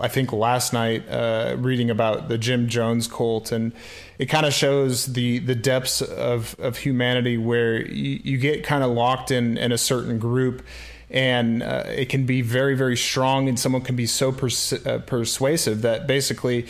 I 0.00 0.08
think 0.08 0.32
last 0.32 0.72
night 0.72 1.08
uh, 1.08 1.56
reading 1.58 1.90
about 1.90 2.28
the 2.28 2.38
Jim 2.38 2.68
Jones 2.68 3.08
cult, 3.08 3.52
and 3.52 3.72
it 4.18 4.26
kind 4.26 4.46
of 4.46 4.52
shows 4.52 5.12
the 5.12 5.40
the 5.40 5.54
depths 5.54 6.00
of 6.00 6.54
of 6.58 6.78
humanity 6.78 7.36
where 7.38 7.84
you, 7.86 8.20
you 8.22 8.38
get 8.38 8.64
kind 8.64 8.84
of 8.84 8.90
locked 8.90 9.30
in 9.30 9.58
in 9.58 9.72
a 9.72 9.78
certain 9.78 10.18
group. 10.18 10.64
And 11.10 11.62
uh, 11.62 11.84
it 11.86 12.10
can 12.10 12.26
be 12.26 12.42
very, 12.42 12.76
very 12.76 12.96
strong, 12.96 13.48
and 13.48 13.58
someone 13.58 13.80
can 13.80 13.96
be 13.96 14.04
so 14.04 14.30
pers- 14.30 14.74
uh, 14.74 14.98
persuasive 15.06 15.80
that 15.80 16.06
basically 16.06 16.66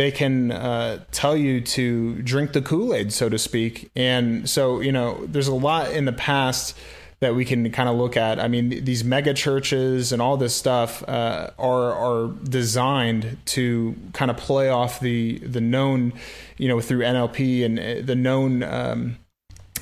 they 0.00 0.10
can 0.10 0.50
uh, 0.50 1.04
tell 1.12 1.36
you 1.36 1.60
to 1.60 2.14
drink 2.22 2.54
the 2.54 2.62
Kool 2.62 2.94
Aid, 2.94 3.12
so 3.12 3.28
to 3.28 3.38
speak. 3.38 3.90
And 3.94 4.48
so, 4.48 4.80
you 4.80 4.92
know, 4.92 5.26
there's 5.26 5.46
a 5.46 5.54
lot 5.54 5.92
in 5.92 6.06
the 6.06 6.12
past 6.14 6.74
that 7.18 7.34
we 7.34 7.44
can 7.44 7.70
kind 7.70 7.86
of 7.86 7.96
look 7.96 8.16
at. 8.16 8.40
I 8.40 8.48
mean, 8.48 8.82
these 8.82 9.04
mega 9.04 9.34
churches 9.34 10.10
and 10.10 10.22
all 10.22 10.38
this 10.38 10.56
stuff 10.56 11.06
uh, 11.06 11.50
are 11.58 11.92
are 11.92 12.28
designed 12.28 13.36
to 13.56 13.94
kind 14.14 14.30
of 14.30 14.38
play 14.38 14.70
off 14.70 15.00
the 15.00 15.36
the 15.40 15.60
known, 15.60 16.14
you 16.56 16.68
know, 16.68 16.80
through 16.80 17.00
NLP 17.00 17.62
and 17.62 17.78
uh, 17.78 18.00
the 18.02 18.16
known. 18.16 18.62
Um, 18.62 19.18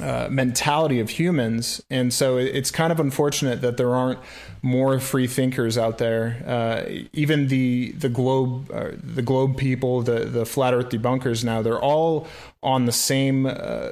uh, 0.00 0.28
mentality 0.30 1.00
of 1.00 1.10
humans, 1.10 1.82
and 1.90 2.12
so 2.12 2.36
it's 2.36 2.70
kind 2.70 2.92
of 2.92 3.00
unfortunate 3.00 3.60
that 3.62 3.76
there 3.76 3.94
aren't 3.94 4.20
more 4.62 4.98
free 4.98 5.26
thinkers 5.26 5.78
out 5.78 5.98
there. 5.98 6.42
Uh, 6.46 6.88
even 7.12 7.48
the 7.48 7.92
the 7.92 8.08
globe 8.08 8.70
uh, 8.72 8.90
the 9.02 9.22
globe 9.22 9.56
people, 9.56 10.02
the 10.02 10.20
the 10.20 10.46
flat 10.46 10.74
Earth 10.74 10.90
debunkers 10.90 11.44
now, 11.44 11.62
they're 11.62 11.80
all 11.80 12.26
on 12.62 12.86
the 12.86 12.92
same 12.92 13.46
uh, 13.46 13.90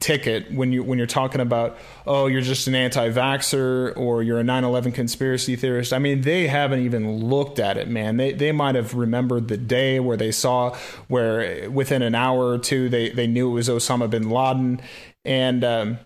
ticket 0.00 0.52
when 0.52 0.72
you 0.72 0.82
when 0.82 0.98
you're 0.98 1.06
talking 1.06 1.40
about 1.40 1.78
oh 2.08 2.26
you're 2.26 2.40
just 2.40 2.66
an 2.66 2.74
anti-vaxxer 2.74 3.96
or 3.96 4.22
you're 4.22 4.40
a 4.40 4.42
9/11 4.42 4.92
conspiracy 4.92 5.54
theorist. 5.54 5.92
I 5.92 5.98
mean 5.98 6.22
they 6.22 6.48
haven't 6.48 6.80
even 6.80 7.18
looked 7.24 7.60
at 7.60 7.76
it, 7.76 7.88
man. 7.88 8.16
They 8.16 8.32
they 8.32 8.50
might 8.50 8.74
have 8.74 8.94
remembered 8.94 9.46
the 9.48 9.56
day 9.56 10.00
where 10.00 10.16
they 10.16 10.32
saw 10.32 10.76
where 11.06 11.70
within 11.70 12.02
an 12.02 12.14
hour 12.16 12.48
or 12.48 12.58
two 12.58 12.88
they 12.88 13.10
they 13.10 13.28
knew 13.28 13.50
it 13.50 13.54
was 13.54 13.68
Osama 13.68 14.10
bin 14.10 14.28
Laden 14.28 14.80
and 15.24 15.64
um, 15.64 15.98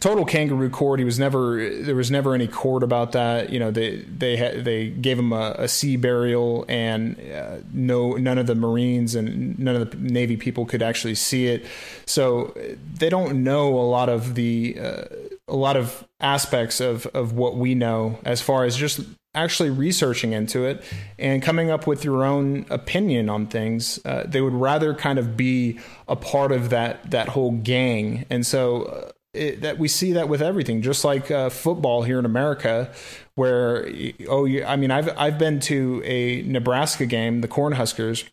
total 0.00 0.24
kangaroo 0.24 0.70
court. 0.70 0.98
He 0.98 1.04
was 1.04 1.18
never 1.18 1.68
there 1.80 1.94
was 1.94 2.10
never 2.10 2.34
any 2.34 2.46
court 2.46 2.82
about 2.82 3.12
that. 3.12 3.50
You 3.50 3.58
know 3.58 3.70
they 3.70 3.96
they 4.02 4.36
had, 4.36 4.64
they 4.64 4.88
gave 4.88 5.18
him 5.18 5.32
a, 5.32 5.54
a 5.58 5.68
sea 5.68 5.96
burial, 5.96 6.64
and 6.68 7.18
uh, 7.32 7.58
no 7.72 8.12
none 8.12 8.38
of 8.38 8.46
the 8.46 8.54
Marines 8.54 9.14
and 9.14 9.58
none 9.58 9.76
of 9.76 9.90
the 9.90 9.96
Navy 9.96 10.36
people 10.36 10.66
could 10.66 10.82
actually 10.82 11.14
see 11.14 11.46
it. 11.46 11.64
So 12.06 12.56
they 12.94 13.08
don't 13.08 13.42
know 13.42 13.68
a 13.68 13.86
lot 13.86 14.08
of 14.08 14.34
the 14.34 14.78
uh, 14.80 15.04
a 15.48 15.56
lot 15.56 15.76
of 15.76 16.06
aspects 16.20 16.80
of 16.80 17.06
of 17.06 17.32
what 17.32 17.56
we 17.56 17.74
know 17.74 18.18
as 18.24 18.40
far 18.40 18.64
as 18.64 18.76
just 18.76 19.00
actually 19.36 19.70
researching 19.70 20.32
into 20.32 20.64
it 20.64 20.82
and 21.18 21.42
coming 21.42 21.70
up 21.70 21.86
with 21.86 22.04
your 22.04 22.24
own 22.24 22.66
opinion 22.70 23.28
on 23.28 23.46
things. 23.46 24.00
Uh, 24.04 24.24
they 24.26 24.40
would 24.40 24.54
rather 24.54 24.94
kind 24.94 25.18
of 25.18 25.36
be 25.36 25.78
a 26.08 26.16
part 26.16 26.50
of 26.50 26.70
that 26.70 27.10
that 27.10 27.28
whole 27.28 27.52
gang, 27.52 28.26
and 28.30 28.44
so. 28.46 28.84
Uh, 28.84 29.10
it, 29.34 29.60
that 29.60 29.78
we 29.78 29.86
see 29.86 30.12
that 30.12 30.30
with 30.30 30.40
everything, 30.40 30.80
just 30.80 31.04
like 31.04 31.30
uh, 31.30 31.50
football 31.50 32.02
here 32.02 32.18
in 32.18 32.24
America, 32.24 32.90
where 33.34 33.86
oh, 34.30 34.46
I 34.46 34.76
mean, 34.76 34.90
I've 34.90 35.10
I've 35.18 35.38
been 35.38 35.60
to 35.60 36.00
a 36.06 36.40
Nebraska 36.40 37.04
game, 37.04 37.42
the 37.42 37.48
Cornhuskers, 37.48 38.26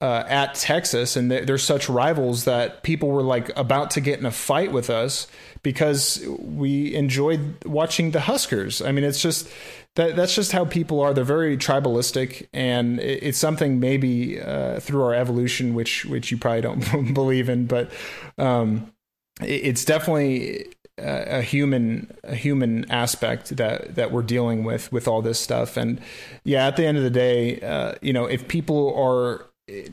uh, 0.00 0.24
at 0.28 0.54
Texas, 0.54 1.16
and 1.16 1.30
they're, 1.30 1.56
such 1.56 1.88
rivals 1.88 2.44
that 2.44 2.82
people 2.82 3.08
were 3.08 3.22
like 3.22 3.56
about 3.56 3.90
to 3.92 4.00
get 4.00 4.18
in 4.18 4.26
a 4.26 4.30
fight 4.30 4.70
with 4.70 4.90
us 4.90 5.26
because 5.62 6.22
we 6.38 6.94
enjoyed 6.94 7.64
watching 7.64 8.10
the 8.10 8.20
Huskers. 8.20 8.82
I 8.82 8.92
mean, 8.92 9.04
it's 9.04 9.22
just 9.22 9.48
that 9.94 10.14
that's 10.14 10.34
just 10.34 10.52
how 10.52 10.66
people 10.66 11.00
are. 11.00 11.14
They're 11.14 11.24
very 11.24 11.56
tribalistic, 11.56 12.46
and 12.52 13.00
it, 13.00 13.22
it's 13.22 13.38
something 13.38 13.80
maybe 13.80 14.40
uh, 14.40 14.80
through 14.80 15.02
our 15.02 15.14
evolution, 15.14 15.74
which 15.74 16.04
which 16.04 16.30
you 16.30 16.36
probably 16.36 16.60
don't 16.60 17.14
believe 17.14 17.48
in, 17.48 17.66
but 17.66 17.90
um, 18.36 18.92
it, 19.40 19.46
it's 19.46 19.84
definitely 19.86 20.66
a, 20.98 21.38
a 21.38 21.42
human 21.42 22.14
a 22.22 22.34
human 22.34 22.90
aspect 22.90 23.56
that 23.56 23.94
that 23.94 24.12
we're 24.12 24.22
dealing 24.22 24.62
with 24.62 24.92
with 24.92 25.08
all 25.08 25.22
this 25.22 25.40
stuff. 25.40 25.78
And 25.78 26.02
yeah, 26.44 26.66
at 26.66 26.76
the 26.76 26.84
end 26.84 26.98
of 26.98 27.04
the 27.04 27.10
day, 27.10 27.60
uh, 27.60 27.94
you 28.02 28.12
know, 28.12 28.26
if 28.26 28.46
people 28.46 28.94
are 28.94 29.46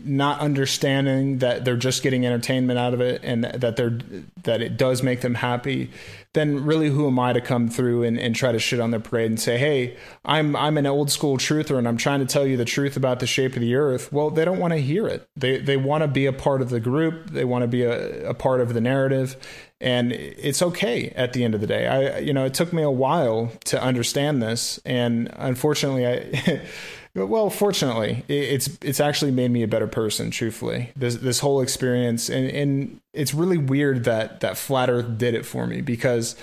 not 0.06 0.40
understanding 0.40 1.40
that 1.40 1.66
they're 1.66 1.76
just 1.76 2.04
getting 2.04 2.26
entertainment 2.26 2.78
out 2.78 2.94
of 2.94 3.02
it 3.02 3.22
and 3.24 3.44
that 3.44 3.76
they're 3.76 3.98
that 4.44 4.62
it 4.62 4.78
does 4.78 5.02
make 5.02 5.22
them 5.22 5.34
happy 5.34 5.90
then 6.34 6.64
really 6.64 6.90
who 6.90 7.08
am 7.08 7.18
i 7.18 7.34
to 7.34 7.42
come 7.42 7.68
through 7.68 8.04
and, 8.04 8.20
and 8.20 8.36
try 8.36 8.52
to 8.52 8.60
shit 8.60 8.80
on 8.80 8.92
their 8.92 9.00
parade 9.00 9.32
and 9.32 9.40
say 9.40 9.58
hey 9.58 9.98
i'm 10.26 10.56
i'm 10.56 10.78
an 10.78 10.86
old 10.86 11.10
school 11.10 11.40
truther 11.40 11.76
and 11.76 11.88
i'm 11.88 11.98
trying 11.98 12.20
to 12.20 12.26
tell 12.28 12.46
you 12.46 12.56
the 12.56 12.66
truth 12.66 12.96
about 12.96 13.20
the 13.20 13.28
shape 13.28 13.56
of 13.56 13.62
the 13.62 13.76
earth. 13.76 14.12
Well 14.12 14.30
they 14.30 14.46
don't 14.46 14.60
want 14.60 14.74
to 14.74 14.80
hear 14.80 15.08
it. 15.08 15.28
They 15.36 15.58
they 15.60 15.78
want 15.78 16.04
to 16.04 16.08
be 16.08 16.26
a 16.26 16.34
part 16.34 16.62
of 16.62 16.70
the 16.70 16.80
group. 16.80 17.32
They 17.32 17.46
want 17.46 17.64
to 17.64 17.68
be 17.68 17.84
a, 17.84 18.30
a 18.30 18.34
part 18.34 18.62
of 18.62 18.74
the 18.74 18.82
narrative. 18.82 19.36
And 19.82 20.14
it's 20.14 20.62
okay 20.62 21.10
at 21.10 21.34
the 21.34 21.44
end 21.44 21.56
of 21.56 21.62
the 21.62 21.68
day. 21.68 21.88
I 21.88 22.20
you 22.20 22.34
know 22.34 22.46
it 22.46 22.54
took 22.54 22.72
me 22.72 22.84
a 22.84 22.92
while 22.92 23.52
to 23.66 23.82
understand 23.82 24.42
this. 24.42 24.80
And 24.86 25.30
unfortunately 25.36 26.08
i 26.08 26.62
Well, 27.16 27.52
fortunately, 27.52 28.26
it's 28.28 28.70
it's 28.82 29.00
actually 29.00 29.30
made 29.32 29.52
me 29.52 29.62
a 29.62 29.68
better 29.68 29.88
person. 29.88 30.32
Truthfully, 30.32 30.92
this 30.96 31.16
this 31.18 31.40
whole 31.40 31.62
experience, 31.62 32.28
and 32.28 32.50
and 32.50 33.02
it's 33.14 33.36
really 33.36 33.58
weird 33.58 34.06
that 34.06 34.40
that 34.40 34.58
flat 34.58 34.90
Earth 34.90 35.18
did 35.20 35.36
it 35.36 35.46
for 35.46 35.68
me 35.68 35.82
because 35.82 36.36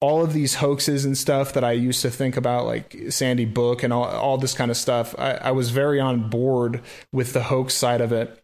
all 0.00 0.22
of 0.22 0.32
these 0.32 0.56
hoaxes 0.56 1.04
and 1.04 1.18
stuff 1.18 1.52
that 1.54 1.64
I 1.64 1.72
used 1.72 2.00
to 2.02 2.10
think 2.10 2.36
about, 2.36 2.64
like 2.64 2.96
Sandy 3.10 3.44
Hook 3.44 3.82
and 3.82 3.92
all 3.92 4.04
all 4.04 4.38
this 4.38 4.54
kind 4.54 4.70
of 4.70 4.76
stuff, 4.76 5.16
I, 5.18 5.32
I 5.32 5.50
was 5.50 5.70
very 5.70 5.98
on 5.98 6.30
board 6.30 6.80
with 7.12 7.32
the 7.32 7.44
hoax 7.44 7.74
side 7.74 8.00
of 8.00 8.12
it. 8.12 8.40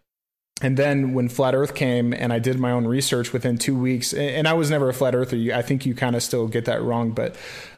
And 0.62 0.76
then 0.76 1.14
when 1.14 1.28
Flat 1.28 1.54
Earth 1.54 1.74
came 1.74 2.12
and 2.12 2.32
I 2.32 2.38
did 2.38 2.58
my 2.58 2.70
own 2.70 2.86
research 2.86 3.32
within 3.32 3.56
two 3.56 3.78
weeks, 3.78 4.12
and 4.12 4.46
I 4.46 4.52
was 4.54 4.70
never 4.70 4.88
a 4.88 4.92
flat 4.92 5.14
earther. 5.14 5.36
I 5.54 5.62
think 5.62 5.86
you 5.86 5.94
kind 5.94 6.16
of 6.16 6.22
still 6.22 6.48
get 6.48 6.66
that 6.66 6.82
wrong, 6.82 7.12
but 7.12 7.36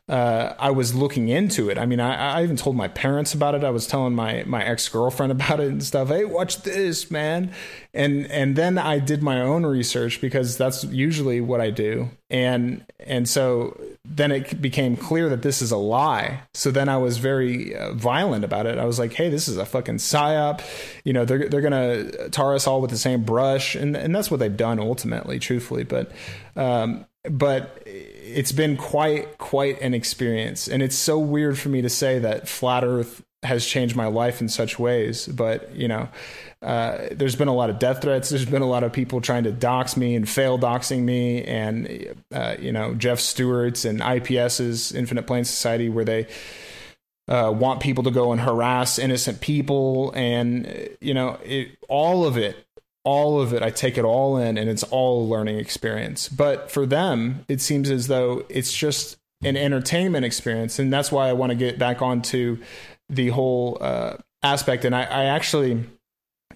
uh, 0.09 0.55
I 0.59 0.71
was 0.71 0.95
looking 0.95 1.29
into 1.29 1.71
it. 1.71 1.79
I 1.79 1.87
mean, 1.87 2.01
I, 2.01 2.39
I, 2.39 2.43
even 2.43 2.57
told 2.57 2.75
my 2.75 2.89
parents 2.89 3.35
about 3.35 3.55
it. 3.55 3.63
I 3.63 3.71
was 3.71 3.87
telling 3.87 4.15
my 4.15 4.43
my 4.47 4.65
ex 4.65 4.89
girlfriend 4.89 5.31
about 5.33 5.61
it 5.61 5.69
and 5.69 5.83
stuff. 5.83 6.09
Hey, 6.09 6.25
watch 6.25 6.63
this, 6.63 7.11
man. 7.11 7.53
And 7.95 8.27
and 8.27 8.57
then 8.57 8.79
I 8.79 8.99
did 8.99 9.23
my 9.23 9.41
own 9.41 9.65
research 9.65 10.21
because 10.21 10.57
that's 10.59 10.83
usually 10.85 11.41
what 11.41 11.61
I 11.61 11.71
do. 11.71 12.11
And 12.31 12.85
and 12.99 13.29
so 13.29 13.81
then 14.05 14.33
it 14.33 14.61
became 14.61 14.97
clear 14.97 15.29
that 15.29 15.43
this 15.43 15.63
is 15.63 15.71
a 15.71 15.77
lie. 15.77 16.43
So 16.53 16.73
then 16.73 16.89
I 16.89 16.97
was 16.97 17.19
very 17.19 17.77
uh, 17.77 17.93
violent 17.93 18.45
about 18.45 18.67
it. 18.67 18.79
I 18.79 18.85
was 18.87 18.99
like, 18.99 19.13
hey, 19.13 19.31
this 19.31 19.47
is 19.47 19.57
a 19.57 19.65
fucking 19.65 19.97
psyop. 19.97 20.63
You 21.05 21.13
know, 21.13 21.25
they're 21.25 21.49
they're 21.49 21.61
gonna 21.61 22.29
tar 22.31 22.57
us 22.57 22.67
all 22.67 22.81
with 22.81 22.91
the 22.91 22.99
same 22.99 23.23
brush, 23.23 23.77
and 23.77 23.97
and 23.97 24.13
that's 24.13 24.33
what 24.33 24.41
they've 24.41 24.57
done 24.57 24.81
ultimately, 24.81 25.39
truthfully. 25.39 25.85
But 25.85 26.11
um, 26.57 27.07
but 27.25 27.83
it's 27.87 28.53
been 28.53 28.77
quite 28.77 29.39
quite 29.39 29.81
an 29.81 29.95
experience. 29.95 30.69
And 30.69 30.83
it's 30.83 30.97
so 30.97 31.19
weird 31.19 31.59
for 31.59 31.69
me 31.69 31.83
to 31.83 31.89
say 31.89 32.19
that 32.19 32.49
flat 32.49 32.85
earth 32.85 33.23
has 33.45 33.67
changed 33.67 33.97
my 33.97 34.07
life 34.07 34.41
in 34.41 34.49
such 34.49 34.79
ways 34.79 35.27
but 35.27 35.75
you 35.75 35.89
know 35.89 36.09
uh, 36.63 37.09
there's 37.11 37.35
been 37.35 37.49
a 37.49 37.55
lot 37.55 37.71
of 37.71 37.81
death 37.81 38.01
threats. 38.03 38.29
There's 38.29 38.45
been 38.45 38.63
a 38.63 38.69
lot 38.69 38.85
of 38.85 38.93
people 38.93 39.21
trying 39.21 39.43
to 39.45 39.51
dox 39.51 39.97
me 39.97 40.15
and 40.15 40.29
fail 40.29 40.61
doxing 40.61 41.01
me 41.01 41.43
and 41.43 42.15
uh, 42.33 42.55
you 42.61 42.71
know 42.71 42.95
jeff 42.95 43.19
stewart's 43.19 43.85
and 43.85 44.01
ips's 44.01 44.93
infinite 44.93 45.27
plane 45.27 45.45
society 45.45 45.89
where 45.89 46.05
they 46.05 46.29
uh, 47.29 47.51
want 47.57 47.81
people 47.81 48.05
to 48.05 48.11
go 48.11 48.33
and 48.33 48.41
harass 48.41 48.99
innocent 48.99 49.41
people. 49.41 50.13
And 50.15 50.89
you 51.01 51.15
know 51.15 51.39
it, 51.45 51.77
all 51.89 52.27
of 52.27 52.37
it 52.37 52.62
all 53.05 53.41
of 53.41 53.53
it, 53.53 53.63
I 53.63 53.71
take 53.71 53.99
it 53.99 54.05
all 54.05 54.37
in 54.37 54.57
and 54.57 54.71
it's 54.71 54.85
all 54.85 55.23
a 55.23 55.27
learning 55.27 55.59
experience. 55.59 56.29
But 56.29 56.71
for 56.71 56.87
them, 56.87 57.45
it 57.49 57.61
seems 57.61 57.91
as 57.91 58.07
though 58.07 58.45
it's 58.49 58.73
just 58.73 59.17
an 59.43 59.57
entertainment 59.57 60.25
experience. 60.25 60.79
And 60.79 60.93
that's 60.93 61.11
why 61.11 61.29
I 61.29 61.33
want 61.33 61.51
to 61.51 61.57
get 61.57 61.79
back 61.79 62.01
onto 62.01 62.59
the 63.09 63.29
whole 63.29 63.79
uh, 63.81 64.17
aspect. 64.43 64.85
And 64.85 64.95
I, 64.95 65.03
I, 65.03 65.25
actually 65.25 65.85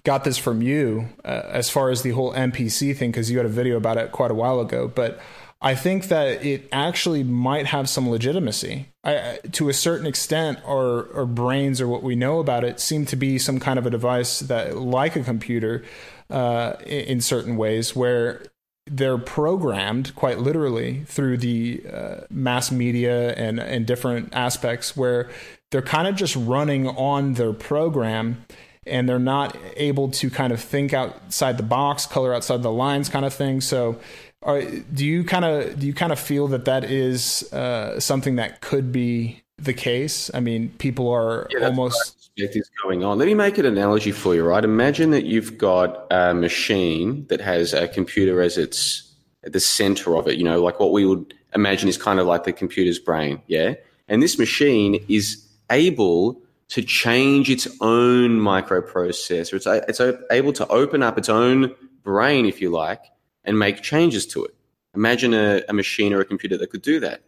got 0.03 0.23
this 0.23 0.37
from 0.37 0.61
you 0.61 1.09
uh, 1.25 1.43
as 1.49 1.69
far 1.69 1.89
as 1.89 2.01
the 2.01 2.11
whole 2.11 2.33
NPC 2.33 2.95
thing, 2.95 3.11
because 3.11 3.29
you 3.29 3.37
had 3.37 3.45
a 3.45 3.49
video 3.49 3.75
about 3.75 3.97
it 3.97 4.11
quite 4.11 4.31
a 4.31 4.33
while 4.33 4.61
ago. 4.61 4.87
But 4.87 5.19
I 5.59 5.75
think 5.75 6.07
that 6.07 6.45
it 6.45 6.69
actually 6.71 7.23
might 7.23 7.65
have 7.67 7.89
some 7.89 8.09
legitimacy. 8.09 8.87
I, 9.03 9.39
to 9.53 9.69
a 9.69 9.73
certain 9.73 10.05
extent, 10.07 10.59
our, 10.65 11.13
our 11.13 11.25
brains 11.25 11.81
or 11.81 11.87
what 11.87 12.03
we 12.03 12.15
know 12.15 12.39
about 12.39 12.63
it 12.63 12.79
seem 12.79 13.05
to 13.07 13.15
be 13.15 13.37
some 13.37 13.59
kind 13.59 13.77
of 13.77 13.85
a 13.85 13.89
device 13.89 14.39
that, 14.39 14.77
like 14.77 15.15
a 15.15 15.23
computer, 15.23 15.83
uh, 16.29 16.73
in, 16.85 17.05
in 17.05 17.21
certain 17.21 17.57
ways 17.57 17.95
where 17.95 18.43
they're 18.89 19.17
programmed 19.17 20.15
quite 20.15 20.39
literally 20.39 21.03
through 21.05 21.37
the 21.37 21.83
uh, 21.91 22.15
mass 22.29 22.71
media 22.71 23.33
and 23.33 23.59
and 23.59 23.85
different 23.85 24.33
aspects 24.33 24.95
where 24.95 25.29
they're 25.71 25.81
kind 25.81 26.07
of 26.07 26.15
just 26.15 26.35
running 26.35 26.87
on 26.87 27.33
their 27.33 27.53
program 27.53 28.45
and 28.85 29.07
they're 29.07 29.19
not 29.19 29.57
able 29.75 30.09
to 30.09 30.29
kind 30.29 30.53
of 30.53 30.61
think 30.61 30.93
outside 30.93 31.57
the 31.57 31.63
box, 31.63 32.05
color 32.05 32.33
outside 32.33 32.63
the 32.63 32.71
lines, 32.71 33.09
kind 33.09 33.25
of 33.25 33.33
thing. 33.33 33.59
So, 33.59 33.99
are, 34.43 34.61
do 34.61 35.05
you 35.05 35.23
kind 35.23 35.43
of 35.43 35.79
do 35.79 35.85
you 35.85 35.93
kind 35.93 36.11
of 36.11 36.19
feel 36.19 36.47
that 36.49 36.65
that 36.65 36.85
is 36.85 37.51
uh, 37.51 37.99
something 37.99 38.37
that 38.37 38.61
could 38.61 38.91
be 38.91 39.43
the 39.57 39.73
case? 39.73 40.29
I 40.33 40.39
mean, 40.39 40.69
people 40.77 41.09
are 41.09 41.47
Yeah, 41.51 41.67
almost 41.67 42.31
is 42.37 42.69
going 42.83 43.03
on. 43.03 43.17
Let 43.17 43.25
me 43.25 43.33
make 43.33 43.57
an 43.57 43.65
analogy 43.65 44.11
for 44.11 44.35
you, 44.35 44.43
right? 44.43 44.63
Imagine 44.63 45.09
that 45.11 45.25
you've 45.25 45.57
got 45.57 46.05
a 46.11 46.33
machine 46.33 47.25
that 47.29 47.41
has 47.41 47.73
a 47.73 47.87
computer 47.87 48.41
as 48.41 48.57
its 48.57 49.03
at 49.43 49.53
the 49.53 49.59
center 49.59 50.15
of 50.15 50.27
it, 50.27 50.37
you 50.37 50.43
know, 50.43 50.61
like 50.61 50.79
what 50.79 50.91
we 50.91 51.05
would 51.05 51.33
imagine 51.53 51.87
is 51.87 51.97
kind 51.97 52.19
of 52.19 52.27
like 52.27 52.43
the 52.43 52.53
computer's 52.53 52.99
brain, 52.99 53.41
yeah? 53.47 53.75
And 54.07 54.21
this 54.21 54.37
machine 54.37 55.03
is 55.07 55.43
able 55.71 56.41
to 56.69 56.81
change 56.81 57.49
its 57.49 57.67
own 57.79 58.39
microprocessor. 58.39 59.53
It's, 59.53 59.65
it's 59.65 60.01
able 60.31 60.53
to 60.53 60.67
open 60.67 61.01
up 61.01 61.17
its 61.17 61.29
own 61.29 61.73
brain, 62.03 62.45
if 62.45 62.61
you 62.61 62.69
like, 62.69 63.01
and 63.45 63.57
make 63.57 63.81
changes 63.81 64.25
to 64.27 64.43
it. 64.43 64.53
Imagine 64.93 65.33
a, 65.33 65.61
a 65.69 65.73
machine 65.73 66.13
or 66.13 66.19
a 66.19 66.25
computer 66.25 66.57
that 66.57 66.69
could 66.69 66.81
do 66.81 66.99
that. 66.99 67.21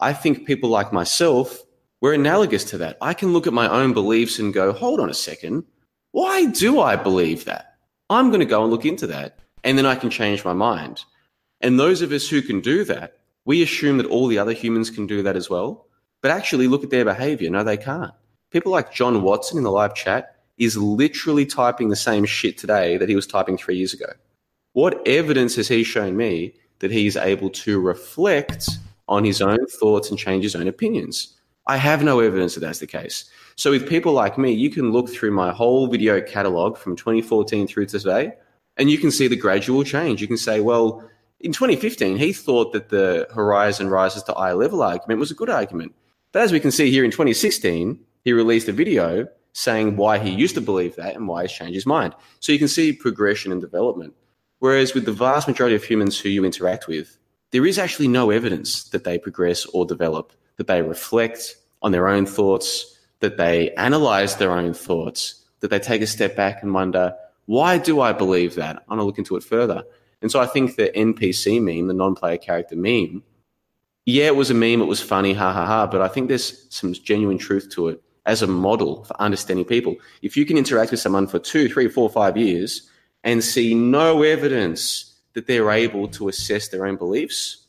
I 0.00 0.12
think 0.12 0.46
people 0.46 0.70
like 0.70 0.92
myself, 0.92 1.62
we're 2.00 2.14
analogous 2.14 2.64
to 2.64 2.78
that. 2.78 2.96
I 3.00 3.14
can 3.14 3.32
look 3.32 3.46
at 3.46 3.52
my 3.52 3.68
own 3.68 3.92
beliefs 3.92 4.38
and 4.38 4.54
go, 4.54 4.72
hold 4.72 5.00
on 5.00 5.10
a 5.10 5.14
second. 5.14 5.64
Why 6.12 6.46
do 6.46 6.80
I 6.80 6.96
believe 6.96 7.44
that? 7.44 7.76
I'm 8.10 8.28
going 8.28 8.40
to 8.40 8.46
go 8.46 8.62
and 8.62 8.70
look 8.70 8.84
into 8.84 9.06
that. 9.08 9.38
And 9.64 9.76
then 9.76 9.86
I 9.86 9.96
can 9.96 10.10
change 10.10 10.44
my 10.44 10.52
mind. 10.52 11.04
And 11.60 11.78
those 11.78 12.00
of 12.02 12.12
us 12.12 12.28
who 12.28 12.40
can 12.40 12.60
do 12.60 12.84
that, 12.84 13.18
we 13.44 13.62
assume 13.62 13.98
that 13.98 14.06
all 14.06 14.28
the 14.28 14.38
other 14.38 14.52
humans 14.52 14.90
can 14.90 15.06
do 15.06 15.22
that 15.22 15.36
as 15.36 15.50
well. 15.50 15.86
But 16.22 16.30
actually, 16.30 16.68
look 16.68 16.84
at 16.84 16.90
their 16.90 17.04
behavior. 17.04 17.50
No, 17.50 17.64
they 17.64 17.76
can't. 17.76 18.12
People 18.50 18.72
like 18.72 18.92
John 18.92 19.22
Watson 19.22 19.58
in 19.58 19.64
the 19.64 19.70
live 19.70 19.94
chat 19.94 20.36
is 20.56 20.76
literally 20.76 21.46
typing 21.46 21.88
the 21.88 21.96
same 21.96 22.24
shit 22.24 22.58
today 22.58 22.96
that 22.96 23.08
he 23.08 23.14
was 23.14 23.26
typing 23.26 23.56
three 23.56 23.76
years 23.76 23.92
ago. 23.92 24.12
What 24.72 25.06
evidence 25.06 25.56
has 25.56 25.68
he 25.68 25.84
shown 25.84 26.16
me 26.16 26.54
that 26.78 26.90
he 26.90 27.06
is 27.06 27.16
able 27.16 27.50
to 27.50 27.80
reflect 27.80 28.68
on 29.08 29.24
his 29.24 29.40
own 29.40 29.66
thoughts 29.66 30.10
and 30.10 30.18
change 30.18 30.44
his 30.44 30.56
own 30.56 30.68
opinions? 30.68 31.37
I 31.68 31.76
have 31.76 32.02
no 32.02 32.20
evidence 32.20 32.54
that 32.54 32.60
that's 32.60 32.78
the 32.78 32.86
case. 32.86 33.26
So 33.56 33.70
with 33.70 33.88
people 33.88 34.14
like 34.14 34.38
me, 34.38 34.52
you 34.52 34.70
can 34.70 34.90
look 34.90 35.10
through 35.10 35.32
my 35.32 35.52
whole 35.52 35.86
video 35.86 36.20
catalog 36.20 36.78
from 36.78 36.96
2014 36.96 37.66
through 37.66 37.86
to 37.86 37.98
today, 37.98 38.32
and 38.78 38.90
you 38.90 38.96
can 38.96 39.10
see 39.10 39.28
the 39.28 39.36
gradual 39.36 39.84
change. 39.84 40.22
You 40.22 40.28
can 40.28 40.38
say, 40.38 40.60
well, 40.60 41.04
in 41.40 41.52
2015, 41.52 42.16
he 42.16 42.32
thought 42.32 42.72
that 42.72 42.88
the 42.88 43.28
horizon 43.34 43.90
rises 43.90 44.22
to 44.24 44.32
eye 44.34 44.54
level 44.54 44.82
argument 44.82 45.20
was 45.20 45.30
a 45.30 45.34
good 45.34 45.50
argument. 45.50 45.94
But 46.32 46.42
as 46.42 46.52
we 46.52 46.60
can 46.60 46.70
see 46.70 46.90
here 46.90 47.04
in 47.04 47.10
2016, 47.10 48.00
he 48.24 48.32
released 48.32 48.68
a 48.68 48.72
video 48.72 49.28
saying 49.52 49.96
why 49.96 50.18
he 50.18 50.30
used 50.30 50.54
to 50.54 50.60
believe 50.60 50.96
that 50.96 51.16
and 51.16 51.28
why 51.28 51.42
he's 51.42 51.52
changed 51.52 51.74
his 51.74 51.86
mind. 51.86 52.14
So 52.40 52.52
you 52.52 52.58
can 52.58 52.68
see 52.68 52.92
progression 52.92 53.52
and 53.52 53.60
development. 53.60 54.14
Whereas 54.60 54.94
with 54.94 55.04
the 55.04 55.12
vast 55.12 55.48
majority 55.48 55.76
of 55.76 55.84
humans 55.84 56.18
who 56.18 56.28
you 56.28 56.44
interact 56.44 56.88
with, 56.88 57.18
there 57.50 57.66
is 57.66 57.78
actually 57.78 58.08
no 58.08 58.30
evidence 58.30 58.84
that 58.90 59.04
they 59.04 59.18
progress 59.18 59.64
or 59.66 59.84
develop, 59.84 60.32
that 60.56 60.66
they 60.66 60.82
reflect 60.82 61.56
on 61.82 61.92
their 61.92 62.08
own 62.08 62.26
thoughts, 62.26 62.98
that 63.20 63.36
they 63.36 63.70
analyze 63.72 64.36
their 64.36 64.52
own 64.52 64.74
thoughts, 64.74 65.44
that 65.60 65.68
they 65.68 65.78
take 65.78 66.02
a 66.02 66.06
step 66.06 66.36
back 66.36 66.62
and 66.62 66.74
wonder, 66.74 67.14
why 67.46 67.78
do 67.78 68.00
I 68.00 68.12
believe 68.12 68.54
that? 68.56 68.76
I'm 68.76 68.96
going 68.96 68.98
to 68.98 69.04
look 69.04 69.18
into 69.18 69.36
it 69.36 69.42
further. 69.42 69.84
And 70.20 70.30
so 70.30 70.40
I 70.40 70.46
think 70.46 70.76
the 70.76 70.90
NPC 70.94 71.62
meme, 71.62 71.86
the 71.86 71.94
non 71.94 72.14
player 72.14 72.38
character 72.38 72.76
meme, 72.76 73.22
yeah, 74.04 74.26
it 74.26 74.36
was 74.36 74.50
a 74.50 74.54
meme, 74.54 74.80
it 74.80 74.86
was 74.86 75.02
funny, 75.02 75.34
ha 75.34 75.52
ha 75.52 75.66
ha, 75.66 75.86
but 75.86 76.00
I 76.00 76.08
think 76.08 76.28
there's 76.28 76.66
some 76.74 76.92
genuine 76.94 77.38
truth 77.38 77.68
to 77.72 77.88
it 77.88 78.02
as 78.24 78.42
a 78.42 78.46
model 78.46 79.04
for 79.04 79.20
understanding 79.20 79.64
people. 79.64 79.96
If 80.22 80.36
you 80.36 80.44
can 80.44 80.56
interact 80.56 80.90
with 80.90 81.00
someone 81.00 81.26
for 81.26 81.38
two, 81.38 81.68
three, 81.68 81.88
four, 81.88 82.08
five 82.10 82.36
years 82.36 82.88
and 83.24 83.42
see 83.42 83.74
no 83.74 84.22
evidence 84.22 85.14
that 85.34 85.46
they're 85.46 85.70
able 85.70 86.08
to 86.08 86.28
assess 86.28 86.68
their 86.68 86.86
own 86.86 86.96
beliefs, 86.96 87.66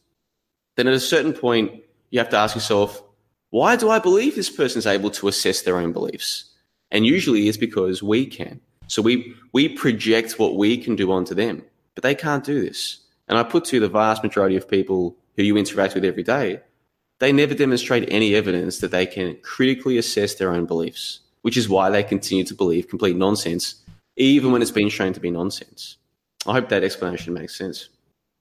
then 0.75 0.87
at 0.87 0.93
a 0.93 0.99
certain 0.99 1.33
point, 1.33 1.83
you 2.09 2.19
have 2.19 2.29
to 2.29 2.37
ask 2.37 2.55
yourself, 2.55 3.03
why 3.51 3.75
do 3.75 3.89
I 3.89 3.99
believe 3.99 4.35
this 4.35 4.49
person 4.49 4.79
is 4.79 4.85
able 4.85 5.09
to 5.11 5.27
assess 5.27 5.61
their 5.61 5.77
own 5.77 5.91
beliefs? 5.91 6.45
And 6.91 7.05
usually 7.05 7.47
it's 7.47 7.57
because 7.57 8.03
we 8.03 8.25
can. 8.25 8.61
So 8.87 9.01
we, 9.01 9.33
we 9.53 9.69
project 9.69 10.39
what 10.39 10.55
we 10.55 10.77
can 10.77 10.95
do 10.95 11.11
onto 11.11 11.35
them, 11.35 11.63
but 11.95 12.03
they 12.03 12.15
can't 12.15 12.43
do 12.43 12.61
this. 12.61 12.99
And 13.27 13.37
I 13.37 13.43
put 13.43 13.65
to 13.65 13.79
the 13.79 13.89
vast 13.89 14.23
majority 14.23 14.55
of 14.55 14.67
people 14.67 15.15
who 15.35 15.43
you 15.43 15.57
interact 15.57 15.93
with 15.93 16.05
every 16.05 16.23
day, 16.23 16.61
they 17.19 17.31
never 17.31 17.53
demonstrate 17.53 18.11
any 18.11 18.33
evidence 18.33 18.79
that 18.79 18.91
they 18.91 19.05
can 19.05 19.37
critically 19.41 19.97
assess 19.97 20.35
their 20.35 20.51
own 20.51 20.65
beliefs, 20.65 21.19
which 21.41 21.57
is 21.57 21.69
why 21.69 21.89
they 21.89 22.03
continue 22.03 22.43
to 22.45 22.55
believe 22.55 22.87
complete 22.87 23.15
nonsense, 23.15 23.75
even 24.15 24.51
when 24.51 24.61
it's 24.61 24.71
been 24.71 24.89
shown 24.89 25.13
to 25.13 25.19
be 25.19 25.31
nonsense. 25.31 25.97
I 26.47 26.53
hope 26.53 26.69
that 26.69 26.83
explanation 26.83 27.33
makes 27.33 27.57
sense. 27.57 27.89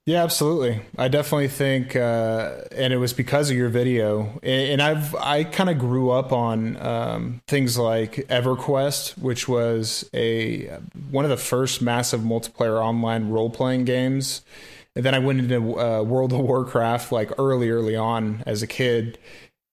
Yeah, 0.08 0.24
absolutely. 0.24 0.80
I 0.96 1.08
definitely 1.08 1.48
think, 1.48 1.94
uh, 1.94 2.62
and 2.72 2.94
it 2.94 2.96
was 2.96 3.12
because 3.12 3.50
of 3.50 3.58
your 3.58 3.68
video. 3.68 4.40
And 4.42 4.80
I've 4.80 5.14
I 5.14 5.44
kind 5.44 5.68
of 5.68 5.78
grew 5.78 6.08
up 6.08 6.32
on 6.32 6.78
um, 6.78 7.42
things 7.46 7.76
like 7.76 8.14
EverQuest, 8.30 9.18
which 9.18 9.48
was 9.48 10.08
a 10.14 10.78
one 11.10 11.26
of 11.26 11.30
the 11.30 11.36
first 11.36 11.82
massive 11.82 12.22
multiplayer 12.22 12.82
online 12.82 13.28
role 13.28 13.50
playing 13.50 13.84
games. 13.84 14.40
And 14.96 15.04
then 15.04 15.14
I 15.14 15.18
went 15.18 15.40
into 15.40 15.78
uh, 15.78 16.02
World 16.04 16.32
of 16.32 16.38
Warcraft 16.38 17.12
like 17.12 17.30
early, 17.38 17.68
early 17.68 17.94
on 17.94 18.42
as 18.46 18.62
a 18.62 18.66
kid. 18.66 19.18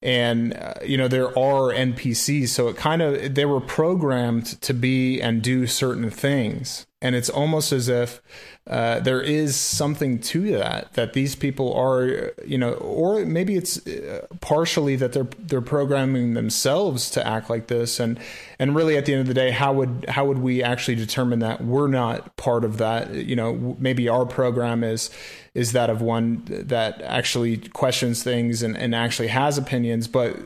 And 0.02 0.54
uh, 0.54 0.74
you 0.84 0.98
know 0.98 1.08
there 1.08 1.30
are 1.30 1.72
NPCs, 1.72 2.50
so 2.50 2.68
it 2.68 2.76
kind 2.76 3.02
of 3.02 3.36
they 3.36 3.46
were 3.46 3.62
programmed 3.62 4.62
to 4.64 4.74
be 4.74 5.22
and 5.22 5.42
do 5.42 5.66
certain 5.66 6.12
things, 6.12 6.86
and 7.02 7.16
it's 7.16 7.30
almost 7.30 7.72
as 7.72 7.88
if 7.88 8.22
uh, 8.68 9.00
there 9.00 9.22
is 9.22 9.56
something 9.56 10.18
to 10.18 10.58
that 10.58 10.92
that 10.94 11.14
these 11.14 11.36
people 11.36 11.72
are 11.74 12.34
you 12.44 12.58
know 12.58 12.74
or 12.74 13.24
maybe 13.24 13.56
it's 13.56 13.86
uh, 13.86 14.26
partially 14.42 14.96
that 14.96 15.14
they're 15.14 15.28
they're 15.38 15.62
programming 15.62 16.34
themselves 16.34 17.12
to 17.12 17.26
act 17.26 17.48
like 17.48 17.68
this. 17.68 18.00
And 18.00 18.20
and 18.58 18.76
really 18.76 18.98
at 18.98 19.06
the 19.06 19.14
end 19.14 19.22
of 19.22 19.28
the 19.28 19.36
day 19.36 19.52
how 19.52 19.72
would 19.74 20.06
how 20.10 20.26
would 20.26 20.40
we 20.40 20.64
actually 20.64 20.96
determine 20.96 21.40
that 21.40 21.64
we're 21.64 21.88
not 21.88 22.36
part 22.38 22.66
of 22.66 22.78
that? 22.80 23.14
You 23.14 23.36
know 23.36 23.76
maybe 23.78 24.10
our 24.10 24.26
program 24.26 24.84
is 24.84 25.12
is 25.54 25.74
that 25.74 25.92
of 25.92 26.02
one 26.02 26.44
that 26.48 27.04
actually 27.04 27.58
questions 27.58 28.24
things 28.24 28.64
and, 28.64 28.76
and 28.76 28.96
actually 28.96 29.28
has 29.28 29.60
opinions. 29.60 30.08
But 30.08 30.38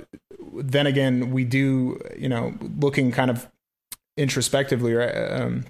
then 0.54 0.88
again 0.88 1.32
we 1.32 1.46
do 1.46 2.02
you 2.18 2.28
know 2.28 2.54
looking 2.82 3.14
kind 3.14 3.32
of 3.32 3.48
introspectively 4.18 4.98
um, 4.98 5.64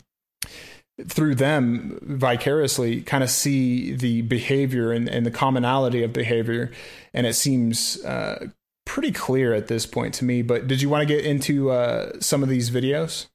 through 1.08 1.36
them 1.36 2.00
vicariously 2.02 3.02
kind 3.02 3.24
of 3.24 3.30
see 3.30 3.94
the 3.94 4.22
behavior 4.24 4.92
and, 4.92 5.08
and 5.08 5.26
the 5.26 5.32
commonality 5.32 6.04
of 6.04 6.14
behavior. 6.14 6.72
And 7.14 7.26
it 7.26 7.34
seems 7.34 8.04
uh, 8.04 8.48
pretty 8.86 9.12
clear 9.12 9.54
at 9.54 9.68
this 9.68 9.86
point 9.86 10.14
to 10.16 10.26
me. 10.26 10.42
But 10.42 10.68
did 10.68 10.82
you 10.82 10.90
want 10.90 11.08
to 11.08 11.14
get 11.14 11.26
into 11.26 11.72
uh, 11.72 12.20
some 12.20 12.44
of 12.44 12.50
these 12.50 12.70
videos? 12.70 13.28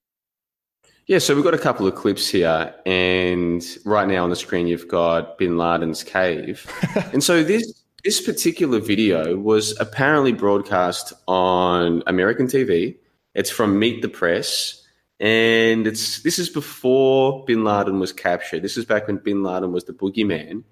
Yeah, 1.07 1.19
so 1.19 1.35
we've 1.35 1.45
got 1.45 1.55
a 1.55 1.59
couple 1.59 1.87
of 1.87 1.95
clips 1.95 2.27
here, 2.29 2.75
and 2.87 3.63
right 3.85 4.09
now 4.09 4.25
on 4.25 4.31
the 4.31 4.37
screen 4.37 4.67
you've 4.67 4.89
got 4.89 5.37
Bin 5.37 5.59
Laden's 5.59 6.03
cave, 6.03 6.67
and 7.13 7.23
so 7.23 7.45
this 7.45 7.85
this 8.05 8.23
particular 8.25 8.81
video 8.81 9.37
was 9.37 9.79
apparently 9.79 10.33
broadcast 10.33 11.13
on 11.29 12.03
American 12.07 12.47
TV. 12.47 12.97
It's 13.35 13.51
from 13.51 13.79
Meet 13.79 14.01
the 14.01 14.09
Press, 14.09 14.83
and 15.25 15.87
it's 15.87 16.21
this 16.21 16.39
is 16.39 16.49
before 16.49 17.45
Bin 17.45 17.65
Laden 17.65 17.99
was 17.99 18.13
captured. 18.13 18.63
This 18.63 18.77
is 18.77 18.85
back 18.85 19.07
when 19.07 19.17
Bin 19.17 19.43
Laden 19.43 19.73
was 19.73 19.85
the 19.85 19.93
boogeyman, 19.93 20.63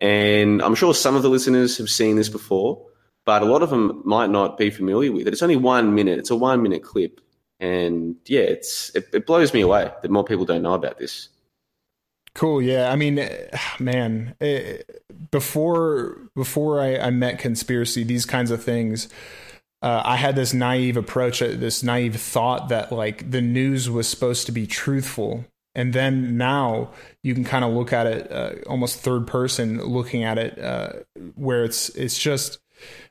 and 0.00 0.62
I'm 0.62 0.74
sure 0.74 0.94
some 0.94 1.14
of 1.14 1.22
the 1.22 1.30
listeners 1.30 1.76
have 1.78 1.90
seen 1.90 2.16
this 2.16 2.28
before, 2.28 2.84
but 3.24 3.42
a 3.42 3.44
lot 3.44 3.62
of 3.62 3.70
them 3.70 4.02
might 4.04 4.30
not 4.30 4.58
be 4.58 4.70
familiar 4.70 5.12
with 5.12 5.26
it. 5.26 5.32
It's 5.32 5.42
only 5.42 5.56
one 5.56 5.94
minute. 5.94 6.18
It's 6.18 6.30
a 6.30 6.36
one 6.36 6.62
minute 6.62 6.82
clip 6.82 7.20
and 7.60 8.16
yeah, 8.26 8.40
it's 8.40 8.90
it, 8.94 9.08
it, 9.12 9.26
blows 9.26 9.52
me 9.52 9.60
away 9.60 9.92
that 10.00 10.10
more 10.10 10.24
people 10.24 10.46
don't 10.46 10.62
know 10.62 10.72
about 10.72 10.98
this. 10.98 11.28
Cool. 12.34 12.62
Yeah. 12.62 12.90
I 12.90 12.96
mean, 12.96 13.28
man, 13.78 14.34
it, 14.40 15.04
before 15.30 16.30
before 16.34 16.80
I, 16.80 16.96
I, 16.96 17.10
met 17.10 17.38
conspiracy, 17.38 18.02
these 18.02 18.24
kinds 18.24 18.50
of 18.50 18.64
things, 18.64 19.08
uh, 19.82 20.02
I 20.04 20.16
had 20.16 20.36
this 20.36 20.52
naive 20.52 20.96
approach, 20.96 21.40
uh, 21.40 21.48
this 21.48 21.82
naive 21.82 22.16
thought 22.16 22.68
that 22.68 22.92
like 22.92 23.30
the 23.30 23.40
news 23.40 23.88
was 23.88 24.08
supposed 24.08 24.46
to 24.46 24.52
be 24.52 24.66
truthful. 24.66 25.44
And 25.74 25.92
then 25.92 26.36
now 26.36 26.90
you 27.22 27.32
can 27.32 27.44
kind 27.44 27.64
of 27.64 27.72
look 27.72 27.92
at 27.92 28.06
it 28.06 28.30
uh, 28.30 28.54
almost 28.66 29.00
third 29.00 29.26
person, 29.26 29.82
looking 29.82 30.24
at 30.24 30.36
it 30.36 30.58
uh, 30.58 30.92
where 31.34 31.64
it's 31.64 31.88
it's 31.90 32.18
just. 32.18 32.58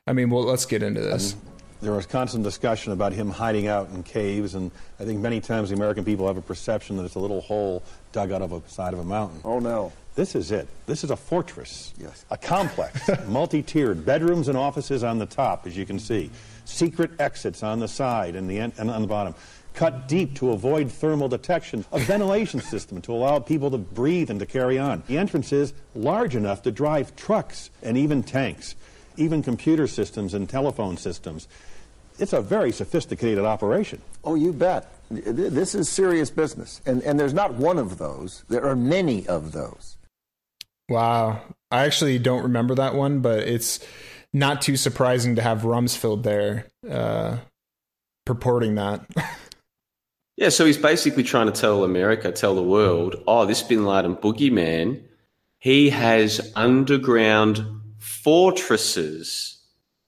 I 0.06 0.12
mean, 0.12 0.30
well, 0.30 0.42
let's 0.42 0.66
get 0.66 0.82
into 0.82 1.00
this. 1.00 1.36
There 1.80 1.92
was 1.92 2.04
constant 2.04 2.44
discussion 2.44 2.92
about 2.92 3.12
him 3.12 3.30
hiding 3.30 3.68
out 3.68 3.88
in 3.90 4.02
caves, 4.02 4.54
and 4.54 4.70
I 4.98 5.04
think 5.04 5.20
many 5.20 5.40
times 5.40 5.70
the 5.70 5.76
American 5.76 6.04
people 6.04 6.26
have 6.26 6.36
a 6.36 6.42
perception 6.42 6.96
that 6.96 7.04
it's 7.04 7.14
a 7.14 7.20
little 7.20 7.40
hole 7.40 7.82
dug 8.12 8.32
out 8.32 8.42
of 8.42 8.52
a 8.52 8.68
side 8.68 8.92
of 8.92 8.98
a 8.98 9.04
mountain. 9.04 9.40
Oh, 9.44 9.60
no. 9.60 9.92
This 10.16 10.34
is 10.34 10.50
it. 10.50 10.68
This 10.86 11.04
is 11.04 11.10
a 11.10 11.16
fortress. 11.16 11.94
Yes. 11.98 12.26
A 12.30 12.36
complex, 12.36 13.08
multi-tiered, 13.28 14.04
bedrooms 14.04 14.48
and 14.48 14.58
offices 14.58 15.04
on 15.04 15.18
the 15.18 15.26
top, 15.26 15.66
as 15.66 15.76
you 15.76 15.86
can 15.86 15.98
see. 15.98 16.30
Secret 16.70 17.10
exits 17.18 17.62
on 17.62 17.80
the 17.80 17.88
side 17.88 18.36
and, 18.36 18.48
the 18.48 18.58
en- 18.60 18.72
and 18.78 18.90
on 18.90 19.02
the 19.02 19.08
bottom. 19.08 19.34
Cut 19.74 20.08
deep 20.08 20.34
to 20.36 20.50
avoid 20.50 20.90
thermal 20.90 21.28
detection. 21.28 21.84
A 21.92 21.98
ventilation 21.98 22.60
system 22.60 23.00
to 23.02 23.12
allow 23.12 23.38
people 23.38 23.70
to 23.70 23.78
breathe 23.78 24.30
and 24.30 24.40
to 24.40 24.46
carry 24.46 24.78
on. 24.78 25.02
The 25.06 25.18
entrance 25.18 25.52
is 25.52 25.72
large 25.94 26.34
enough 26.34 26.62
to 26.62 26.70
drive 26.70 27.14
trucks 27.16 27.70
and 27.82 27.96
even 27.98 28.22
tanks, 28.22 28.74
even 29.16 29.42
computer 29.42 29.86
systems 29.86 30.34
and 30.34 30.48
telephone 30.48 30.96
systems. 30.96 31.48
It's 32.18 32.32
a 32.32 32.40
very 32.40 32.72
sophisticated 32.72 33.44
operation. 33.44 34.00
Oh, 34.24 34.34
you 34.34 34.52
bet. 34.52 34.92
This 35.10 35.74
is 35.74 35.88
serious 35.88 36.30
business. 36.30 36.80
And, 36.86 37.02
and 37.02 37.18
there's 37.18 37.34
not 37.34 37.54
one 37.54 37.78
of 37.78 37.98
those, 37.98 38.44
there 38.48 38.64
are 38.66 38.76
many 38.76 39.26
of 39.26 39.52
those. 39.52 39.96
Wow. 40.88 41.42
I 41.70 41.84
actually 41.84 42.18
don't 42.18 42.42
remember 42.42 42.74
that 42.74 42.94
one, 42.94 43.20
but 43.20 43.40
it's 43.40 43.78
not 44.32 44.62
too 44.62 44.76
surprising 44.76 45.36
to 45.36 45.42
have 45.42 45.62
Rumsfeld 45.62 46.22
there 46.22 46.66
uh, 46.88 47.38
purporting 48.24 48.76
that. 48.76 49.06
Yeah, 50.36 50.48
so 50.48 50.64
he's 50.64 50.78
basically 50.78 51.22
trying 51.22 51.52
to 51.52 51.60
tell 51.60 51.84
America, 51.84 52.32
tell 52.32 52.54
the 52.54 52.62
world, 52.62 53.22
oh, 53.26 53.44
this 53.44 53.62
Bin 53.62 53.84
Laden 53.84 54.16
boogeyman, 54.16 55.02
he 55.58 55.90
has 55.90 56.50
underground 56.56 57.62
fortresses 57.98 59.58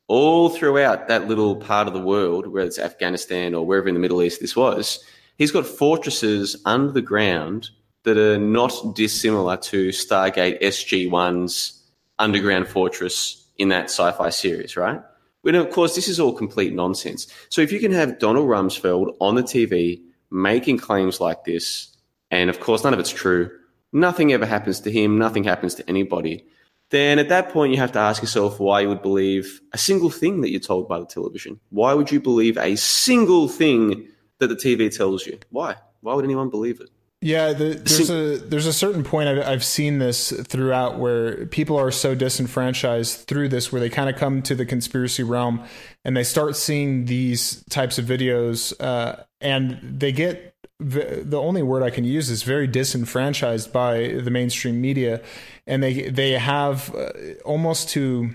all 0.09 0.49
throughout 0.49 1.09
that 1.09 1.28
little 1.28 1.57
part 1.57 1.86
of 1.86 1.93
the 1.93 2.01
world, 2.01 2.47
whether 2.47 2.66
it's 2.66 2.78
Afghanistan 2.78 3.55
or 3.55 3.66
wherever 3.66 3.89
in 3.89 3.94
the 3.94 4.01
Middle 4.01 4.23
East 4.23 4.40
this 4.40 4.57
was. 4.57 5.05
He's 5.36 5.51
got 5.51 5.66
fortresses 5.66 6.57
under 6.65 6.93
the 6.93 7.03
ground 7.03 7.69
that 8.05 8.16
are 8.16 8.39
not 8.39 8.94
dissimilar 8.94 9.59
to 9.59 9.89
Stargate 9.89 10.62
SG 10.62 11.11
1's 11.11 11.82
underground 12.19 12.69
fortress 12.69 13.41
in 13.62 13.68
that 13.68 13.84
sci 13.84 14.10
fi 14.12 14.28
series, 14.28 14.76
right? 14.76 15.01
But 15.44 15.55
of 15.55 15.70
course, 15.70 15.94
this 15.94 16.09
is 16.09 16.20
all 16.20 16.32
complete 16.32 16.74
nonsense. 16.74 17.26
So 17.48 17.62
if 17.62 17.72
you 17.72 17.80
can 17.80 17.93
have 17.93 18.18
Donald 18.18 18.48
Rumsfeld 18.48 19.16
on 19.20 19.34
the 19.36 19.43
TV 19.43 20.02
making 20.30 20.78
claims 20.78 21.20
like 21.20 21.44
this, 21.44 21.97
and 22.30 22.51
of 22.51 22.60
course, 22.60 22.84
none 22.84 22.93
of 22.93 23.01
it's 23.01 23.10
true, 23.10 23.51
nothing 23.93 24.32
ever 24.32 24.47
happens 24.47 24.80
to 24.80 24.90
him, 24.90 25.18
nothing 25.18 25.44
happens 25.44 25.74
to 25.76 25.89
anybody, 25.89 26.44
then 26.90 27.18
at 27.18 27.30
that 27.30 27.48
point, 27.48 27.72
you 27.72 27.78
have 27.78 27.93
to 27.93 27.98
ask 27.98 28.20
yourself 28.20 28.60
why 28.60 28.80
you 28.82 28.89
would 28.89 29.01
believe 29.01 29.62
a 29.72 29.78
single 29.78 30.10
thing 30.10 30.43
that 30.43 30.51
you're 30.51 30.60
told 30.60 30.89
by 30.89 31.01
the 31.01 31.06
television. 31.06 31.59
Why 31.70 31.94
would 31.94 32.12
you 32.12 32.20
believe 32.20 32.59
a 32.59 32.76
single 32.76 33.48
thing 33.48 34.09
that 34.39 34.48
the 34.48 34.56
TV 34.56 34.94
tells 34.94 35.26
you? 35.26 35.39
Why? 35.48 35.76
Why 36.02 36.14
would 36.14 36.24
anyone 36.26 36.51
believe 36.51 36.80
it? 36.80 36.90
Yeah, 37.24 37.53
the, 37.53 37.74
there's 37.74 38.11
a 38.11 38.39
there's 38.39 38.66
a 38.66 38.73
certain 38.73 39.05
point 39.05 39.28
I've, 39.28 39.47
I've 39.47 39.65
seen 39.65 40.01
this 40.01 40.32
throughout 40.32 40.99
where 40.99 41.47
people 41.47 41.78
are 41.78 41.93
so 41.93 42.16
disenfranchised 42.16 43.28
through 43.28 43.49
this, 43.49 43.70
where 43.70 43.81
they 43.81 43.89
kind 43.89 44.11
of 44.11 44.16
come 44.16 44.43
to 44.43 44.57
the 44.57 44.66
conspiracy 44.66 45.23
realm 45.23 45.62
and 46.05 46.16
they 46.16 46.24
start 46.24 46.57
seeing 46.57 47.05
these 47.05 47.62
types 47.70 47.97
of 47.97 48.07
videos, 48.07 48.74
uh, 48.81 49.23
and 49.40 49.78
they 49.81 50.11
get 50.11 50.57
the 50.81 51.39
only 51.40 51.62
word 51.62 51.85
I 51.85 51.90
can 51.90 52.03
use 52.03 52.28
is 52.28 52.43
very 52.43 52.66
disenfranchised 52.66 53.73
by 53.73 54.09
the 54.09 54.31
mainstream 54.32 54.81
media, 54.81 55.23
and 55.65 55.81
they 55.81 56.09
they 56.11 56.32
have 56.32 56.93
uh, 56.93 57.12
almost 57.44 57.89
to 57.90 58.31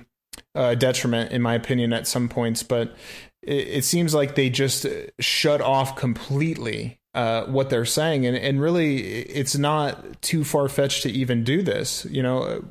uh, 0.55 0.75
detriment, 0.75 1.33
in 1.33 1.41
my 1.41 1.55
opinion, 1.55 1.91
at 1.91 2.07
some 2.07 2.29
points. 2.29 2.63
But 2.63 2.95
it, 3.41 3.67
it 3.67 3.83
seems 3.83 4.15
like 4.15 4.35
they 4.35 4.49
just 4.49 4.85
shut 5.19 5.59
off 5.59 5.97
completely 5.97 6.99
uh, 7.17 7.47
what 7.47 7.71
they're 7.71 7.83
saying, 7.83 8.27
and 8.27 8.37
and 8.37 8.61
really, 8.61 8.97
it's 8.99 9.57
not 9.57 10.21
too 10.21 10.43
far 10.43 10.69
fetched 10.69 11.01
to 11.01 11.09
even 11.09 11.43
do 11.43 11.63
this. 11.63 12.05
You 12.11 12.21
know, 12.21 12.63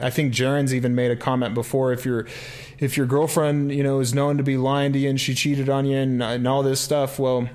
I 0.00 0.08
think 0.08 0.32
Jeran's 0.32 0.74
even 0.74 0.94
made 0.94 1.10
a 1.10 1.16
comment 1.16 1.52
before. 1.52 1.92
If 1.92 2.06
your 2.06 2.26
if 2.78 2.96
your 2.96 3.04
girlfriend, 3.04 3.70
you 3.70 3.82
know, 3.82 4.00
is 4.00 4.14
known 4.14 4.38
to 4.38 4.42
be 4.42 4.56
lying 4.56 4.94
to 4.94 4.98
you 4.98 5.10
and 5.10 5.20
she 5.20 5.34
cheated 5.34 5.68
on 5.68 5.84
you 5.84 5.98
and, 5.98 6.22
and 6.22 6.48
all 6.48 6.62
this 6.62 6.80
stuff, 6.80 7.18
well, 7.18 7.50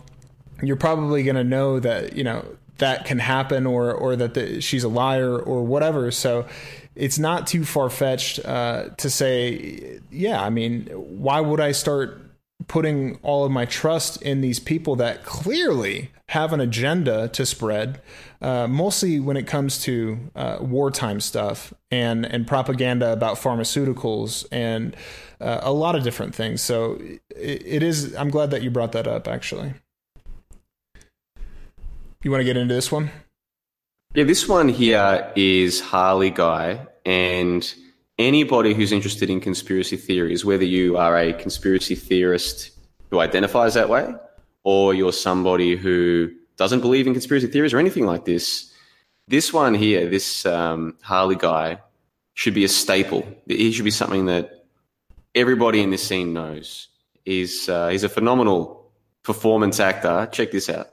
you're 0.62 0.76
probably 0.76 1.24
going 1.24 1.38
to 1.38 1.44
know 1.44 1.80
that 1.80 2.16
you 2.16 2.24
know 2.24 2.46
that 2.78 3.06
can 3.06 3.18
happen 3.18 3.66
or 3.66 3.92
or 3.92 4.16
that 4.16 4.36
the, 4.36 4.62
she's 4.62 4.84
a 4.84 4.90
liar 4.90 5.40
or 5.40 5.64
whatever. 5.64 6.12
So 6.12 6.46
it's 6.94 7.18
not 7.18 7.48
too 7.48 7.66
far 7.66 7.90
fetched 7.90 8.46
uh, 8.46 8.90
to 8.98 9.10
say, 9.10 10.02
yeah. 10.12 10.40
I 10.40 10.52
mean, 10.52 10.86
why 10.94 11.42
would 11.42 11.60
I 11.60 11.72
start 11.72 12.27
putting 12.68 13.18
all 13.22 13.46
of 13.46 13.52
my 13.52 13.66
trust 13.66 14.22
in 14.22 14.42
these 14.42 14.60
people 14.60 14.96
that 14.98 15.24
clearly 15.24 16.12
have 16.30 16.52
an 16.52 16.60
agenda 16.60 17.30
to 17.30 17.46
spread, 17.46 18.02
uh, 18.42 18.68
mostly 18.68 19.20
when 19.20 19.38
it 19.38 19.48
comes 19.48 19.82
to 19.84 20.20
uh, 20.36 20.58
wartime 20.60 21.22
stuff 21.22 21.74
and 21.90 22.26
and 22.26 22.46
propaganda 22.46 23.14
about 23.14 23.38
pharmaceuticals 23.38 24.46
and 24.52 24.96
uh, 25.40 25.60
a 25.62 25.72
lot 25.72 25.96
of 25.96 26.04
different 26.04 26.36
things. 26.36 26.62
So 26.62 27.00
it, 27.30 27.64
it 27.66 27.84
is. 27.84 28.16
I'm 28.16 28.30
glad 28.30 28.52
that 28.52 28.62
you 28.62 28.70
brought 28.70 28.92
that 28.92 29.08
up. 29.08 29.28
Actually, 29.28 29.74
you 32.24 32.32
want 32.32 32.42
to 32.42 32.46
get 32.46 32.58
into 32.58 32.74
this 32.74 32.92
one? 32.92 33.10
Yeah, 34.14 34.26
this 34.26 34.48
one 34.50 34.68
here 34.68 35.32
is 35.36 35.80
Harley 35.80 36.32
Guy, 36.32 36.88
and 37.06 37.74
anybody 38.18 38.74
who's 38.74 38.92
interested 38.92 39.30
in 39.30 39.40
conspiracy 39.40 39.98
theories, 39.98 40.44
whether 40.44 40.64
you 40.64 40.98
are 40.98 41.18
a 41.18 41.34
conspiracy 41.34 41.96
theorist 41.96 42.72
who 43.10 43.20
identifies 43.20 43.74
that 43.76 43.90
way, 43.90 44.14
or 44.64 44.94
you're 44.94 45.14
somebody 45.14 45.76
who 45.76 46.32
doesn't 46.58 46.82
believe 46.82 47.08
in 47.08 47.14
conspiracy 47.14 47.48
theories 47.48 47.74
or 47.74 47.80
anything 47.80 48.06
like 48.06 48.26
this, 48.26 48.74
this 49.28 49.54
one 49.54 49.74
here, 49.74 50.10
this 50.10 50.46
um, 50.46 50.98
Harley 51.02 51.36
guy, 51.36 51.80
should 52.34 52.54
be 52.54 52.64
a 52.64 52.70
staple. 52.70 53.28
He 53.48 53.72
should 53.72 53.86
be 53.86 53.92
something 53.92 54.26
that 54.28 54.66
everybody 55.34 55.82
in 55.82 55.92
this 55.92 56.08
scene 56.08 56.34
knows. 56.34 56.88
He's 57.26 57.68
uh, 57.68 57.90
he's 57.90 58.04
a 58.04 58.10
phenomenal 58.10 58.92
performance 59.24 59.80
actor. 59.80 60.30
Check 60.32 60.52
this 60.52 60.70
out 60.70 60.88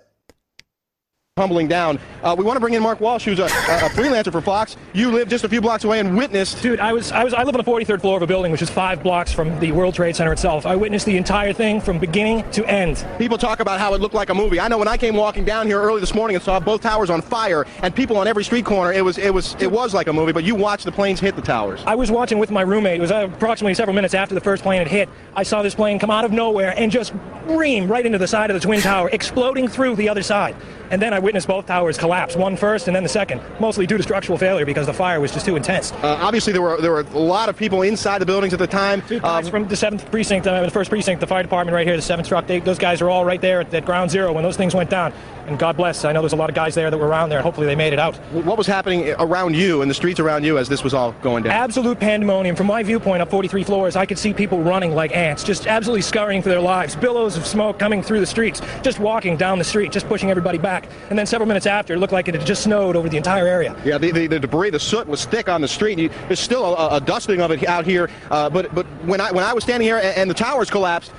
tumbling 1.37 1.67
down. 1.67 1.99
Uh, 2.23 2.33
we 2.39 2.45
want 2.45 2.55
to 2.55 2.61
bring 2.61 2.75
in 2.75 2.81
Mark 2.81 3.01
Walsh, 3.01 3.25
who's 3.25 3.41
a, 3.41 3.47
a, 3.47 3.91
freelancer 3.91 4.31
for 4.31 4.41
Fox. 4.41 4.77
You 4.93 5.11
live 5.11 5.27
just 5.29 5.43
a 5.43 5.49
few 5.49 5.61
blocks 5.61 5.83
away 5.83 5.99
and 5.99 6.17
witnessed. 6.17 6.63
Dude, 6.63 6.79
I 6.79 6.93
was 6.93 7.11
I 7.11 7.25
was 7.25 7.35
I 7.35 7.43
live 7.43 7.57
on 7.57 7.65
the 7.65 7.69
43rd 7.69 8.03
floor 8.03 8.19
of 8.19 8.23
a 8.23 8.27
building, 8.29 8.53
which 8.53 8.63
is 8.63 8.71
five 8.71 9.03
blocks 9.03 9.33
from 9.33 9.59
the 9.59 9.73
World 9.73 9.95
Trade 9.95 10.15
Center 10.15 10.33
itself. 10.33 10.65
I 10.65 10.77
witnessed 10.77 11.07
the 11.07 11.17
entire 11.17 11.53
thing 11.53 11.81
from 11.81 11.99
beginning 11.99 12.49
to 12.53 12.65
end. 12.67 13.05
People 13.19 13.37
talk 13.37 13.59
about 13.59 13.81
how 13.81 13.95
it 13.95 14.01
looked 14.01 14.15
like 14.15 14.31
a 14.31 14.35
movie. 14.35 14.61
I 14.61 14.69
know 14.69 14.79
when 14.79 14.87
I 14.87 14.97
came 14.97 15.17
walking 15.17 15.45
down 15.45 15.67
here 15.67 15.83
early 15.83 15.99
this 15.99 16.15
morning 16.15 16.37
and 16.37 16.45
saw 16.45 16.61
both 16.61 16.83
towers 16.83 17.11
on 17.11 17.21
fire 17.21 17.67
and 17.83 17.93
people 17.93 18.17
on 18.17 18.29
every 18.29 18.45
street 18.45 18.65
corner, 18.65 18.93
it 18.93 19.05
was 19.05 19.19
it 19.19 19.35
was 19.35 19.57
it 19.59 19.73
was 19.73 19.93
like 19.93 20.07
a 20.07 20.13
movie. 20.13 20.31
But 20.31 20.45
you 20.45 20.55
watched 20.55 20.85
the 20.85 20.93
planes 20.93 21.19
hit 21.19 21.35
the 21.35 21.43
towers. 21.43 21.83
I 21.85 21.97
was 21.97 22.13
watching 22.13 22.39
with 22.39 22.53
my 22.53 22.63
roommate. 22.63 22.99
It 22.99 23.01
was 23.01 23.11
uh, 23.11 23.29
approximately 23.35 23.75
several 23.75 23.97
minutes 23.97 24.15
after 24.15 24.37
the 24.37 24.41
first 24.41 24.63
plane 24.63 24.79
had 24.79 24.87
hit. 24.87 25.09
I 25.35 25.43
saw 25.43 25.63
this 25.63 25.75
plane 25.75 25.99
come 25.99 26.13
out 26.13 26.25
of 26.25 26.31
nowhere 26.31 26.75
and 26.77 26.93
just 26.93 27.13
ream 27.47 27.89
right 27.89 28.07
into 28.07 28.19
the 28.19 28.29
side 28.29 28.51
of 28.51 28.55
the 28.55 28.61
twin 28.61 28.81
tower, 28.81 29.11
exploding 29.13 29.67
through 29.67 29.97
the 29.97 30.09
other 30.09 30.23
side. 30.23 30.55
And 30.91 31.03
then 31.03 31.13
I 31.13 31.24
witnessed 31.25 31.49
both 31.49 31.67
towers 31.67 31.99
collapse, 31.99 32.37
one 32.37 32.57
first 32.57 32.87
and 32.87 32.95
then 32.95 33.03
the 33.03 33.09
second, 33.09 33.41
mostly 33.59 33.87
due 33.87 33.97
to 33.97 34.03
structural 34.03 34.39
failure 34.39 34.67
because 34.67 34.87
the 34.87 34.93
fire 34.93 35.21
was 35.21 35.33
just 35.33 35.47
too 35.47 35.57
intense. 35.57 35.93
Uh, 35.93 36.19
obviously, 36.21 36.53
there 36.53 36.63
were 36.63 36.81
there 36.81 36.93
were 36.93 37.01
a 37.01 37.19
lot 37.19 37.49
of 37.49 37.57
people 37.57 37.83
inside 37.83 38.19
the 38.19 38.27
buildings 38.27 38.53
at 38.53 38.59
the 38.59 38.67
time. 38.67 39.03
Um, 39.25 39.45
from 39.47 39.67
the 39.67 39.77
seventh 39.77 40.09
precinct, 40.11 40.47
uh, 40.47 40.63
the 40.63 40.71
first 40.71 40.91
precinct, 40.91 41.21
the 41.21 41.27
fire 41.27 41.43
department 41.43 41.75
right 41.75 41.87
here, 41.87 41.97
the 41.97 42.03
seventh 42.03 42.29
truck. 42.29 42.47
They, 42.47 42.61
those 42.61 42.79
guys 42.79 43.01
are 43.01 43.11
all 43.11 43.25
right 43.25 43.41
there 43.41 43.61
at, 43.61 43.73
at 43.75 43.85
ground 43.85 44.11
zero 44.11 44.33
when 44.33 44.45
those 44.45 44.57
things 44.57 44.75
went 44.75 44.91
down. 44.91 45.13
And 45.47 45.59
God 45.59 45.77
bless, 45.77 46.05
I 46.07 46.13
know 46.13 46.23
there's 46.23 46.33
a 46.33 46.37
lot 46.37 46.49
of 46.49 46.55
guys 46.55 46.75
there 46.75 46.91
that 46.91 46.97
were 46.97 47.07
around 47.07 47.29
there. 47.29 47.39
and 47.39 47.45
Hopefully, 47.45 47.67
they 47.67 47.75
made 47.77 47.93
it 47.93 47.99
out. 47.99 48.17
What 48.33 48.57
was 48.57 48.67
happening 48.67 49.11
around 49.19 49.55
you 49.55 49.83
in 49.83 49.89
the 49.89 49.95
streets 49.95 50.19
around 50.19 50.45
you 50.45 50.57
as 50.57 50.69
this 50.69 50.83
was 50.83 50.95
all 50.95 51.13
going 51.23 51.43
down? 51.43 51.53
Absolute 51.53 52.01
pandemonium. 52.01 52.57
From 52.57 52.67
my 52.67 52.83
viewpoint, 52.83 53.21
up 53.21 53.31
43 53.31 53.63
floors, 53.65 53.97
I 53.97 54.07
could 54.07 54.19
see 54.19 54.33
people 54.33 54.63
running 54.63 54.95
like 54.95 55.15
ants, 55.15 55.45
just 55.45 55.67
absolutely 55.67 56.03
scurrying 56.03 56.41
for 56.41 56.49
their 56.49 56.61
lives. 56.61 56.97
Billows 56.97 57.37
of 57.37 57.47
smoke 57.47 57.79
coming 57.79 58.03
through 58.03 58.21
the 58.21 58.27
streets, 58.27 58.63
just 58.83 58.99
walking 58.99 59.37
down 59.37 59.59
the 59.59 59.65
street, 59.65 59.93
just 59.93 60.09
pushing 60.09 60.31
everybody 60.31 60.59
back. 60.59 60.89
And 61.11 61.14
then 61.19 61.27
several 61.27 61.47
minutes 61.47 61.67
after, 61.67 61.95
it 61.95 61.99
looked 61.99 62.13
like 62.13 62.29
it 62.29 62.35
had 62.35 62.47
just 62.47 62.63
snowed 62.63 62.97
over 62.97 63.09
the 63.09 63.17
entire 63.17 63.47
area. 63.47 63.77
Yeah, 63.85 63.99
the, 63.99 64.11
the, 64.11 64.27
the 64.27 64.41
debris, 64.41 64.71
the 64.71 64.81
soot 64.81 65.07
was 65.07 65.25
thick 65.25 65.49
on 65.49 65.61
the 65.61 65.69
street. 65.69 65.99
You, 65.99 66.11
there's 66.29 66.41
still 66.41 66.65
a, 66.65 66.97
a, 66.97 67.01
dusting 67.01 67.41
of 67.41 67.51
it 67.51 67.67
out 67.67 67.85
here. 67.85 68.11
Uh, 68.31 68.49
but 68.51 68.75
but 68.75 68.87
when 69.05 69.21
I 69.21 69.31
when 69.33 69.45
I 69.45 69.53
was 69.53 69.65
standing 69.65 69.87
here 69.87 69.97
and, 69.99 70.17
and 70.17 70.31
the 70.31 70.35
towers 70.35 70.71
collapsed, 70.71 71.13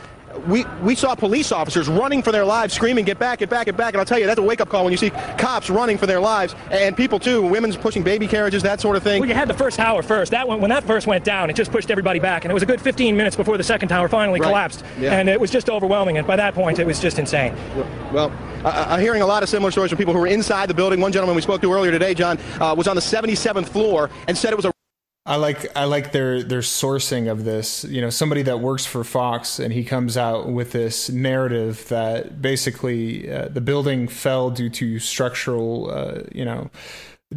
we, 0.48 0.66
we 0.84 0.96
saw 0.96 1.16
police 1.16 1.52
officers 1.52 1.88
running 1.88 2.22
for 2.22 2.32
their 2.32 2.46
lives, 2.46 2.74
screaming, 2.74 3.06
get 3.06 3.20
back, 3.20 3.40
get 3.40 3.50
back, 3.50 3.66
get 3.66 3.78
back. 3.78 3.94
And 3.94 4.00
I'll 4.00 4.06
tell 4.06 4.20
you, 4.20 4.26
that's 4.26 4.40
a 4.40 4.44
wake-up 4.44 4.70
call 4.70 4.84
when 4.84 4.92
you 4.92 4.98
see 4.98 5.10
cops 5.38 5.70
running 5.70 5.98
for 5.98 6.06
their 6.06 6.20
lives 6.20 6.56
and 6.72 6.96
people, 6.96 7.20
too, 7.20 7.42
women's 7.42 7.78
pushing 7.78 8.04
baby 8.04 8.28
carriages, 8.28 8.64
that 8.64 8.82
sort 8.82 8.96
of 8.96 9.04
thing. 9.04 9.20
Well, 9.22 9.30
you 9.30 9.36
had 9.36 9.48
the 9.48 9.54
first 9.54 9.78
tower 9.78 10.02
first. 10.02 10.32
That 10.32 10.48
one, 10.48 10.62
When 10.62 10.70
that 10.70 10.84
first 10.84 11.08
went 11.08 11.24
down, 11.24 11.50
it 11.50 11.56
just 11.56 11.72
pushed 11.72 11.90
everybody 11.90 12.20
back. 12.20 12.46
And 12.46 12.52
it 12.52 12.54
was 12.54 12.64
a 12.64 12.68
good 12.68 12.82
15 12.82 13.16
minutes 13.16 13.36
before 13.36 13.58
the 13.58 13.64
second 13.64 13.90
tower 13.90 14.08
finally 14.08 14.40
right. 14.40 14.48
collapsed. 14.48 14.84
Yeah. 15.00 15.18
And 15.18 15.30
it 15.30 15.40
was 15.40 15.52
just 15.52 15.70
overwhelming. 15.70 16.18
And 16.18 16.28
by 16.28 16.36
that 16.36 16.54
point, 16.54 16.80
it 16.80 16.86
was 16.86 17.00
just 17.00 17.20
insane. 17.20 17.56
Well, 18.12 18.32
I'm 18.66 19.00
hearing 19.00 19.22
a 19.22 19.28
lot 19.28 19.44
of 19.44 19.50
similar 19.50 19.70
stories 19.70 19.92
from 19.92 20.00
people 20.00 20.14
who 20.14 20.20
were 20.20 20.28
inside 20.28 20.70
the 20.70 20.74
building. 20.74 21.00
One 21.00 21.12
gentleman 21.12 21.36
we 21.36 21.42
spoke 21.42 21.62
to 21.62 21.72
earlier 21.72 21.92
today, 21.92 22.16
John, 22.16 22.40
uh, 22.60 22.74
was 22.76 22.88
on 22.88 22.96
the 22.96 23.02
77th 23.02 23.70
floor 23.70 24.10
and 24.28 24.36
said 24.36 24.52
it 24.52 24.56
was 24.56 24.66
a 24.66 24.72
I 25.28 25.38
like 25.38 25.76
I 25.76 25.86
like 25.86 26.12
their 26.12 26.44
their 26.44 26.60
sourcing 26.60 27.32
of 27.32 27.46
this. 27.46 27.84
You 27.84 28.00
know, 28.00 28.12
somebody 28.12 28.44
that 28.44 28.60
works 28.60 28.86
for 28.86 29.04
Fox, 29.04 29.58
and 29.58 29.74
he 29.74 29.84
comes 29.84 30.18
out 30.18 30.50
with 30.50 30.72
this 30.72 31.10
narrative 31.10 31.88
that 31.90 32.44
basically 32.44 33.32
uh, 33.32 33.48
the 33.48 33.62
building 33.62 34.08
fell 34.08 34.52
due 34.52 34.70
to 34.70 35.00
structural, 35.00 35.90
uh, 35.90 36.22
you 36.32 36.46
know, 36.46 36.70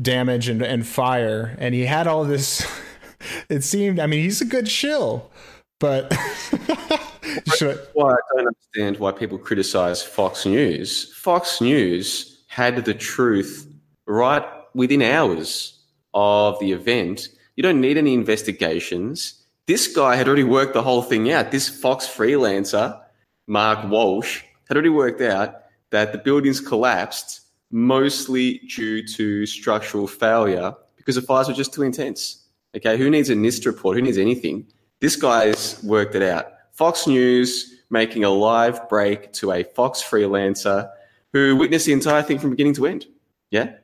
damage 0.00 0.50
and 0.50 0.60
and 0.60 0.86
fire, 0.86 1.56
and 1.58 1.74
he 1.74 1.86
had 1.86 2.06
all 2.06 2.24
this. 2.24 2.66
it 3.48 3.64
seemed. 3.64 3.98
I 3.98 4.06
mean, 4.06 4.22
he's 4.22 4.42
a 4.42 4.46
good 4.46 4.68
shill, 4.68 5.30
but. 5.78 6.08
I- 6.16 7.76
why 7.92 8.12
I 8.12 8.16
don't 8.34 8.46
understand 8.48 8.98
why 8.98 9.12
people 9.12 9.38
criticize 9.38 10.02
Fox 10.02 10.46
News. 10.46 11.12
Fox 11.14 11.60
News 11.60 12.44
had 12.48 12.84
the 12.84 12.94
truth 12.94 13.68
right 14.06 14.44
within 14.74 15.02
hours 15.02 15.78
of 16.14 16.58
the 16.60 16.72
event. 16.72 17.28
You 17.56 17.62
don't 17.62 17.80
need 17.80 17.96
any 17.96 18.14
investigations. 18.14 19.44
This 19.66 19.86
guy 19.88 20.16
had 20.16 20.26
already 20.26 20.44
worked 20.44 20.74
the 20.74 20.82
whole 20.82 21.02
thing 21.02 21.30
out. 21.30 21.50
This 21.50 21.68
Fox 21.68 22.06
freelancer, 22.06 22.98
Mark 23.46 23.88
Walsh, 23.90 24.42
had 24.68 24.76
already 24.76 24.88
worked 24.88 25.20
out 25.20 25.62
that 25.90 26.12
the 26.12 26.18
buildings 26.18 26.60
collapsed 26.60 27.40
mostly 27.70 28.60
due 28.74 29.06
to 29.06 29.44
structural 29.46 30.06
failure 30.06 30.74
because 30.96 31.16
the 31.16 31.22
fires 31.22 31.48
were 31.48 31.54
just 31.54 31.74
too 31.74 31.82
intense. 31.82 32.46
Okay, 32.76 32.96
who 32.96 33.10
needs 33.10 33.30
a 33.30 33.34
NIST 33.34 33.66
report? 33.66 33.96
Who 33.96 34.02
needs 34.02 34.18
anything? 34.18 34.66
This 35.00 35.16
guy's 35.16 35.82
worked 35.82 36.14
it 36.14 36.22
out. 36.22 36.46
Fox 36.72 37.06
News 37.06 37.82
making 37.90 38.24
a 38.24 38.30
live 38.30 38.88
break 38.88 39.32
to 39.34 39.52
a 39.52 39.62
Fox 39.62 40.02
freelancer 40.02 40.90
who 41.32 41.56
witnessed 41.56 41.86
the 41.86 41.92
entire 41.92 42.22
thing 42.22 42.38
from 42.38 42.50
beginning 42.50 42.74
to 42.74 42.86
end. 42.86 43.06
Yeah? 43.50 43.74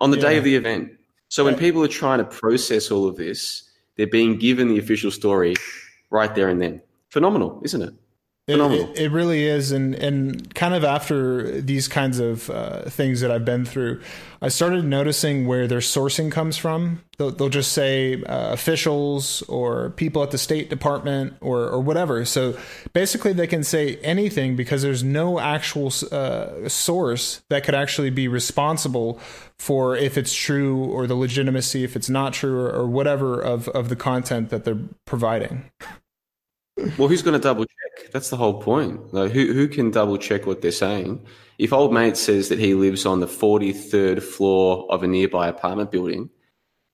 On 0.00 0.10
the 0.10 0.16
day 0.16 0.36
of 0.36 0.44
the 0.44 0.56
event. 0.56 0.92
So 1.28 1.44
when 1.44 1.56
people 1.56 1.82
are 1.82 1.88
trying 1.88 2.18
to 2.18 2.24
process 2.24 2.90
all 2.90 3.06
of 3.06 3.16
this, 3.16 3.70
they're 3.96 4.06
being 4.06 4.38
given 4.38 4.68
the 4.68 4.78
official 4.78 5.10
story 5.10 5.54
right 6.10 6.34
there 6.34 6.48
and 6.48 6.60
then. 6.60 6.82
Phenomenal, 7.08 7.60
isn't 7.64 7.82
it? 7.82 7.94
It, 8.48 8.60
it, 8.60 8.98
it 8.98 9.10
really 9.10 9.42
is, 9.44 9.72
and 9.72 9.96
and 9.96 10.54
kind 10.54 10.72
of 10.72 10.84
after 10.84 11.60
these 11.60 11.88
kinds 11.88 12.20
of 12.20 12.48
uh, 12.48 12.82
things 12.82 13.20
that 13.20 13.28
I've 13.32 13.44
been 13.44 13.64
through, 13.64 14.00
I 14.40 14.46
started 14.50 14.84
noticing 14.84 15.48
where 15.48 15.66
their 15.66 15.80
sourcing 15.80 16.30
comes 16.30 16.56
from. 16.56 17.02
They'll, 17.18 17.32
they'll 17.32 17.48
just 17.48 17.72
say 17.72 18.22
uh, 18.22 18.52
officials 18.52 19.42
or 19.48 19.90
people 19.90 20.22
at 20.22 20.30
the 20.30 20.38
State 20.38 20.70
Department 20.70 21.34
or 21.40 21.62
or 21.68 21.80
whatever. 21.80 22.24
So 22.24 22.56
basically, 22.92 23.32
they 23.32 23.48
can 23.48 23.64
say 23.64 23.96
anything 23.96 24.54
because 24.54 24.80
there's 24.80 25.02
no 25.02 25.40
actual 25.40 25.92
uh, 26.12 26.68
source 26.68 27.42
that 27.48 27.64
could 27.64 27.74
actually 27.74 28.10
be 28.10 28.28
responsible 28.28 29.18
for 29.58 29.96
if 29.96 30.16
it's 30.16 30.32
true 30.32 30.84
or 30.84 31.08
the 31.08 31.16
legitimacy, 31.16 31.82
if 31.82 31.96
it's 31.96 32.08
not 32.08 32.32
true 32.32 32.60
or, 32.60 32.70
or 32.70 32.86
whatever 32.86 33.40
of 33.40 33.66
of 33.70 33.88
the 33.88 33.96
content 33.96 34.50
that 34.50 34.64
they're 34.64 34.78
providing. 35.04 35.64
Well, 36.76 37.08
who's 37.08 37.22
going 37.22 37.38
to 37.38 37.42
double 37.42 37.64
check? 37.64 38.12
That's 38.12 38.30
the 38.30 38.36
whole 38.36 38.60
point. 38.60 39.14
Like, 39.14 39.32
who 39.32 39.52
who 39.52 39.66
can 39.66 39.90
double 39.90 40.18
check 40.18 40.46
what 40.46 40.60
they're 40.60 40.70
saying? 40.70 41.24
If 41.58 41.72
old 41.72 41.92
mate 41.92 42.16
says 42.16 42.50
that 42.50 42.58
he 42.58 42.74
lives 42.74 43.06
on 43.06 43.20
the 43.20 43.26
forty 43.26 43.72
third 43.72 44.22
floor 44.22 44.86
of 44.90 45.02
a 45.02 45.06
nearby 45.06 45.48
apartment 45.48 45.90
building, 45.90 46.28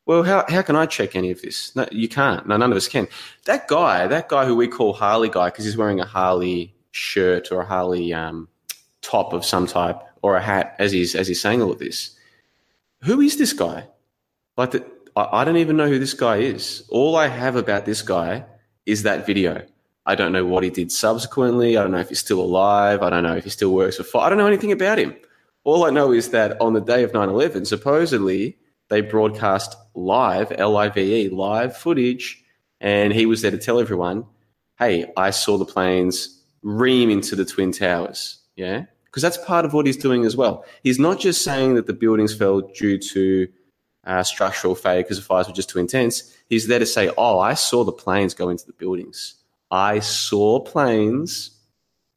well, 0.07 0.23
how 0.23 0.45
how 0.49 0.63
can 0.63 0.77
I 0.77 0.87
check 0.87 1.17
any 1.17 1.31
of 1.33 1.43
this? 1.43 1.75
No, 1.75 1.87
you 1.91 2.09
can't. 2.09 2.47
No, 2.47 2.57
none 2.57 2.71
of 2.71 2.77
us 2.77 2.87
can. 2.87 3.09
That 3.47 3.67
guy, 3.67 4.07
that 4.07 4.29
guy 4.29 4.45
who 4.45 4.55
we 4.55 4.69
call 4.69 4.93
Harley 4.93 5.29
guy, 5.29 5.49
because 5.49 5.65
he's 5.65 5.77
wearing 5.77 6.01
a 6.01 6.07
Harley 6.07 6.75
shirt 6.93 7.51
or 7.51 7.63
a 7.63 7.67
Harley 7.67 8.15
um, 8.15 8.49
top 9.01 9.33
of 9.33 9.45
some 9.45 9.67
type 9.67 10.01
or 10.23 10.37
a 10.37 10.43
hat, 10.43 10.77
as 10.79 10.93
he's 10.93 11.17
as 11.17 11.27
he's 11.27 11.41
saying 11.41 11.61
all 11.61 11.73
of 11.73 11.81
this. 11.81 12.17
Who 13.03 13.21
is 13.21 13.37
this 13.37 13.53
guy? 13.53 13.89
Like, 14.57 14.71
the, 14.71 14.87
I, 15.17 15.41
I 15.41 15.45
don't 15.45 15.57
even 15.57 15.77
know 15.77 15.89
who 15.89 15.99
this 15.99 16.15
guy 16.15 16.37
is. 16.37 16.85
All 16.89 17.17
I 17.17 17.27
have 17.27 17.57
about 17.57 17.85
this 17.85 18.01
guy 18.01 18.45
is 18.87 19.03
that 19.03 19.27
video. 19.27 19.67
I 20.05 20.15
don't 20.15 20.33
know 20.33 20.45
what 20.45 20.65
he 20.65 20.71
did 20.71 20.91
subsequently. 20.91 21.77
I 21.77 21.83
don't 21.83 21.93
know 21.93 21.99
if 21.99 22.09
he's 22.09 22.19
still 22.19 22.41
alive. 22.41 23.03
I 23.03 23.11
don't 23.11 23.23
know 23.23 23.37
if 23.37 23.45
he 23.45 23.51
still 23.51 23.73
works 23.73 23.97
for. 23.97 24.03
Fo- 24.03 24.21
I 24.21 24.29
don't 24.29 24.39
know 24.39 24.47
anything 24.47 24.73
about 24.73 24.99
him. 24.99 25.15
All 25.65 25.85
I 25.85 25.91
know 25.91 26.13
is 26.13 26.31
that 26.31 26.61
on 26.61 26.73
the 26.73 26.81
day 26.81 27.05
of 27.05 27.13
9 27.13 27.29
11, 27.29 27.67
supposedly 27.67 28.57
they 28.89 29.01
broadcast 29.01 29.77
live, 29.95 30.53
L 30.53 30.77
I 30.77 30.89
V 30.89 31.27
E, 31.27 31.29
live 31.29 31.77
footage, 31.77 32.43
and 32.81 33.13
he 33.13 33.27
was 33.27 33.43
there 33.43 33.53
to 33.53 33.59
tell 33.59 33.79
everyone, 33.79 34.27
hey, 34.79 35.11
I 35.17 35.31
saw 35.31 35.57
the 35.57 35.65
planes 35.65 36.43
ream 36.63 37.11
into 37.11 37.37
the 37.37 37.45
Twin 37.45 37.71
Towers. 37.71 38.39
Yeah? 38.57 38.87
Because 39.05 39.23
that's 39.23 39.39
part 39.39 39.65
of 39.65 39.73
what 39.73 39.87
he's 39.87 39.97
doing 39.97 40.25
as 40.25 40.37
well. 40.37 40.65
He's 40.83 40.99
not 40.99 41.21
just 41.21 41.45
saying 41.45 41.75
that 41.75 41.87
the 41.87 41.93
buildings 41.93 42.35
fell 42.35 42.61
due 42.61 42.99
to 42.99 43.49
uh, 44.05 44.23
structural 44.23 44.75
failure 44.75 45.03
because 45.03 45.19
the 45.19 45.25
fires 45.25 45.47
were 45.47 45.55
just 45.55 45.71
too 45.71 45.79
intense. 45.79 46.35
He's 46.49 46.67
there 46.67 46.79
to 46.79 46.87
say, 46.87 47.11
oh, 47.17 47.39
I 47.39 47.55
saw 47.55 47.85
the 47.85 47.93
planes 47.93 48.35
go 48.35 48.49
into 48.49 48.67
the 48.67 48.73
buildings. 48.73 49.35
I 49.73 49.99
saw 49.99 50.61
planes 50.61 51.51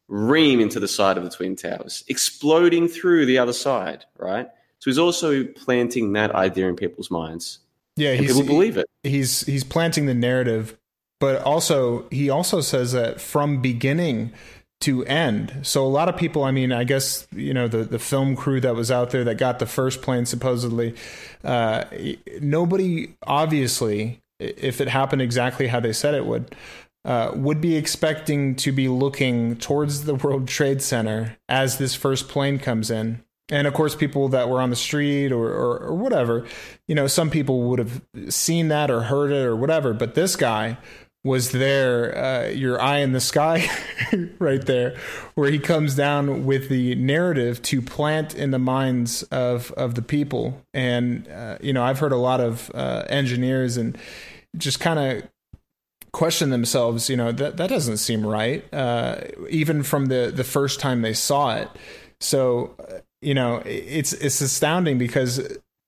ream 0.07 0.59
into 0.59 0.79
the 0.79 0.87
side 0.87 1.17
of 1.17 1.23
the 1.23 1.31
Twin 1.31 1.55
Towers, 1.55 2.03
exploding 2.07 2.87
through 2.87 3.25
the 3.25 3.39
other 3.39 3.53
side, 3.53 4.05
right? 4.19 4.47
So 4.79 4.91
he's 4.91 4.99
also 4.99 5.43
planting 5.45 6.13
that 6.13 6.35
idea 6.35 6.67
in 6.67 6.75
people's 6.75 7.09
minds. 7.09 7.59
Yeah, 7.95 8.11
And 8.11 8.27
people 8.27 8.43
believe 8.43 8.77
it. 8.77 8.87
he's 9.03 9.41
he's 9.45 9.63
planting 9.63 10.05
the 10.05 10.13
narrative, 10.13 10.77
but 11.19 11.41
also 11.41 12.05
he 12.11 12.29
also 12.29 12.61
says 12.61 12.91
that 12.91 13.19
from 13.21 13.61
beginning 13.61 14.33
to 14.81 15.05
end. 15.05 15.61
So 15.63 15.85
a 15.85 15.87
lot 15.87 16.09
of 16.09 16.17
people, 16.17 16.43
I 16.43 16.51
mean, 16.51 16.73
I 16.73 16.83
guess 16.83 17.25
you 17.33 17.53
know 17.53 17.67
the 17.69 17.85
the 17.85 17.97
film 17.97 18.35
crew 18.35 18.59
that 18.61 18.75
was 18.75 18.91
out 18.91 19.11
there 19.11 19.23
that 19.23 19.37
got 19.37 19.59
the 19.59 19.65
first 19.65 20.01
plane 20.01 20.25
supposedly. 20.25 20.93
Uh, 21.43 21.85
nobody, 22.41 23.15
obviously, 23.25 24.19
if 24.39 24.81
it 24.81 24.89
happened 24.89 25.21
exactly 25.21 25.67
how 25.67 25.79
they 25.79 25.93
said 25.93 26.13
it 26.13 26.25
would. 26.25 26.53
Uh, 27.05 27.31
would 27.35 27.61
be 27.61 27.75
expecting 27.75 28.55
to 28.55 28.71
be 28.71 28.87
looking 28.87 29.55
towards 29.57 30.05
the 30.05 30.15
World 30.15 30.47
Trade 30.47 30.81
Center 30.81 31.37
as 31.47 31.77
this 31.77 31.93
first 31.93 32.27
plane 32.27 32.57
comes 32.57 32.89
in. 32.89 33.23
And 33.49 33.67
of 33.67 33.75
course, 33.75 33.95
people 33.95 34.27
that 34.29 34.49
were 34.49 34.59
on 34.59 34.71
the 34.71 34.75
street 34.75 35.31
or, 35.31 35.47
or, 35.47 35.77
or 35.77 35.95
whatever, 35.95 36.47
you 36.87 36.95
know, 36.95 37.05
some 37.05 37.29
people 37.29 37.61
would 37.69 37.77
have 37.77 38.01
seen 38.29 38.69
that 38.69 38.89
or 38.89 39.03
heard 39.03 39.31
it 39.31 39.45
or 39.45 39.55
whatever. 39.55 39.93
But 39.93 40.15
this 40.15 40.35
guy 40.35 40.79
was 41.23 41.51
there, 41.51 42.15
uh, 42.17 42.47
your 42.49 42.79
eye 42.79 42.99
in 42.99 43.11
the 43.11 43.19
sky, 43.19 43.67
right 44.39 44.63
there, 44.65 44.95
where 45.33 45.49
he 45.49 45.57
comes 45.57 45.95
down 45.95 46.45
with 46.45 46.69
the 46.69 46.93
narrative 46.95 47.61
to 47.63 47.81
plant 47.81 48.35
in 48.35 48.51
the 48.51 48.59
minds 48.59 49.23
of 49.23 49.71
of 49.71 49.95
the 49.95 50.03
people. 50.03 50.61
And 50.73 51.27
uh, 51.27 51.57
you 51.61 51.73
know, 51.73 51.83
I've 51.83 51.99
heard 51.99 52.11
a 52.11 52.17
lot 52.17 52.41
of 52.41 52.71
uh, 52.75 53.05
engineers 53.09 53.75
and 53.75 53.97
just 54.55 54.79
kind 54.79 54.99
of 54.99 55.29
question 56.15 56.49
themselves 56.49 57.09
you 57.09 57.17
know 57.17 57.33
that 57.33 57.57
that 57.57 57.69
doesn't 57.69 57.97
seem 57.97 58.25
right 58.25 58.73
uh, 58.73 59.17
even 59.49 59.83
from 59.83 60.05
the 60.05 60.31
the 60.33 60.45
first 60.45 60.79
time 60.79 61.01
they 61.01 61.13
saw 61.13 61.57
it. 61.57 61.69
So 62.21 62.73
you 63.21 63.33
know 63.33 63.61
it's 63.65 64.13
it's 64.13 64.39
astounding 64.39 64.97
because 64.97 65.45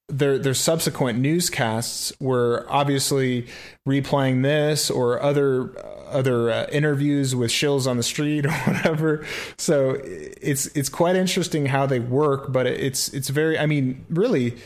their 0.09 0.37
their 0.37 0.53
subsequent 0.53 1.19
newscasts 1.19 2.11
were 2.19 2.65
obviously 2.69 3.47
replaying 3.87 4.43
this 4.43 4.91
or 4.91 5.21
other 5.21 5.71
other 6.09 6.51
uh, 6.51 6.65
interviews 6.73 7.33
with 7.33 7.49
shills 7.49 7.87
on 7.89 7.95
the 7.95 8.03
street 8.03 8.45
or 8.49 8.51
whatever. 8.51 9.25
So 9.57 10.01
it's 10.03 10.65
it's 10.75 10.89
quite 10.89 11.15
interesting 11.15 11.67
how 11.67 11.85
they 11.85 12.01
work 12.01 12.51
but 12.51 12.67
it's 12.67 13.07
it's 13.13 13.29
very 13.29 13.57
i 13.57 13.65
mean 13.65 14.05
really 14.09 14.57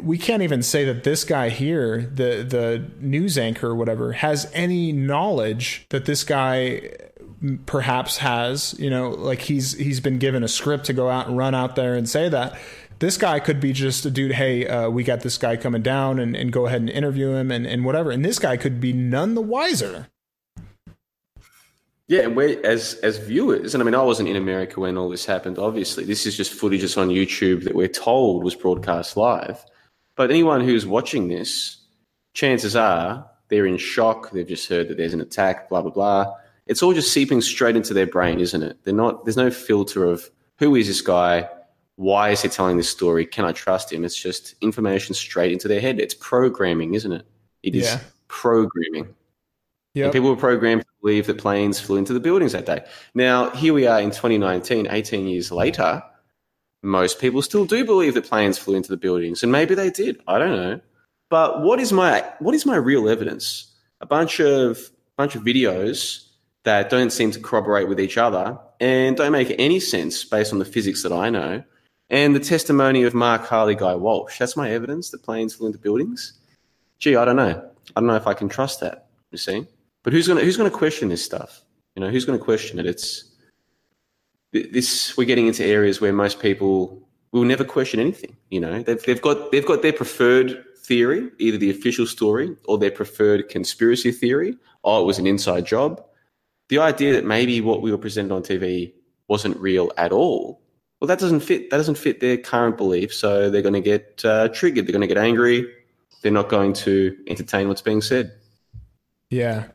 we 0.00 0.18
can't 0.18 0.42
even 0.42 0.62
say 0.62 0.84
that 0.84 1.04
this 1.04 1.24
guy 1.24 1.48
here, 1.48 2.02
the 2.02 2.44
the 2.46 2.90
news 3.00 3.38
anchor 3.38 3.68
or 3.68 3.74
whatever, 3.74 4.12
has 4.12 4.50
any 4.52 4.92
knowledge 4.92 5.86
that 5.90 6.04
this 6.04 6.24
guy 6.24 6.90
perhaps 7.66 8.18
has. 8.18 8.74
You 8.78 8.90
know, 8.90 9.10
like 9.10 9.42
he's 9.42 9.72
he's 9.74 10.00
been 10.00 10.18
given 10.18 10.42
a 10.42 10.48
script 10.48 10.84
to 10.86 10.92
go 10.92 11.08
out 11.08 11.26
and 11.28 11.36
run 11.36 11.54
out 11.54 11.76
there 11.76 11.94
and 11.94 12.08
say 12.08 12.28
that. 12.28 12.58
This 12.98 13.16
guy 13.16 13.40
could 13.40 13.60
be 13.60 13.72
just 13.72 14.04
a 14.04 14.10
dude. 14.10 14.32
Hey, 14.32 14.66
uh, 14.66 14.90
we 14.90 15.04
got 15.04 15.20
this 15.20 15.38
guy 15.38 15.56
coming 15.56 15.80
down, 15.80 16.18
and, 16.18 16.36
and 16.36 16.52
go 16.52 16.66
ahead 16.66 16.82
and 16.82 16.90
interview 16.90 17.30
him 17.30 17.50
and, 17.50 17.66
and 17.66 17.82
whatever. 17.82 18.10
And 18.10 18.22
this 18.22 18.38
guy 18.38 18.58
could 18.58 18.78
be 18.78 18.92
none 18.92 19.34
the 19.34 19.40
wiser. 19.40 20.08
Yeah, 22.08 22.22
and 22.22 22.36
we 22.36 22.62
as 22.64 22.94
as 23.04 23.18
viewers, 23.18 23.72
and 23.72 23.82
I 23.82 23.86
mean, 23.86 23.94
I 23.94 24.02
wasn't 24.02 24.28
in 24.28 24.36
America 24.36 24.80
when 24.80 24.98
all 24.98 25.08
this 25.08 25.24
happened. 25.24 25.58
Obviously, 25.58 26.04
this 26.04 26.26
is 26.26 26.36
just 26.36 26.52
footage 26.52 26.80
that's 26.80 26.98
on 26.98 27.08
YouTube 27.08 27.62
that 27.64 27.74
we're 27.74 27.86
told 27.86 28.42
was 28.42 28.56
broadcast 28.56 29.16
live. 29.16 29.64
But 30.20 30.30
anyone 30.30 30.60
who's 30.60 30.84
watching 30.84 31.28
this, 31.28 31.78
chances 32.34 32.76
are 32.76 33.26
they're 33.48 33.64
in 33.64 33.78
shock. 33.78 34.30
They've 34.32 34.46
just 34.46 34.68
heard 34.68 34.88
that 34.88 34.98
there's 34.98 35.14
an 35.14 35.22
attack. 35.22 35.70
Blah 35.70 35.80
blah 35.80 35.90
blah. 35.90 36.34
It's 36.66 36.82
all 36.82 36.92
just 36.92 37.10
seeping 37.10 37.40
straight 37.40 37.74
into 37.74 37.94
their 37.94 38.06
brain, 38.06 38.38
isn't 38.38 38.62
it? 38.62 38.84
They're 38.84 38.92
not. 38.92 39.24
There's 39.24 39.38
no 39.38 39.50
filter 39.50 40.04
of 40.04 40.28
who 40.58 40.74
is 40.76 40.88
this 40.88 41.00
guy. 41.00 41.48
Why 41.96 42.28
is 42.32 42.42
he 42.42 42.50
telling 42.50 42.76
this 42.76 42.90
story? 42.90 43.24
Can 43.24 43.46
I 43.46 43.52
trust 43.52 43.90
him? 43.90 44.04
It's 44.04 44.14
just 44.14 44.56
information 44.60 45.14
straight 45.14 45.52
into 45.52 45.68
their 45.68 45.80
head. 45.80 45.98
It's 45.98 46.12
programming, 46.12 46.92
isn't 46.92 47.12
it? 47.12 47.26
It 47.62 47.74
is 47.74 47.86
Yeah. 47.86 48.00
programming. 48.28 49.14
Yeah, 49.94 50.04
And 50.04 50.12
people 50.12 50.28
were 50.28 50.36
programmed 50.36 50.82
to 50.82 50.88
believe 51.00 51.28
that 51.28 51.38
planes 51.38 51.80
flew 51.80 51.96
into 51.96 52.12
the 52.12 52.20
buildings 52.20 52.52
that 52.52 52.66
day. 52.66 52.84
Now, 53.14 53.48
here 53.52 53.72
we 53.72 53.86
are 53.86 54.02
in 54.02 54.10
2019, 54.10 54.86
18 54.90 55.26
years 55.26 55.50
later. 55.50 56.02
Most 56.82 57.18
people 57.18 57.42
still 57.42 57.66
do 57.66 57.84
believe 57.84 58.14
that 58.14 58.24
planes 58.24 58.58
flew 58.58 58.74
into 58.74 58.88
the 58.88 58.96
buildings, 58.96 59.42
and 59.42 59.52
maybe 59.52 59.74
they 59.74 59.90
did. 59.90 60.20
I 60.26 60.38
don't 60.38 60.56
know. 60.56 60.80
But 61.28 61.62
what 61.62 61.78
is 61.78 61.92
my 61.92 62.24
what 62.38 62.54
is 62.54 62.66
my 62.66 62.76
real 62.76 63.08
evidence? 63.08 63.72
A 64.00 64.06
bunch 64.06 64.40
of 64.40 64.90
bunch 65.16 65.34
of 65.36 65.42
videos 65.42 66.26
that 66.64 66.90
don't 66.90 67.10
seem 67.10 67.30
to 67.32 67.40
corroborate 67.40 67.88
with 67.88 68.00
each 68.00 68.18
other 68.18 68.58
and 68.80 69.16
don't 69.16 69.32
make 69.32 69.54
any 69.58 69.80
sense 69.80 70.24
based 70.24 70.52
on 70.52 70.58
the 70.58 70.64
physics 70.64 71.02
that 71.02 71.12
I 71.12 71.30
know. 71.30 71.62
And 72.08 72.34
the 72.34 72.40
testimony 72.40 73.04
of 73.04 73.14
Mark 73.14 73.46
Harley, 73.46 73.76
Guy 73.76 73.94
Walsh. 73.94 74.38
That's 74.38 74.56
my 74.56 74.70
evidence 74.70 75.10
that 75.10 75.22
planes 75.22 75.54
flew 75.54 75.68
into 75.68 75.78
buildings. 75.78 76.32
Gee, 76.98 77.14
I 77.14 77.24
don't 77.24 77.36
know. 77.36 77.70
I 77.94 78.00
don't 78.00 78.08
know 78.08 78.16
if 78.16 78.26
I 78.26 78.34
can 78.34 78.48
trust 78.48 78.80
that. 78.80 79.06
You 79.30 79.38
see, 79.38 79.66
but 80.02 80.12
who's 80.12 80.26
gonna 80.26 80.40
who's 80.40 80.56
gonna 80.56 80.70
question 80.70 81.08
this 81.08 81.24
stuff? 81.24 81.62
You 81.94 82.00
know, 82.00 82.10
who's 82.10 82.24
gonna 82.24 82.38
question 82.38 82.78
it? 82.78 82.86
It's 82.86 83.29
this. 84.52 85.16
We're 85.16 85.24
getting 85.24 85.46
into 85.46 85.64
areas 85.64 86.00
where 86.00 86.12
most 86.12 86.40
people 86.40 87.06
will 87.32 87.44
never 87.44 87.64
question 87.64 88.00
anything. 88.00 88.36
You 88.50 88.60
know, 88.60 88.82
they've 88.82 89.02
they've 89.02 89.22
got 89.22 89.52
they've 89.52 89.66
got 89.66 89.82
their 89.82 89.92
preferred 89.92 90.64
theory, 90.78 91.30
either 91.38 91.58
the 91.58 91.70
official 91.70 92.06
story 92.06 92.56
or 92.64 92.78
their 92.78 92.90
preferred 92.90 93.48
conspiracy 93.48 94.12
theory. 94.12 94.56
Oh, 94.82 95.02
it 95.02 95.06
was 95.06 95.18
an 95.18 95.26
inside 95.26 95.66
job. 95.66 96.04
The 96.68 96.78
idea 96.78 97.12
that 97.12 97.24
maybe 97.24 97.60
what 97.60 97.82
we 97.82 97.90
were 97.90 97.98
presented 97.98 98.34
on 98.34 98.42
TV 98.42 98.92
wasn't 99.28 99.56
real 99.58 99.92
at 99.96 100.12
all. 100.12 100.60
Well, 101.00 101.08
that 101.08 101.18
doesn't 101.18 101.40
fit. 101.40 101.70
That 101.70 101.78
doesn't 101.78 101.96
fit 101.96 102.20
their 102.20 102.36
current 102.36 102.76
belief. 102.76 103.14
So 103.14 103.50
they're 103.50 103.62
going 103.62 103.74
to 103.74 103.80
get 103.80 104.22
uh, 104.24 104.48
triggered. 104.48 104.86
They're 104.86 104.92
going 104.92 105.08
to 105.08 105.14
get 105.14 105.18
angry. 105.18 105.66
They're 106.22 106.32
not 106.32 106.48
going 106.48 106.74
to 106.74 107.16
entertain 107.26 107.68
what's 107.68 107.82
being 107.82 108.02
said. 108.02 108.32
Yeah. 109.30 109.68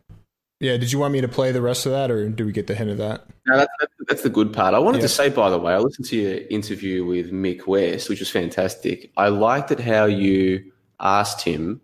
Yeah. 0.59 0.77
Did 0.77 0.91
you 0.91 0.99
want 0.99 1.13
me 1.13 1.21
to 1.21 1.27
play 1.27 1.51
the 1.51 1.61
rest 1.61 1.85
of 1.85 1.93
that, 1.93 2.11
or 2.11 2.29
do 2.29 2.45
we 2.45 2.51
get 2.51 2.67
the 2.67 2.75
hint 2.75 2.91
of 2.91 2.97
that? 2.97 3.25
No, 3.47 3.57
that's, 3.57 3.93
that's 4.07 4.21
the 4.23 4.29
good 4.29 4.51
part. 4.53 4.73
I 4.73 4.79
wanted 4.79 4.97
Yeah. 4.97 5.03
to 5.03 5.09
say, 5.09 5.29
by 5.29 5.49
the 5.49 5.57
way, 5.59 5.73
I 5.73 5.79
listened 5.79 6.07
to 6.07 6.17
your 6.17 6.37
interview 6.49 7.05
with 7.05 7.31
Mick 7.31 7.67
West, 7.67 8.09
which 8.09 8.19
was 8.19 8.29
fantastic. 8.29 9.11
I 9.17 9.27
liked 9.27 9.71
it 9.71 9.79
how 9.79 10.05
you 10.05 10.71
asked 10.99 11.41
him, 11.41 11.81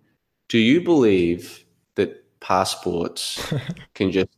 "Do 0.50 0.58
you 0.58 0.82
believe 0.82 1.64
that 1.96 2.24
passports 2.40 3.40
can 3.94 4.12
just 4.12 4.30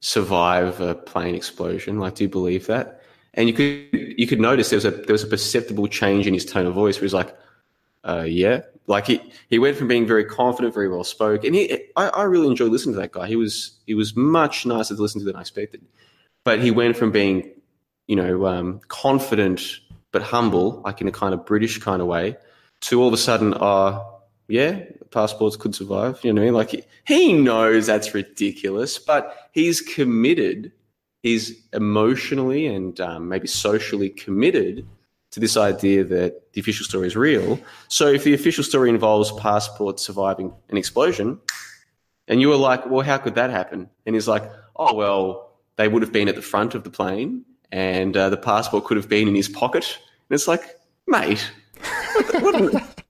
survive 0.00 0.80
a 0.80 0.94
plane 0.94 1.34
explosion? 1.34 1.98
Like, 1.98 2.16
do 2.16 2.24
you 2.24 2.30
believe 2.30 2.66
that?" 2.66 3.02
And 3.34 3.48
you 3.48 3.54
could 3.54 3.88
you 3.92 4.26
could 4.26 4.40
notice 4.40 4.70
there 4.70 4.76
was 4.76 4.84
a 4.84 4.90
there 4.90 5.14
was 5.14 5.22
a 5.22 5.28
perceptible 5.28 5.86
change 5.88 6.26
in 6.26 6.34
his 6.34 6.44
tone 6.44 6.66
of 6.66 6.74
voice, 6.74 6.96
where 6.96 7.02
he's 7.04 7.14
like, 7.14 7.34
uh, 8.04 8.24
"Yeah." 8.26 8.62
Like 8.86 9.06
he, 9.06 9.20
he 9.48 9.60
went 9.60 9.76
from 9.76 9.86
being 9.86 10.04
very 10.04 10.24
confident, 10.24 10.74
very 10.74 10.88
well 10.88 11.04
spoken, 11.04 11.46
and 11.48 11.54
he 11.54 11.72
I, 11.96 12.08
I 12.08 12.22
really 12.24 12.48
enjoyed 12.48 12.72
listening 12.72 12.96
to 12.96 13.00
that 13.00 13.12
guy. 13.12 13.28
He 13.28 13.36
was 13.36 13.78
he 13.86 13.94
was 13.94 14.16
much 14.16 14.66
nicer 14.66 14.96
to 14.96 15.00
listen 15.00 15.20
to 15.20 15.24
than 15.26 15.36
I 15.36 15.42
expected 15.42 15.82
but 16.44 16.60
he 16.60 16.70
went 16.70 16.96
from 16.96 17.10
being, 17.10 17.50
you 18.06 18.16
know, 18.16 18.46
um, 18.46 18.80
confident 18.88 19.80
but 20.12 20.22
humble, 20.22 20.82
like 20.84 21.00
in 21.00 21.08
a 21.08 21.12
kind 21.12 21.34
of 21.34 21.46
British 21.46 21.78
kind 21.78 22.02
of 22.02 22.08
way, 22.08 22.36
to 22.80 23.00
all 23.00 23.08
of 23.08 23.14
a 23.14 23.18
sudden, 23.18 23.54
uh, 23.54 24.02
yeah, 24.48 24.80
passports 25.10 25.56
could 25.56 25.74
survive. 25.74 26.18
You 26.24 26.32
know, 26.32 26.50
like 26.50 26.70
he, 26.70 26.84
he 27.06 27.32
knows 27.32 27.86
that's 27.86 28.14
ridiculous, 28.14 28.98
but 28.98 29.50
he's 29.52 29.80
committed. 29.80 30.72
He's 31.22 31.62
emotionally 31.72 32.66
and 32.66 32.98
um, 33.00 33.28
maybe 33.28 33.46
socially 33.46 34.08
committed 34.08 34.86
to 35.32 35.38
this 35.38 35.56
idea 35.56 36.02
that 36.02 36.52
the 36.52 36.60
official 36.60 36.84
story 36.84 37.06
is 37.06 37.14
real. 37.14 37.60
So 37.88 38.08
if 38.08 38.24
the 38.24 38.34
official 38.34 38.64
story 38.64 38.88
involves 38.88 39.30
passports 39.32 40.02
surviving 40.02 40.52
an 40.70 40.76
explosion, 40.76 41.38
and 42.26 42.40
you 42.40 42.48
were 42.48 42.56
like, 42.56 42.86
well, 42.86 43.04
how 43.04 43.18
could 43.18 43.34
that 43.36 43.50
happen? 43.50 43.90
And 44.06 44.14
he's 44.14 44.26
like, 44.26 44.50
oh, 44.74 44.94
well, 44.94 45.49
they 45.80 45.88
would 45.88 46.02
have 46.02 46.12
been 46.12 46.28
at 46.28 46.34
the 46.34 46.42
front 46.42 46.74
of 46.74 46.84
the 46.84 46.90
plane 46.90 47.42
and 47.72 48.14
uh, 48.14 48.28
the 48.28 48.36
passport 48.36 48.84
could 48.84 48.98
have 48.98 49.08
been 49.08 49.26
in 49.26 49.34
his 49.34 49.48
pocket. 49.48 49.98
And 50.28 50.34
it's 50.34 50.46
like, 50.46 50.78
mate, 51.06 51.50
what, 52.40 52.60
what, 52.60 53.02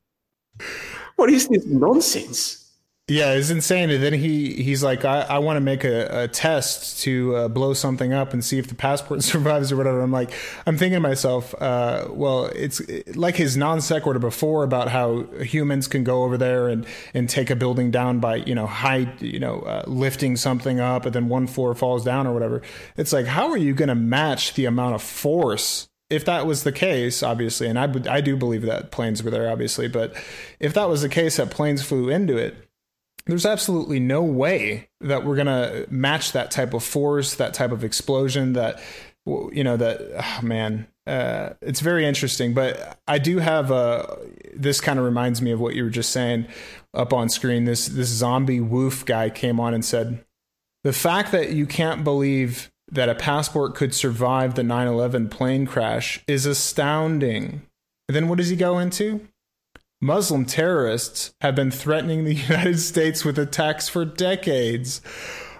what 1.17 1.31
is 1.31 1.49
this 1.49 1.67
nonsense? 1.67 2.60
Yeah, 3.11 3.32
it's 3.32 3.51
insane. 3.51 3.91
And 3.91 4.01
then 4.01 4.12
he 4.12 4.62
he's 4.62 4.85
like, 4.85 5.05
I, 5.05 5.23
I 5.23 5.39
want 5.39 5.57
to 5.57 5.61
make 5.61 5.82
a, 5.82 6.23
a 6.23 6.28
test 6.28 7.03
to 7.03 7.35
uh, 7.35 7.49
blow 7.49 7.74
something 7.74 8.12
up 8.12 8.32
and 8.32 8.45
see 8.45 8.57
if 8.61 8.69
the 8.69 8.77
passport 8.77 9.24
survives 9.24 9.73
or 9.73 9.77
whatever. 9.77 10.01
I'm 10.01 10.12
like, 10.12 10.31
I'm 10.65 10.78
thinking 10.78 10.95
to 10.95 11.01
myself, 11.01 11.53
uh, 11.61 12.07
well, 12.09 12.47
it's 12.47 12.81
like 13.16 13.35
his 13.35 13.57
non 13.57 13.81
sequitur 13.81 14.20
before 14.20 14.62
about 14.62 14.91
how 14.91 15.24
humans 15.43 15.89
can 15.89 16.05
go 16.05 16.23
over 16.23 16.39
there 16.39 16.69
and 16.69 16.87
and 17.12 17.28
take 17.28 17.51
a 17.51 17.57
building 17.57 17.91
down 17.91 18.20
by 18.20 18.37
you 18.37 18.55
know 18.55 18.66
high 18.66 19.12
you 19.19 19.41
know 19.41 19.59
uh, 19.62 19.82
lifting 19.89 20.37
something 20.37 20.78
up 20.78 21.05
and 21.05 21.12
then 21.12 21.28
one 21.28 21.49
floor 21.49 21.74
falls 21.74 22.05
down 22.05 22.28
or 22.28 22.32
whatever. 22.32 22.62
It's 22.97 23.12
like, 23.12 23.27
how 23.27 23.51
are 23.51 23.59
you 23.59 23.74
going 23.74 23.89
to 23.89 23.97
match 23.97 24.55
the 24.55 24.66
amount 24.66 24.95
of 24.95 25.03
force? 25.03 25.89
If 26.11 26.24
that 26.27 26.47
was 26.47 26.62
the 26.62 26.73
case, 26.73 27.24
obviously, 27.24 27.66
and 27.66 27.78
I, 27.78 27.93
I 28.09 28.20
do 28.20 28.37
believe 28.37 28.62
that 28.62 28.93
planes 28.93 29.23
were 29.23 29.31
there, 29.31 29.51
obviously, 29.51 29.89
but 29.89 30.15
if 30.61 30.74
that 30.74 30.89
was 30.89 31.03
the 31.03 31.09
case 31.09 31.39
that 31.39 31.51
planes 31.51 31.82
flew 31.82 32.09
into 32.09 32.37
it, 32.37 32.70
there's 33.31 33.47
absolutely 33.47 34.01
no 34.01 34.23
way 34.23 34.89
that 35.01 35.24
we're 35.24 35.36
going 35.36 35.47
to 35.47 35.86
match 35.90 36.32
that 36.32 36.51
type 36.51 36.74
of 36.74 36.82
force, 36.82 37.35
that 37.35 37.55
type 37.55 37.73
of 37.73 37.85
explosion, 37.85 38.52
that, 38.55 38.81
you 39.27 39.65
know, 39.65 39.77
that, 39.77 40.01
oh, 40.16 40.43
man, 40.43 40.86
uh, 41.07 41.51
it's 41.61 41.81
very 41.81 42.07
interesting. 42.07 42.55
But 42.55 42.98
I 43.07 43.19
do 43.19 43.39
have 43.39 43.70
a, 43.70 44.19
this 44.55 44.81
kind 44.81 44.98
of 44.98 45.05
reminds 45.05 45.43
me 45.43 45.51
of 45.51 45.61
what 45.61 45.74
you 45.74 45.85
were 45.85 45.90
just 45.90 46.11
saying 46.11 46.47
up 46.94 47.12
on 47.12 47.28
screen. 47.28 47.65
This, 47.65 47.86
this 47.86 48.09
zombie 48.09 48.61
wolf 48.61 49.05
guy 49.05 49.31
came 49.31 49.61
on 49.61 49.74
and 49.74 49.85
said, 49.85 50.24
the 50.82 50.93
fact 50.93 51.32
that 51.32 51.51
you 51.51 51.66
can't 51.66 52.05
believe 52.05 52.70
that 52.90 53.09
a 53.09 53.15
passport 53.15 53.74
could 53.74 53.94
survive 53.94 54.55
the 54.55 54.62
9 54.62 54.86
11 54.86 55.28
plane 55.28 55.66
crash 55.66 56.23
is 56.27 56.47
astounding. 56.47 57.62
And 58.09 58.16
then 58.16 58.28
what 58.28 58.39
does 58.39 58.48
he 58.48 58.57
go 58.57 58.78
into? 58.78 59.27
Muslim 60.01 60.45
terrorists 60.45 61.35
have 61.41 61.55
been 61.55 61.71
threatening 61.71 62.25
the 62.25 62.35
United 62.49 62.79
States 62.79 63.25
with 63.25 63.39
attacks 63.39 63.89
for 63.89 64.05
decades. 64.05 65.01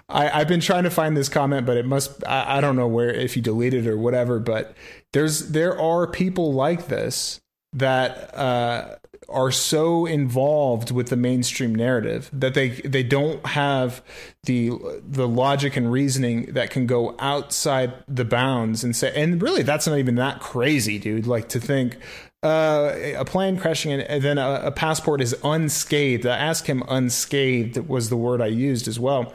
I, 0.09 0.41
I've 0.41 0.47
been 0.47 0.59
trying 0.59 0.83
to 0.83 0.89
find 0.89 1.15
this 1.15 1.29
comment, 1.29 1.65
but 1.65 1.77
it 1.77 1.85
must 1.85 2.25
I, 2.27 2.57
I 2.57 2.61
don't 2.61 2.75
know 2.75 2.87
where 2.87 3.09
if 3.09 3.35
you 3.35 3.41
deleted 3.41 3.85
it 3.85 3.89
or 3.89 3.97
whatever, 3.97 4.39
but 4.39 4.75
there's 5.13 5.49
there 5.49 5.79
are 5.79 6.07
people 6.07 6.53
like 6.53 6.87
this 6.87 7.39
that 7.73 8.35
uh, 8.35 8.95
are 9.29 9.51
so 9.51 10.05
involved 10.05 10.91
with 10.91 11.07
the 11.07 11.15
mainstream 11.15 11.73
narrative 11.73 12.29
that 12.33 12.53
they 12.53 12.69
they 12.69 13.03
don't 13.03 13.45
have 13.45 14.03
the 14.43 14.71
the 15.03 15.27
logic 15.27 15.77
and 15.77 15.91
reasoning 15.91 16.53
that 16.53 16.69
can 16.69 16.85
go 16.85 17.15
outside 17.19 17.93
the 18.07 18.25
bounds 18.25 18.83
and 18.83 18.95
say 18.95 19.13
and 19.15 19.41
really 19.41 19.63
that's 19.63 19.87
not 19.87 19.97
even 19.97 20.15
that 20.15 20.39
crazy 20.41 20.99
dude 20.99 21.25
like 21.25 21.47
to 21.47 21.59
think 21.59 21.97
uh, 22.43 22.95
a 23.17 23.25
plane 23.25 23.57
crashing 23.57 23.91
and, 23.91 24.23
then 24.23 24.37
a, 24.37 24.61
a 24.65 24.71
passport 24.71 25.21
is 25.21 25.35
unscathed. 25.43 26.25
I 26.25 26.37
asked 26.37 26.67
him 26.67 26.83
unscathed 26.87 27.77
was 27.87 28.09
the 28.09 28.17
word 28.17 28.41
I 28.41 28.47
used 28.47 28.87
as 28.87 28.99
well. 28.99 29.33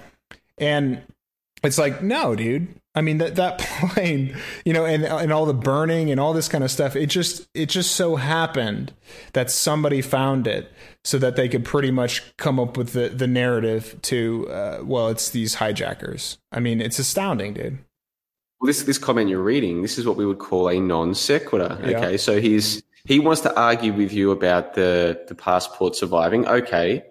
And 0.58 1.02
it's 1.62 1.78
like 1.78 2.02
no 2.02 2.34
dude. 2.34 2.68
I 2.94 3.02
mean 3.02 3.18
that 3.18 3.36
that 3.36 3.58
plane 3.90 4.36
you 4.64 4.72
know 4.72 4.84
and 4.84 5.04
and 5.04 5.32
all 5.32 5.46
the 5.46 5.54
burning 5.54 6.10
and 6.10 6.18
all 6.18 6.32
this 6.32 6.48
kind 6.48 6.64
of 6.64 6.70
stuff 6.70 6.96
it 6.96 7.06
just 7.06 7.46
it 7.54 7.68
just 7.68 7.92
so 7.94 8.16
happened 8.16 8.94
that 9.34 9.50
somebody 9.50 10.00
found 10.00 10.46
it 10.46 10.72
so 11.04 11.18
that 11.18 11.36
they 11.36 11.46
could 11.46 11.62
pretty 11.62 11.90
much 11.90 12.36
come 12.38 12.58
up 12.58 12.76
with 12.76 12.94
the 12.94 13.10
the 13.10 13.26
narrative 13.26 14.00
to 14.02 14.48
uh, 14.48 14.80
well 14.82 15.08
it's 15.08 15.30
these 15.30 15.56
hijackers. 15.56 16.38
I 16.50 16.60
mean 16.60 16.80
it's 16.80 16.98
astounding 16.98 17.54
dude. 17.54 17.78
Well, 18.60 18.68
this 18.68 18.82
this 18.84 18.98
comment 18.98 19.28
you're 19.28 19.42
reading, 19.42 19.82
this 19.82 19.98
is 19.98 20.06
what 20.06 20.16
we 20.16 20.24
would 20.24 20.38
call 20.38 20.70
a 20.70 20.80
non 20.80 21.14
sequitur. 21.14 21.78
Yeah. 21.82 21.98
Okay, 21.98 22.16
so 22.16 22.40
he's 22.40 22.82
he 23.06 23.20
wants 23.20 23.40
to 23.42 23.56
argue 23.58 23.92
with 23.92 24.12
you 24.12 24.30
about 24.30 24.74
the 24.74 25.24
the 25.28 25.34
passport 25.34 25.96
surviving. 25.96 26.46
Okay, 26.46 27.04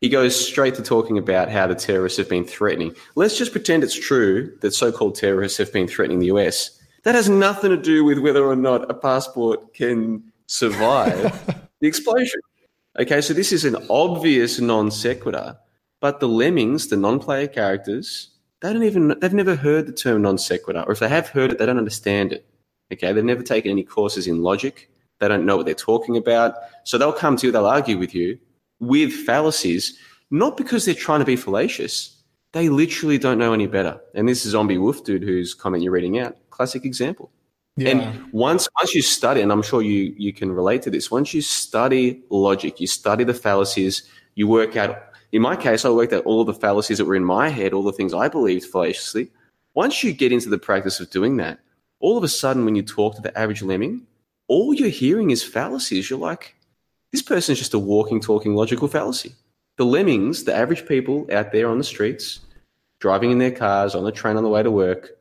he 0.00 0.08
goes 0.08 0.34
straight 0.36 0.74
to 0.74 0.82
talking 0.82 1.18
about 1.18 1.50
how 1.50 1.66
the 1.66 1.74
terrorists 1.74 2.18
have 2.18 2.28
been 2.28 2.44
threatening. 2.44 2.94
Let's 3.14 3.38
just 3.38 3.52
pretend 3.52 3.82
it's 3.82 3.98
true 3.98 4.56
that 4.60 4.72
so-called 4.72 5.14
terrorists 5.14 5.58
have 5.58 5.72
been 5.72 5.88
threatening 5.88 6.18
the 6.18 6.26
US. 6.26 6.78
That 7.04 7.14
has 7.14 7.28
nothing 7.28 7.70
to 7.70 7.76
do 7.76 8.04
with 8.04 8.18
whether 8.18 8.44
or 8.44 8.56
not 8.56 8.90
a 8.90 8.94
passport 8.94 9.72
can 9.74 10.24
survive 10.46 11.32
the 11.80 11.86
explosion. 11.86 12.40
Okay, 12.98 13.20
so 13.20 13.32
this 13.32 13.52
is 13.52 13.64
an 13.64 13.76
obvious 13.88 14.58
non 14.58 14.90
sequitur, 14.90 15.56
but 16.00 16.20
the 16.20 16.28
lemmings, 16.28 16.88
the 16.88 16.96
non-player 16.96 17.46
characters, 17.46 18.30
they 18.60 18.72
don't 18.72 18.82
even 18.82 19.18
they've 19.20 19.32
never 19.32 19.54
heard 19.54 19.86
the 19.86 19.92
term 19.92 20.22
non 20.22 20.38
sequitur, 20.38 20.82
or 20.82 20.92
if 20.92 20.98
they 20.98 21.08
have 21.08 21.28
heard 21.28 21.52
it, 21.52 21.58
they 21.58 21.66
don't 21.66 21.78
understand 21.78 22.32
it. 22.32 22.46
Okay, 22.92 23.12
they've 23.12 23.24
never 23.24 23.42
taken 23.42 23.70
any 23.70 23.82
courses 23.82 24.26
in 24.26 24.42
logic. 24.42 24.90
They 25.18 25.28
don't 25.28 25.46
know 25.46 25.56
what 25.56 25.66
they're 25.66 25.74
talking 25.74 26.16
about. 26.16 26.54
So 26.84 26.98
they'll 26.98 27.12
come 27.12 27.36
to 27.36 27.46
you, 27.46 27.52
they'll 27.52 27.66
argue 27.66 27.98
with 27.98 28.14
you 28.14 28.38
with 28.80 29.12
fallacies, 29.12 29.98
not 30.30 30.56
because 30.56 30.84
they're 30.84 30.94
trying 30.94 31.20
to 31.20 31.24
be 31.24 31.36
fallacious. 31.36 32.16
They 32.52 32.68
literally 32.68 33.18
don't 33.18 33.38
know 33.38 33.52
any 33.52 33.66
better. 33.66 34.00
And 34.14 34.28
this 34.28 34.44
is 34.44 34.52
Zombie 34.52 34.78
Wolf 34.78 35.04
dude 35.04 35.22
whose 35.22 35.54
comment 35.54 35.82
you're 35.82 35.92
reading 35.92 36.18
out. 36.18 36.36
Classic 36.50 36.84
example. 36.84 37.30
yeah 37.76 37.90
And 37.90 38.32
once 38.32 38.68
once 38.80 38.94
you 38.94 39.02
study, 39.02 39.40
and 39.40 39.52
I'm 39.52 39.62
sure 39.62 39.82
you 39.82 40.14
you 40.16 40.32
can 40.32 40.52
relate 40.52 40.82
to 40.82 40.90
this, 40.90 41.10
once 41.10 41.34
you 41.34 41.42
study 41.42 42.22
logic, 42.30 42.80
you 42.80 42.86
study 42.86 43.24
the 43.24 43.34
fallacies, 43.34 44.08
you 44.34 44.48
work 44.48 44.76
out. 44.76 44.96
In 45.32 45.42
my 45.42 45.56
case, 45.56 45.84
I 45.84 45.90
worked 45.90 46.12
out 46.12 46.24
all 46.24 46.44
the 46.44 46.54
fallacies 46.54 46.98
that 46.98 47.04
were 47.04 47.16
in 47.16 47.24
my 47.24 47.48
head, 47.48 47.72
all 47.72 47.82
the 47.82 47.92
things 47.92 48.14
I 48.14 48.28
believed 48.28 48.66
fallaciously. 48.66 49.30
Once 49.74 50.02
you 50.02 50.12
get 50.12 50.32
into 50.32 50.48
the 50.48 50.58
practice 50.58 51.00
of 51.00 51.10
doing 51.10 51.36
that, 51.36 51.58
all 52.00 52.16
of 52.16 52.24
a 52.24 52.28
sudden, 52.28 52.64
when 52.64 52.74
you 52.74 52.82
talk 52.82 53.16
to 53.16 53.22
the 53.22 53.36
average 53.38 53.62
lemming, 53.62 54.06
all 54.48 54.74
you're 54.74 54.88
hearing 54.88 55.30
is 55.30 55.42
fallacies. 55.42 56.10
You're 56.10 56.18
like, 56.18 56.54
This 57.12 57.22
person 57.22 57.52
is 57.52 57.58
just 57.58 57.74
a 57.74 57.78
walking, 57.78 58.20
talking 58.20 58.54
logical 58.54 58.88
fallacy. 58.88 59.34
The 59.76 59.84
lemmings, 59.84 60.44
the 60.44 60.54
average 60.54 60.86
people 60.86 61.26
out 61.30 61.52
there 61.52 61.68
on 61.68 61.78
the 61.78 61.84
streets, 61.84 62.40
driving 63.00 63.30
in 63.30 63.38
their 63.38 63.50
cars, 63.50 63.94
on 63.94 64.04
the 64.04 64.12
train 64.12 64.36
on 64.36 64.42
the 64.42 64.48
way 64.48 64.62
to 64.62 64.70
work, 64.70 65.18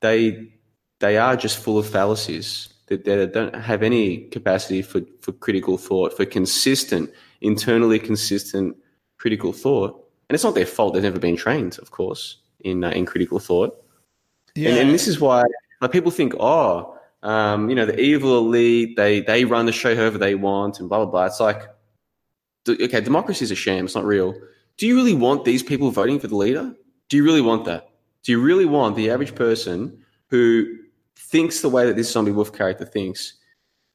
they 0.00 0.52
they 0.98 1.16
are 1.16 1.36
just 1.36 1.58
full 1.58 1.78
of 1.78 1.88
fallacies. 1.88 2.68
They, 2.86 2.96
they 2.96 3.26
don't 3.26 3.54
have 3.54 3.82
any 3.82 4.24
capacity 4.28 4.82
for, 4.82 5.02
for 5.20 5.32
critical 5.32 5.78
thought, 5.78 6.16
for 6.16 6.26
consistent, 6.26 7.10
internally 7.40 7.98
consistent 7.98 8.76
critical 9.16 9.52
thought. 9.52 9.92
And 10.28 10.34
it's 10.34 10.44
not 10.44 10.54
their 10.54 10.66
fault; 10.66 10.94
they've 10.94 11.02
never 11.02 11.18
been 11.18 11.36
trained, 11.36 11.78
of 11.78 11.90
course, 11.90 12.38
in 12.60 12.84
uh, 12.84 12.90
in 12.90 13.06
critical 13.06 13.38
thought. 13.38 13.84
Yeah. 14.54 14.70
And, 14.70 14.78
and 14.78 14.90
this 14.90 15.06
is 15.06 15.20
why 15.20 15.44
like 15.80 15.92
people 15.92 16.10
think, 16.10 16.34
oh, 16.38 16.98
um, 17.22 17.68
you 17.68 17.76
know, 17.76 17.86
the 17.86 17.98
evil 18.00 18.38
elite, 18.38 18.96
they 18.96 19.20
they 19.20 19.44
run 19.44 19.66
the 19.66 19.72
show 19.72 19.94
however 19.94 20.18
they 20.18 20.34
want, 20.34 20.80
and 20.80 20.88
blah 20.88 20.98
blah 20.98 21.10
blah. 21.10 21.26
It's 21.26 21.40
like, 21.40 21.62
okay, 22.68 23.00
democracy 23.00 23.44
is 23.44 23.50
a 23.50 23.54
sham. 23.56 23.84
It's 23.84 23.94
not 23.94 24.04
real. 24.04 24.34
Do 24.76 24.86
you 24.86 24.96
really 24.96 25.14
want 25.14 25.44
these 25.44 25.62
people 25.62 25.90
voting 25.90 26.18
for 26.18 26.28
the 26.28 26.36
leader? 26.36 26.74
Do 27.08 27.16
you 27.16 27.24
really 27.24 27.42
want 27.42 27.64
that? 27.66 27.90
Do 28.22 28.32
you 28.32 28.40
really 28.40 28.64
want 28.64 28.96
the 28.96 29.10
average 29.10 29.34
person 29.34 30.02
who 30.28 30.76
thinks 31.16 31.60
the 31.60 31.68
way 31.68 31.86
that 31.86 31.96
this 31.96 32.10
zombie 32.10 32.32
wolf 32.32 32.52
character 32.52 32.84
thinks? 32.84 33.34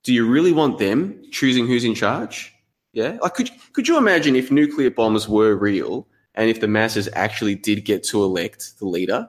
Do 0.04 0.14
you 0.14 0.28
really 0.28 0.52
want 0.52 0.78
them 0.78 1.22
choosing 1.32 1.66
who's 1.66 1.84
in 1.84 1.96
charge? 1.96 2.54
Yeah, 2.94 3.18
like 3.22 3.34
could 3.34 3.50
could 3.74 3.88
you 3.88 3.98
imagine 3.98 4.36
if 4.36 4.52
nuclear 4.52 4.92
bombs 4.92 5.28
were 5.28 5.56
real 5.56 6.08
and 6.36 6.50
if 6.50 6.60
the 6.62 6.68
masses 6.68 7.10
actually 7.14 7.56
did 7.56 7.86
get 7.86 8.04
to 8.06 8.24
elect 8.24 8.78
the 8.80 8.86
leader? 8.86 9.28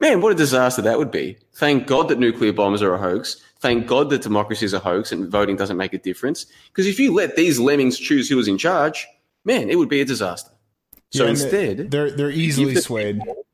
Man, 0.00 0.20
what 0.20 0.32
a 0.32 0.34
disaster 0.34 0.82
that 0.82 0.98
would 0.98 1.10
be. 1.10 1.38
Thank 1.54 1.86
God 1.86 2.08
that 2.08 2.18
nuclear 2.18 2.52
bombs 2.52 2.82
are 2.82 2.94
a 2.94 2.98
hoax. 2.98 3.40
Thank 3.60 3.86
God 3.86 4.10
that 4.10 4.22
democracy 4.22 4.66
is 4.66 4.74
a 4.74 4.78
hoax 4.78 5.12
and 5.12 5.30
voting 5.30 5.56
doesn't 5.56 5.76
make 5.76 5.94
a 5.94 5.98
difference. 5.98 6.46
Because 6.68 6.86
if 6.86 6.98
you 6.98 7.14
let 7.14 7.36
these 7.36 7.58
lemmings 7.58 7.98
choose 7.98 8.28
who 8.28 8.36
was 8.36 8.48
in 8.48 8.58
charge, 8.58 9.06
man, 9.44 9.70
it 9.70 9.76
would 9.78 9.88
be 9.88 10.00
a 10.00 10.04
disaster. 10.04 10.50
So 11.10 11.24
Yeah, 11.24 11.30
instead, 11.30 11.90
they're 11.90 12.10
they're 12.10 12.30
easily 12.30 12.74
the 12.74 12.82
swayed. 12.82 13.18
people- 13.20 13.46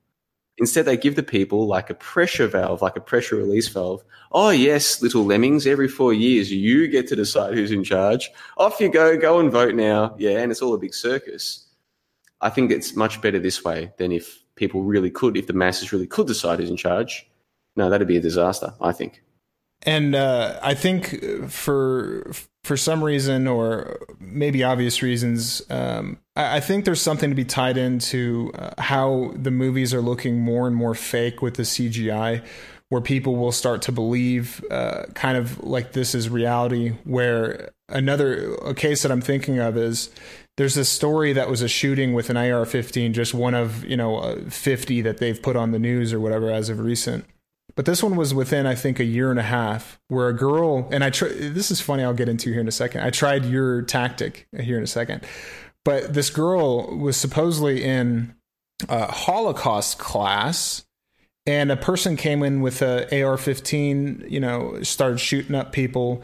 Instead, 0.59 0.85
they 0.85 0.97
give 0.99 1.17
the 1.17 1.23
people 1.23 1.67
like 1.67 1.89
a 1.89 1.95
pressure 1.95 2.47
valve, 2.47 2.83
like 2.83 2.95
a 2.97 3.01
pressure 3.01 3.37
release 3.37 3.67
valve. 3.69 4.03
Oh, 4.31 4.51
yes, 4.51 5.01
little 5.01 5.25
lemmings, 5.25 5.67
every 5.67 5.89
four 5.89 6.13
years, 6.13 6.53
you 6.53 6.87
get 6.87 7.07
to 7.09 7.17
decide 7.17 7.55
who's 7.55 7.71
in 7.71 7.83
charge. 7.83 8.31
Off 8.59 8.79
you 8.79 8.91
go, 8.91 9.17
go 9.17 9.39
and 9.41 9.51
vote 9.51 9.75
now. 9.75 10.15
Yeah, 10.19 10.39
and 10.41 10.53
it's 10.53 10.61
all 10.61 10.75
a 10.75 10.79
big 10.79 10.93
circus. 10.93 11.65
I 12.43 12.51
think 12.51 12.71
it's 12.71 12.95
much 12.95 13.23
better 13.23 13.39
this 13.39 13.65
way 13.65 13.93
than 13.97 14.13
if 14.13 14.40
people 14.61 14.83
really 14.83 15.11
could, 15.11 15.37
if 15.37 15.47
the 15.47 15.55
masses 15.55 15.91
really 15.91 16.07
could 16.07 16.29
decide 16.29 16.61
who's 16.61 16.71
in 16.71 16.77
charge. 16.77 17.27
No, 17.77 17.89
that'd 17.89 18.07
be 18.07 18.19
a 18.19 18.21
disaster, 18.21 18.75
I 18.81 18.93
think. 18.93 19.23
And 19.83 20.15
uh, 20.15 20.61
I 20.63 20.75
think 20.75 21.49
for 21.49 22.31
for 22.65 22.77
some 22.77 23.03
reason, 23.03 23.49
or 23.49 23.99
maybe 24.21 24.63
obvious 24.63 25.03
reasons, 25.03 25.63
um, 25.71 26.19
I, 26.37 26.59
I 26.59 26.61
think 26.61 26.85
there's 26.85 27.01
something 27.01 27.31
to 27.31 27.35
be 27.35 27.47
tied 27.47 27.79
into 27.79 28.53
uh, 28.55 28.75
how 28.77 29.33
the 29.35 29.51
movies 29.51 29.95
are 29.95 30.03
looking 30.03 30.39
more 30.39 30.67
and 30.67 30.77
more 30.77 30.95
fake 30.95 31.41
with 31.41 31.55
the 31.55 31.63
CGI, 31.63 32.45
where 32.91 33.01
people 33.01 33.37
will 33.37 33.53
start 33.53 33.81
to 33.83 33.93
believe, 33.93 34.63
uh, 34.71 35.05
kind 35.15 35.39
of 35.39 35.65
like 35.65 35.93
this 35.93 36.15
is 36.15 36.29
reality. 36.29 36.91
Where 37.05 37.71
another 37.89 38.53
a 38.57 38.75
case 38.75 39.03
that 39.03 39.11
I'm 39.11 39.23
thinking 39.23 39.59
of 39.59 39.79
is 39.79 40.11
there's 40.61 40.77
a 40.77 40.85
story 40.85 41.33
that 41.33 41.49
was 41.49 41.63
a 41.63 41.69
shooting 41.69 42.13
with 42.13 42.29
an 42.29 42.37
AR-15, 42.37 43.13
just 43.13 43.33
one 43.33 43.55
of 43.55 43.83
you 43.87 43.97
know 43.97 44.19
uh, 44.19 44.51
50 44.51 45.01
that 45.01 45.17
they've 45.17 45.41
put 45.41 45.57
on 45.57 45.71
the 45.71 45.79
news 45.79 46.13
or 46.13 46.21
whatever 46.21 46.51
as 46.51 46.69
of 46.69 46.81
recent. 46.81 47.25
But 47.77 47.87
this 47.87 48.03
one 48.03 48.15
was 48.15 48.35
within, 48.35 48.67
I 48.67 48.75
think, 48.75 49.01
a 49.01 49.05
year 49.05 49.31
and 49.31 49.41
a 49.41 49.45
half, 49.45 49.99
where 50.09 50.29
a 50.29 50.35
girl 50.35 50.87
and 50.93 51.03
I. 51.03 51.09
Tr- 51.09 51.29
this 51.29 51.71
is 51.71 51.81
funny. 51.81 52.03
I'll 52.03 52.13
get 52.13 52.29
into 52.29 52.51
here 52.53 52.61
in 52.61 52.69
a 52.69 52.73
second. 52.73 53.01
I 53.01 53.09
tried 53.09 53.47
your 53.47 53.81
tactic 53.81 54.49
here 54.55 54.77
in 54.77 54.85
a 54.85 54.87
second, 54.87 55.27
but 55.83 56.13
this 56.13 56.29
girl 56.29 56.95
was 56.95 57.17
supposedly 57.17 57.83
in 57.83 58.35
a 58.87 59.11
Holocaust 59.11 59.99
class, 59.99 60.85
and 61.47 61.73
a 61.73 61.77
person 61.77 62.19
came 62.19 62.43
in 62.43 62.61
with 62.61 62.83
a 62.83 63.05
AR-15. 63.23 64.31
You 64.31 64.41
know, 64.41 64.83
started 64.83 65.21
shooting 65.21 65.55
up 65.55 65.73
people, 65.73 66.23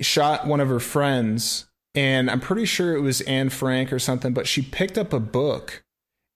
shot 0.00 0.46
one 0.46 0.60
of 0.60 0.68
her 0.68 0.78
friends, 0.78 1.66
and 1.94 2.30
I'm 2.30 2.40
pretty 2.40 2.64
sure 2.64 2.94
it 2.94 3.00
was 3.00 3.20
Anne 3.22 3.50
Frank 3.50 3.92
or 3.92 3.98
something. 3.98 4.32
But 4.32 4.46
she 4.46 4.62
picked 4.62 4.98
up 4.98 5.12
a 5.12 5.20
book, 5.20 5.84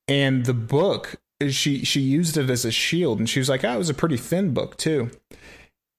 and 0.06 0.46
the 0.46 0.54
book 0.54 1.16
she 1.46 1.84
she 1.84 2.00
used 2.00 2.36
it 2.36 2.50
as 2.50 2.64
a 2.64 2.72
shield 2.72 3.18
and 3.18 3.28
she 3.28 3.38
was 3.38 3.48
like 3.48 3.64
oh, 3.64 3.74
it 3.74 3.78
was 3.78 3.90
a 3.90 3.94
pretty 3.94 4.16
thin 4.16 4.52
book 4.52 4.76
too 4.76 5.10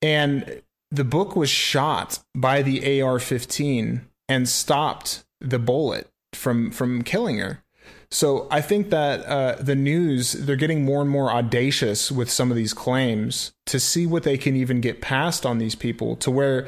and 0.02 0.62
the 0.92 1.04
book 1.04 1.36
was 1.36 1.50
shot 1.50 2.20
by 2.36 2.62
the 2.62 2.82
AR15 2.82 4.02
and 4.28 4.50
stopped 4.50 5.24
the 5.40 5.60
bullet 5.60 6.10
from 6.34 6.72
from 6.72 7.04
killing 7.04 7.38
her 7.38 7.64
so 8.12 8.48
I 8.50 8.62
think 8.62 8.90
that 8.90 9.24
uh, 9.26 9.56
the 9.62 9.76
news 9.76 10.34
they're 10.34 10.56
getting 10.56 10.84
more 10.84 11.02
and 11.02 11.10
more 11.10 11.32
audacious 11.32 12.12
with 12.12 12.30
some 12.30 12.52
of 12.52 12.58
these 12.58 12.74
claims 12.74 13.54
to 13.68 13.80
see 13.80 14.06
what 14.06 14.24
they 14.24 14.38
can 14.38 14.56
even 14.56 14.82
get 14.82 15.00
past 15.00 15.46
on 15.46 15.60
these 15.60 15.76
people 15.76 16.16
to 16.18 16.32
where 16.32 16.68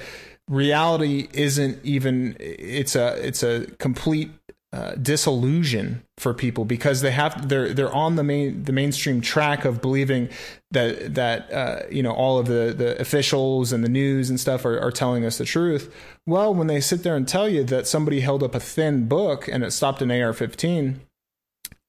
reality 0.51 1.29
isn't 1.31 1.79
even 1.83 2.35
it's 2.39 2.95
a 2.95 3.15
it's 3.25 3.41
a 3.41 3.65
complete 3.79 4.29
uh, 4.73 4.95
disillusion 4.95 6.03
for 6.17 6.33
people 6.33 6.65
because 6.65 7.01
they 7.01 7.11
have 7.11 7.49
they're 7.49 7.73
they're 7.73 7.93
on 7.93 8.15
the 8.15 8.23
main 8.23 8.63
the 8.63 8.73
mainstream 8.73 9.21
track 9.21 9.65
of 9.65 9.81
believing 9.81 10.29
that 10.71 11.15
that 11.15 11.51
uh, 11.51 11.81
you 11.89 12.03
know 12.03 12.11
all 12.11 12.37
of 12.37 12.47
the 12.47 12.73
the 12.77 12.99
officials 12.99 13.71
and 13.71 13.83
the 13.83 13.89
news 13.89 14.29
and 14.29 14.39
stuff 14.39 14.65
are, 14.65 14.79
are 14.79 14.91
telling 14.91 15.25
us 15.25 15.37
the 15.37 15.45
truth. 15.45 15.93
Well, 16.25 16.53
when 16.53 16.67
they 16.67 16.81
sit 16.81 17.03
there 17.03 17.15
and 17.15 17.27
tell 17.27 17.47
you 17.47 17.63
that 17.65 17.87
somebody 17.87 18.19
held 18.19 18.43
up 18.43 18.53
a 18.53 18.59
thin 18.59 19.07
book 19.07 19.47
and 19.47 19.63
it 19.63 19.71
stopped 19.71 20.01
an 20.01 20.11
AR-15, 20.11 20.99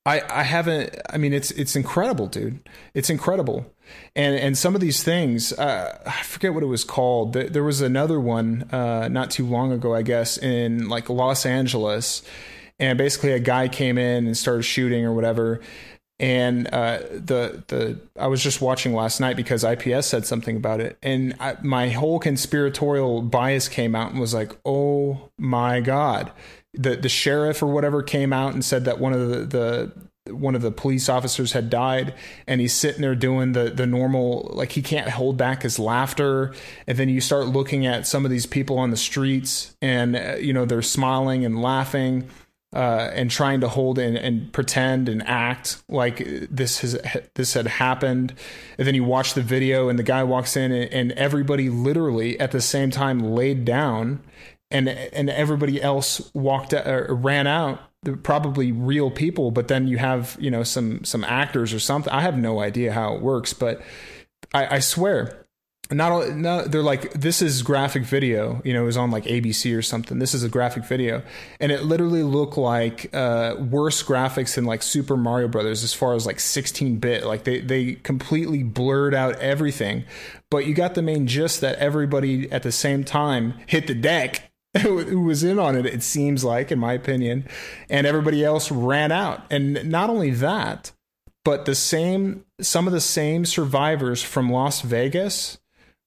I 0.06 0.22
I 0.28 0.42
haven't. 0.44 0.96
I 1.10 1.18
mean, 1.18 1.32
it's 1.32 1.50
it's 1.52 1.76
incredible, 1.76 2.26
dude. 2.28 2.60
It's 2.94 3.10
incredible. 3.10 3.72
And 4.14 4.36
and 4.36 4.58
some 4.58 4.74
of 4.74 4.80
these 4.80 5.02
things, 5.02 5.52
uh, 5.54 5.98
I 6.06 6.22
forget 6.22 6.52
what 6.52 6.62
it 6.62 6.66
was 6.66 6.84
called. 6.84 7.32
There, 7.32 7.64
was 7.64 7.80
another 7.80 8.20
one 8.20 8.68
uh, 8.70 9.08
not 9.08 9.30
too 9.30 9.46
long 9.46 9.72
ago, 9.72 9.94
I 9.94 10.02
guess, 10.02 10.36
in 10.36 10.88
like 10.88 11.08
Los 11.08 11.46
Angeles 11.46 12.22
and 12.78 12.98
basically 12.98 13.32
a 13.32 13.38
guy 13.38 13.68
came 13.68 13.96
in 13.96 14.26
and 14.26 14.36
started 14.36 14.64
shooting 14.64 15.04
or 15.04 15.12
whatever 15.12 15.60
and 16.22 16.68
uh, 16.68 16.98
the 17.10 17.64
the 17.66 18.00
I 18.18 18.28
was 18.28 18.42
just 18.42 18.60
watching 18.60 18.94
last 18.94 19.18
night 19.18 19.36
because 19.36 19.64
IPS 19.64 20.06
said 20.06 20.24
something 20.24 20.56
about 20.56 20.80
it, 20.80 20.96
and 21.02 21.34
I, 21.40 21.56
my 21.62 21.88
whole 21.88 22.20
conspiratorial 22.20 23.22
bias 23.22 23.68
came 23.68 23.96
out 23.96 24.12
and 24.12 24.20
was 24.20 24.32
like, 24.32 24.52
"Oh 24.64 25.30
my 25.36 25.80
god!" 25.80 26.30
The 26.74 26.94
the 26.94 27.08
sheriff 27.08 27.60
or 27.60 27.66
whatever 27.66 28.04
came 28.04 28.32
out 28.32 28.54
and 28.54 28.64
said 28.64 28.84
that 28.84 29.00
one 29.00 29.12
of 29.12 29.28
the, 29.28 29.38
the 29.44 29.92
one 30.30 30.54
of 30.54 30.62
the 30.62 30.70
police 30.70 31.08
officers 31.08 31.52
had 31.52 31.68
died, 31.68 32.14
and 32.46 32.60
he's 32.60 32.72
sitting 32.72 33.02
there 33.02 33.14
doing 33.14 33.52
the 33.52 33.70
the 33.70 33.86
normal 33.86 34.50
like 34.54 34.72
he 34.72 34.82
can't 34.82 35.08
hold 35.10 35.36
back 35.36 35.62
his 35.62 35.78
laughter, 35.78 36.52
and 36.86 36.96
then 36.98 37.08
you 37.08 37.20
start 37.20 37.46
looking 37.46 37.86
at 37.86 38.06
some 38.06 38.24
of 38.24 38.30
these 38.30 38.46
people 38.46 38.78
on 38.78 38.90
the 38.90 38.96
streets, 38.96 39.76
and 39.82 40.16
uh, 40.16 40.36
you 40.36 40.52
know 40.52 40.64
they're 40.64 40.82
smiling 40.82 41.44
and 41.44 41.60
laughing 41.60 42.28
uh, 42.74 43.10
and 43.12 43.30
trying 43.30 43.60
to 43.60 43.68
hold 43.68 43.98
and, 43.98 44.16
and 44.16 44.52
pretend 44.52 45.08
and 45.08 45.26
act 45.26 45.82
like 45.88 46.22
this 46.50 46.80
has 46.80 46.98
this 47.34 47.54
had 47.54 47.66
happened. 47.66 48.34
And 48.78 48.86
then 48.86 48.94
you 48.94 49.04
watch 49.04 49.34
the 49.34 49.42
video, 49.42 49.88
and 49.88 49.98
the 49.98 50.04
guy 50.04 50.24
walks 50.24 50.56
in, 50.56 50.72
and, 50.72 50.92
and 50.92 51.12
everybody 51.12 51.68
literally 51.68 52.38
at 52.40 52.52
the 52.52 52.60
same 52.60 52.90
time 52.90 53.18
laid 53.20 53.64
down, 53.64 54.22
and 54.70 54.88
and 54.88 55.28
everybody 55.30 55.82
else 55.82 56.30
walked 56.32 56.72
out, 56.72 56.86
or 56.86 57.14
ran 57.14 57.46
out. 57.46 57.80
Probably 58.22 58.72
real 58.72 59.10
people, 59.10 59.50
but 59.52 59.68
then 59.68 59.86
you 59.86 59.98
have 59.98 60.36
you 60.40 60.50
know 60.50 60.64
some 60.64 61.04
some 61.04 61.22
actors 61.24 61.72
or 61.72 61.78
something. 61.78 62.12
I 62.12 62.22
have 62.22 62.36
no 62.36 62.60
idea 62.60 62.92
how 62.92 63.14
it 63.14 63.22
works, 63.22 63.52
but 63.52 63.80
I, 64.52 64.76
I 64.76 64.78
swear 64.80 65.42
not, 65.92 66.12
all- 66.12 66.64
they're 66.68 66.82
like 66.82 67.12
this 67.12 67.42
is 67.42 67.62
graphic 67.62 68.04
video 68.04 68.62
you 68.64 68.72
know 68.72 68.82
it 68.82 68.86
was 68.86 68.96
on 68.96 69.10
like 69.10 69.24
abc 69.24 69.76
or 69.76 69.82
something. 69.82 70.18
This 70.18 70.34
is 70.34 70.42
a 70.42 70.48
graphic 70.48 70.84
video. 70.84 71.22
And 71.60 71.70
it 71.70 71.84
literally 71.84 72.22
looked 72.22 72.56
like 72.56 73.14
uh 73.14 73.56
worse 73.58 74.02
graphics 74.02 74.54
than 74.54 74.64
like 74.64 74.82
super 74.82 75.16
mario 75.16 75.48
brothers 75.48 75.84
as 75.84 75.92
far 75.94 76.14
as 76.14 76.26
like 76.26 76.40
16 76.40 76.96
bit. 76.98 77.24
Like 77.24 77.44
they 77.44 77.60
they 77.60 77.94
completely 77.94 78.62
blurred 78.62 79.14
out 79.14 79.36
everything. 79.36 80.04
But 80.50 80.66
you 80.66 80.74
got 80.74 80.94
the 80.94 81.02
main 81.02 81.26
gist 81.26 81.60
that 81.60 81.78
everybody 81.78 82.50
at 82.50 82.62
the 82.62 82.72
same 82.72 83.04
time 83.04 83.54
hit 83.66 83.86
the 83.86 83.94
deck 83.94 84.51
who 84.82 85.20
was 85.22 85.44
in 85.44 85.58
on 85.58 85.76
it 85.76 85.84
it 85.84 86.02
seems 86.02 86.44
like 86.44 86.72
in 86.72 86.78
my 86.78 86.94
opinion 86.94 87.46
and 87.90 88.06
everybody 88.06 88.44
else 88.44 88.70
ran 88.70 89.12
out. 89.12 89.44
And 89.50 89.90
not 89.90 90.10
only 90.10 90.30
that 90.30 90.92
but 91.44 91.64
the 91.64 91.74
same 91.74 92.44
some 92.60 92.86
of 92.86 92.92
the 92.92 93.00
same 93.00 93.44
survivors 93.44 94.22
from 94.22 94.50
Las 94.50 94.80
Vegas 94.80 95.58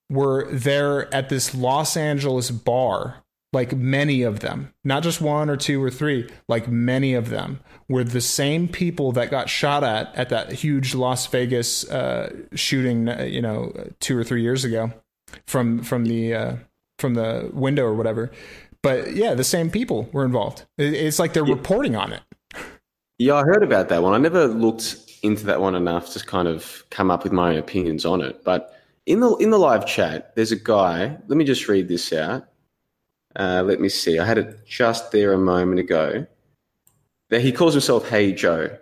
were 0.10 0.48
there 0.52 1.14
at 1.14 1.30
this 1.30 1.54
Los 1.54 1.98
Angeles 1.98 2.52
bar 2.52 3.24
like 3.54 3.74
many 3.76 4.22
of 4.22 4.42
them 4.42 4.74
not 4.84 5.04
just 5.04 5.22
one 5.22 5.50
or 5.50 5.58
two 5.58 5.82
or 5.82 5.90
three 5.90 6.30
like 6.48 6.68
many 6.68 7.14
of 7.14 7.30
them 7.30 7.60
were 7.88 8.04
the 8.04 8.22
same 8.22 8.68
people 8.68 9.12
that 9.12 9.32
got 9.32 9.50
shot 9.50 9.84
at 9.84 10.14
at 10.16 10.30
that 10.30 10.52
huge 10.52 10.94
Las 10.96 11.28
Vegas 11.28 11.90
uh, 11.90 12.34
shooting 12.54 13.10
uh, 13.10 13.24
you 13.24 13.42
know 13.42 13.72
2 14.00 14.18
or 14.18 14.24
3 14.24 14.42
years 14.42 14.64
ago 14.64 14.92
from 15.46 15.82
from 15.84 16.06
the 16.06 16.34
uh, 16.34 16.56
from 17.00 17.14
the 17.14 17.50
window 17.54 17.84
or 17.84 17.94
whatever 17.94 18.32
but 18.86 19.16
yeah, 19.16 19.34
the 19.34 19.44
same 19.44 19.72
people 19.72 20.08
were 20.12 20.24
involved. 20.24 20.64
It's 20.78 21.18
like 21.18 21.34
they're 21.34 21.44
reporting 21.44 21.96
on 21.96 22.14
it. 22.14 22.22
Yeah, 23.18 23.34
I 23.34 23.42
heard 23.42 23.64
about 23.64 23.90
that 23.90 24.04
one. 24.04 24.14
I 24.14 24.20
never 24.20 24.46
looked 24.46 24.98
into 25.24 25.44
that 25.48 25.60
one 25.60 25.74
enough 25.74 26.14
to 26.14 26.24
kind 26.24 26.48
of 26.48 26.84
come 26.92 27.10
up 27.10 27.24
with 27.24 27.34
my 27.34 27.54
own 27.54 27.58
opinions 27.58 28.06
on 28.06 28.22
it. 28.22 28.44
But 28.44 28.80
in 29.08 29.22
the 29.22 29.36
in 29.38 29.50
the 29.50 29.58
live 29.58 29.88
chat, 29.88 30.36
there's 30.36 30.52
a 30.52 30.56
guy. 30.56 31.18
Let 31.28 31.36
me 31.36 31.46
just 31.46 31.68
read 31.68 31.88
this 31.88 32.14
out. 32.14 32.46
Uh, 33.36 33.64
let 33.66 33.80
me 33.80 33.90
see. 33.90 34.20
I 34.20 34.26
had 34.26 34.38
it 34.38 34.68
just 34.68 35.12
there 35.12 35.34
a 35.34 35.38
moment 35.40 35.80
ago. 35.80 36.28
That 37.32 37.42
he 37.42 37.52
calls 37.52 37.74
himself 37.74 38.08
Hey 38.08 38.34
Joe. 38.34 38.78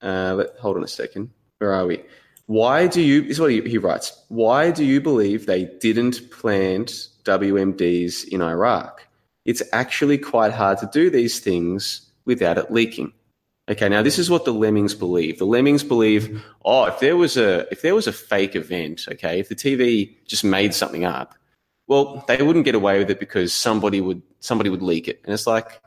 Uh, 0.00 0.36
let, 0.38 0.56
hold 0.56 0.78
on 0.78 0.84
a 0.84 0.88
second. 0.88 1.28
Where 1.58 1.74
are 1.74 1.84
we? 1.84 2.02
Why 2.46 2.86
do 2.86 3.02
you? 3.02 3.20
This 3.20 3.32
is 3.32 3.40
what 3.40 3.50
he, 3.50 3.60
he 3.60 3.76
writes. 3.76 4.24
Why 4.28 4.70
do 4.70 4.86
you 4.86 5.02
believe 5.02 5.44
they 5.44 5.66
didn't 5.82 6.30
plant 6.30 7.08
WMDs 7.24 8.28
in 8.28 8.42
Iraq? 8.42 9.06
It's 9.44 9.62
actually 9.72 10.18
quite 10.18 10.52
hard 10.52 10.78
to 10.78 10.90
do 10.92 11.10
these 11.10 11.40
things 11.40 12.10
without 12.24 12.58
it 12.58 12.70
leaking. 12.70 13.12
Okay, 13.70 13.88
now 13.88 14.02
this 14.02 14.18
is 14.18 14.28
what 14.28 14.44
the 14.44 14.52
lemmings 14.52 14.94
believe. 14.94 15.38
The 15.38 15.46
lemmings 15.46 15.84
believe, 15.84 16.44
oh, 16.64 16.84
if 16.84 16.98
there 17.00 17.16
was 17.16 17.36
a 17.36 17.66
if 17.70 17.82
there 17.82 17.94
was 17.94 18.06
a 18.06 18.12
fake 18.12 18.56
event, 18.56 19.06
okay, 19.12 19.38
if 19.38 19.48
the 19.48 19.54
TV 19.54 20.16
just 20.26 20.42
made 20.42 20.74
something 20.74 21.04
up, 21.04 21.36
well, 21.86 22.24
they 22.26 22.42
wouldn't 22.42 22.64
get 22.64 22.74
away 22.74 22.98
with 22.98 23.10
it 23.10 23.20
because 23.20 23.52
somebody 23.52 24.00
would 24.00 24.22
somebody 24.40 24.68
would 24.68 24.82
leak 24.82 25.08
it. 25.08 25.20
And 25.24 25.32
it's 25.32 25.46
like, 25.46 25.80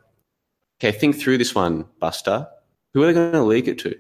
okay, 0.80 0.98
think 0.98 1.18
through 1.20 1.38
this 1.38 1.54
one, 1.54 1.86
Buster. 2.00 2.48
Who 2.94 3.04
are 3.04 3.08
they 3.08 3.14
going 3.14 3.34
to 3.34 3.44
leak 3.44 3.68
it 3.68 3.78
to? 3.80 4.00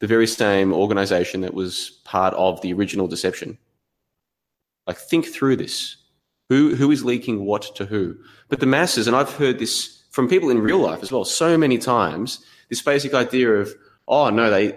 The 0.00 0.06
very 0.06 0.26
same 0.26 0.74
organization 0.74 1.40
that 1.40 1.54
was 1.54 2.00
part 2.04 2.34
of 2.34 2.60
the 2.60 2.72
original 2.74 3.06
deception. 3.06 3.56
Like, 4.86 4.98
think 4.98 5.26
through 5.26 5.56
this. 5.56 5.96
Who 6.50 6.74
who 6.74 6.90
is 6.90 7.04
leaking 7.04 7.44
what 7.46 7.74
to 7.76 7.86
who? 7.86 8.16
But 8.48 8.58
the 8.58 8.66
masses, 8.66 9.06
and 9.06 9.16
I've 9.16 9.32
heard 9.32 9.60
this 9.60 10.02
from 10.10 10.28
people 10.28 10.50
in 10.50 10.58
real 10.58 10.80
life 10.80 11.00
as 11.00 11.12
well, 11.12 11.24
so 11.24 11.56
many 11.56 11.78
times. 11.78 12.44
This 12.68 12.82
basic 12.82 13.14
idea 13.14 13.52
of, 13.52 13.72
oh 14.08 14.30
no, 14.30 14.50
they 14.50 14.76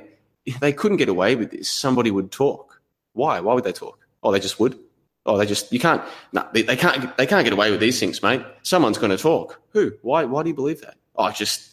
they 0.62 0.72
couldn't 0.72 0.98
get 0.98 1.10
away 1.10 1.36
with 1.36 1.50
this. 1.50 1.68
Somebody 1.68 2.12
would 2.12 2.32
talk. 2.32 2.80
Why? 3.14 3.40
Why 3.40 3.56
would 3.56 3.64
they 3.64 3.72
talk? 3.72 4.00
Oh, 4.22 4.32
they 4.32 4.40
just 4.40 4.60
would. 4.60 4.78
Oh, 5.26 5.36
they 5.36 5.48
just 5.48 5.74
you 5.74 5.80
can't. 5.80 6.04
No, 6.32 6.48
they, 6.54 6.62
they 6.62 6.76
can't. 6.76 7.18
They 7.18 7.26
can't 7.26 7.44
get 7.44 7.54
away 7.54 7.72
with 7.72 7.80
these 7.80 8.00
things, 8.00 8.22
mate. 8.22 8.46
Someone's 8.62 9.00
going 9.00 9.10
to 9.10 9.18
talk. 9.18 9.60
Who? 9.70 9.94
Why? 10.04 10.26
Why 10.26 10.44
do 10.44 10.50
you 10.50 10.56
believe 10.56 10.82
that? 10.82 10.98
Oh, 11.16 11.32
just 11.32 11.72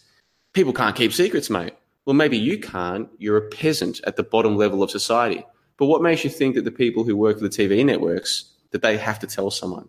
people 0.54 0.72
can't 0.72 0.96
keep 0.96 1.12
secrets, 1.12 1.50
mate. 1.50 1.74
Well, 2.06 2.14
maybe 2.14 2.38
you 2.38 2.58
can't. 2.58 3.10
You're 3.18 3.36
a 3.36 3.48
peasant 3.50 4.00
at 4.04 4.16
the 4.16 4.22
bottom 4.22 4.56
level 4.56 4.82
of 4.82 4.90
society. 4.90 5.44
But 5.76 5.86
what 5.86 6.00
makes 6.00 6.24
you 6.24 6.30
think 6.30 6.54
that 6.54 6.64
the 6.64 6.70
people 6.70 7.04
who 7.04 7.18
work 7.18 7.36
for 7.36 7.42
the 7.46 7.50
TV 7.50 7.84
networks 7.84 8.50
that 8.70 8.82
they 8.82 8.96
have 8.96 9.18
to 9.20 9.26
tell 9.26 9.50
someone? 9.50 9.88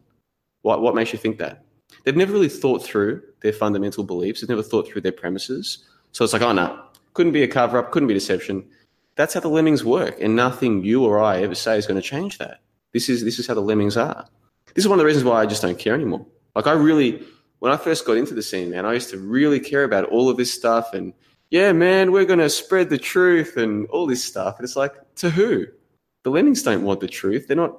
What 0.62 0.82
what 0.82 0.96
makes 0.96 1.14
you 1.14 1.20
think 1.20 1.38
that? 1.40 1.64
They've 2.04 2.16
never 2.16 2.34
really 2.34 2.50
thought 2.50 2.84
through 2.84 3.22
their 3.42 3.54
fundamental 3.54 4.04
beliefs. 4.04 4.42
They've 4.42 4.50
never 4.50 4.64
thought 4.64 4.88
through 4.88 5.02
their 5.02 5.12
premises. 5.12 5.86
So 6.12 6.24
it's 6.24 6.34
like, 6.34 6.42
oh 6.42 6.54
no, 6.54 6.82
couldn't 7.14 7.34
be 7.34 7.44
a 7.44 7.48
cover 7.48 7.78
up, 7.78 7.92
couldn't 7.92 8.08
be 8.08 8.14
deception. 8.14 8.66
That's 9.16 9.34
how 9.34 9.42
the 9.42 9.50
lemmings 9.50 9.84
work, 9.84 10.18
and 10.22 10.36
nothing 10.36 10.84
you 10.84 11.04
or 11.04 11.20
I 11.20 11.42
ever 11.42 11.56
say 11.56 11.78
is 11.78 11.86
going 11.86 12.02
to 12.02 12.08
change 12.08 12.38
that. 12.38 12.62
This 12.94 13.10
is 13.10 13.24
this 13.24 13.40
is 13.40 13.48
how 13.48 13.54
the 13.54 13.62
lemmings 13.62 13.98
are. 13.98 14.26
This 14.74 14.86
is 14.86 14.90
one 14.90 14.98
of 14.98 15.04
the 15.04 15.06
reasons 15.06 15.26
why 15.26 15.42
I 15.42 15.46
just 15.46 15.62
don't 15.62 15.78
care 15.78 15.94
anymore. 15.94 16.26
Like 16.56 16.68
I 16.68 16.74
really, 16.74 17.24
when 17.60 17.72
I 17.72 17.78
first 17.78 18.06
got 18.06 18.18
into 18.18 18.34
the 18.34 18.42
scene, 18.42 18.70
man, 18.70 18.86
I 18.86 18.94
used 18.94 19.10
to 19.10 19.18
really 19.18 19.60
care 19.60 19.84
about 19.84 20.06
all 20.06 20.30
of 20.30 20.38
this 20.38 20.54
stuff, 20.54 20.94
and 20.94 21.14
yeah, 21.50 21.74
man, 21.74 22.14
we're 22.14 22.26
going 22.26 22.40
to 22.40 22.50
spread 22.50 22.90
the 22.90 22.98
truth 22.98 23.58
and 23.58 23.86
all 23.88 24.08
this 24.08 24.24
stuff. 24.24 24.58
And 24.58 24.64
it's 24.64 24.78
like, 24.78 24.94
to 25.16 25.30
who? 25.30 25.68
The 26.24 26.30
lemmings 26.30 26.64
don't 26.64 26.84
want 26.84 27.02
the 27.02 27.08
truth. 27.08 27.48
They're 27.48 27.58
not. 27.58 27.78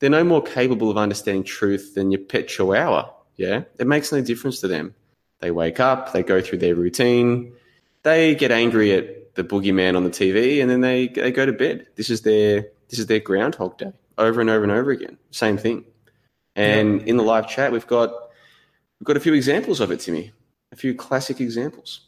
They're 0.00 0.10
no 0.10 0.24
more 0.24 0.42
capable 0.42 0.90
of 0.90 0.96
understanding 0.96 1.44
truth 1.44 1.94
than 1.94 2.10
your 2.10 2.20
pet 2.20 2.48
chihuahua. 2.48 3.10
Yeah, 3.36 3.62
it 3.78 3.86
makes 3.86 4.12
no 4.12 4.20
difference 4.20 4.60
to 4.60 4.68
them. 4.68 4.94
They 5.40 5.50
wake 5.50 5.80
up, 5.80 6.12
they 6.12 6.22
go 6.22 6.40
through 6.40 6.58
their 6.58 6.74
routine, 6.74 7.52
they 8.02 8.34
get 8.34 8.50
angry 8.50 8.92
at 8.92 9.34
the 9.34 9.44
boogeyman 9.44 9.96
on 9.96 10.04
the 10.04 10.10
TV, 10.10 10.60
and 10.60 10.68
then 10.70 10.80
they 10.80 11.08
they 11.08 11.30
go 11.30 11.46
to 11.46 11.52
bed. 11.52 11.86
This 11.96 12.10
is 12.10 12.22
their 12.22 12.66
this 12.88 12.98
is 12.98 13.06
their 13.06 13.20
Groundhog 13.20 13.78
Day 13.78 13.92
over 14.18 14.40
and 14.40 14.50
over 14.50 14.64
and 14.64 14.72
over 14.72 14.90
again. 14.90 15.16
Same 15.30 15.56
thing. 15.56 15.84
And 16.56 17.02
in 17.02 17.16
the 17.16 17.22
live 17.22 17.48
chat, 17.48 17.70
we've 17.70 17.86
got 17.86 18.10
we've 18.98 19.06
got 19.06 19.16
a 19.16 19.20
few 19.20 19.32
examples 19.32 19.78
of 19.80 19.92
it, 19.92 20.00
Timmy. 20.00 20.32
A 20.72 20.76
few 20.76 20.94
classic 20.94 21.40
examples. 21.40 22.00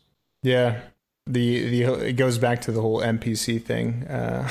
Yeah, 0.43 0.81
the 1.27 1.69
the 1.69 1.83
it 2.09 2.12
goes 2.15 2.37
back 2.37 2.61
to 2.62 2.73
the 2.73 2.81
whole 2.81 3.01
NPC 3.01 3.62
thing, 3.62 4.05
uh, 4.09 4.49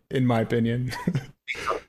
in 0.10 0.26
my 0.26 0.40
opinion. 0.40 0.92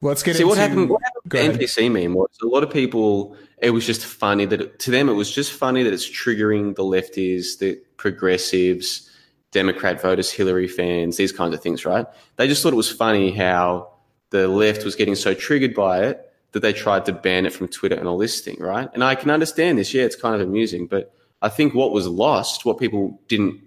Let's 0.00 0.22
get 0.22 0.36
See 0.36 0.42
into 0.42 0.48
what 0.48 0.58
happened. 0.58 0.90
What 0.90 1.02
happened 1.02 1.30
Go 1.30 1.48
with 1.48 1.58
the. 1.58 1.64
NPC 1.64 1.90
meme 1.90 2.14
was 2.14 2.30
a 2.42 2.46
lot 2.46 2.62
of 2.62 2.70
people. 2.70 3.36
It 3.58 3.70
was 3.70 3.86
just 3.86 4.04
funny 4.04 4.44
that 4.46 4.60
it, 4.60 4.78
to 4.80 4.90
them 4.90 5.08
it 5.08 5.14
was 5.14 5.32
just 5.32 5.52
funny 5.52 5.82
that 5.82 5.92
it's 5.92 6.08
triggering 6.08 6.74
the 6.74 6.82
lefties, 6.82 7.58
the 7.58 7.80
progressives, 7.96 9.10
Democrat 9.52 10.02
voters, 10.02 10.30
Hillary 10.30 10.68
fans, 10.68 11.16
these 11.16 11.32
kinds 11.32 11.54
of 11.54 11.62
things. 11.62 11.84
Right? 11.86 12.06
They 12.36 12.46
just 12.46 12.62
thought 12.62 12.72
it 12.72 12.76
was 12.76 12.90
funny 12.90 13.30
how 13.30 13.92
the 14.30 14.48
left 14.48 14.84
was 14.84 14.94
getting 14.94 15.14
so 15.14 15.32
triggered 15.32 15.74
by 15.74 16.04
it 16.04 16.30
that 16.52 16.60
they 16.60 16.72
tried 16.72 17.04
to 17.06 17.12
ban 17.12 17.46
it 17.46 17.52
from 17.52 17.68
Twitter 17.68 17.96
and 17.96 18.06
all 18.06 18.18
this 18.18 18.40
thing. 18.40 18.56
Right? 18.60 18.88
And 18.92 19.02
I 19.02 19.14
can 19.14 19.30
understand 19.30 19.78
this. 19.78 19.94
Yeah, 19.94 20.02
it's 20.02 20.16
kind 20.16 20.34
of 20.34 20.46
amusing, 20.46 20.86
but 20.86 21.14
I 21.40 21.48
think 21.48 21.74
what 21.74 21.92
was 21.92 22.06
lost, 22.06 22.64
what 22.64 22.78
people 22.78 23.20
didn't 23.28 23.60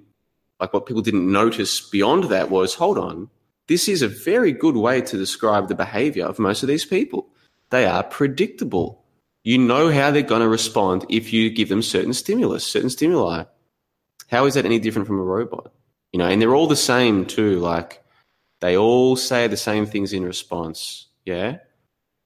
like, 0.60 0.74
what 0.74 0.86
people 0.86 1.02
didn't 1.04 1.32
notice 1.32 1.82
beyond 1.82 2.26
that 2.26 2.50
was, 2.50 2.74
hold 2.74 2.98
on, 2.98 3.30
this 3.68 3.88
is 3.88 4.02
a 4.02 4.08
very 4.08 4.52
good 4.52 4.76
way 4.76 5.02
to 5.02 5.18
describe 5.18 5.68
the 5.68 5.76
behavior 5.76 6.26
of 6.26 6.40
most 6.40 6.64
of 6.64 6.68
these 6.68 6.86
people. 6.86 7.30
They 7.70 7.86
are 7.86 8.04
predictable. 8.04 9.04
You 9.44 9.58
know 9.58 9.92
how 9.92 10.12
they're 10.12 10.22
going 10.22 10.42
to 10.42 10.48
respond 10.48 11.06
if 11.10 11.32
you 11.32 11.50
give 11.50 11.70
them 11.70 11.82
certain 11.82 12.14
stimulus, 12.14 12.66
certain 12.66 12.90
stimuli. 12.90 13.44
How 14.30 14.46
is 14.46 14.56
that 14.56 14.66
any 14.66 14.80
different 14.80 15.08
from 15.08 15.20
a 15.20 15.24
robot? 15.24 15.72
You 16.12 16.20
know, 16.20 16.28
and 16.28 16.42
they're 16.42 16.56
all 16.56 16.68
the 16.68 16.76
same 16.76 17.26
too. 17.26 17.60
Like 17.60 18.04
they 18.62 18.78
all 18.78 19.16
say 19.16 19.48
the 19.48 19.58
same 19.58 19.86
things 19.86 20.14
in 20.14 20.24
response. 20.24 21.08
Yeah. 21.26 21.58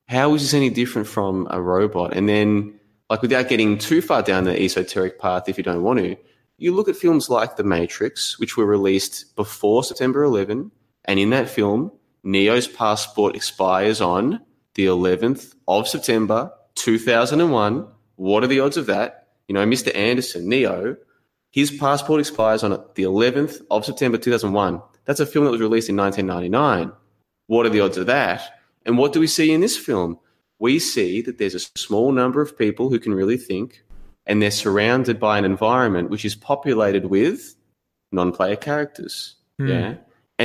How 0.08 0.34
is 0.34 0.42
this 0.42 0.54
any 0.54 0.70
different 0.70 1.08
from 1.08 1.48
a 1.50 1.62
robot? 1.62 2.14
And 2.16 2.28
then, 2.28 2.80
like, 3.10 3.22
without 3.22 3.48
getting 3.48 3.78
too 3.78 4.02
far 4.02 4.22
down 4.22 4.44
the 4.44 4.62
esoteric 4.62 5.20
path, 5.20 5.48
if 5.48 5.58
you 5.58 5.64
don't 5.64 5.84
want 5.84 6.00
to, 6.00 6.18
you 6.58 6.76
look 6.76 6.90
at 6.90 6.98
films 6.98 7.30
like 7.30 7.56
The 7.56 7.64
Matrix, 7.64 8.38
which 8.38 8.58
were 8.58 8.66
released 8.66 9.36
before 9.36 9.84
September 9.84 10.24
11, 10.24 10.70
and 11.06 11.20
in 11.20 11.32
that 11.32 11.50
film, 11.50 11.92
Neo's 12.24 12.68
passport 12.68 13.36
expires 13.36 14.02
on 14.02 14.42
the 14.76 14.86
11th 14.86 15.56
of 15.68 15.88
September 15.88 16.52
2001. 16.76 17.88
What 18.16 18.44
are 18.44 18.48
the 18.48 18.60
odds 18.60 18.78
of 18.78 18.86
that? 18.88 19.30
You 19.48 19.56
know, 19.56 19.66
Mr. 19.66 19.94
Anderson, 19.96 20.48
Neo, 20.48 20.96
his 21.52 21.72
passport 21.72 22.20
expires 22.20 22.64
on 22.64 22.72
the 22.96 23.04
11th 23.04 23.62
of 23.70 23.86
September 23.86 24.18
2001. 24.18 24.82
That's 25.06 25.20
a 25.20 25.26
film 25.26 25.46
that 25.46 25.52
was 25.52 25.62
released 25.62 25.90
in 25.90 25.98
1999. 25.98 26.94
What 27.48 27.66
are 27.66 27.70
the 27.70 27.82
odds 27.82 27.98
of 27.98 28.06
that? 28.06 28.62
And 28.86 28.98
what 28.98 29.14
do 29.14 29.20
we 29.20 29.28
see 29.28 29.52
in 29.52 29.62
this 29.62 29.78
film? 29.78 30.20
We 30.60 30.80
see 30.80 31.22
that 31.24 31.38
there's 31.38 31.56
a 31.56 31.60
small 31.60 32.12
number 32.12 32.42
of 32.42 32.58
people 32.58 32.90
who 32.90 33.00
can 33.00 33.14
really 33.14 33.38
think, 33.38 33.84
and 34.26 34.42
they're 34.42 34.52
surrounded 34.52 35.20
by 35.20 35.38
an 35.38 35.46
environment 35.46 36.10
which 36.10 36.24
is 36.24 36.36
populated 36.36 37.08
with 37.08 37.56
non 38.12 38.32
player 38.32 38.56
characters. 38.56 39.36
Hmm. 39.58 39.68
Yeah. 39.68 39.96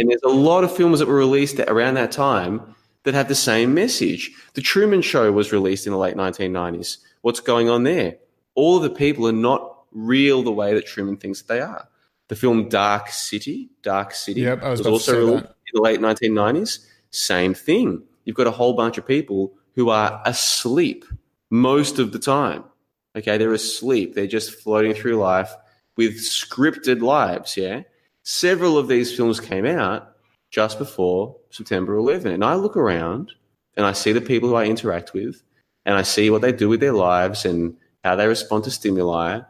And 0.01 0.11
there's 0.11 0.23
a 0.25 0.29
lot 0.29 0.65
of 0.65 0.75
films 0.75 0.99
that 0.99 1.09
were 1.09 1.15
released 1.15 1.59
around 1.61 1.95
that 1.95 2.13
time 2.13 2.75
that 3.05 3.15
have 3.15 3.29
the 3.29 3.35
same 3.35 3.75
message. 3.75 4.31
The 4.55 4.61
Truman 4.61 5.03
Show 5.03 5.31
was 5.33 5.53
released 5.53 5.87
in 5.87 5.93
the 5.93 5.99
late 5.99 6.17
1990s. 6.17 6.99
What's 7.23 7.41
going 7.41 7.69
on 7.69 7.85
there? 7.85 8.17
All 8.55 8.77
of 8.77 8.83
the 8.83 8.91
people 8.91 9.27
are 9.29 9.33
not 9.33 9.83
real 9.93 10.43
the 10.43 10.53
way 10.53 10.75
that 10.75 10.87
Truman 10.87 11.17
thinks 11.17 11.43
they 11.43 11.61
are. 11.61 11.89
The 12.29 12.37
film 12.37 12.69
Dark 12.69 13.09
City, 13.11 13.71
Dark 13.83 14.13
City, 14.13 14.41
Yep, 14.41 14.63
I 14.63 14.71
was 14.71 14.81
also 14.87 15.19
released 15.19 15.45
that. 15.45 15.51
in 15.51 15.73
the 15.75 15.81
late 15.83 16.01
1990s. 16.01 16.85
Same 17.11 17.55
thing. 17.55 18.03
You've 18.25 18.37
got 18.37 18.49
a 18.49 18.51
whole 18.53 18.73
bunch 18.75 18.99
of 18.99 19.07
people 19.07 19.55
who 19.75 19.91
are 19.91 20.21
asleep 20.25 21.05
most 21.51 21.99
of 21.99 22.13
the 22.13 22.19
time. 22.19 22.65
Okay, 23.17 23.39
they're 23.39 23.53
asleep. 23.53 24.15
They're 24.15 24.27
just 24.27 24.51
floating 24.61 24.93
through 24.95 25.17
life 25.17 25.51
with 25.97 26.19
scripted 26.19 27.01
lives. 27.01 27.57
Yeah. 27.57 27.83
Several 28.29 28.77
of 28.77 28.89
these 28.89 29.17
films 29.17 29.39
came 29.39 29.65
out 29.65 30.17
just 30.51 30.81
before 30.81 31.37
September 31.51 31.95
11. 31.95 32.33
And 32.33 32.45
I 32.45 32.57
look 32.57 32.77
around 32.77 33.31
and 33.77 33.87
I 33.87 33.93
see 33.93 34.11
the 34.11 34.21
people 34.21 34.49
who 34.49 34.57
I 34.57 34.65
interact 34.65 35.15
with 35.15 35.45
and 35.85 35.95
I 35.97 36.03
see 36.03 36.29
what 36.29 36.43
they 36.43 36.51
do 36.51 36.69
with 36.69 36.81
their 36.81 36.93
lives 36.93 37.45
and 37.45 37.77
how 38.03 38.17
they 38.17 38.27
respond 38.27 38.65
to 38.65 38.73
stimuli. 38.73 39.43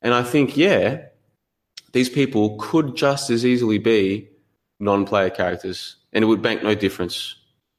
And 0.00 0.14
I 0.14 0.22
think, 0.22 0.56
yeah, 0.56 1.06
these 1.90 2.08
people 2.08 2.56
could 2.60 2.94
just 2.94 3.30
as 3.30 3.44
easily 3.44 3.78
be 3.78 4.28
non 4.78 5.06
player 5.06 5.30
characters 5.30 5.96
and 6.12 6.22
it 6.22 6.28
would 6.28 6.40
make 6.40 6.62
no 6.62 6.76
difference. 6.76 7.34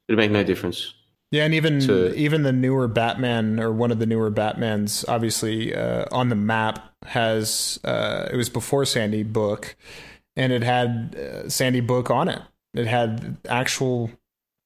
It 0.09 0.11
would 0.11 0.17
make 0.17 0.31
no 0.31 0.43
difference. 0.43 0.93
Yeah, 1.31 1.45
and 1.45 1.53
even 1.53 1.79
to- 1.79 2.13
even 2.15 2.43
the 2.43 2.51
newer 2.51 2.89
Batman 2.89 3.57
or 3.57 3.71
one 3.71 3.89
of 3.89 3.99
the 3.99 4.05
newer 4.05 4.29
Batmans, 4.29 5.05
obviously 5.07 5.73
uh, 5.73 6.07
on 6.11 6.27
the 6.27 6.35
map 6.35 6.93
has 7.05 7.79
uh, 7.85 8.27
it 8.29 8.35
was 8.35 8.49
before 8.49 8.83
Sandy 8.83 9.23
Hook, 9.23 9.77
and 10.35 10.53
it 10.53 10.63
had 10.63 11.15
uh, 11.15 11.49
Sandy 11.49 11.81
Hook 11.81 12.09
on 12.09 12.27
it. 12.29 12.41
It 12.73 12.87
had 12.87 13.37
actual 13.47 14.09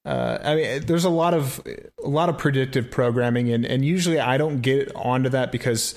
Uh, 0.06 0.38
I 0.44 0.56
mean, 0.56 0.86
there's 0.86 1.06
a 1.06 1.10
lot 1.10 1.34
of 1.34 1.62
a 2.04 2.08
lot 2.08 2.30
of 2.30 2.38
predictive 2.38 2.92
programming, 2.92 3.52
and 3.52 3.66
and 3.66 3.84
usually 3.84 4.20
I 4.20 4.38
don't 4.38 4.62
get 4.62 4.96
onto 4.96 5.30
that 5.30 5.52
because 5.52 5.96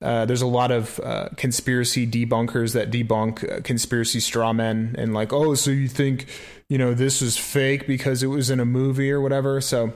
uh, 0.00 0.24
there's 0.26 0.42
a 0.42 0.46
lot 0.46 0.70
of 0.70 1.00
uh, 1.02 1.28
conspiracy 1.36 2.06
debunkers 2.06 2.72
that 2.74 2.92
debunk 2.92 3.42
uh, 3.42 3.60
conspiracy 3.62 4.20
straw 4.20 4.52
men 4.52 4.94
and 4.96 5.12
like, 5.12 5.32
oh, 5.32 5.56
so 5.56 5.72
you 5.72 5.88
think 5.88 6.26
you 6.68 6.78
know 6.78 6.94
this 6.94 7.20
is 7.20 7.36
fake 7.36 7.88
because 7.88 8.22
it 8.22 8.28
was 8.28 8.48
in 8.48 8.60
a 8.60 8.64
movie 8.64 9.10
or 9.10 9.20
whatever. 9.20 9.60
So 9.60 9.92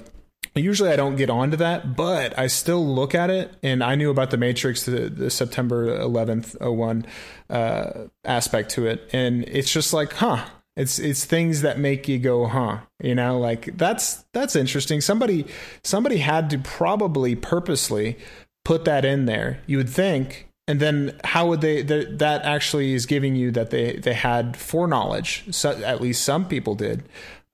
usually 0.60 0.90
I 0.90 0.96
don't 0.96 1.16
get 1.16 1.30
onto 1.30 1.56
that, 1.56 1.96
but 1.96 2.38
I 2.38 2.46
still 2.46 2.86
look 2.86 3.14
at 3.14 3.30
it. 3.30 3.54
And 3.62 3.82
I 3.82 3.94
knew 3.94 4.10
about 4.10 4.30
the 4.30 4.36
Matrix, 4.36 4.84
the, 4.84 5.08
the 5.08 5.30
September 5.30 5.98
11th 5.98 6.60
01 6.60 7.06
uh, 7.48 7.90
aspect 8.24 8.70
to 8.72 8.86
it, 8.86 9.08
and 9.12 9.44
it's 9.48 9.70
just 9.70 9.92
like, 9.92 10.14
huh. 10.14 10.44
It's 10.74 10.98
it's 10.98 11.26
things 11.26 11.60
that 11.60 11.78
make 11.78 12.08
you 12.08 12.18
go, 12.18 12.46
huh? 12.46 12.78
You 12.98 13.14
know, 13.14 13.38
like 13.38 13.76
that's 13.76 14.24
that's 14.32 14.56
interesting. 14.56 15.02
Somebody 15.02 15.44
somebody 15.84 16.16
had 16.16 16.48
to 16.48 16.58
probably 16.58 17.36
purposely 17.36 18.16
put 18.64 18.86
that 18.86 19.04
in 19.04 19.26
there. 19.26 19.60
You 19.66 19.76
would 19.76 19.90
think, 19.90 20.48
and 20.66 20.80
then 20.80 21.20
how 21.24 21.46
would 21.48 21.60
they? 21.60 21.82
That 21.82 22.42
actually 22.44 22.94
is 22.94 23.04
giving 23.04 23.36
you 23.36 23.50
that 23.50 23.68
they 23.68 23.96
they 23.96 24.14
had 24.14 24.56
foreknowledge. 24.56 25.44
So 25.54 25.72
at 25.82 26.00
least 26.00 26.24
some 26.24 26.46
people 26.48 26.74
did. 26.74 27.04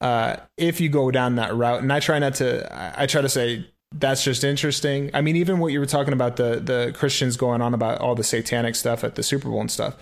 Uh, 0.00 0.36
if 0.56 0.80
you 0.80 0.88
go 0.88 1.10
down 1.10 1.36
that 1.36 1.54
route, 1.54 1.82
and 1.82 1.92
I 1.92 2.00
try 2.00 2.18
not 2.18 2.34
to, 2.36 3.00
I 3.00 3.06
try 3.06 3.20
to 3.20 3.28
say 3.28 3.68
that's 3.92 4.22
just 4.22 4.44
interesting. 4.44 5.10
I 5.14 5.20
mean, 5.20 5.36
even 5.36 5.58
what 5.58 5.72
you 5.72 5.80
were 5.80 5.86
talking 5.86 6.12
about 6.12 6.36
the 6.36 6.60
the 6.60 6.92
Christians 6.94 7.36
going 7.36 7.60
on 7.60 7.74
about 7.74 8.00
all 8.00 8.14
the 8.14 8.24
satanic 8.24 8.74
stuff 8.74 9.02
at 9.02 9.14
the 9.14 9.22
Super 9.22 9.48
Bowl 9.48 9.60
and 9.60 9.70
stuff, 9.70 9.96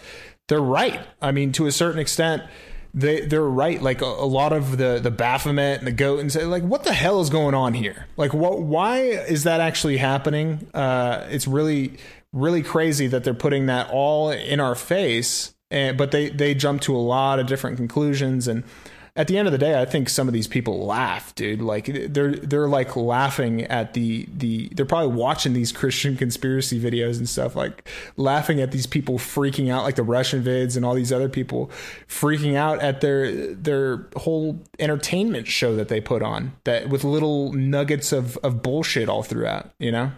they're 0.49 0.61
right. 0.61 1.01
I 1.23 1.33
mean, 1.33 1.53
to 1.53 1.67
a 1.67 1.73
certain 1.73 2.01
extent 2.01 2.43
they 2.97 3.21
they're 3.21 3.43
right. 3.43 3.81
Like 3.81 4.01
a, 4.01 4.07
a, 4.07 4.27
lot 4.27 4.53
of 4.53 4.79
the 4.79 4.99
the 5.01 5.11
Baphomet 5.11 5.79
and 5.79 5.87
the 5.87 5.93
goat 5.93 6.21
and 6.21 6.33
say 6.33 6.45
like, 6.45 6.63
what 6.63 6.85
the 6.85 6.95
hell 6.95 7.21
is 7.21 7.29
going 7.29 7.55
on 7.55 7.75
here? 7.75 8.07
Like, 8.17 8.33
what? 8.33 8.63
Why 8.63 9.01
is 9.01 9.45
that 9.45 9.61
actually 9.61 9.99
happening? 9.99 10.67
Uh, 10.73 11.27
it's 11.29 11.47
really 11.47 11.99
really 12.33 12.63
crazy 12.63 13.07
that 13.07 13.23
they're 13.23 13.35
putting 13.35 13.67
that 13.67 13.91
all 13.91 14.31
in 14.31 14.61
our 14.61 14.75
face. 14.75 15.55
And 15.71 15.99
but 15.99 16.11
they 16.11 16.31
they 16.31 16.55
jump 16.55 16.81
to 16.83 16.97
a 16.97 16.99
lot 16.99 17.39
of 17.39 17.47
different 17.47 17.77
conclusions 17.77 18.49
and 18.49 18.65
at 19.17 19.29
the 19.29 19.39
end 19.39 19.49
of 19.49 19.53
the 19.53 19.59
day, 19.59 19.81
I 19.81 19.87
think 19.87 20.11
some 20.11 20.29
of 20.29 20.35
these 20.35 20.47
people 20.47 20.85
laugh, 20.87 21.35
dude. 21.35 21.63
Like 21.63 21.87
they're 21.87 22.33
they're 22.33 22.69
like 22.69 22.95
laughing 22.97 23.63
at 23.63 23.95
the 23.95 24.29
the 24.37 24.69
they're 24.69 24.85
probably 24.85 25.17
watching 25.17 25.55
these 25.55 25.73
Christian 25.73 26.17
conspiracy 26.17 26.79
videos 26.79 27.17
and 27.17 27.29
stuff, 27.29 27.57
like 27.57 27.89
laughing 28.17 28.61
at 28.61 28.73
these 28.73 28.87
people 28.87 29.19
freaking 29.19 29.71
out, 29.71 29.85
like 29.85 29.97
the 29.97 30.03
Russian 30.03 30.45
vids 30.45 30.77
and 30.77 30.85
all 30.85 30.95
these 30.95 31.13
other 31.13 31.31
people 31.31 31.71
freaking 32.07 32.55
out 32.57 32.81
at 32.83 33.01
their 33.01 33.55
their 33.55 34.07
whole 34.17 34.63
entertainment 34.79 35.47
show 35.47 35.75
that 35.77 35.89
they 35.89 36.01
put 36.01 36.23
on 36.23 36.53
that 36.65 36.91
with 36.91 37.03
little 37.03 37.53
nuggets 37.55 38.13
of 38.13 38.37
of 38.39 38.63
bullshit 38.63 39.09
all 39.09 39.23
throughout, 39.23 39.71
you 39.79 39.91
know. 39.91 40.13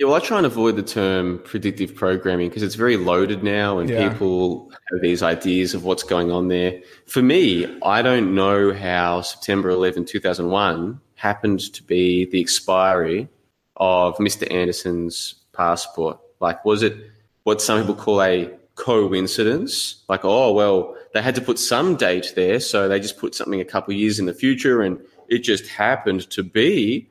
Yeah, 0.00 0.06
well, 0.06 0.14
I 0.14 0.20
try 0.20 0.38
and 0.38 0.46
avoid 0.46 0.76
the 0.76 0.82
term 0.82 1.40
predictive 1.40 1.94
programming 1.94 2.48
because 2.48 2.62
it's 2.62 2.74
very 2.74 2.96
loaded 2.96 3.42
now 3.42 3.80
and 3.80 3.90
yeah. 3.90 4.08
people 4.08 4.72
have 4.90 5.02
these 5.02 5.22
ideas 5.22 5.74
of 5.74 5.84
what's 5.84 6.02
going 6.02 6.30
on 6.32 6.48
there. 6.48 6.80
For 7.04 7.20
me, 7.20 7.78
I 7.82 8.00
don't 8.00 8.34
know 8.34 8.72
how 8.72 9.20
September 9.20 9.68
11, 9.68 10.06
2001 10.06 10.98
happened 11.16 11.60
to 11.74 11.82
be 11.82 12.24
the 12.24 12.40
expiry 12.40 13.28
of 13.76 14.16
Mr. 14.16 14.50
Anderson's 14.50 15.34
passport. 15.52 16.18
Like, 16.40 16.64
was 16.64 16.82
it 16.82 16.96
what 17.42 17.60
some 17.60 17.78
people 17.82 17.94
call 17.94 18.22
a 18.22 18.50
coincidence? 18.76 20.02
Like, 20.08 20.24
oh, 20.24 20.50
well, 20.54 20.96
they 21.12 21.20
had 21.20 21.34
to 21.34 21.42
put 21.42 21.58
some 21.58 21.96
date 21.96 22.32
there, 22.34 22.58
so 22.60 22.88
they 22.88 23.00
just 23.00 23.18
put 23.18 23.34
something 23.34 23.60
a 23.60 23.66
couple 23.66 23.92
years 23.92 24.18
in 24.18 24.24
the 24.24 24.32
future 24.32 24.80
and 24.80 24.98
it 25.28 25.40
just 25.40 25.68
happened 25.68 26.30
to 26.30 26.42
be 26.42 27.06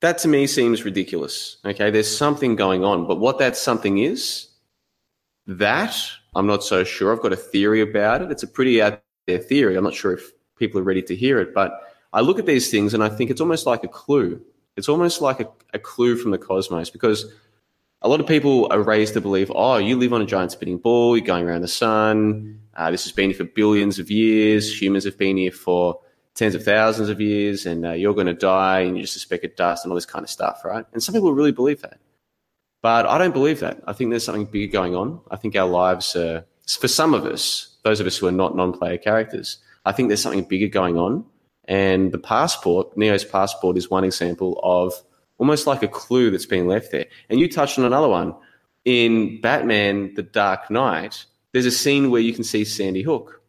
that 0.00 0.18
to 0.18 0.28
me 0.28 0.46
seems 0.46 0.84
ridiculous. 0.84 1.58
Okay, 1.64 1.90
there's 1.90 2.14
something 2.14 2.56
going 2.56 2.84
on, 2.84 3.06
but 3.06 3.18
what 3.18 3.38
that 3.38 3.56
something 3.56 3.98
is, 3.98 4.48
that 5.46 5.96
I'm 6.34 6.46
not 6.46 6.62
so 6.62 6.84
sure. 6.84 7.12
I've 7.12 7.22
got 7.22 7.32
a 7.32 7.36
theory 7.36 7.80
about 7.80 8.22
it. 8.22 8.30
It's 8.30 8.42
a 8.42 8.48
pretty 8.48 8.80
out 8.80 9.02
there 9.26 9.38
theory. 9.38 9.76
I'm 9.76 9.84
not 9.84 9.94
sure 9.94 10.12
if 10.12 10.30
people 10.56 10.80
are 10.80 10.84
ready 10.84 11.02
to 11.02 11.16
hear 11.16 11.40
it, 11.40 11.52
but 11.54 11.72
I 12.12 12.20
look 12.20 12.38
at 12.38 12.46
these 12.46 12.70
things 12.70 12.94
and 12.94 13.02
I 13.02 13.08
think 13.08 13.30
it's 13.30 13.40
almost 13.40 13.66
like 13.66 13.84
a 13.84 13.88
clue. 13.88 14.40
It's 14.76 14.88
almost 14.88 15.20
like 15.20 15.40
a, 15.40 15.48
a 15.74 15.78
clue 15.78 16.16
from 16.16 16.30
the 16.30 16.38
cosmos 16.38 16.90
because 16.90 17.32
a 18.02 18.08
lot 18.08 18.20
of 18.20 18.26
people 18.26 18.68
are 18.70 18.82
raised 18.82 19.14
to 19.14 19.20
believe, 19.20 19.50
oh, 19.54 19.76
you 19.76 19.96
live 19.96 20.12
on 20.12 20.22
a 20.22 20.26
giant 20.26 20.52
spinning 20.52 20.78
ball, 20.78 21.16
you're 21.16 21.26
going 21.26 21.46
around 21.46 21.62
the 21.62 21.68
sun. 21.68 22.60
Uh, 22.74 22.90
this 22.90 23.04
has 23.04 23.12
been 23.12 23.30
here 23.30 23.36
for 23.36 23.44
billions 23.44 23.98
of 23.98 24.10
years. 24.10 24.80
Humans 24.80 25.04
have 25.04 25.18
been 25.18 25.36
here 25.36 25.52
for 25.52 26.00
tens 26.40 26.54
of 26.54 26.64
thousands 26.64 27.10
of 27.10 27.20
years 27.20 27.66
and 27.66 27.86
uh, 27.86 27.92
you're 27.92 28.14
going 28.14 28.26
to 28.26 28.32
die 28.32 28.80
and 28.80 28.96
you 28.96 29.02
just 29.02 29.12
suspect 29.12 29.44
of 29.44 29.54
dust 29.56 29.84
and 29.84 29.92
all 29.92 29.94
this 29.94 30.06
kind 30.06 30.24
of 30.24 30.30
stuff, 30.30 30.64
right? 30.64 30.86
And 30.94 31.02
some 31.02 31.14
people 31.14 31.34
really 31.34 31.52
believe 31.52 31.82
that. 31.82 31.98
But 32.82 33.04
I 33.04 33.18
don't 33.18 33.34
believe 33.34 33.60
that. 33.60 33.82
I 33.86 33.92
think 33.92 34.08
there's 34.08 34.24
something 34.24 34.46
bigger 34.46 34.72
going 34.72 34.96
on. 34.96 35.20
I 35.30 35.36
think 35.36 35.54
our 35.54 35.68
lives, 35.68 36.16
are, 36.16 36.46
for 36.80 36.88
some 36.88 37.12
of 37.12 37.26
us, 37.26 37.76
those 37.84 38.00
of 38.00 38.06
us 38.06 38.16
who 38.16 38.26
are 38.26 38.32
not 38.32 38.56
non 38.56 38.72
player 38.72 38.96
characters, 38.96 39.58
I 39.84 39.92
think 39.92 40.08
there's 40.08 40.22
something 40.22 40.44
bigger 40.44 40.68
going 40.68 40.96
on. 40.96 41.26
And 41.66 42.10
the 42.10 42.18
passport, 42.18 42.96
Neo's 42.96 43.24
passport, 43.24 43.76
is 43.76 43.90
one 43.90 44.04
example 44.04 44.58
of 44.62 44.94
almost 45.36 45.66
like 45.66 45.82
a 45.82 45.88
clue 45.88 46.30
that's 46.30 46.46
been 46.46 46.66
left 46.66 46.90
there. 46.90 47.04
And 47.28 47.38
you 47.38 47.50
touched 47.50 47.78
on 47.78 47.84
another 47.84 48.08
one. 48.08 48.34
In 48.86 49.42
Batman 49.42 50.14
The 50.14 50.22
Dark 50.22 50.70
Knight, 50.70 51.26
there's 51.52 51.66
a 51.66 51.70
scene 51.70 52.10
where 52.10 52.22
you 52.22 52.32
can 52.32 52.44
see 52.44 52.64
Sandy 52.64 53.02
Hook 53.02 53.40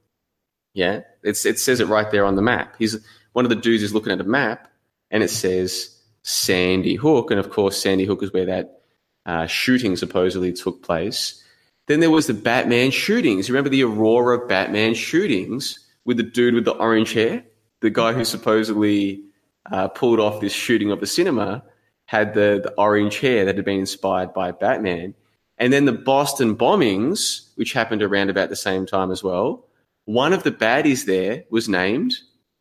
yeah, 0.74 1.02
it's 1.24 1.46
it 1.46 1.60
says 1.60 1.80
it 1.80 1.88
right 1.88 2.10
there 2.12 2.26
on 2.26 2.36
the 2.36 2.42
map. 2.42 2.76
He's 2.78 2.98
one 3.34 3.46
of 3.46 3.50
the 3.50 3.56
dudes 3.56 3.84
is 3.84 3.94
looking 3.94 4.12
at 4.12 4.22
a 4.22 4.26
map, 4.26 4.68
and 5.10 5.24
it 5.24 5.30
says 5.30 5.98
Sandy 6.24 6.96
Hook, 6.96 7.32
and 7.32 7.40
of 7.40 7.50
course 7.50 7.82
Sandy 7.82 8.06
Hook 8.06 8.24
is 8.24 8.34
where 8.34 8.46
that 8.46 8.82
uh, 9.26 9.46
shooting 9.48 9.96
supposedly 9.96 10.54
took 10.54 10.84
place. 10.84 11.44
Then 11.88 12.00
there 12.00 12.12
was 12.12 12.28
the 12.28 12.34
Batman 12.34 12.92
shootings. 12.92 13.50
Remember 13.50 13.70
the 13.70 13.84
Aurora 13.84 14.48
Batman 14.48 14.94
shootings 14.94 15.80
with 16.06 16.18
the 16.18 16.24
dude 16.24 16.54
with 16.54 16.66
the 16.66 16.72
orange 16.72 17.14
hair, 17.14 17.44
the 17.82 17.90
guy 17.90 18.14
who 18.14 18.24
supposedly 18.24 19.24
uh, 19.72 19.88
pulled 19.90 20.20
off 20.20 20.42
this 20.42 20.54
shooting 20.54 20.92
of 20.92 21.00
the 21.00 21.08
cinema 21.08 21.64
had 22.06 22.34
the, 22.34 22.60
the 22.64 22.74
orange 22.78 23.20
hair 23.20 23.46
that 23.46 23.56
had 23.56 23.66
been 23.66 23.80
inspired 23.80 24.34
by 24.34 24.52
Batman. 24.52 25.14
And 25.58 25.72
then 25.72 25.86
the 25.86 25.94
Boston 25.94 26.56
bombings, 26.56 27.50
which 27.56 27.74
happened 27.74 28.02
around 28.02 28.30
about 28.30 28.50
the 28.50 28.56
same 28.56 28.86
time 28.86 29.12
as 29.12 29.24
well, 29.24 29.66
one 30.06 30.34
of 30.34 30.44
the 30.44 30.52
baddies 30.52 31.06
there 31.06 31.44
was 31.50 31.70
named 31.70 32.14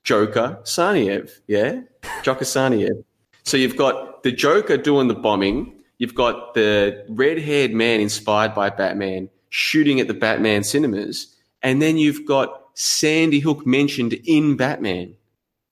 Joker 0.04 0.58
Tsarnaev. 0.62 1.30
Yeah, 1.46 1.80
Joker 2.22 2.44
Tsarnaev. 2.44 3.04
So 3.44 3.56
you've 3.56 3.76
got 3.76 4.22
the 4.22 4.32
Joker 4.32 4.76
doing 4.76 5.08
the 5.08 5.14
bombing. 5.14 5.74
You've 5.98 6.14
got 6.14 6.54
the 6.54 7.04
red-haired 7.08 7.72
man 7.72 8.00
inspired 8.00 8.54
by 8.54 8.70
Batman 8.70 9.28
shooting 9.50 10.00
at 10.00 10.06
the 10.06 10.14
Batman 10.14 10.62
cinemas, 10.62 11.36
and 11.62 11.82
then 11.82 11.98
you've 11.98 12.24
got 12.24 12.68
Sandy 12.74 13.40
Hook 13.40 13.66
mentioned 13.66 14.14
in 14.24 14.56
Batman. 14.56 15.14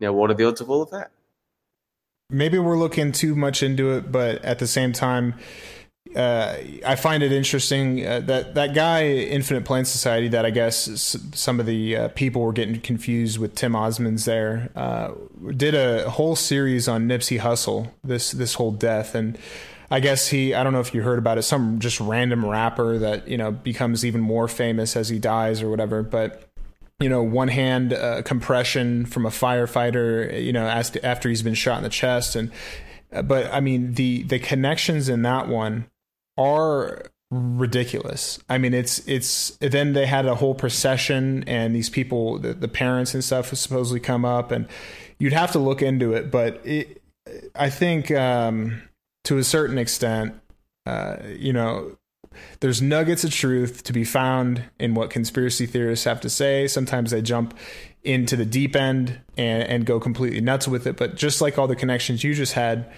Now, 0.00 0.12
what 0.12 0.30
are 0.30 0.34
the 0.34 0.46
odds 0.46 0.60
of 0.60 0.68
all 0.68 0.82
of 0.82 0.90
that? 0.90 1.10
Maybe 2.30 2.58
we're 2.58 2.76
looking 2.76 3.12
too 3.12 3.34
much 3.34 3.62
into 3.62 3.92
it, 3.92 4.12
but 4.12 4.44
at 4.44 4.58
the 4.58 4.66
same 4.66 4.92
time, 4.92 5.34
uh, 6.16 6.56
I 6.86 6.96
find 6.96 7.22
it 7.22 7.32
interesting 7.32 8.06
uh, 8.06 8.20
that 8.20 8.54
that 8.54 8.74
guy, 8.74 9.06
Infinite 9.06 9.64
Plane 9.64 9.84
Society, 9.84 10.28
that 10.28 10.46
I 10.46 10.50
guess 10.50 11.16
some 11.34 11.60
of 11.60 11.66
the 11.66 11.96
uh, 11.96 12.08
people 12.08 12.42
were 12.42 12.52
getting 12.52 12.80
confused 12.80 13.38
with 13.38 13.54
Tim 13.54 13.76
Osman's 13.76 14.24
there, 14.24 14.70
uh, 14.74 15.12
did 15.56 15.74
a 15.74 16.08
whole 16.10 16.36
series 16.36 16.88
on 16.88 17.06
Nipsey 17.08 17.40
Hussle, 17.40 17.90
this 18.02 18.32
this 18.32 18.54
whole 18.54 18.72
death, 18.72 19.14
and 19.14 19.38
I 19.90 20.00
guess 20.00 20.28
he, 20.28 20.54
I 20.54 20.64
don't 20.64 20.72
know 20.72 20.80
if 20.80 20.94
you 20.94 21.02
heard 21.02 21.18
about 21.18 21.38
it, 21.38 21.42
some 21.42 21.78
just 21.78 22.00
random 22.00 22.44
rapper 22.44 22.98
that 22.98 23.28
you 23.28 23.36
know 23.36 23.50
becomes 23.50 24.04
even 24.04 24.20
more 24.20 24.48
famous 24.48 24.96
as 24.96 25.08
he 25.08 25.18
dies 25.18 25.62
or 25.62 25.70
whatever, 25.70 26.02
but. 26.02 26.44
You 27.00 27.08
know, 27.08 27.22
one 27.22 27.46
hand 27.46 27.92
uh, 27.92 28.22
compression 28.22 29.06
from 29.06 29.24
a 29.24 29.28
firefighter. 29.28 30.44
You 30.44 30.52
know, 30.52 30.66
after 30.66 31.28
he's 31.28 31.42
been 31.42 31.54
shot 31.54 31.76
in 31.76 31.84
the 31.84 31.90
chest, 31.90 32.34
and 32.34 32.50
uh, 33.12 33.22
but 33.22 33.54
I 33.54 33.60
mean 33.60 33.94
the 33.94 34.24
the 34.24 34.40
connections 34.40 35.08
in 35.08 35.22
that 35.22 35.46
one 35.46 35.86
are 36.38 37.10
ridiculous. 37.30 38.38
I 38.48 38.56
mean, 38.56 38.72
it's 38.72 39.06
it's 39.06 39.50
then 39.60 39.92
they 39.92 40.06
had 40.06 40.24
a 40.26 40.36
whole 40.36 40.54
procession 40.54 41.44
and 41.46 41.74
these 41.74 41.90
people, 41.90 42.38
the, 42.38 42.54
the 42.54 42.68
parents 42.68 43.12
and 43.12 43.22
stuff, 43.22 43.54
supposedly 43.54 44.00
come 44.00 44.24
up, 44.24 44.50
and 44.50 44.66
you'd 45.18 45.34
have 45.34 45.52
to 45.52 45.58
look 45.58 45.82
into 45.82 46.14
it. 46.14 46.30
But 46.30 46.64
it, 46.64 47.02
I 47.54 47.68
think 47.68 48.10
um, 48.10 48.82
to 49.24 49.36
a 49.38 49.44
certain 49.44 49.76
extent, 49.76 50.34
uh, 50.86 51.16
you 51.26 51.52
know, 51.52 51.98
there's 52.60 52.80
nuggets 52.80 53.24
of 53.24 53.30
truth 53.30 53.82
to 53.84 53.92
be 53.92 54.04
found 54.04 54.64
in 54.78 54.94
what 54.94 55.10
conspiracy 55.10 55.66
theorists 55.66 56.04
have 56.04 56.20
to 56.22 56.30
say. 56.30 56.66
Sometimes 56.66 57.10
they 57.10 57.20
jump 57.20 57.54
into 58.02 58.36
the 58.36 58.46
deep 58.46 58.74
end 58.74 59.20
and, 59.36 59.62
and 59.64 59.84
go 59.84 60.00
completely 60.00 60.40
nuts 60.40 60.66
with 60.66 60.86
it. 60.86 60.96
But 60.96 61.16
just 61.16 61.40
like 61.40 61.58
all 61.58 61.66
the 61.66 61.76
connections 61.76 62.24
you 62.24 62.32
just 62.32 62.54
had, 62.54 62.90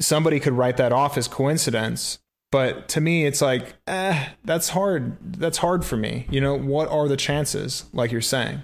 somebody 0.00 0.40
could 0.40 0.52
write 0.52 0.76
that 0.76 0.92
off 0.92 1.16
as 1.16 1.28
coincidence 1.28 2.18
but 2.52 2.88
to 2.90 3.00
me, 3.00 3.26
it's 3.26 3.42
like, 3.42 3.74
eh, 3.88 4.28
that's 4.44 4.68
hard. 4.68 5.16
That's 5.20 5.58
hard 5.58 5.84
for 5.84 5.96
me. 5.96 6.28
You 6.30 6.40
know, 6.40 6.56
what 6.56 6.88
are 6.88 7.08
the 7.08 7.16
chances, 7.16 7.86
like 7.92 8.12
you're 8.12 8.20
saying? 8.20 8.62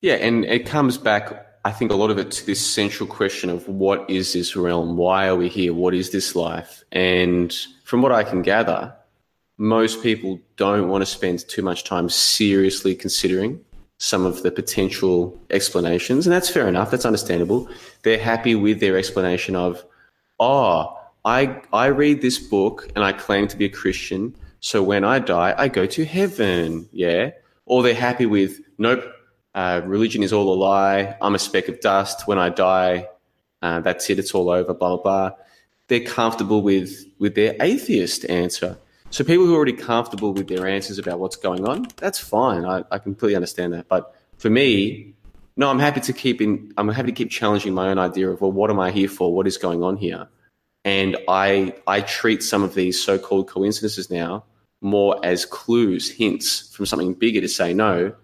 Yeah, 0.00 0.14
and 0.14 0.44
it 0.44 0.66
comes 0.66 0.98
back 0.98 1.46
I 1.64 1.72
think 1.72 1.90
a 1.90 1.94
lot 1.94 2.10
of 2.10 2.18
it 2.18 2.30
to 2.30 2.46
this 2.46 2.64
central 2.64 3.06
question 3.06 3.50
of 3.50 3.68
what 3.68 4.08
is 4.08 4.32
this 4.32 4.56
realm? 4.56 4.96
Why 4.96 5.28
are 5.28 5.36
we 5.36 5.48
here? 5.48 5.74
What 5.74 5.94
is 5.94 6.10
this 6.10 6.34
life? 6.34 6.82
And 6.90 7.54
from 7.84 8.00
what 8.00 8.12
I 8.12 8.24
can 8.24 8.40
gather, 8.40 8.94
most 9.58 10.02
people 10.02 10.40
don't 10.56 10.88
want 10.88 11.02
to 11.02 11.06
spend 11.06 11.46
too 11.48 11.60
much 11.60 11.84
time 11.84 12.08
seriously 12.08 12.94
considering 12.94 13.62
some 13.98 14.24
of 14.24 14.42
the 14.42 14.50
potential 14.50 15.38
explanations. 15.50 16.26
And 16.26 16.32
that's 16.32 16.48
fair 16.48 16.66
enough. 16.66 16.90
That's 16.90 17.04
understandable. 17.04 17.68
They're 18.04 18.18
happy 18.18 18.54
with 18.54 18.80
their 18.80 18.96
explanation 18.96 19.54
of, 19.54 19.84
oh, 20.38 20.96
I, 21.24 21.62
I 21.72 21.86
read 21.86 22.22
this 22.22 22.38
book 22.38 22.90
and 22.94 23.04
I 23.04 23.12
claim 23.12 23.48
to 23.48 23.56
be 23.56 23.66
a 23.66 23.70
Christian. 23.70 24.34
So 24.60 24.82
when 24.82 25.04
I 25.04 25.18
die, 25.18 25.54
I 25.56 25.68
go 25.68 25.86
to 25.86 26.04
heaven. 26.04 26.88
Yeah. 26.92 27.30
Or 27.66 27.82
they're 27.82 27.94
happy 27.94 28.26
with, 28.26 28.60
nope, 28.78 29.04
uh, 29.54 29.82
religion 29.84 30.22
is 30.22 30.32
all 30.32 30.52
a 30.52 30.54
lie. 30.54 31.16
I'm 31.20 31.34
a 31.34 31.38
speck 31.38 31.68
of 31.68 31.80
dust. 31.80 32.26
When 32.26 32.38
I 32.38 32.50
die, 32.50 33.08
uh, 33.62 33.80
that's 33.80 34.08
it. 34.10 34.18
It's 34.18 34.34
all 34.34 34.50
over. 34.50 34.74
Blah 34.74 34.96
blah 34.96 35.02
blah. 35.02 35.30
They're 35.88 36.00
comfortable 36.00 36.62
with 36.62 37.04
with 37.18 37.34
their 37.34 37.56
atheist 37.60 38.24
answer. 38.30 38.78
So 39.10 39.24
people 39.24 39.44
who 39.44 39.54
are 39.54 39.56
already 39.56 39.72
comfortable 39.72 40.32
with 40.32 40.46
their 40.46 40.66
answers 40.66 40.98
about 40.98 41.18
what's 41.18 41.36
going 41.36 41.66
on, 41.66 41.88
that's 41.96 42.20
fine. 42.20 42.64
I, 42.64 42.84
I 42.92 42.98
completely 42.98 43.34
understand 43.34 43.72
that. 43.72 43.88
But 43.88 44.14
for 44.38 44.50
me, 44.50 45.14
no, 45.56 45.68
I'm 45.68 45.80
happy 45.80 46.00
to 46.00 46.12
keep 46.12 46.40
in. 46.40 46.72
I'm 46.76 46.88
happy 46.88 47.08
to 47.08 47.14
keep 47.14 47.30
challenging 47.30 47.74
my 47.74 47.88
own 47.88 47.98
idea 47.98 48.30
of 48.30 48.40
well, 48.40 48.52
what 48.52 48.70
am 48.70 48.78
I 48.78 48.92
here 48.92 49.08
for? 49.08 49.34
What 49.34 49.46
is 49.46 49.58
going 49.58 49.82
on 49.82 49.96
here? 49.96 50.28
And 50.84 51.16
I 51.28 51.74
I 51.86 52.00
treat 52.00 52.42
some 52.42 52.62
of 52.62 52.74
these 52.74 53.02
so-called 53.02 53.48
coincidences 53.48 54.10
now 54.10 54.44
more 54.80 55.20
as 55.22 55.44
clues, 55.44 56.10
hints 56.10 56.74
from 56.74 56.86
something 56.86 57.12
bigger 57.12 57.42
to 57.42 57.48
say 57.48 57.74
no 57.74 58.14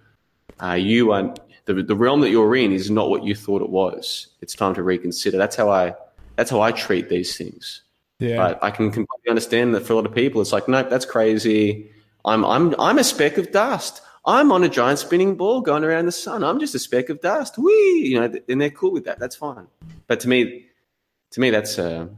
uh, 0.63 0.73
you 0.73 1.13
are 1.13 1.35
the, 1.67 1.75
the 1.75 1.97
realm 1.97 2.21
that 2.21 2.31
you're 2.31 2.55
in 2.57 2.73
is 2.73 2.91
not 2.91 3.11
what 3.11 3.25
you 3.25 3.35
thought 3.35 3.63
it 3.63 3.71
was. 3.71 4.29
It's 4.41 4.55
time 4.55 4.75
to 4.75 4.83
reconsider. 4.83 5.37
That's 5.37 5.57
how 5.57 5.71
I 5.71 5.95
that's 6.37 6.51
how 6.51 6.61
I 6.61 6.73
treat 6.73 7.09
these 7.09 7.37
things. 7.37 7.83
Yeah. 8.19 8.37
But 8.37 8.65
I 8.65 8.71
can 8.71 8.91
completely 8.91 9.29
understand 9.29 9.75
that 9.75 9.87
for 9.87 9.93
a 9.93 9.97
lot 9.97 10.07
of 10.07 10.15
people, 10.15 10.41
it's 10.41 10.53
like, 10.53 10.69
nope, 10.69 10.89
that's 10.89 11.05
crazy. 11.05 11.91
I'm 12.25 12.45
I'm 12.45 12.75
I'm 12.79 12.99
a 12.99 13.05
speck 13.05 13.37
of 13.37 13.53
dust. 13.53 14.01
I'm 14.25 14.51
on 14.51 14.65
a 14.65 14.69
giant 14.69 14.99
spinning 14.99 15.37
ball 15.37 15.61
going 15.61 15.85
around 15.85 16.07
the 16.07 16.13
sun. 16.13 16.43
I'm 16.43 16.59
just 16.59 16.75
a 16.75 16.81
speck 16.81 17.11
of 17.11 17.21
dust. 17.21 17.59
Wee, 17.59 18.07
you 18.07 18.21
know, 18.21 18.33
and 18.49 18.61
they're 18.61 18.71
cool 18.71 18.91
with 18.91 19.05
that. 19.05 19.21
That's 19.21 19.37
fine. 19.37 19.69
But 20.09 20.21
to 20.21 20.29
me, 20.29 20.67
to 21.31 21.41
me, 21.41 21.51
that's 21.51 21.79
a 21.79 22.09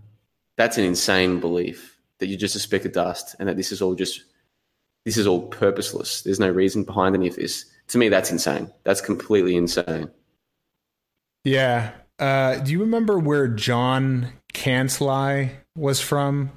that's 0.59 0.77
an 0.77 0.85
insane 0.85 1.41
belief 1.41 1.97
that 2.19 2.27
you're 2.27 2.39
just 2.39 2.57
a 2.57 2.59
speck 2.59 2.85
of 2.85 2.93
dust 2.93 3.35
and 3.39 3.49
that 3.49 3.57
this 3.57 3.73
is 3.73 3.81
all 3.81 3.95
just 3.95 4.25
this 5.07 5.17
is 5.17 5.27
all 5.27 5.49
purposeless. 5.49 6.21
There's 6.21 6.41
no 6.41 6.51
reason 6.51 6.85
behind 6.85 7.15
any 7.15 7.29
of 7.29 7.37
this 7.37 7.65
to 7.89 7.99
me, 7.99 8.11
that's 8.11 8.31
insane. 8.31 8.71
That's 8.85 9.01
completely 9.01 9.57
insane. 9.57 10.11
Yeah. 11.45 11.93
Uh, 12.19 12.57
do 12.57 12.73
you 12.73 12.81
remember 12.81 13.19
where 13.19 13.49
John 13.49 14.33
Cantlie 14.53 15.51
was 15.75 16.01
from? 16.01 16.51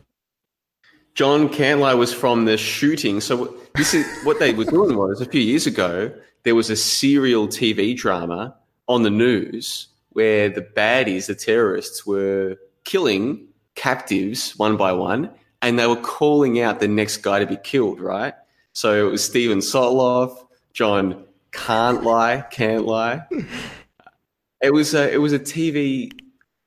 John 1.15 1.47
Cantlie 1.47 1.97
was 1.97 2.13
from 2.13 2.45
the 2.45 2.57
shooting. 2.57 3.21
So 3.21 3.55
this 3.75 3.93
is 3.93 4.05
what 4.25 4.39
they 4.39 4.53
were 4.53 4.65
doing 4.65 4.97
was 4.97 5.21
a 5.21 5.25
few 5.25 5.41
years 5.41 5.65
ago 5.67 6.11
there 6.43 6.55
was 6.55 6.69
a 6.69 6.75
serial 6.75 7.47
TV 7.47 7.95
drama 7.95 8.55
on 8.87 9.03
the 9.03 9.09
news 9.09 9.87
where 10.09 10.49
the 10.49 10.61
baddies, 10.61 11.27
the 11.27 11.35
terrorists, 11.35 12.05
were 12.05 12.57
killing 12.83 13.47
captives 13.81 14.55
one 14.57 14.77
by 14.77 14.91
one, 14.93 15.31
and 15.63 15.79
they 15.79 15.87
were 15.87 15.95
calling 15.95 16.59
out 16.61 16.79
the 16.79 16.87
next 16.87 17.17
guy 17.17 17.39
to 17.39 17.47
be 17.47 17.57
killed. 17.57 17.99
Right. 17.99 18.33
So 18.73 19.07
it 19.07 19.11
was 19.11 19.25
Steven 19.25 19.57
Sotloff, 19.59 20.35
John 20.73 21.25
can't 21.51 22.03
lie, 22.03 22.45
can't 22.51 22.85
lie. 22.85 23.25
It 24.63 24.75
was 24.75 24.93
a, 24.93 25.11
it 25.11 25.17
was 25.17 25.33
a 25.33 25.39
TV. 25.39 26.11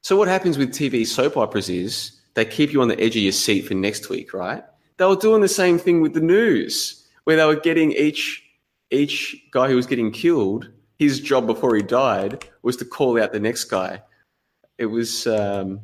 So 0.03 0.17
what 0.17 0.27
happens 0.27 0.59
with 0.59 0.71
TV 0.71 1.07
soap 1.07 1.37
operas 1.37 1.69
is 1.69 2.21
they 2.35 2.45
keep 2.45 2.73
you 2.73 2.83
on 2.83 2.89
the 2.89 2.99
edge 3.01 3.15
of 3.15 3.23
your 3.23 3.31
seat 3.31 3.69
for 3.69 3.75
next 3.75 4.11
week, 4.11 4.35
right? 4.35 4.65
They 4.97 5.05
were 5.05 5.15
doing 5.15 5.43
the 5.43 5.49
same 5.49 5.79
thing 5.79 6.01
with 6.01 6.13
the 6.13 6.21
news, 6.21 7.07
where 7.23 7.37
they 7.37 7.45
were 7.45 7.55
getting 7.55 7.93
each 7.93 8.43
each 8.91 9.37
guy 9.53 9.69
who 9.69 9.77
was 9.77 9.87
getting 9.87 10.11
killed. 10.11 10.73
His 10.99 11.21
job 11.21 11.47
before 11.47 11.77
he 11.77 11.83
died 11.83 12.49
was 12.63 12.77
to 12.79 12.85
call 12.85 13.23
out 13.23 13.33
the 13.33 13.39
next 13.39 13.67
guy. 13.67 14.03
It 14.77 14.87
was 14.87 15.29
um, 15.29 15.79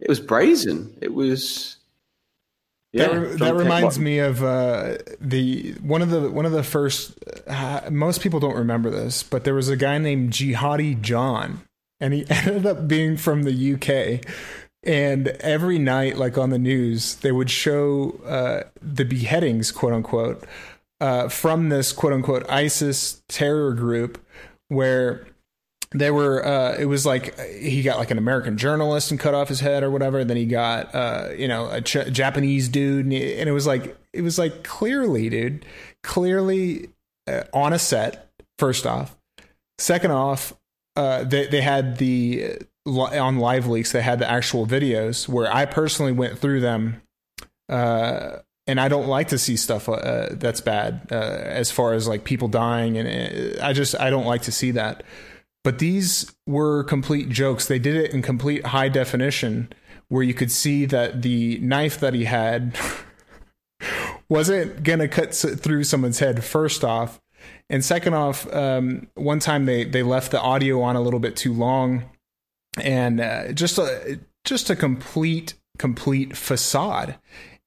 it 0.00 0.08
was 0.08 0.20
brazen. 0.20 0.96
It 1.00 1.12
was 1.12 1.78
yeah, 2.92 3.08
that, 3.08 3.38
that 3.38 3.54
reminds 3.54 3.98
me 3.98 4.18
of 4.18 4.42
uh, 4.42 4.96
the 5.20 5.72
one 5.82 6.00
of 6.00 6.10
the 6.10 6.30
one 6.30 6.46
of 6.46 6.52
the 6.52 6.62
first. 6.62 7.12
Uh, 7.46 7.82
most 7.90 8.22
people 8.22 8.40
don't 8.40 8.56
remember 8.56 8.88
this, 8.88 9.22
but 9.22 9.44
there 9.44 9.54
was 9.54 9.68
a 9.68 9.76
guy 9.76 9.98
named 9.98 10.32
Jihadi 10.32 11.00
John, 11.02 11.62
and 12.00 12.14
he 12.14 12.24
ended 12.30 12.66
up 12.66 12.88
being 12.88 13.16
from 13.16 13.42
the 13.42 13.74
UK. 13.74 14.24
And 14.84 15.28
every 15.40 15.78
night, 15.78 16.16
like 16.16 16.38
on 16.38 16.50
the 16.50 16.58
news, 16.58 17.16
they 17.16 17.32
would 17.32 17.50
show 17.50 18.20
uh, 18.24 18.62
the 18.80 19.04
beheadings, 19.04 19.70
quote 19.70 19.92
unquote, 19.92 20.44
uh, 21.00 21.28
from 21.28 21.68
this 21.68 21.92
quote 21.92 22.14
unquote 22.14 22.48
ISIS 22.48 23.22
terror 23.28 23.74
group, 23.74 24.18
where 24.68 25.26
there 25.92 26.12
were 26.12 26.44
uh, 26.44 26.76
it 26.78 26.84
was 26.84 27.06
like 27.06 27.38
he 27.40 27.82
got 27.82 27.98
like 27.98 28.10
an 28.10 28.18
American 28.18 28.58
journalist 28.58 29.10
and 29.10 29.18
cut 29.18 29.34
off 29.34 29.48
his 29.48 29.60
head 29.60 29.82
or 29.82 29.90
whatever. 29.90 30.22
Then 30.24 30.36
he 30.36 30.44
got 30.44 30.94
uh, 30.94 31.30
you 31.36 31.48
know 31.48 31.70
a 31.70 31.80
Ch- 31.80 32.10
Japanese 32.10 32.68
dude, 32.68 33.06
and, 33.06 33.12
he, 33.12 33.38
and, 33.38 33.48
it 33.48 33.52
was 33.52 33.66
like 33.66 33.96
it 34.12 34.22
was 34.22 34.38
like 34.38 34.64
clearly, 34.64 35.30
dude, 35.30 35.64
clearly 36.02 36.90
uh, 37.26 37.44
on 37.54 37.72
a 37.72 37.78
set. 37.78 38.30
First 38.58 38.86
off, 38.86 39.16
second 39.78 40.10
off, 40.10 40.52
uh, 40.96 41.24
they 41.24 41.46
they 41.46 41.62
had 41.62 41.96
the 41.96 42.58
on 42.86 43.38
live 43.38 43.66
leaks 43.66 43.92
they 43.92 44.00
had 44.00 44.18
the 44.18 44.30
actual 44.30 44.66
videos 44.66 45.28
where 45.28 45.52
I 45.52 45.66
personally 45.66 46.12
went 46.12 46.38
through 46.38 46.60
them. 46.60 47.02
Uh, 47.68 48.38
and 48.66 48.78
I 48.78 48.88
don't 48.88 49.06
like 49.06 49.28
to 49.28 49.38
see 49.38 49.56
stuff 49.56 49.88
uh, 49.88 50.28
that's 50.32 50.60
bad 50.60 51.10
as 51.10 51.70
far 51.70 51.94
as 51.94 52.06
like 52.06 52.24
people 52.24 52.48
dying, 52.48 52.98
and 52.98 53.58
I 53.60 53.72
just 53.72 53.98
I 53.98 54.10
don't 54.10 54.26
like 54.26 54.42
to 54.42 54.52
see 54.52 54.72
that. 54.72 55.04
But 55.68 55.80
these 55.80 56.34
were 56.46 56.82
complete 56.82 57.28
jokes. 57.28 57.66
They 57.66 57.78
did 57.78 57.94
it 57.94 58.14
in 58.14 58.22
complete 58.22 58.68
high 58.68 58.88
definition, 58.88 59.70
where 60.08 60.22
you 60.22 60.32
could 60.32 60.50
see 60.50 60.86
that 60.86 61.20
the 61.20 61.58
knife 61.58 62.00
that 62.00 62.14
he 62.14 62.24
had 62.24 62.74
wasn't 64.30 64.82
going 64.82 65.00
to 65.00 65.08
cut 65.08 65.34
through 65.34 65.84
someone's 65.84 66.20
head, 66.20 66.42
first 66.42 66.84
off. 66.84 67.20
And 67.68 67.84
second 67.84 68.14
off, 68.14 68.50
um, 68.50 69.08
one 69.12 69.40
time 69.40 69.66
they, 69.66 69.84
they 69.84 70.02
left 70.02 70.30
the 70.30 70.40
audio 70.40 70.80
on 70.80 70.96
a 70.96 71.02
little 71.02 71.20
bit 71.20 71.36
too 71.36 71.52
long. 71.52 72.04
And 72.82 73.20
uh, 73.20 73.52
just 73.52 73.76
a, 73.76 74.20
just 74.46 74.70
a 74.70 74.74
complete, 74.74 75.52
complete 75.78 76.34
facade 76.34 77.18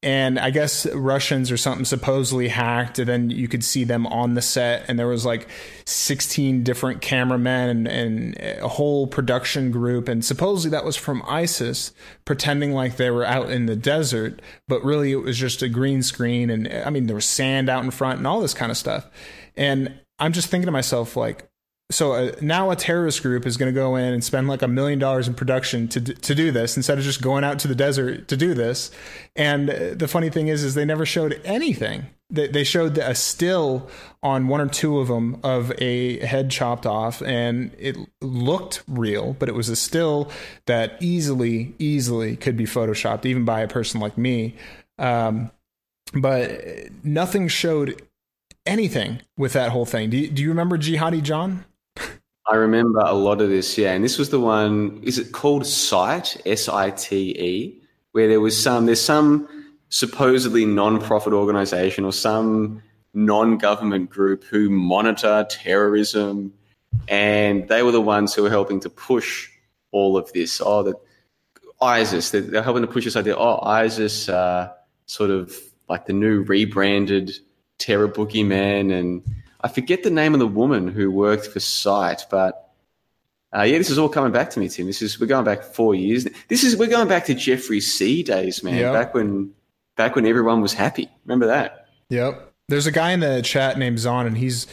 and 0.03 0.39
I 0.39 0.49
guess 0.49 0.87
Russians 0.87 1.51
or 1.51 1.57
something 1.57 1.85
supposedly 1.85 2.47
hacked, 2.47 2.97
and 2.97 3.07
then 3.07 3.29
you 3.29 3.47
could 3.47 3.63
see 3.63 3.83
them 3.83 4.07
on 4.07 4.33
the 4.33 4.41
set, 4.41 4.85
and 4.87 4.97
there 4.97 5.07
was 5.07 5.25
like 5.25 5.47
16 5.85 6.63
different 6.63 7.01
cameramen 7.01 7.69
and, 7.69 7.87
and, 7.87 8.61
a 8.61 8.67
whole 8.67 9.05
production 9.05 9.69
group, 9.69 10.07
and 10.07 10.25
supposedly 10.25 10.71
that 10.71 10.85
was 10.85 10.95
from 10.95 11.21
ISIS, 11.27 11.93
pretending 12.25 12.71
like 12.73 12.97
they 12.97 13.11
were 13.11 13.25
out 13.25 13.51
in 13.51 13.67
the 13.67 13.75
desert, 13.75 14.41
but 14.67 14.83
really 14.83 15.11
it 15.11 15.17
was 15.17 15.37
just 15.37 15.61
a 15.61 15.69
green 15.69 16.01
screen, 16.01 16.49
and 16.49 16.67
I 16.67 16.89
mean 16.89 17.05
there 17.05 17.15
was 17.15 17.25
sand 17.25 17.69
out 17.69 17.83
in 17.83 17.91
front 17.91 18.17
and 18.17 18.25
all 18.25 18.41
this 18.41 18.55
kind 18.55 18.71
of 18.71 18.77
stuff, 18.77 19.07
and 19.55 19.99
I'm 20.17 20.33
just 20.33 20.47
thinking 20.47 20.65
to 20.65 20.71
myself 20.71 21.15
like, 21.15 21.47
so 21.91 22.13
uh, 22.13 22.31
now 22.41 22.72
a 22.72 22.76
terrorist 22.76 23.22
group 23.22 23.45
is 23.45 23.57
going 23.57 23.72
to 23.72 23.80
go 23.80 23.95
in 23.95 24.13
and 24.13 24.23
spend 24.23 24.47
like 24.47 24.61
a 24.61 24.68
million 24.68 24.97
dollars 24.97 25.27
in 25.27 25.34
production 25.34 25.88
to 25.89 26.01
to 26.01 26.35
do 26.35 26.51
this 26.51 26.77
instead 26.77 26.97
of 26.97 27.03
just 27.03 27.22
going 27.22 27.43
out 27.43 27.59
to 27.59 27.68
the 27.68 27.76
desert 27.76 28.27
to 28.30 28.38
do 28.38 28.53
this. 28.53 28.91
And 29.35 29.69
uh, 29.69 29.93
the 29.93 30.07
funny 30.07 30.30
thing 30.30 30.47
is, 30.47 30.63
is 30.63 30.73
they 30.73 30.85
never 30.85 31.05
showed 31.05 31.39
anything. 31.45 32.07
They, 32.30 32.47
they 32.47 32.63
showed 32.63 32.97
a 32.97 33.13
still 33.13 33.89
on 34.23 34.47
one 34.47 34.61
or 34.61 34.68
two 34.68 34.99
of 34.99 35.09
them 35.09 35.39
of 35.43 35.72
a 35.80 36.26
head 36.26 36.49
chopped 36.49 36.85
off, 36.85 37.22
and 37.22 37.76
it 37.77 37.97
looked 38.22 38.84
real, 38.88 39.34
but 39.34 39.49
it 39.49 39.55
was 39.55 39.68
a 39.69 39.76
still 39.76 40.31
that 40.65 40.97
easily, 41.01 41.76
easily 41.77 42.38
could 42.38 42.55
be 42.55 42.65
photoshopped, 42.65 43.26
even 43.26 43.43
by 43.43 43.59
a 43.59 43.68
person 43.68 43.99
like 43.99 44.18
me. 44.18 44.55
Um, 44.97 45.51
but 46.13 46.61
nothing 47.03 47.47
showed 47.47 48.01
anything 48.65 49.22
with 49.38 49.53
that 49.53 49.72
whole 49.72 49.85
thing. 49.85 50.09
Do 50.09 50.18
you, 50.18 50.30
do 50.30 50.41
you 50.41 50.49
remember 50.49 50.77
Jihadi 50.77 51.22
John? 51.22 51.65
I 52.47 52.55
remember 52.55 52.99
a 52.99 53.13
lot 53.13 53.41
of 53.41 53.49
this, 53.49 53.77
yeah. 53.77 53.93
And 53.93 54.03
this 54.03 54.18
was 54.18 54.30
the 54.30 54.39
one, 54.39 54.99
is 55.03 55.19
it 55.19 55.31
called 55.31 55.65
SITE, 55.65 56.41
S 56.45 56.68
I 56.68 56.89
T 56.91 57.31
E, 57.31 57.81
where 58.13 58.27
there 58.27 58.41
was 58.41 58.61
some, 58.61 58.85
there's 58.88 59.01
some 59.01 59.47
supposedly 59.89 60.65
non 60.65 60.99
profit 60.99 61.34
organization 61.34 62.03
or 62.03 62.11
some 62.11 62.81
non 63.13 63.57
government 63.57 64.09
group 64.09 64.43
who 64.43 64.69
monitor 64.69 65.45
terrorism. 65.49 66.53
And 67.07 67.68
they 67.68 67.84
were 67.84 67.91
the 67.91 68.01
ones 68.01 68.34
who 68.34 68.43
were 68.43 68.49
helping 68.49 68.80
to 68.81 68.89
push 68.89 69.49
all 69.91 70.18
of 70.18 70.31
this. 70.34 70.61
Oh, 70.63 70.84
that 70.84 70.95
ISIS, 71.81 72.31
they're, 72.31 72.41
they're 72.41 72.63
helping 72.63 72.81
to 72.81 72.88
push 72.88 73.05
this 73.05 73.15
idea. 73.15 73.38
Oh, 73.38 73.59
ISIS, 73.63 74.30
uh, 74.30 74.72
sort 75.05 75.30
of 75.30 75.55
like 75.88 76.05
the 76.05 76.13
new 76.13 76.41
rebranded 76.41 77.31
terror 77.77 78.07
boogeyman 78.07 78.97
and 78.97 79.23
I 79.63 79.67
forget 79.67 80.03
the 80.03 80.09
name 80.09 80.33
of 80.33 80.39
the 80.39 80.47
woman 80.47 80.88
who 80.88 81.11
worked 81.11 81.47
for 81.47 81.59
SITE, 81.59 82.25
but 82.29 82.67
Uh, 83.53 83.63
yeah, 83.63 83.77
this 83.77 83.89
is 83.89 83.97
all 83.97 84.07
coming 84.07 84.31
back 84.31 84.49
to 84.49 84.59
me, 84.61 84.69
Tim. 84.69 84.85
This 84.88 85.01
is 85.01 85.19
we're 85.19 85.25
going 85.27 85.43
back 85.43 85.61
four 85.61 85.93
years. 85.93 86.25
This 86.47 86.63
is 86.63 86.77
we're 86.77 86.88
going 86.88 87.09
back 87.09 87.25
to 87.25 87.33
Jeffrey 87.33 87.81
C 87.81 88.23
days, 88.23 88.63
man. 88.63 88.75
Yep. 88.75 88.93
Back 88.93 89.13
when 89.13 89.51
back 89.97 90.15
when 90.15 90.25
everyone 90.25 90.61
was 90.61 90.73
happy. 90.73 91.09
Remember 91.25 91.47
that? 91.47 91.88
Yep. 92.09 92.53
There's 92.69 92.88
a 92.88 92.91
guy 92.91 93.11
in 93.11 93.19
the 93.19 93.41
chat 93.41 93.77
named 93.77 93.99
Zon, 93.99 94.25
and 94.25 94.38
he's 94.38 94.67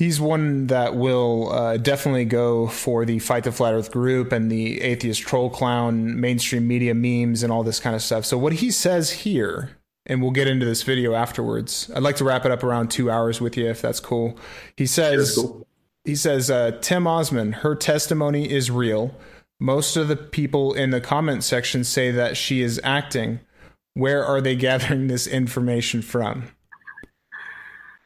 he's 0.00 0.20
one 0.20 0.66
that 0.66 0.96
will 0.96 1.52
uh, 1.52 1.76
definitely 1.76 2.24
go 2.24 2.66
for 2.66 3.04
the 3.04 3.20
fight 3.20 3.44
the 3.44 3.52
flat 3.52 3.72
Earth 3.72 3.92
group 3.92 4.32
and 4.32 4.50
the 4.50 4.80
atheist 4.80 5.22
troll 5.22 5.48
clown 5.48 6.20
mainstream 6.20 6.66
media 6.66 6.92
memes 6.92 7.44
and 7.44 7.52
all 7.52 7.62
this 7.62 7.78
kind 7.78 7.94
of 7.94 8.02
stuff. 8.02 8.24
So 8.24 8.36
what 8.36 8.54
he 8.54 8.72
says 8.72 9.12
here, 9.12 9.75
and 10.06 10.22
we'll 10.22 10.30
get 10.30 10.46
into 10.46 10.64
this 10.64 10.82
video 10.82 11.14
afterwards. 11.14 11.90
I'd 11.94 12.02
like 12.02 12.16
to 12.16 12.24
wrap 12.24 12.44
it 12.44 12.52
up 12.52 12.62
around 12.62 12.90
two 12.90 13.10
hours 13.10 13.40
with 13.40 13.56
you, 13.56 13.68
if 13.68 13.82
that's 13.82 14.00
cool. 14.00 14.38
He 14.76 14.86
says. 14.86 15.34
Cool. 15.36 15.66
He 16.04 16.14
says, 16.14 16.52
uh, 16.52 16.78
Tim 16.80 17.08
Osman, 17.08 17.50
her 17.50 17.74
testimony 17.74 18.48
is 18.48 18.70
real. 18.70 19.12
Most 19.58 19.96
of 19.96 20.06
the 20.06 20.14
people 20.14 20.72
in 20.72 20.90
the 20.90 21.00
comment 21.00 21.42
section 21.42 21.82
say 21.82 22.12
that 22.12 22.36
she 22.36 22.62
is 22.62 22.80
acting. 22.84 23.40
Where 23.94 24.24
are 24.24 24.40
they 24.40 24.54
gathering 24.68 25.08
this 25.08 25.26
information 25.26 26.02
from? 26.02 26.44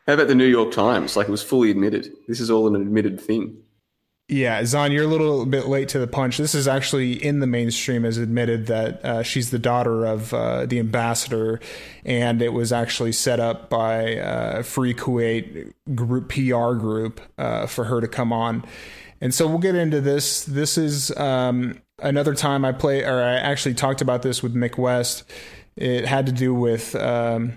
How 0.07 0.15
about 0.15 0.29
the 0.29 0.35
New 0.35 0.47
York 0.47 0.73
Times? 0.73 1.15
Like 1.15 1.29
it 1.29 1.31
was 1.31 1.43
fully 1.43 1.71
admitted. 1.71 2.11
This 2.27 2.41
is 2.41 2.51
all 2.51 2.67
an 2.67 2.75
admitted 2.75 3.21
thing. 3.21 3.59
Yeah, 4.31 4.65
Zon, 4.65 4.93
you're 4.93 5.03
a 5.03 5.09
little 5.09 5.45
bit 5.45 5.67
late 5.67 5.89
to 5.89 5.99
the 5.99 6.07
punch. 6.07 6.39
This 6.39 6.55
is 6.55 6.69
actually 6.69 7.15
in 7.15 7.41
the 7.41 7.49
mainstream 7.49 8.05
as 8.05 8.17
admitted 8.17 8.67
that 8.67 9.05
uh, 9.05 9.23
she's 9.25 9.51
the 9.51 9.59
daughter 9.59 10.05
of 10.05 10.33
uh, 10.33 10.67
the 10.67 10.79
ambassador, 10.79 11.59
and 12.05 12.41
it 12.41 12.53
was 12.53 12.73
actually 12.73 13.11
set 13.11 13.41
up 13.41 13.69
by 13.69 14.19
uh, 14.19 14.63
Free 14.63 14.95
Kuwait 14.95 15.73
group 15.97 16.29
PR 16.29 16.75
group 16.75 17.21
uh, 17.39 17.67
for 17.67 17.87
her 17.87 18.01
to 18.01 18.07
come 18.07 18.33
on. 18.33 18.65
And 19.21 19.35
so 19.35 19.49
we'll 19.49 19.59
get 19.59 19.75
into 19.75 20.01
this. 20.01 20.45
This 20.45 20.79
is 20.79 21.11
um, 21.17 21.83
another 21.99 22.35
time 22.35 22.65
I 22.65 22.71
play, 22.71 23.03
or 23.03 23.21
I 23.21 23.35
actually 23.35 23.75
talked 23.75 24.01
about 24.01 24.23
this 24.23 24.45
with 24.45 24.55
Mick 24.55 24.79
West. 24.79 25.25
It 25.75 26.05
had 26.05 26.27
to 26.27 26.33
do 26.33 26.55
with 26.55 26.95
um, 26.95 27.55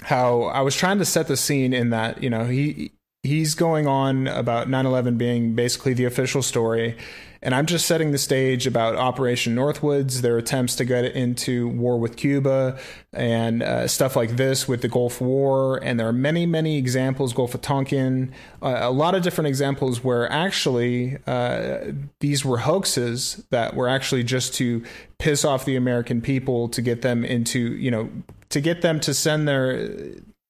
how 0.00 0.44
I 0.44 0.62
was 0.62 0.74
trying 0.74 0.96
to 0.96 1.04
set 1.04 1.28
the 1.28 1.36
scene 1.36 1.74
in 1.74 1.90
that 1.90 2.22
you 2.22 2.30
know 2.30 2.46
he 2.46 2.92
he's 3.22 3.54
going 3.54 3.86
on 3.86 4.28
about 4.28 4.68
9-11 4.68 5.18
being 5.18 5.54
basically 5.54 5.92
the 5.94 6.04
official 6.04 6.42
story. 6.42 6.96
And 7.42 7.54
i'm 7.54 7.66
just 7.66 7.86
setting 7.86 8.10
the 8.10 8.18
stage 8.18 8.66
about 8.66 8.96
operation 8.96 9.54
northwoods 9.54 10.20
their 10.20 10.36
attempts 10.36 10.74
to 10.76 10.84
get 10.84 11.04
into 11.04 11.68
war 11.68 12.00
with 12.00 12.16
cuba 12.16 12.78
and 13.12 13.62
uh, 13.62 13.86
stuff 13.86 14.16
like 14.16 14.36
this 14.36 14.66
with 14.66 14.82
the 14.82 14.88
gulf 14.88 15.20
war. 15.20 15.76
And 15.84 16.00
there 16.00 16.08
are 16.08 16.12
many 16.12 16.46
many 16.46 16.76
examples 16.76 17.32
gulf 17.34 17.54
of 17.54 17.60
tonkin 17.60 18.32
uh, 18.62 18.78
a 18.80 18.90
lot 18.90 19.14
of 19.14 19.22
different 19.22 19.46
examples 19.48 20.02
where 20.02 20.30
actually 20.32 21.18
uh, 21.26 21.92
these 22.20 22.44
were 22.44 22.58
hoaxes 22.58 23.46
that 23.50 23.76
were 23.76 23.88
actually 23.88 24.24
just 24.24 24.54
to 24.54 24.82
piss 25.18 25.44
off 25.44 25.64
the 25.64 25.76
american 25.76 26.20
people 26.20 26.68
to 26.70 26.82
get 26.82 27.02
them 27.02 27.24
into 27.24 27.76
you 27.76 27.90
know 27.90 28.10
to 28.48 28.60
get 28.60 28.82
them 28.82 28.98
to 29.00 29.14
send 29.14 29.46
their 29.46 29.88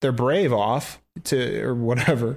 their 0.01 0.12
brave 0.12 0.52
off 0.52 0.98
to 1.24 1.62
or 1.62 1.74
whatever 1.74 2.36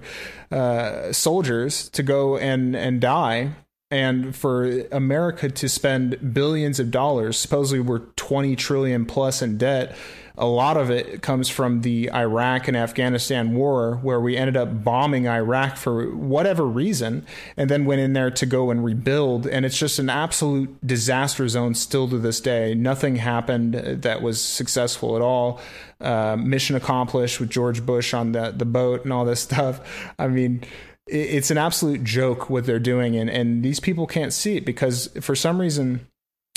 uh, 0.52 1.12
soldiers 1.12 1.90
to 1.90 2.04
go 2.04 2.38
and 2.38 2.76
and 2.76 3.02
die. 3.02 3.52
And 3.92 4.36
for 4.36 4.84
America 4.92 5.50
to 5.50 5.68
spend 5.68 6.34
billions 6.34 6.80
of 6.80 6.92
dollars 6.92 7.40
supposedly 7.40 7.80
we're 7.80 8.00
20 8.18 8.56
trillion 8.56 9.06
plus 9.06 9.42
in 9.42 9.58
debt 9.58 9.96
a 10.40 10.48
lot 10.48 10.78
of 10.78 10.90
it 10.90 11.22
comes 11.22 11.50
from 11.50 11.82
the 11.82 12.12
Iraq 12.12 12.68
and 12.68 12.76
Afghanistan 12.76 13.54
war 13.54 14.00
where 14.02 14.20
we 14.20 14.36
ended 14.36 14.58
up 14.58 14.84
bombing 14.84 15.28
Iraq 15.28 15.78
for 15.78 16.10
whatever 16.16 16.66
reason 16.66 17.26
and 17.58 17.70
then 17.70 17.86
went 17.86 18.02
in 18.02 18.14
there 18.14 18.32
to 18.32 18.46
go 18.46 18.72
and 18.72 18.84
rebuild 18.84 19.46
and 19.46 19.66
it's 19.66 19.78
just 19.78 20.00
an 20.00 20.10
absolute 20.10 20.76
disaster 20.86 21.48
zone 21.48 21.76
still 21.76 22.08
to 22.10 22.18
this 22.18 22.40
day 22.40 22.74
nothing 22.74 23.18
happened 23.18 23.74
that 23.74 24.22
was 24.22 24.42
successful 24.42 25.16
at 25.16 25.22
all 25.22 25.60
uh, 26.02 26.38
mission 26.40 26.76
accomplished 26.76 27.40
with 27.40 27.50
George 27.50 27.86
Bush 27.86 28.14
on 28.14 28.32
the 28.32 28.52
the 28.52 28.66
boat 28.66 29.04
and 29.04 29.14
all 29.14 29.26
this 29.26 29.42
stuff. 29.50 30.14
I 30.18 30.28
mean, 30.28 30.64
it's 31.08 31.52
an 31.52 31.58
absolute 31.58 32.04
joke 32.04 32.50
what 32.50 32.66
they're 32.66 32.80
doing, 32.80 33.16
and 33.16 33.30
and 33.30 33.64
these 33.64 33.80
people 33.80 34.08
can't 34.08 34.34
see 34.34 34.58
it 34.58 34.66
because 34.66 35.10
for 35.22 35.36
some 35.36 35.60
reason. 35.60 36.08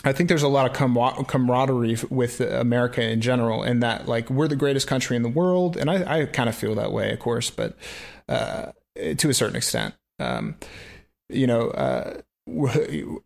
I 0.04 0.12
think 0.12 0.28
there's 0.28 0.42
a 0.42 0.48
lot 0.48 0.66
of 0.66 0.72
com- 0.72 1.24
camaraderie 1.26 1.96
with 2.10 2.40
America 2.40 3.02
in 3.02 3.20
general, 3.20 3.62
and 3.62 3.82
that 3.82 4.08
like 4.08 4.28
we're 4.30 4.48
the 4.48 4.56
greatest 4.56 4.86
country 4.86 5.16
in 5.16 5.22
the 5.22 5.28
world, 5.28 5.76
and 5.76 5.90
I, 5.90 6.22
I 6.22 6.26
kind 6.26 6.48
of 6.48 6.54
feel 6.54 6.74
that 6.74 6.92
way, 6.92 7.12
of 7.12 7.18
course, 7.18 7.50
but 7.50 7.76
uh, 8.28 8.72
to 9.16 9.28
a 9.28 9.34
certain 9.34 9.56
extent, 9.56 9.94
um, 10.18 10.56
you 11.28 11.46
know, 11.46 11.70
uh, 11.70 12.20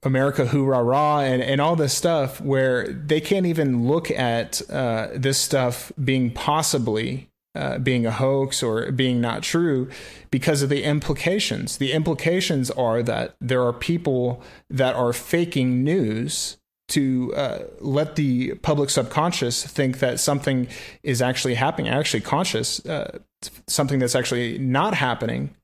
America 0.02 0.46
hoorah 0.46 0.82
rah 0.82 1.20
and, 1.20 1.42
and 1.42 1.60
all 1.60 1.74
this 1.74 1.94
stuff 1.94 2.40
where 2.40 2.86
they 2.88 3.20
can't 3.20 3.46
even 3.46 3.88
look 3.88 4.10
at 4.10 4.60
uh, 4.70 5.08
this 5.14 5.38
stuff 5.38 5.90
being 6.02 6.30
possibly 6.30 7.30
uh, 7.56 7.78
being 7.78 8.04
a 8.04 8.10
hoax 8.10 8.62
or 8.62 8.92
being 8.92 9.18
not 9.18 9.42
true 9.42 9.88
because 10.30 10.60
of 10.60 10.68
the 10.68 10.82
implications. 10.82 11.78
The 11.78 11.92
implications 11.92 12.70
are 12.72 13.02
that 13.04 13.34
there 13.40 13.62
are 13.62 13.72
people 13.72 14.42
that 14.68 14.94
are 14.94 15.14
faking 15.14 15.82
news 15.82 16.58
to 16.88 17.34
uh, 17.34 17.58
let 17.80 18.16
the 18.16 18.54
public 18.56 18.90
subconscious 18.90 19.64
think 19.66 19.98
that 19.98 20.20
something 20.20 20.68
is 21.02 21.20
actually 21.20 21.54
happening, 21.54 21.90
actually 21.90 22.20
conscious, 22.20 22.84
uh, 22.86 23.18
something 23.66 23.98
that's 23.98 24.14
actually 24.14 24.58
not 24.58 24.94
happening 24.94 25.54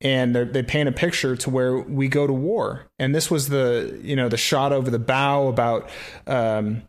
and 0.00 0.34
they 0.34 0.62
paint 0.62 0.88
a 0.88 0.92
picture 0.92 1.34
to 1.34 1.50
where 1.50 1.78
we 1.78 2.08
go 2.08 2.26
to 2.26 2.32
war. 2.32 2.86
And 2.98 3.14
this 3.14 3.30
was 3.30 3.48
the 3.48 3.98
you 4.02 4.14
know 4.14 4.28
the 4.28 4.36
shot 4.36 4.72
over 4.72 4.90
the 4.90 4.98
bow 4.98 5.48
about 5.48 5.90
um, 6.26 6.82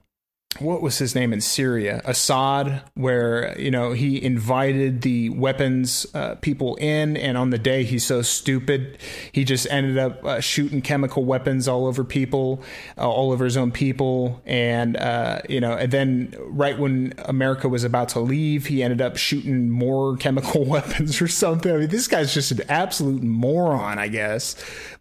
what 0.57 0.81
was 0.81 0.97
his 0.97 1.13
name 1.13 1.31
in 1.31 1.41
Syria, 1.41 2.01
Assad, 2.05 2.81
where 2.95 3.57
you 3.57 3.69
know 3.69 3.91
he 3.91 4.21
invited 4.21 5.03
the 5.03 5.29
weapons 5.29 6.07
uh, 6.15 6.35
people 6.35 6.75
in, 6.77 7.15
and 7.17 7.37
on 7.37 7.51
the 7.51 7.59
day 7.59 7.83
he's 7.83 8.03
so 8.03 8.23
stupid, 8.23 8.97
he 9.31 9.43
just 9.43 9.67
ended 9.69 9.99
up 9.99 10.25
uh, 10.25 10.41
shooting 10.41 10.81
chemical 10.81 11.23
weapons 11.23 11.67
all 11.67 11.85
over 11.85 12.03
people, 12.03 12.63
uh, 12.97 13.07
all 13.07 13.31
over 13.31 13.45
his 13.45 13.57
own 13.57 13.71
people, 13.71 14.41
and 14.43 14.97
uh, 14.97 15.39
you 15.47 15.61
know, 15.61 15.73
and 15.73 15.93
then 15.93 16.33
right 16.39 16.79
when 16.79 17.13
America 17.19 17.69
was 17.69 17.83
about 17.83 18.09
to 18.09 18.19
leave, 18.19 18.65
he 18.65 18.81
ended 18.81 19.01
up 19.01 19.17
shooting 19.17 19.69
more 19.69 20.17
chemical 20.17 20.65
weapons 20.65 21.21
or 21.21 21.27
something. 21.27 21.71
I 21.71 21.77
mean, 21.77 21.89
this 21.89 22.07
guy's 22.07 22.33
just 22.33 22.51
an 22.51 22.61
absolute 22.67 23.21
moron, 23.21 23.99
I 23.99 24.07
guess. 24.07 24.55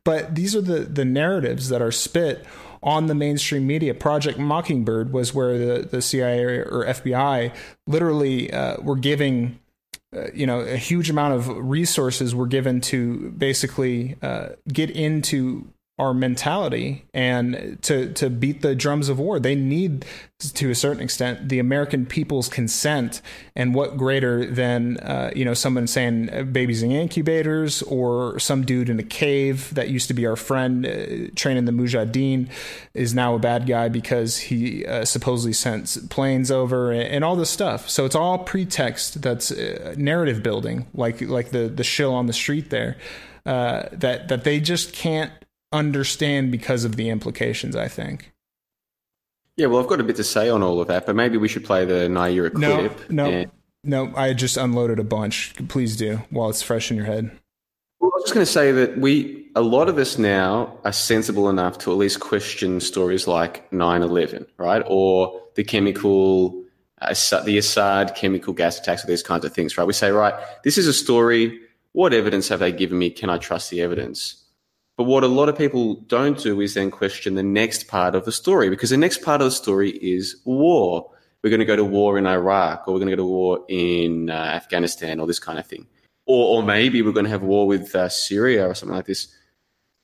But 0.04 0.34
these 0.34 0.54
are 0.54 0.60
the 0.60 0.80
the 0.80 1.06
narratives 1.06 1.70
that 1.70 1.80
are 1.80 1.90
spit 1.90 2.44
on 2.82 3.06
the 3.06 3.14
mainstream 3.14 3.66
media. 3.66 3.94
Project 3.94 4.38
Mockingbird 4.38 5.12
was 5.12 5.34
where 5.34 5.58
the, 5.58 5.86
the 5.86 6.02
CIA 6.02 6.42
or 6.42 6.84
FBI 6.86 7.54
literally 7.86 8.52
uh, 8.52 8.80
were 8.80 8.96
giving. 8.96 9.58
Uh, 10.16 10.28
you 10.32 10.46
know, 10.46 10.60
a 10.60 10.78
huge 10.78 11.10
amount 11.10 11.34
of 11.34 11.48
resources 11.58 12.34
were 12.34 12.46
given 12.46 12.80
to 12.80 13.30
basically 13.32 14.16
uh, 14.22 14.48
get 14.66 14.88
into 14.88 15.70
our 15.98 16.14
mentality 16.14 17.04
and 17.12 17.76
to 17.82 18.12
to 18.12 18.30
beat 18.30 18.62
the 18.62 18.74
drums 18.74 19.08
of 19.08 19.18
war. 19.18 19.40
They 19.40 19.56
need, 19.56 20.06
to 20.38 20.70
a 20.70 20.74
certain 20.74 21.02
extent, 21.02 21.48
the 21.48 21.58
American 21.58 22.06
people's 22.06 22.48
consent. 22.48 23.20
And 23.56 23.74
what 23.74 23.96
greater 23.96 24.46
than 24.46 24.98
uh, 24.98 25.32
you 25.34 25.44
know 25.44 25.54
someone 25.54 25.88
saying 25.88 26.30
uh, 26.32 26.42
babies 26.44 26.84
in 26.84 26.92
incubators 26.92 27.82
or 27.82 28.38
some 28.38 28.64
dude 28.64 28.88
in 28.88 29.00
a 29.00 29.02
cave 29.02 29.74
that 29.74 29.88
used 29.88 30.06
to 30.08 30.14
be 30.14 30.24
our 30.24 30.36
friend 30.36 30.86
uh, 30.86 31.34
training 31.34 31.64
the 31.64 31.72
Mujahideen 31.72 32.48
is 32.94 33.12
now 33.12 33.34
a 33.34 33.38
bad 33.40 33.66
guy 33.66 33.88
because 33.88 34.36
he 34.38 34.86
uh, 34.86 35.04
supposedly 35.04 35.52
sent 35.52 36.08
planes 36.10 36.50
over 36.50 36.92
and, 36.92 37.02
and, 37.02 37.24
all 37.24 37.34
this 37.34 37.50
stuff. 37.50 37.88
So 37.90 38.04
it's 38.04 38.14
all 38.14 38.38
pretext 38.38 39.20
that's 39.20 39.50
uh, 39.50 39.94
narrative 39.98 40.44
building, 40.44 40.86
like 40.94 41.20
like 41.22 41.50
the 41.50 41.68
the 41.68 41.84
shill 41.84 42.14
on 42.14 42.26
the 42.26 42.32
street 42.32 42.70
there. 42.70 42.96
Uh, 43.44 43.88
that 43.92 44.28
that 44.28 44.44
they 44.44 44.60
just 44.60 44.92
can't 44.92 45.32
understand 45.72 46.50
because 46.50 46.84
of 46.84 46.96
the 46.96 47.08
implications, 47.10 47.76
I 47.76 47.88
think. 47.88 48.32
Yeah, 49.56 49.66
well, 49.66 49.80
I've 49.80 49.88
got 49.88 50.00
a 50.00 50.04
bit 50.04 50.16
to 50.16 50.24
say 50.24 50.48
on 50.48 50.62
all 50.62 50.80
of 50.80 50.86
that, 50.88 51.04
but 51.04 51.16
maybe 51.16 51.36
we 51.36 51.48
should 51.48 51.64
play 51.64 51.84
the 51.84 52.08
Naira 52.08 52.52
clip. 52.52 53.10
No, 53.10 53.24
no, 53.24 53.30
and... 53.30 53.50
no. 53.82 54.12
I 54.14 54.32
just 54.32 54.56
unloaded 54.56 55.00
a 55.00 55.04
bunch. 55.04 55.52
Please 55.68 55.96
do 55.96 56.20
while 56.30 56.48
it's 56.48 56.62
fresh 56.62 56.90
in 56.90 56.96
your 56.96 57.06
head. 57.06 57.30
Well, 57.98 58.12
I 58.14 58.16
was 58.16 58.24
just 58.24 58.34
going 58.34 58.46
to 58.46 58.52
say 58.52 58.70
that 58.70 58.98
we, 58.98 59.50
a 59.56 59.60
lot 59.60 59.88
of 59.88 59.98
us 59.98 60.16
now, 60.16 60.78
are 60.84 60.92
sensible 60.92 61.48
enough 61.48 61.78
to 61.78 61.90
at 61.90 61.98
least 61.98 62.20
question 62.20 62.78
stories 62.78 63.26
like 63.26 63.68
9/11, 63.72 64.46
right, 64.58 64.84
or 64.86 65.42
the 65.56 65.64
chemical, 65.64 66.62
uh, 67.02 67.14
the 67.44 67.58
Assad 67.58 68.14
chemical 68.14 68.52
gas 68.52 68.78
attacks, 68.78 69.02
or 69.02 69.08
these 69.08 69.24
kinds 69.24 69.44
of 69.44 69.52
things, 69.52 69.76
right? 69.76 69.88
We 69.88 69.92
say, 69.92 70.12
right, 70.12 70.34
this 70.62 70.78
is 70.78 70.86
a 70.86 70.92
story. 70.92 71.58
What 71.92 72.14
evidence 72.14 72.46
have 72.46 72.60
they 72.60 72.70
given 72.70 72.96
me? 72.96 73.10
Can 73.10 73.28
I 73.28 73.38
trust 73.38 73.70
the 73.70 73.80
evidence? 73.80 74.44
But 74.98 75.04
what 75.04 75.22
a 75.22 75.28
lot 75.28 75.48
of 75.48 75.56
people 75.56 75.94
don't 76.08 76.36
do 76.36 76.60
is 76.60 76.74
then 76.74 76.90
question 76.90 77.36
the 77.36 77.42
next 77.44 77.86
part 77.86 78.16
of 78.16 78.24
the 78.24 78.32
story 78.32 78.68
because 78.68 78.90
the 78.90 78.96
next 78.96 79.22
part 79.22 79.40
of 79.40 79.44
the 79.44 79.52
story 79.52 79.90
is 79.90 80.42
war. 80.44 81.08
We're 81.42 81.50
going 81.50 81.60
to 81.60 81.66
go 81.66 81.76
to 81.76 81.84
war 81.84 82.18
in 82.18 82.26
Iraq 82.26 82.88
or 82.88 82.94
we're 82.94 82.98
going 82.98 83.10
to 83.10 83.16
go 83.16 83.22
to 83.22 83.28
war 83.28 83.64
in 83.68 84.28
uh, 84.28 84.32
Afghanistan 84.32 85.20
or 85.20 85.28
this 85.28 85.38
kind 85.38 85.56
of 85.56 85.66
thing. 85.66 85.86
Or, 86.26 86.58
or 86.58 86.62
maybe 86.64 87.00
we're 87.00 87.12
going 87.12 87.26
to 87.26 87.30
have 87.30 87.44
war 87.44 87.68
with 87.68 87.94
uh, 87.94 88.08
Syria 88.08 88.68
or 88.68 88.74
something 88.74 88.96
like 88.96 89.06
this. 89.06 89.32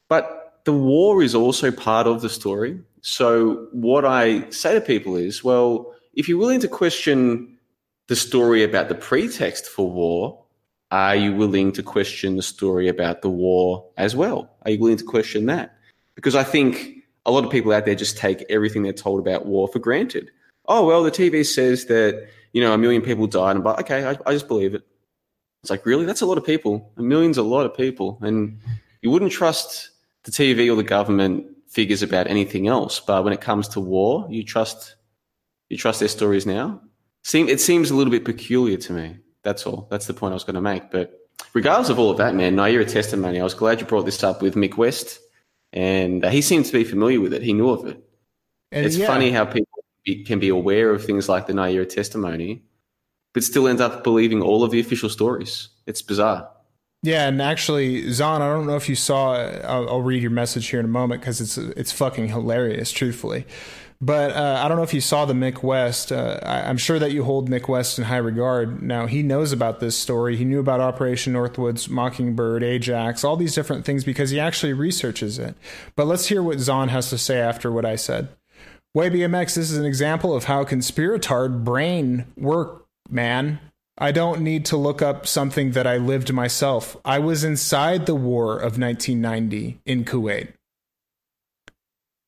But 0.09 0.61
the 0.65 0.73
war 0.73 1.25
is 1.25 1.35
also 1.35 1.73
part 1.73 2.07
of 2.07 2.23
the 2.23 2.31
story. 2.31 2.79
So 3.01 3.67
what 3.73 4.05
I 4.05 4.49
say 4.51 4.75
to 4.75 4.81
people 4.81 5.17
is, 5.17 5.43
well, 5.43 5.93
if 6.15 6.29
you're 6.29 6.39
willing 6.39 6.61
to 6.61 6.69
question 6.69 7.59
the 8.07 8.15
story 8.15 8.63
about 8.63 8.89
the 8.89 8.95
pretext 8.95 9.67
for 9.67 9.91
war, 9.91 10.44
are 10.95 11.17
you 11.17 11.35
willing 11.35 11.73
to 11.73 11.83
question 11.83 12.37
the 12.37 12.43
story 12.43 12.87
about 12.87 13.23
the 13.23 13.29
war 13.29 13.85
as 13.97 14.15
well? 14.15 14.57
Are 14.63 14.71
you 14.71 14.79
willing 14.79 14.97
to 14.99 15.05
question 15.05 15.47
that? 15.47 15.77
Because 16.15 16.37
I 16.37 16.45
think 16.45 16.99
a 17.27 17.33
lot 17.33 17.45
of 17.45 17.51
people 17.51 17.73
out 17.73 17.85
there 17.85 17.97
just 17.97 18.17
take 18.17 18.45
everything 18.49 18.85
they're 18.85 18.93
told 18.93 19.19
about 19.19 19.45
war 19.45 19.67
for 19.67 19.81
granted. 19.81 20.31
Oh, 20.67 20.87
well, 20.87 21.03
the 21.03 21.11
TV 21.11 21.45
says 21.45 21.87
that, 21.87 22.29
you 22.53 22.63
know, 22.63 22.73
a 22.73 22.79
million 22.79 23.03
people 23.03 23.27
died. 23.27 23.57
And, 23.57 23.65
but 23.65 23.81
okay, 23.81 24.05
I, 24.05 24.17
I 24.25 24.33
just 24.33 24.47
believe 24.47 24.73
it. 24.73 24.83
It's 25.65 25.71
like, 25.71 25.85
really? 25.85 26.05
That's 26.05 26.21
a 26.21 26.27
lot 26.27 26.39
of 26.39 26.47
people. 26.47 26.93
A 26.97 27.03
million's 27.03 27.39
a 27.39 27.43
lot 27.43 27.67
of 27.67 27.77
people. 27.77 28.21
And 28.23 28.61
you 29.03 29.11
wouldn't 29.11 29.33
trust 29.33 29.91
the 30.23 30.31
TV 30.31 30.73
or 30.73 30.77
the 30.77 30.85
government 30.85 31.45
figures 31.67 32.05
about 32.05 32.29
anything 32.29 32.69
else. 32.69 33.01
But 33.01 33.25
when 33.25 33.33
it 33.33 33.41
comes 33.41 33.67
to 33.71 33.81
war, 33.81 34.29
you 34.31 34.45
trust 34.45 34.95
you 35.71 35.77
trust 35.77 35.99
their 35.99 36.09
stories 36.09 36.47
now. 36.47 36.81
Seem 37.25 37.49
it 37.49 37.61
seems 37.61 37.91
a 37.91 37.97
little 37.97 38.13
bit 38.13 38.25
peculiar 38.25 38.77
to 38.77 38.93
me. 38.93 39.17
That's 39.45 39.67
all. 39.67 39.87
That's 39.91 40.07
the 40.07 40.15
point 40.15 40.33
I 40.33 40.35
was 40.35 40.45
going 40.45 40.55
to 40.55 40.61
make. 40.61 40.91
But 40.91 41.21
regardless 41.53 41.91
of 41.91 41.99
all 41.99 42.11
of 42.11 42.19
that, 42.19 42.35
man, 42.35 42.57
Naira 42.57 42.91
testimony. 42.91 43.41
I 43.41 43.45
was 43.45 43.55
glad 43.55 43.81
you 43.81 43.87
brought 43.87 44.07
this 44.07 44.25
up 44.25 44.43
with 44.43 44.55
Mick 44.55 44.77
West, 44.77 45.21
and 45.73 46.25
uh, 46.25 46.31
he 46.31 46.43
seemed 46.43 46.65
to 46.67 46.73
be 46.73 46.85
familiar 46.85 47.21
with 47.21 47.33
it. 47.33 47.43
He 47.43 47.53
knew 47.53 47.71
of 47.71 47.87
it. 47.87 48.03
And 48.73 48.85
it's 48.85 48.97
yeah. 48.97 49.07
funny 49.07 49.31
how 49.31 49.45
people 49.45 49.85
be, 50.05 50.25
can 50.25 50.41
be 50.41 50.49
aware 50.49 50.91
of 50.91 51.05
things 51.05 51.29
like 51.29 51.47
the 51.47 51.53
Naira 51.53 51.89
testimony, 51.89 52.65
but 53.33 53.45
still 53.45 53.69
end 53.69 53.81
up 53.81 54.03
believing 54.03 54.43
all 54.43 54.65
of 54.65 54.71
the 54.71 54.81
official 54.81 55.09
stories. 55.09 55.69
It's 55.87 56.03
bizarre. 56.03 56.49
Yeah, 57.03 57.29
and 57.29 57.43
actually, 57.43 58.11
Zahn, 58.13 58.41
I 58.41 58.49
don't 58.49 58.67
know 58.67 58.77
if 58.77 58.89
you 58.89 58.97
saw. 58.97 59.35
I'll, 59.35 59.89
I'll 59.91 60.01
read 60.01 60.23
your 60.23 60.31
message 60.31 60.69
here 60.69 60.81
in 60.81 60.87
a 60.87 60.89
moment 60.89 61.21
because 61.21 61.39
it's 61.39 61.59
it's 61.59 61.93
fucking 61.93 62.29
hilarious, 62.29 62.91
truthfully. 62.91 63.47
But 64.01 64.33
uh, 64.33 64.61
I 64.63 64.69
don't 64.69 64.77
know 64.77 64.83
if 64.83 64.93
you 64.93 65.01
saw 65.01 65.25
the 65.25 65.35
Mick 65.35 65.63
West. 65.63 66.13
Uh, 66.13 66.39
I, 66.43 66.69
I'm 66.69 66.77
sure 66.77 66.99
that 66.99 67.13
you 67.13 67.25
hold 67.25 67.49
Mick 67.49 67.69
West 67.69 67.99
in 67.99 68.05
high 68.05 68.19
regard. 68.19 68.83
Now 68.83 69.07
he 69.07 69.23
knows 69.23 69.53
about 69.53 69.81
this 69.81 69.97
story. 69.97 70.37
He 70.37 70.45
knew 70.45 70.61
about 70.61 70.81
Operation 70.81 71.33
Northwoods, 71.33 71.89
Mockingbird, 71.89 72.63
Ajax, 72.63 73.25
all 73.25 73.37
these 73.37 73.55
different 73.55 73.85
things 73.85 74.05
because 74.05 74.31
he 74.31 74.39
actually 74.39 74.73
researches 74.73 75.39
it. 75.39 75.55
But 75.97 76.07
let's 76.07 76.27
hear 76.27 76.43
what 76.43 76.59
Zahn 76.59 76.89
has 76.89 77.11
to 77.11 77.19
say 77.19 77.41
after 77.41 77.73
what 77.73 77.85
I 77.85 77.97
said. 77.97 78.29
Way 78.95 79.11
BMX, 79.11 79.55
this 79.55 79.71
is 79.71 79.77
an 79.77 79.85
example 79.85 80.37
of 80.37 80.45
how 80.45 80.65
conspiratard 80.65 81.65
brain 81.65 82.27
work, 82.37 82.87
man. 83.11 83.59
I 83.97 84.13
don't 84.13 84.41
need 84.41 84.65
to 84.67 84.77
look 84.77 85.03
up 85.03 85.27
something 85.27 85.71
that 85.73 85.87
I 85.87 85.97
lived 85.97 86.33
myself. 86.33 86.97
I 87.05 87.21
was 87.21 87.45
inside 87.45 88.07
the 88.07 88.15
war 88.15 88.55
of 88.55 88.79
1990 88.79 89.81
in 89.87 90.05
Kuwait. 90.05 90.53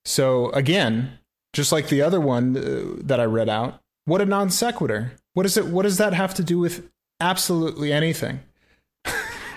So, 0.05 0.51
again, 0.51 1.19
just 1.57 1.73
like 1.73 1.89
the 1.89 2.03
other 2.03 2.21
one 2.21 2.57
uh, 2.57 3.03
that 3.05 3.19
I 3.19 3.25
read 3.25 3.49
out, 3.49 3.81
what 4.05 4.21
a 4.21 4.27
non 4.27 4.51
sequitur. 4.51 5.13
What 5.33 5.47
is 5.47 5.57
it 5.57 5.67
what 5.67 5.83
does 5.83 5.99
that 5.99 6.13
have 6.13 6.35
to 6.35 6.45
do 6.45 6.59
with 6.59 6.89
absolutely 7.21 7.93
anything? 7.93 8.41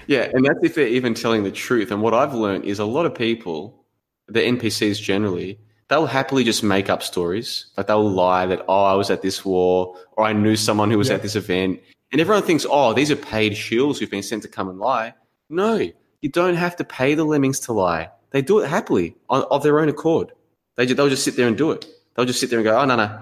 Yeah, 0.10 0.28
and 0.34 0.44
that's 0.44 0.58
if 0.64 0.74
they're 0.74 0.88
even 0.88 1.14
telling 1.14 1.44
the 1.44 1.52
truth. 1.52 1.92
And 1.92 2.02
what 2.02 2.16
I've 2.16 2.34
learned 2.34 2.66
is 2.66 2.80
a 2.80 2.86
lot 2.86 3.06
of 3.06 3.14
people, 3.14 3.86
the 4.28 4.40
NPCs 4.40 5.00
generally, 5.00 5.60
they'll 5.88 6.08
happily 6.08 6.44
just 6.44 6.64
make 6.64 6.90
up 6.90 7.04
stories. 7.04 7.68
Like 7.78 7.86
they'll 7.86 8.10
lie 8.10 8.48
that, 8.48 8.66
oh, 8.68 8.86
I 8.86 8.96
was 8.96 9.12
at 9.12 9.22
this 9.22 9.46
war, 9.46 9.96
or 10.14 10.26
I 10.26 10.34
knew 10.34 10.56
someone 10.56 10.90
who 10.90 10.98
was 10.98 11.12
at 11.12 11.22
this 11.22 11.36
event. 11.36 11.80
And 12.12 12.20
everyone 12.20 12.42
thinks, 12.42 12.66
oh, 12.68 12.92
these 12.94 13.12
are 13.12 13.16
paid 13.16 13.52
shills 13.52 14.00
who've 14.00 14.10
been 14.10 14.24
sent 14.24 14.42
to 14.42 14.48
come 14.48 14.68
and 14.68 14.80
lie. 14.80 15.14
No, 15.48 15.88
you 16.22 16.30
don't 16.30 16.56
have 16.56 16.76
to 16.78 16.84
pay 16.84 17.14
the 17.14 17.24
lemmings 17.24 17.60
to 17.62 17.74
lie. 17.74 18.10
They 18.32 18.42
do 18.42 18.62
it 18.62 18.68
happily 18.68 19.16
on, 19.30 19.44
of 19.52 19.62
their 19.62 19.80
own 19.80 19.90
accord. 19.90 20.32
They, 20.80 20.86
ju- 20.86 20.94
they'll 20.94 21.10
just 21.10 21.26
sit 21.26 21.36
there 21.36 21.50
and 21.50 21.58
do 21.58 21.72
it. 21.72 21.86
They'll 22.16 22.24
just 22.24 22.40
sit 22.40 22.50
there 22.50 22.58
and 22.58 22.64
go, 22.64 22.80
oh, 22.80 22.86
no, 22.86 22.96
no. 22.96 23.20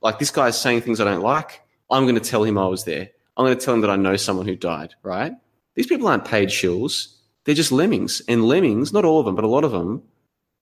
Like 0.00 0.20
this 0.20 0.30
guy's 0.30 0.56
saying 0.56 0.82
things 0.82 1.00
I 1.00 1.04
don't 1.04 1.22
like. 1.22 1.60
I'm 1.90 2.04
going 2.04 2.14
to 2.14 2.20
tell 2.20 2.44
him 2.44 2.56
I 2.56 2.68
was 2.68 2.84
there. 2.84 3.10
I'm 3.36 3.44
going 3.44 3.58
to 3.58 3.64
tell 3.64 3.74
him 3.74 3.80
that 3.80 3.90
I 3.90 3.96
know 3.96 4.14
someone 4.14 4.46
who 4.46 4.54
died, 4.54 4.94
right? 5.02 5.32
These 5.74 5.88
people 5.88 6.06
aren't 6.06 6.24
paid 6.24 6.50
shills. 6.50 7.16
They're 7.44 7.56
just 7.56 7.72
lemmings. 7.72 8.22
And 8.28 8.46
lemmings, 8.46 8.92
not 8.92 9.04
all 9.04 9.18
of 9.18 9.26
them, 9.26 9.34
but 9.34 9.42
a 9.42 9.48
lot 9.48 9.64
of 9.64 9.72
them, 9.72 10.04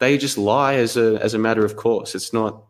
they 0.00 0.16
just 0.16 0.38
lie 0.38 0.76
as 0.76 0.96
a, 0.96 1.22
as 1.22 1.34
a 1.34 1.38
matter 1.38 1.66
of 1.66 1.76
course. 1.76 2.14
It's 2.14 2.32
not 2.32 2.64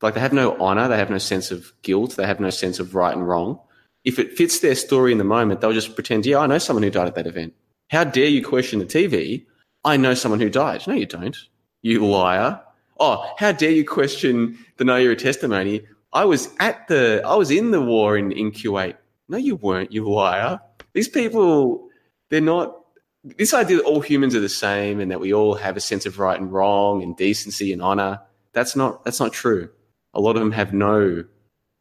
like 0.00 0.14
they 0.14 0.20
have 0.20 0.32
no 0.32 0.58
honor. 0.58 0.88
They 0.88 0.96
have 0.96 1.10
no 1.10 1.18
sense 1.18 1.50
of 1.50 1.70
guilt. 1.82 2.16
They 2.16 2.26
have 2.26 2.40
no 2.40 2.48
sense 2.48 2.78
of 2.78 2.94
right 2.94 3.14
and 3.14 3.28
wrong. 3.28 3.60
If 4.04 4.18
it 4.18 4.38
fits 4.38 4.60
their 4.60 4.74
story 4.74 5.12
in 5.12 5.18
the 5.18 5.24
moment, 5.24 5.60
they'll 5.60 5.74
just 5.74 5.94
pretend, 5.94 6.24
yeah, 6.24 6.38
I 6.38 6.46
know 6.46 6.56
someone 6.56 6.82
who 6.82 6.90
died 6.90 7.08
at 7.08 7.14
that 7.16 7.26
event. 7.26 7.52
How 7.90 8.04
dare 8.04 8.28
you 8.28 8.42
question 8.42 8.78
the 8.78 8.86
TV? 8.86 9.44
I 9.84 9.98
know 9.98 10.14
someone 10.14 10.40
who 10.40 10.48
died. 10.48 10.86
No, 10.86 10.94
you 10.94 11.04
don't. 11.04 11.36
You 11.82 12.06
liar. 12.06 12.58
Oh, 13.00 13.28
how 13.38 13.52
dare 13.52 13.70
you 13.70 13.84
question 13.86 14.58
the 14.76 14.84
Naira 14.84 15.16
testimony? 15.18 15.86
I 16.12 16.24
was 16.24 16.48
at 16.60 16.88
the, 16.88 17.22
I 17.24 17.34
was 17.34 17.50
in 17.50 17.70
the 17.70 17.80
war 17.80 18.16
in, 18.16 18.32
in 18.32 18.52
Kuwait. 18.52 18.96
No, 19.28 19.38
you 19.38 19.56
weren't, 19.56 19.92
you 19.92 20.08
liar. 20.08 20.60
These 20.92 21.08
people, 21.08 21.88
they're 22.28 22.40
not, 22.40 22.76
this 23.24 23.54
idea 23.54 23.78
that 23.78 23.84
all 23.84 24.00
humans 24.00 24.34
are 24.34 24.40
the 24.40 24.48
same 24.48 25.00
and 25.00 25.10
that 25.10 25.20
we 25.20 25.32
all 25.32 25.54
have 25.54 25.76
a 25.76 25.80
sense 25.80 26.06
of 26.06 26.18
right 26.18 26.38
and 26.38 26.52
wrong 26.52 27.02
and 27.02 27.16
decency 27.16 27.72
and 27.72 27.80
honor, 27.80 28.20
that's 28.52 28.76
not, 28.76 29.04
that's 29.04 29.20
not 29.20 29.32
true. 29.32 29.70
A 30.12 30.20
lot 30.20 30.36
of 30.36 30.40
them 30.40 30.52
have 30.52 30.74
no, 30.74 31.24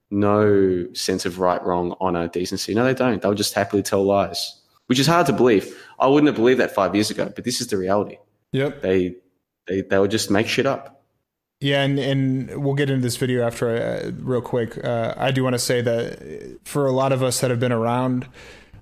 no 0.10 0.88
sense 0.94 1.26
of 1.26 1.40
right, 1.40 1.62
wrong, 1.64 1.96
honor, 2.00 2.28
decency. 2.28 2.74
No, 2.74 2.86
they 2.86 2.94
don't. 2.94 3.22
They'll 3.22 3.34
just 3.34 3.54
happily 3.54 3.84
tell 3.84 4.04
lies, 4.04 4.62
which 4.86 5.00
is 5.00 5.08
hard 5.08 5.26
to 5.28 5.34
believe. 5.34 5.78
I 6.00 6.08
wouldn't 6.08 6.28
have 6.28 6.38
believed 6.38 6.60
that 6.62 6.74
five 6.74 6.96
years 6.96 7.10
ago, 7.10 7.32
but 7.36 7.44
this 7.44 7.60
is 7.60 7.68
the 7.68 7.78
reality. 7.78 8.18
Yep. 8.54 8.82
They, 8.82 9.16
they, 9.68 9.82
they 9.82 10.00
would 10.00 10.12
just 10.12 10.32
make 10.32 10.48
shit 10.48 10.66
up. 10.66 11.01
Yeah, 11.62 11.84
and, 11.84 12.00
and 12.00 12.64
we'll 12.64 12.74
get 12.74 12.90
into 12.90 13.04
this 13.04 13.18
video 13.18 13.46
after 13.46 13.70
uh, 13.70 14.12
real 14.20 14.42
quick. 14.42 14.84
Uh, 14.84 15.14
I 15.16 15.30
do 15.30 15.44
want 15.44 15.54
to 15.54 15.60
say 15.60 15.82
that 15.82 16.60
for 16.66 16.88
a 16.88 16.92
lot 16.92 17.12
of 17.12 17.22
us 17.22 17.40
that 17.42 17.52
have 17.52 17.60
been 17.60 17.72
around, 17.72 18.28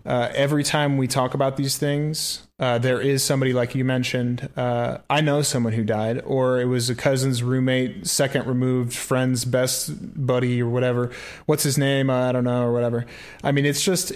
uh, 0.05 0.29
every 0.33 0.63
time 0.63 0.97
we 0.97 1.05
talk 1.05 1.33
about 1.33 1.57
these 1.57 1.77
things, 1.77 2.47
uh, 2.57 2.77
there 2.77 3.01
is 3.01 3.21
somebody 3.21 3.51
like 3.51 3.75
you 3.75 3.83
mentioned. 3.83 4.47
Uh, 4.55 4.99
I 5.09 5.19
know 5.19 5.41
someone 5.41 5.73
who 5.73 5.83
died, 5.83 6.21
or 6.25 6.61
it 6.61 6.65
was 6.65 6.89
a 6.89 6.95
cousin's 6.95 7.43
roommate, 7.43 8.07
second 8.07 8.47
removed 8.47 8.93
friend's 8.93 9.43
best 9.43 10.25
buddy, 10.25 10.61
or 10.63 10.69
whatever. 10.69 11.11
What's 11.47 11.63
his 11.63 11.77
name? 11.77 12.09
I 12.09 12.31
don't 12.31 12.45
know, 12.45 12.63
or 12.63 12.71
whatever. 12.71 13.05
I 13.43 13.51
mean, 13.51 13.65
it's 13.65 13.83
just. 13.83 14.13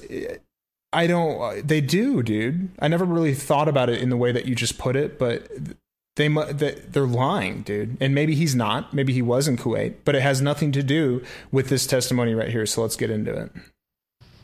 I 0.94 1.07
don't. 1.07 1.68
They 1.68 1.81
do, 1.81 2.23
dude. 2.23 2.69
I 2.80 2.88
never 2.88 3.03
really 3.03 3.34
thought 3.34 3.68
about 3.68 3.90
it 3.90 4.02
in 4.02 4.10
the 4.10 4.18
way 4.18 4.31
that 4.31 4.45
you 4.45 4.56
just 4.56 4.77
put 4.77 4.95
it, 4.95 5.19
but 5.19 5.49
they 6.15 6.30
mu- 6.30 6.52
they- 6.53 6.80
they're 6.88 7.07
lying, 7.07 7.64
dude. 7.64 7.98
And 7.99 8.14
maybe 8.14 8.35
he's 8.35 8.56
not. 8.56 8.94
Maybe 8.94 9.14
he 9.14 9.22
was 9.22 9.48
in 9.48 9.57
Kuwait, 9.57 9.95
but 10.06 10.15
it 10.15 10.22
has 10.22 10.41
nothing 10.41 10.72
to 10.73 10.84
do 10.84 11.23
with 11.52 11.69
this 11.69 11.88
testimony 11.88 12.34
right 12.35 12.49
here. 12.49 12.65
So 12.65 12.81
let's 12.81 12.95
get 12.95 13.10
into 13.10 13.34
it. 13.34 13.52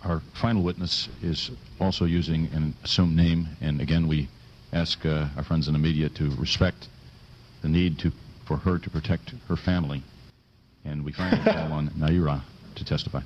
Our 0.03 0.21
final 0.33 0.63
witness 0.63 1.09
is 1.21 1.51
also 1.79 2.05
using 2.05 2.49
an 2.53 2.73
assumed 2.83 3.15
name, 3.15 3.49
and 3.61 3.81
again, 3.81 4.07
we 4.07 4.29
ask 4.73 5.05
uh, 5.05 5.27
our 5.35 5.43
friends 5.43 5.67
in 5.67 5.73
the 5.73 5.79
media 5.79 6.09
to 6.09 6.29
respect 6.35 6.87
the 7.61 7.67
need 7.69 7.99
to 7.99 8.11
for 8.45 8.57
her 8.57 8.79
to 8.79 8.89
protect 8.89 9.33
her 9.47 9.55
family, 9.55 10.01
and 10.85 11.03
we 11.05 11.11
finally 11.11 11.43
call 11.53 11.71
on 11.73 11.89
Naira 11.91 12.41
to 12.75 12.83
testify. 12.85 13.21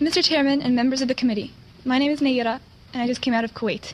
Mr. 0.00 0.24
Chairman 0.24 0.60
and 0.62 0.74
members 0.74 1.00
of 1.00 1.06
the 1.08 1.14
committee, 1.14 1.52
my 1.84 1.98
name 1.98 2.10
is 2.10 2.20
Naira, 2.20 2.58
and 2.92 3.02
I 3.02 3.06
just 3.06 3.20
came 3.20 3.34
out 3.34 3.44
of 3.44 3.54
Kuwait. 3.54 3.92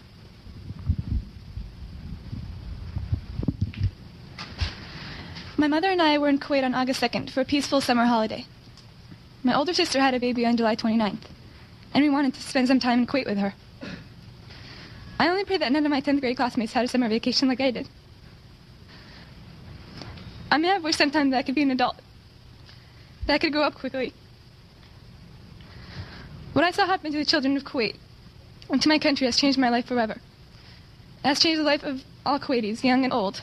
My 5.61 5.67
mother 5.67 5.89
and 5.89 6.01
I 6.01 6.19
were 6.19 6.29
in 6.29 6.39
Kuwait 6.39 6.63
on 6.63 6.73
August 6.73 7.01
2nd 7.01 7.31
for 7.31 7.41
a 7.41 7.45
peaceful 7.45 7.81
summer 7.81 8.05
holiday. 8.05 8.47
My 9.43 9.57
older 9.57 9.75
sister 9.75 10.01
had 10.01 10.15
a 10.15 10.21
baby 10.21 10.47
on 10.47 10.57
July 10.57 10.77
29th, 10.77 11.25
and 11.93 12.05
we 12.05 12.09
wanted 12.09 12.35
to 12.35 12.41
spend 12.41 12.69
some 12.69 12.79
time 12.79 13.01
in 13.01 13.07
Kuwait 13.09 13.27
with 13.27 13.39
her. 13.39 13.55
I 15.19 15.29
only 15.29 15.45
pray 15.45 15.57
that 15.57 15.73
none 15.73 15.85
of 15.85 15.91
my 15.91 16.01
10th 16.01 16.21
grade 16.21 16.37
classmates 16.37 16.75
had 16.75 16.85
a 16.85 16.89
summer 16.89 17.09
vacation 17.09 17.49
like 17.49 17.61
I 17.61 17.73
did. 17.73 17.89
I 20.49 20.59
may 20.59 20.69
have 20.69 20.85
wished 20.85 20.99
sometime 20.99 21.31
that 21.31 21.39
I 21.39 21.43
could 21.43 21.57
be 21.57 21.63
an 21.63 21.73
adult, 21.73 21.97
that 23.27 23.35
I 23.35 23.39
could 23.39 23.53
grow 23.53 23.63
up 23.63 23.75
quickly. 23.75 24.13
What 26.53 26.65
I 26.65 26.71
saw 26.71 26.87
happen 26.87 27.11
to 27.11 27.19
the 27.19 27.25
children 27.25 27.57
of 27.57 27.65
Kuwait 27.65 27.97
and 28.71 28.81
to 28.81 28.89
my 28.89 29.01
country 29.01 29.27
has 29.27 29.37
changed 29.37 29.59
my 29.59 29.71
life 29.71 29.87
forever. 29.87 30.19
It 31.25 31.27
has 31.27 31.41
changed 31.41 31.59
the 31.59 31.65
life 31.65 31.83
of 31.83 32.05
all 32.25 32.39
Kuwaitis, 32.39 32.85
young 32.85 33.03
and 33.03 33.13
old. 33.13 33.43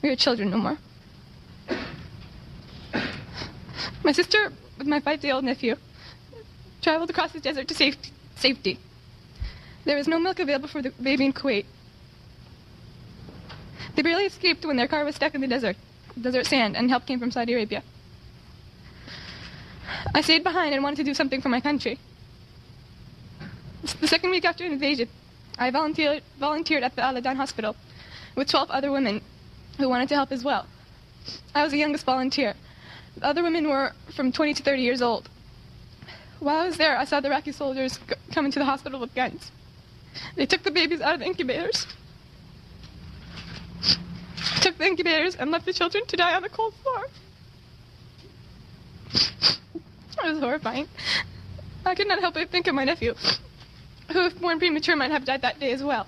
We 0.00 0.08
are 0.08 0.16
children 0.16 0.50
no 0.50 0.56
more. 0.56 0.78
My 4.04 4.12
sister, 4.12 4.52
with 4.76 4.86
my 4.86 5.00
five 5.00 5.20
day 5.20 5.30
old 5.30 5.44
nephew, 5.44 5.76
traveled 6.82 7.10
across 7.10 7.32
the 7.32 7.40
desert 7.40 7.68
to 7.68 7.74
safety. 7.74 8.10
safety. 8.36 8.78
There 9.84 9.96
was 9.96 10.08
no 10.08 10.18
milk 10.18 10.38
available 10.38 10.68
for 10.68 10.82
the 10.82 10.90
baby 10.90 11.24
in 11.24 11.32
Kuwait. 11.32 11.64
They 13.94 14.02
barely 14.02 14.26
escaped 14.26 14.64
when 14.64 14.76
their 14.76 14.86
car 14.86 15.04
was 15.04 15.16
stuck 15.16 15.34
in 15.34 15.40
the 15.40 15.46
desert, 15.46 15.76
desert 16.20 16.46
sand, 16.46 16.76
and 16.76 16.88
help 16.90 17.06
came 17.06 17.18
from 17.18 17.30
Saudi 17.30 17.54
Arabia. 17.54 17.82
I 20.14 20.20
stayed 20.20 20.44
behind 20.44 20.74
and 20.74 20.82
wanted 20.82 20.98
to 20.98 21.04
do 21.04 21.14
something 21.14 21.40
for 21.40 21.48
my 21.48 21.60
country. 21.60 21.98
The 24.00 24.06
second 24.06 24.30
week 24.30 24.44
after 24.44 24.64
invasion, 24.64 25.08
I 25.58 25.70
volunteered, 25.70 26.22
volunteered 26.38 26.82
at 26.82 26.94
the 26.94 27.02
al-Addan 27.02 27.36
Hospital 27.36 27.74
with 28.34 28.48
12 28.48 28.70
other 28.70 28.92
women 28.92 29.20
who 29.78 29.88
wanted 29.88 30.08
to 30.10 30.14
help 30.14 30.30
as 30.30 30.44
well. 30.44 30.66
I 31.54 31.62
was 31.62 31.72
the 31.72 31.78
youngest 31.78 32.04
volunteer. 32.04 32.54
The 33.18 33.26
other 33.26 33.42
women 33.42 33.68
were 33.68 33.92
from 34.14 34.30
20 34.30 34.54
to 34.54 34.62
30 34.62 34.82
years 34.82 35.02
old. 35.02 35.28
While 36.38 36.60
I 36.60 36.66
was 36.66 36.76
there, 36.76 36.96
I 36.96 37.04
saw 37.04 37.18
the 37.18 37.26
Iraqi 37.28 37.50
soldiers 37.50 37.94
c- 37.94 38.14
come 38.32 38.46
into 38.46 38.60
the 38.60 38.64
hospital 38.64 39.00
with 39.00 39.12
guns. 39.14 39.50
They 40.36 40.46
took 40.46 40.62
the 40.62 40.70
babies 40.70 41.00
out 41.00 41.14
of 41.14 41.20
the 41.20 41.26
incubators, 41.26 41.86
took 44.60 44.78
the 44.78 44.86
incubators, 44.86 45.34
and 45.34 45.50
left 45.50 45.66
the 45.66 45.72
children 45.72 46.06
to 46.06 46.16
die 46.16 46.34
on 46.34 46.42
the 46.42 46.48
cold 46.48 46.74
floor. 46.74 47.06
It 50.24 50.32
was 50.32 50.38
horrifying. 50.38 50.88
I 51.84 51.94
could 51.96 52.06
not 52.06 52.20
help 52.20 52.34
but 52.34 52.50
think 52.50 52.68
of 52.68 52.74
my 52.74 52.84
nephew, 52.84 53.14
who, 54.12 54.26
if 54.26 54.40
born 54.40 54.58
premature, 54.58 54.94
might 54.94 55.10
have 55.10 55.24
died 55.24 55.42
that 55.42 55.58
day 55.58 55.72
as 55.72 55.82
well. 55.82 56.06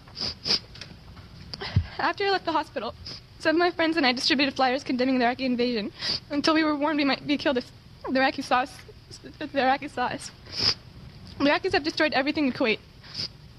After 1.98 2.24
I 2.24 2.30
left 2.30 2.44
the 2.44 2.52
hospital, 2.52 2.94
some 3.40 3.56
of 3.56 3.58
my 3.58 3.70
friends 3.70 3.96
and 3.96 4.04
I 4.04 4.12
distributed 4.12 4.54
flyers 4.54 4.84
condemning 4.84 5.18
the 5.18 5.24
Iraqi 5.24 5.46
invasion 5.46 5.92
until 6.30 6.54
we 6.54 6.62
were 6.62 6.76
warned 6.76 6.98
we 6.98 7.04
might 7.04 7.26
be 7.26 7.38
killed 7.38 7.56
if 7.56 7.70
the 8.08 8.18
Iraqis 8.18 8.44
saw 8.44 8.60
us. 8.60 8.76
The 9.22 9.46
Iraqis 9.46 9.90
saw 9.90 10.06
us. 10.06 10.30
The 11.38 11.44
Iraqis 11.44 11.72
have 11.72 11.82
destroyed 11.82 12.12
everything 12.12 12.46
in 12.46 12.52
Kuwait. 12.52 12.78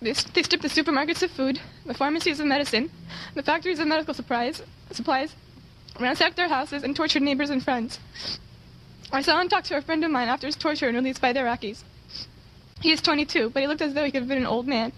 They, 0.02 0.14
they 0.14 0.44
stripped 0.44 0.62
the 0.62 0.70
supermarkets 0.70 1.24
of 1.24 1.32
food, 1.32 1.60
the 1.86 1.94
pharmacies 1.94 2.40
of 2.40 2.46
medicine, 2.46 2.92
the 3.34 3.44
factories 3.44 3.80
of 3.80 3.88
medical 3.88 4.14
supplies, 4.14 4.62
supplies, 4.92 5.36
ransacked 6.00 6.40
our 6.40 6.48
houses, 6.48 6.84
and 6.84 6.96
tortured 6.96 7.24
neighbors 7.24 7.50
and 7.50 7.64
friends. 7.64 8.00
I 9.12 9.22
saw 9.22 9.40
and 9.42 9.50
talked 9.50 9.68
to 9.68 9.78
a 9.78 9.82
friend 9.82 10.04
of 10.04 10.12
mine 10.12 10.28
after 10.28 10.48
his 10.48 10.56
torture 10.56 10.88
and 10.88 10.96
released 10.96 11.22
by 11.22 11.34
the 11.34 11.40
Iraqis. 11.40 11.84
He 12.82 12.92
is 12.92 13.02
22, 13.02 13.50
but 13.50 13.62
he 13.62 13.68
looked 13.68 13.82
as 13.82 13.94
though 13.94 14.06
he 14.06 14.12
could 14.12 14.22
have 14.22 14.30
been 14.30 14.38
an 14.38 14.46
old 14.46 14.68
man. 14.68 14.92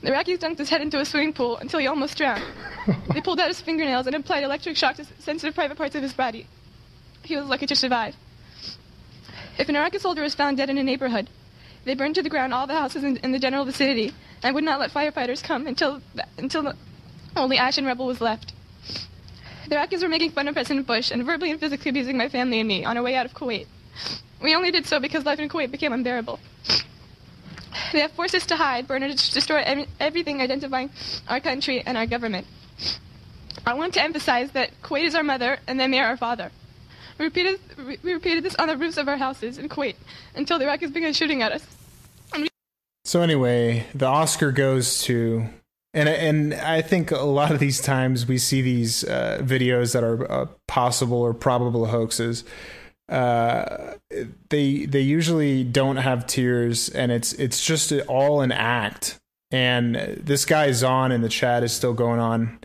The 0.00 0.10
Iraqis 0.10 0.38
dunked 0.38 0.58
his 0.58 0.68
head 0.68 0.80
into 0.80 1.00
a 1.00 1.04
swimming 1.04 1.32
pool 1.32 1.56
until 1.56 1.80
he 1.80 1.86
almost 1.86 2.16
drowned. 2.16 2.44
they 3.14 3.20
pulled 3.20 3.40
out 3.40 3.48
his 3.48 3.60
fingernails 3.60 4.06
and 4.06 4.14
applied 4.14 4.44
electric 4.44 4.76
shock 4.76 4.96
to 4.96 5.04
sensitive 5.18 5.54
private 5.54 5.76
parts 5.76 5.96
of 5.96 6.02
his 6.02 6.12
body. 6.12 6.46
He 7.22 7.36
was 7.36 7.46
lucky 7.46 7.66
to 7.66 7.76
survive. 7.76 8.14
If 9.58 9.68
an 9.68 9.76
Iraqi 9.76 9.98
soldier 9.98 10.22
was 10.22 10.36
found 10.36 10.56
dead 10.56 10.70
in 10.70 10.78
a 10.78 10.84
neighborhood, 10.84 11.28
they 11.84 11.94
burned 11.94 12.14
to 12.14 12.22
the 12.22 12.28
ground 12.28 12.54
all 12.54 12.66
the 12.66 12.74
houses 12.74 13.02
in, 13.02 13.16
in 13.18 13.32
the 13.32 13.38
general 13.38 13.64
vicinity 13.64 14.14
and 14.42 14.54
would 14.54 14.64
not 14.64 14.78
let 14.78 14.92
firefighters 14.92 15.42
come 15.42 15.66
until 15.66 16.00
until 16.36 16.72
only 17.36 17.58
ash 17.58 17.76
and 17.78 17.86
rubble 17.86 18.06
was 18.06 18.20
left. 18.20 18.52
The 19.68 19.74
Iraqis 19.74 20.02
were 20.02 20.08
making 20.08 20.30
fun 20.30 20.48
of 20.48 20.54
President 20.54 20.86
Bush 20.86 21.10
and 21.10 21.24
verbally 21.24 21.50
and 21.50 21.60
physically 21.60 21.90
abusing 21.90 22.16
my 22.16 22.28
family 22.28 22.60
and 22.60 22.68
me 22.68 22.84
on 22.84 22.96
our 22.96 23.02
way 23.02 23.16
out 23.16 23.26
of 23.26 23.34
Kuwait. 23.34 23.66
We 24.40 24.54
only 24.54 24.70
did 24.70 24.86
so 24.86 25.00
because 25.00 25.26
life 25.26 25.40
in 25.40 25.48
Kuwait 25.48 25.70
became 25.70 25.92
unbearable. 25.92 26.38
They 27.92 28.00
have 28.00 28.12
forced 28.12 28.34
us 28.34 28.46
to 28.46 28.56
hide, 28.56 28.86
burn, 28.86 29.02
and 29.02 29.16
destroy 29.32 29.62
every, 29.64 29.86
everything 30.00 30.40
identifying 30.40 30.90
our 31.28 31.40
country 31.40 31.82
and 31.84 31.96
our 31.96 32.06
government. 32.06 32.46
I 33.66 33.74
want 33.74 33.94
to 33.94 34.02
emphasize 34.02 34.52
that 34.52 34.70
Kuwait 34.82 35.04
is 35.04 35.14
our 35.14 35.22
mother 35.22 35.58
and 35.66 35.78
the 35.78 35.98
are 35.98 36.06
our 36.06 36.16
father. 36.16 36.50
We 37.18 37.24
repeated, 37.24 37.60
we 38.02 38.12
repeated 38.12 38.44
this 38.44 38.54
on 38.54 38.68
the 38.68 38.76
roofs 38.76 38.96
of 38.96 39.08
our 39.08 39.16
houses 39.16 39.58
in 39.58 39.68
Kuwait 39.68 39.96
until 40.34 40.58
the 40.58 40.64
Iraqis 40.66 40.92
began 40.92 41.12
shooting 41.12 41.42
at 41.42 41.52
us. 41.52 41.66
So 43.04 43.22
anyway, 43.22 43.86
the 43.94 44.06
Oscar 44.06 44.52
goes 44.52 45.02
to, 45.04 45.46
and 45.94 46.08
and 46.08 46.54
I 46.54 46.82
think 46.82 47.10
a 47.10 47.20
lot 47.20 47.50
of 47.50 47.58
these 47.58 47.80
times 47.80 48.26
we 48.26 48.36
see 48.36 48.60
these 48.60 49.02
uh, 49.02 49.40
videos 49.42 49.94
that 49.94 50.04
are 50.04 50.30
uh, 50.30 50.46
possible 50.66 51.18
or 51.18 51.32
probable 51.32 51.86
hoaxes. 51.86 52.44
Uh, 53.08 53.94
they 54.50 54.86
they 54.86 55.00
usually 55.00 55.64
don't 55.64 55.96
have 55.96 56.26
tears, 56.26 56.88
and 56.90 57.10
it's 57.10 57.32
it's 57.34 57.64
just 57.64 57.92
all 58.06 58.40
an 58.40 58.52
act. 58.52 59.18
And 59.50 59.94
this 59.96 60.44
guy 60.44 60.72
Zon 60.72 61.10
in 61.10 61.22
the 61.22 61.28
chat 61.28 61.62
is 61.62 61.72
still 61.72 61.94
going 61.94 62.20
on. 62.20 62.58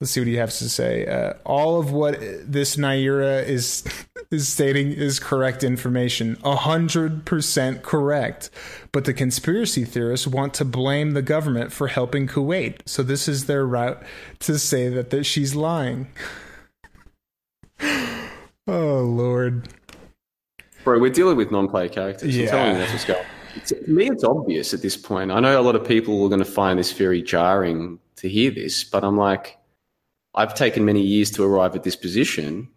Let's 0.00 0.10
see 0.10 0.20
what 0.20 0.26
he 0.26 0.34
has 0.34 0.58
to 0.58 0.68
say. 0.68 1.06
Uh, 1.06 1.34
all 1.46 1.78
of 1.78 1.92
what 1.92 2.18
this 2.20 2.74
Nayirah 2.74 3.46
is 3.46 3.84
is 4.30 4.48
stating 4.48 4.90
is 4.90 5.20
correct 5.20 5.62
information, 5.62 6.36
hundred 6.42 7.24
percent 7.24 7.82
correct. 7.82 8.50
But 8.90 9.04
the 9.04 9.14
conspiracy 9.14 9.84
theorists 9.84 10.26
want 10.26 10.54
to 10.54 10.64
blame 10.64 11.12
the 11.12 11.22
government 11.22 11.72
for 11.72 11.86
helping 11.86 12.26
Kuwait, 12.26 12.80
so 12.86 13.04
this 13.04 13.28
is 13.28 13.46
their 13.46 13.64
route 13.64 14.02
to 14.40 14.58
say 14.58 14.88
that, 14.88 15.10
that 15.10 15.24
she's 15.24 15.54
lying. 15.54 16.08
oh 17.80 18.18
Lord, 18.66 19.68
Bro, 20.84 21.00
we're 21.00 21.10
dealing 21.10 21.36
with 21.36 21.50
non-player 21.50 21.88
characters. 21.88 22.36
Yeah. 22.36 22.44
I'm 22.44 22.50
telling 22.50 22.72
you, 22.72 22.78
that's 22.78 22.92
what's 22.92 23.04
going. 23.04 23.20
on. 23.20 23.60
To 23.66 23.90
me, 23.90 24.08
it's 24.10 24.24
obvious 24.24 24.74
at 24.74 24.82
this 24.82 24.96
point. 24.96 25.30
I 25.30 25.40
know 25.40 25.58
a 25.58 25.62
lot 25.62 25.76
of 25.76 25.86
people 25.86 26.22
are 26.24 26.28
going 26.28 26.40
to 26.40 26.44
find 26.44 26.78
this 26.78 26.92
very 26.92 27.22
jarring 27.22 27.98
to 28.16 28.28
hear 28.28 28.50
this, 28.50 28.84
but 28.84 29.02
I'm 29.04 29.16
like, 29.16 29.58
I've 30.34 30.54
taken 30.54 30.84
many 30.84 31.00
years 31.00 31.30
to 31.32 31.44
arrive 31.44 31.74
at 31.74 31.84
this 31.84 31.96
position. 31.96 32.68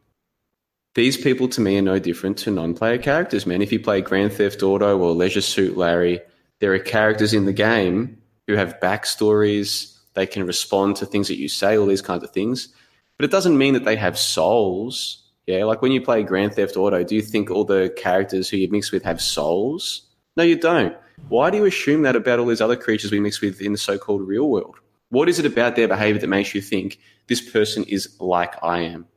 These 0.96 1.18
people 1.18 1.48
to 1.50 1.62
me 1.62 1.78
are 1.78 1.82
no 1.82 2.00
different 2.00 2.38
to 2.40 2.52
non-player 2.52 3.00
characters, 3.00 3.46
man. 3.46 3.62
If 3.62 3.72
you 3.72 3.80
play 3.80 4.02
Grand 4.02 4.34
Theft 4.34 4.64
Auto 4.64 4.98
or 4.98 5.12
Leisure 5.12 5.42
Suit 5.42 5.78
Larry, 5.78 6.22
there 6.60 6.74
are 6.74 6.80
characters 6.80 7.34
in 7.34 7.46
the 7.46 7.54
game 7.54 8.22
who 8.48 8.54
have 8.54 8.80
backstories. 8.80 9.96
They 10.14 10.26
can 10.26 10.46
respond 10.46 10.96
to 10.98 11.06
things 11.06 11.28
that 11.28 11.38
you 11.38 11.50
say, 11.50 11.78
all 11.78 11.86
these 11.86 12.02
kinds 12.02 12.24
of 12.24 12.32
things. 12.32 12.70
But 13.18 13.26
it 13.26 13.32
doesn't 13.32 13.58
mean 13.58 13.74
that 13.74 13.86
they 13.86 13.96
have 13.96 14.18
souls. 14.18 15.24
Yeah, 15.48 15.64
like 15.64 15.82
when 15.82 15.94
you 15.94 16.02
play 16.02 16.24
Grand 16.24 16.54
Theft 16.54 16.76
Auto, 16.76 17.04
do 17.04 17.16
you 17.16 17.22
think 17.22 17.50
all 17.50 17.64
the 17.64 17.94
characters 17.96 18.50
who 18.50 18.58
you 18.58 18.70
mix 18.70 18.92
with 18.92 19.04
have 19.04 19.22
souls? 19.22 20.02
No, 20.36 20.44
you 20.44 20.58
don't. 20.58 20.96
Why 21.30 21.50
do 21.50 21.58
you 21.58 21.66
assume 21.66 22.02
that 22.04 22.18
about 22.18 22.40
all 22.40 22.46
these 22.46 22.62
other 22.62 22.76
creatures 22.76 23.12
we 23.12 23.22
mix 23.22 23.40
with 23.40 23.62
in 23.62 23.72
the 23.72 23.78
so-called 23.78 24.28
real 24.28 24.50
world? 24.50 24.76
What 25.10 25.30
is 25.30 25.40
it 25.40 25.46
about 25.46 25.78
their 25.78 25.88
behavior 25.88 26.20
that 26.20 26.28
makes 26.28 26.54
you 26.54 26.62
think 26.62 27.00
this 27.28 27.42
person 27.42 27.86
is 27.86 28.14
like 28.20 28.62
I 28.62 28.82
am? 28.82 29.08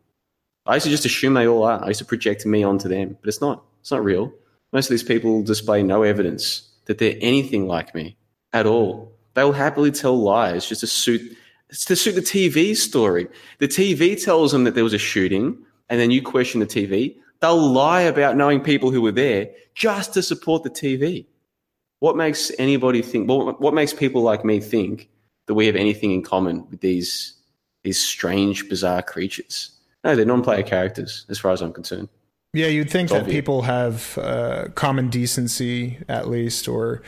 I 0.66 0.74
used 0.74 0.84
to 0.84 0.90
just 0.90 1.04
assume 1.04 1.34
they 1.34 1.48
all 1.48 1.64
are. 1.64 1.82
I 1.82 1.88
used 1.88 1.98
to 1.98 2.04
project 2.04 2.46
me 2.46 2.62
onto 2.62 2.88
them, 2.88 3.18
but 3.20 3.28
it's 3.28 3.40
not. 3.40 3.64
It's 3.80 3.90
not 3.90 4.04
real. 4.04 4.32
Most 4.72 4.86
of 4.86 4.90
these 4.90 5.02
people 5.02 5.42
display 5.42 5.82
no 5.82 6.04
evidence 6.04 6.68
that 6.84 6.98
they're 6.98 7.16
anything 7.20 7.66
like 7.66 7.92
me 7.92 8.16
at 8.52 8.66
all. 8.66 9.12
They 9.34 9.42
will 9.42 9.52
happily 9.52 9.90
tell 9.90 10.16
lies 10.16 10.68
just 10.68 10.82
to 10.82 10.86
suit 10.86 11.36
to 11.70 11.96
suit 11.96 12.14
the 12.14 12.20
TV 12.20 12.76
story. 12.76 13.26
The 13.58 13.68
TV 13.68 14.22
tells 14.22 14.52
them 14.52 14.64
that 14.64 14.74
there 14.74 14.84
was 14.84 14.94
a 14.94 14.98
shooting, 14.98 15.58
and 15.90 16.00
then 16.00 16.10
you 16.10 16.22
question 16.22 16.60
the 16.60 16.66
TV. 16.66 17.16
They'll 17.40 17.58
lie 17.58 18.02
about 18.02 18.36
knowing 18.36 18.60
people 18.60 18.90
who 18.90 19.02
were 19.02 19.12
there 19.12 19.50
just 19.74 20.14
to 20.14 20.22
support 20.22 20.62
the 20.62 20.70
TV. 20.70 21.26
What 21.98 22.16
makes 22.16 22.50
anybody 22.58 23.02
think? 23.02 23.28
What, 23.28 23.60
what 23.60 23.74
makes 23.74 23.92
people 23.92 24.22
like 24.22 24.44
me 24.44 24.60
think 24.60 25.10
that 25.46 25.54
we 25.54 25.66
have 25.66 25.76
anything 25.76 26.12
in 26.12 26.22
common 26.22 26.66
with 26.70 26.80
these 26.80 27.34
these 27.82 28.02
strange, 28.02 28.68
bizarre 28.68 29.02
creatures? 29.02 29.70
No, 30.04 30.16
they're 30.16 30.24
non-player 30.24 30.62
characters, 30.62 31.26
as 31.28 31.38
far 31.38 31.52
as 31.52 31.60
I'm 31.60 31.72
concerned. 31.74 32.08
Yeah, 32.54 32.66
you'd 32.66 32.90
think 32.90 33.06
It's 33.06 33.12
that 33.12 33.20
obvious. 33.22 33.36
people 33.36 33.62
have 33.62 34.16
uh, 34.18 34.68
common 34.74 35.08
decency, 35.08 35.98
at 36.08 36.28
least, 36.28 36.68
or 36.68 37.02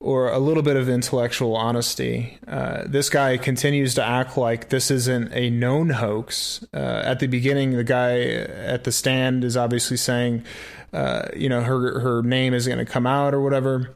or 0.00 0.30
a 0.30 0.38
little 0.38 0.62
bit 0.62 0.76
of 0.76 0.88
intellectual 0.88 1.56
honesty. 1.56 2.38
Uh, 2.46 2.84
this 2.86 3.10
guy 3.10 3.36
continues 3.36 3.94
to 3.94 4.04
act 4.04 4.36
like 4.36 4.68
this 4.68 4.90
isn't 4.90 5.32
a 5.32 5.50
known 5.50 5.90
hoax. 5.90 6.64
Uh, 6.72 7.02
at 7.04 7.18
the 7.18 7.26
beginning, 7.26 7.72
the 7.72 7.84
guy 7.84 8.20
at 8.20 8.84
the 8.84 8.92
stand 8.92 9.42
is 9.42 9.56
obviously 9.56 9.96
saying, 9.96 10.44
uh, 10.92 11.28
you 11.36 11.48
know, 11.48 11.62
her 11.62 12.00
her 12.00 12.22
name 12.22 12.54
is 12.54 12.66
going 12.66 12.78
to 12.78 12.84
come 12.84 13.06
out 13.06 13.34
or 13.34 13.40
whatever 13.40 13.94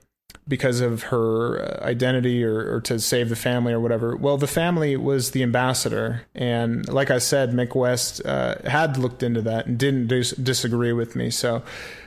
because 0.48 0.80
of 0.80 1.04
her 1.04 1.62
uh, 1.62 1.84
identity 1.84 2.42
or, 2.42 2.74
or 2.74 2.80
to 2.80 2.98
save 2.98 3.28
the 3.28 3.36
family 3.36 3.72
or 3.72 3.78
whatever. 3.78 4.16
Well, 4.16 4.36
the 4.36 4.48
family 4.48 4.96
was 4.96 5.30
the 5.30 5.42
ambassador, 5.44 6.26
and 6.34 6.88
like 6.88 7.10
I 7.12 7.18
said, 7.18 7.52
Mick 7.52 7.76
West 7.76 8.24
uh, 8.26 8.56
had 8.68 8.96
looked 8.96 9.22
into 9.22 9.40
that 9.42 9.66
and 9.66 9.78
didn't 9.78 10.08
dis- 10.08 10.32
disagree 10.32 10.92
with 10.92 11.14
me. 11.14 11.30
So 11.30 11.62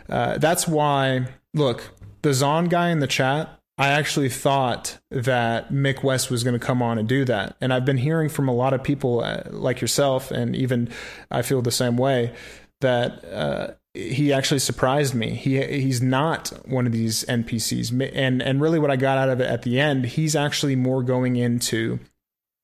uh, 0.09 0.37
that's 0.37 0.67
why. 0.67 1.27
Look, 1.53 1.91
the 2.21 2.33
Zon 2.33 2.65
guy 2.65 2.89
in 2.89 2.99
the 2.99 3.07
chat. 3.07 3.49
I 3.77 3.89
actually 3.89 4.29
thought 4.29 4.99
that 5.11 5.69
Mick 5.69 6.01
West 6.01 6.31
was 6.31 6.43
going 6.43 6.57
to 6.57 6.65
come 6.65 6.81
on 6.81 6.97
and 6.97 7.07
do 7.07 7.25
that, 7.25 7.57
and 7.59 7.73
I've 7.73 7.85
been 7.85 7.97
hearing 7.97 8.29
from 8.29 8.47
a 8.47 8.53
lot 8.53 8.73
of 8.73 8.83
people 8.83 9.21
uh, 9.21 9.43
like 9.49 9.81
yourself, 9.81 10.31
and 10.31 10.55
even 10.55 10.89
I 11.29 11.41
feel 11.41 11.61
the 11.61 11.71
same 11.71 11.97
way 11.97 12.33
that 12.79 13.25
uh, 13.25 13.67
he 13.93 14.31
actually 14.31 14.59
surprised 14.59 15.13
me. 15.13 15.31
He 15.31 15.61
he's 15.81 16.01
not 16.01 16.49
one 16.65 16.85
of 16.85 16.93
these 16.93 17.25
NPCs, 17.25 18.11
and 18.15 18.41
and 18.41 18.61
really 18.61 18.79
what 18.79 18.91
I 18.91 18.95
got 18.95 19.17
out 19.17 19.29
of 19.29 19.41
it 19.41 19.49
at 19.49 19.63
the 19.63 19.79
end, 19.79 20.05
he's 20.05 20.35
actually 20.35 20.75
more 20.75 21.03
going 21.03 21.35
into 21.35 21.99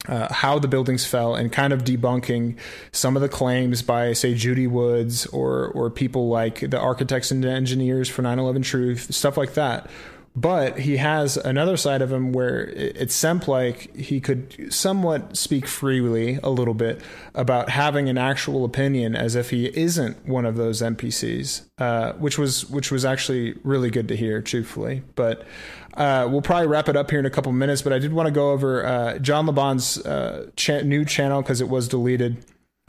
uh, 0.08 0.34
how 0.34 0.60
the 0.60 0.68
buildings 0.68 1.06
fell 1.06 1.36
and 1.36 1.52
kind 1.52 1.74
of 1.74 1.84
debunking 1.84 2.58
some 2.92 3.16
of 3.16 3.22
the 3.22 3.30
claims 3.30 3.82
by 3.82 4.14
say 4.14 4.34
Judy 4.34 4.68
Woods 4.68 5.26
or 5.28 5.68
or 5.68 5.90
people 5.90 6.30
like 6.30 6.70
the 6.70 6.80
architects 6.80 7.32
and 7.32 7.44
engineers 7.46 8.10
for 8.10 8.22
9/11 8.22 8.64
Truth, 8.64 9.14
stuff 9.14 9.38
like 9.38 9.54
that. 9.54 9.90
But 10.34 10.80
he 10.80 10.98
has 10.98 11.36
another 11.36 11.76
side 11.76 12.02
of 12.02 12.12
him 12.12 12.32
where 12.32 12.70
it, 12.70 13.12
seemed 13.12 13.50
like 13.50 13.94
he 13.96 14.22
could 14.22 14.74
somewhat 14.74 15.36
speak 15.36 15.68
freely 15.68 16.40
a 16.42 16.50
little 16.50 16.74
bit 16.74 17.02
about 17.36 17.70
having 17.70 18.08
an 18.08 18.18
actual 18.18 18.64
opinion 18.64 19.14
as 19.14 19.36
if 19.36 19.50
he 19.50 19.66
isn't 19.78 20.26
one 20.26 20.46
of 20.46 20.56
those 20.56 20.82
NPCs, 20.82 21.68
uh, 21.80 22.14
which 22.14 22.38
was 22.38 22.70
which 22.70 22.92
was 22.92 23.04
actually 23.04 23.56
really 23.64 23.90
good 23.90 24.08
to 24.08 24.16
hear, 24.16 24.42
truthfully. 24.42 25.04
But 25.16 25.46
uh, 25.96 26.30
we'll 26.32 26.42
probably 26.42 26.68
wrap 26.68 26.88
it 26.88 26.96
up 26.96 27.10
here 27.10 27.20
in 27.20 27.26
a 27.26 27.30
couple 27.30 27.52
minutes, 27.52 27.82
but 27.82 27.92
I 27.92 28.00
did 28.00 28.14
want 28.14 28.28
to 28.28 28.32
go 28.32 28.52
over 28.52 28.86
uh, 28.86 29.20
John 29.20 29.46
Le 29.46 29.52
Bon's 29.52 29.98
uh, 30.06 30.50
cha- 30.56 30.82
new 30.82 31.04
channel 31.04 31.42
because 31.42 31.60
it 31.60 31.68
was 31.68 31.90
deleted. 31.90 32.46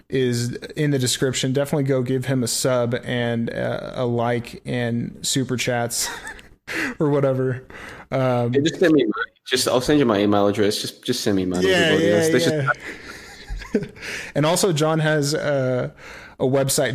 Is 0.08 0.54
in 0.76 0.90
the 0.90 0.98
description. 0.98 1.54
Definitely 1.54 1.84
go 1.84 2.02
give 2.02 2.26
him 2.26 2.42
a 2.42 2.46
sub 2.46 2.94
and 3.02 3.48
uh, 3.50 3.92
a 3.94 4.04
like 4.04 4.60
and 4.66 5.18
super 5.26 5.56
chats 5.56 6.10
or 7.00 7.10
whatever. 7.10 7.64
Um, 8.10 8.52
Yeah, 8.54 8.60
just 8.60 8.78
send 8.80 8.92
me 8.92 9.02
money. 9.02 9.30
Just 9.46 9.66
I'll 9.68 9.80
send 9.80 9.98
you 9.98 10.04
my 10.06 10.18
email 10.20 10.46
address. 10.46 10.80
Just 10.80 11.02
just 11.04 11.20
send 11.22 11.36
me 11.36 11.44
money. 11.46 11.68
Yeah, 11.68 11.94
yeah, 11.94 12.26
yeah. 12.26 12.30
just- 12.30 13.90
and 14.34 14.44
also 14.46 14.72
John 14.72 14.98
has 15.00 15.34
uh, 15.34 15.90
a 16.38 16.44
website, 16.44 16.94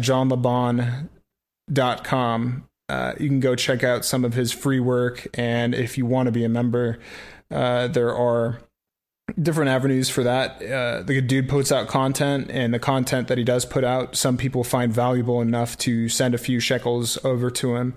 johnlebon.com. 1.70 2.64
Uh, 2.90 3.14
you 3.20 3.28
can 3.28 3.40
go 3.40 3.56
check 3.56 3.84
out 3.84 4.06
some 4.06 4.24
of 4.24 4.34
his 4.34 4.52
free 4.52 4.80
work. 4.80 5.28
And 5.34 5.76
if 5.76 5.98
you 5.98 6.06
want 6.06 6.28
to 6.28 6.32
be 6.32 6.44
a 6.46 6.50
member, 6.50 7.00
uh, 7.52 7.88
there 7.90 8.16
are 8.16 8.60
different 9.42 9.70
avenues 9.70 10.10
for 10.10 10.24
that. 10.24 10.62
Uh, 10.64 11.02
the 11.04 11.20
dude 11.22 11.50
puts 11.50 11.72
out 11.72 11.88
content, 11.90 12.50
and 12.50 12.74
the 12.74 12.80
content 12.80 13.28
that 13.28 13.38
he 13.38 13.44
does 13.44 13.66
put 13.66 13.84
out, 13.84 14.16
some 14.16 14.38
people 14.38 14.64
find 14.64 14.94
valuable 14.94 15.42
enough 15.42 15.78
to 15.80 16.08
send 16.08 16.34
a 16.34 16.38
few 16.38 16.60
shekels 16.62 17.18
over 17.26 17.50
to 17.52 17.76
him. 17.76 17.94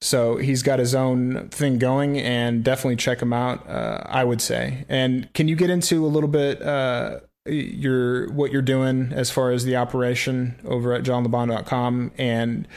So 0.00 0.36
he's 0.36 0.62
got 0.62 0.78
his 0.78 0.94
own 0.94 1.48
thing 1.48 1.78
going, 1.78 2.18
and 2.18 2.62
definitely 2.62 2.96
check 2.96 3.20
him 3.20 3.32
out. 3.32 3.68
Uh, 3.68 4.02
I 4.06 4.24
would 4.24 4.40
say. 4.40 4.84
And 4.88 5.32
can 5.34 5.48
you 5.48 5.56
get 5.56 5.70
into 5.70 6.04
a 6.04 6.08
little 6.08 6.28
bit 6.28 6.62
uh, 6.62 7.20
your 7.46 8.30
what 8.32 8.52
you're 8.52 8.62
doing 8.62 9.12
as 9.12 9.30
far 9.30 9.50
as 9.50 9.64
the 9.64 9.76
operation 9.76 10.60
over 10.64 10.92
at 10.92 11.02
johnlebon.com 11.02 12.12
and 12.16 12.68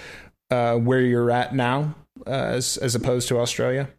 uh, 0.49 0.75
where 0.77 1.01
you're 1.01 1.31
at 1.31 1.53
now, 1.53 1.95
uh, 2.25 2.29
as 2.29 2.77
as 2.77 2.95
opposed 2.95 3.27
to 3.29 3.39
Australia? 3.39 3.89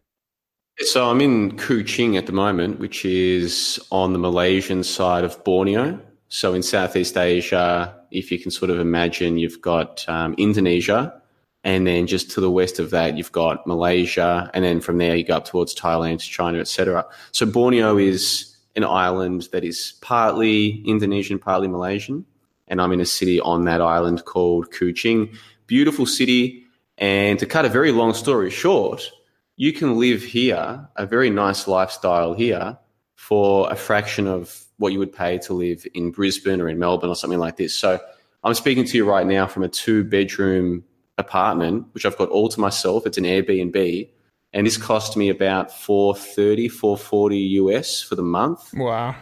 So 0.79 1.09
I'm 1.09 1.21
in 1.21 1.55
Kuching 1.55 2.17
at 2.17 2.25
the 2.25 2.31
moment, 2.31 2.79
which 2.79 3.05
is 3.05 3.79
on 3.91 4.13
the 4.13 4.19
Malaysian 4.19 4.83
side 4.83 5.23
of 5.23 5.41
Borneo. 5.43 5.99
So 6.29 6.55
in 6.55 6.63
Southeast 6.63 7.15
Asia, 7.15 7.95
if 8.09 8.31
you 8.31 8.39
can 8.39 8.49
sort 8.49 8.71
of 8.71 8.79
imagine, 8.79 9.37
you've 9.37 9.61
got 9.61 10.03
um, 10.09 10.33
Indonesia, 10.39 11.21
and 11.63 11.87
then 11.87 12.07
just 12.07 12.31
to 12.31 12.41
the 12.41 12.51
west 12.51 12.79
of 12.79 12.89
that, 12.91 13.17
you've 13.17 13.31
got 13.31 13.65
Malaysia, 13.65 14.49
and 14.53 14.63
then 14.63 14.81
from 14.81 14.97
there 14.97 15.15
you 15.15 15.23
go 15.23 15.37
up 15.37 15.45
towards 15.45 15.73
Thailand, 15.73 16.19
China, 16.19 16.59
etc. 16.59 17.05
So 17.31 17.45
Borneo 17.45 17.97
is 17.97 18.55
an 18.75 18.83
island 18.83 19.47
that 19.51 19.63
is 19.63 19.93
partly 20.01 20.83
Indonesian, 20.85 21.39
partly 21.39 21.67
Malaysian, 21.67 22.25
and 22.67 22.81
I'm 22.81 22.91
in 22.91 23.01
a 23.01 23.05
city 23.05 23.39
on 23.39 23.65
that 23.65 23.81
island 23.81 24.25
called 24.25 24.71
Kuching. 24.71 25.35
Beautiful 25.67 26.05
city, 26.05 26.65
and 26.97 27.39
to 27.39 27.45
cut 27.45 27.65
a 27.65 27.69
very 27.69 27.91
long 27.91 28.13
story 28.13 28.49
short, 28.49 29.09
you 29.55 29.71
can 29.71 29.99
live 29.99 30.23
here, 30.23 30.87
a 30.95 31.05
very 31.05 31.29
nice 31.29 31.67
lifestyle 31.67 32.33
here, 32.33 32.77
for 33.15 33.71
a 33.71 33.75
fraction 33.75 34.27
of 34.27 34.65
what 34.77 34.91
you 34.91 34.99
would 34.99 35.13
pay 35.13 35.37
to 35.37 35.53
live 35.53 35.85
in 35.93 36.11
Brisbane 36.11 36.59
or 36.59 36.67
in 36.67 36.77
Melbourne 36.77 37.09
or 37.09 37.15
something 37.15 37.39
like 37.39 37.55
this. 37.55 37.73
So 37.73 37.99
I'm 38.43 38.53
speaking 38.53 38.83
to 38.83 38.97
you 38.97 39.05
right 39.05 39.25
now 39.25 39.47
from 39.47 39.63
a 39.63 39.69
two 39.69 40.03
bedroom 40.03 40.83
apartment, 41.17 41.87
which 41.93 42.05
I've 42.05 42.17
got 42.17 42.29
all 42.29 42.49
to 42.49 42.59
myself. 42.59 43.05
It's 43.05 43.17
an 43.17 43.23
Airbnb. 43.23 44.09
And 44.53 44.67
this 44.67 44.77
cost 44.77 45.17
me 45.17 45.29
about 45.29 45.71
430, 45.71 46.69
440 46.69 47.37
US 47.37 48.01
for 48.01 48.15
the 48.15 48.23
month. 48.23 48.71
Wow. 48.73 49.15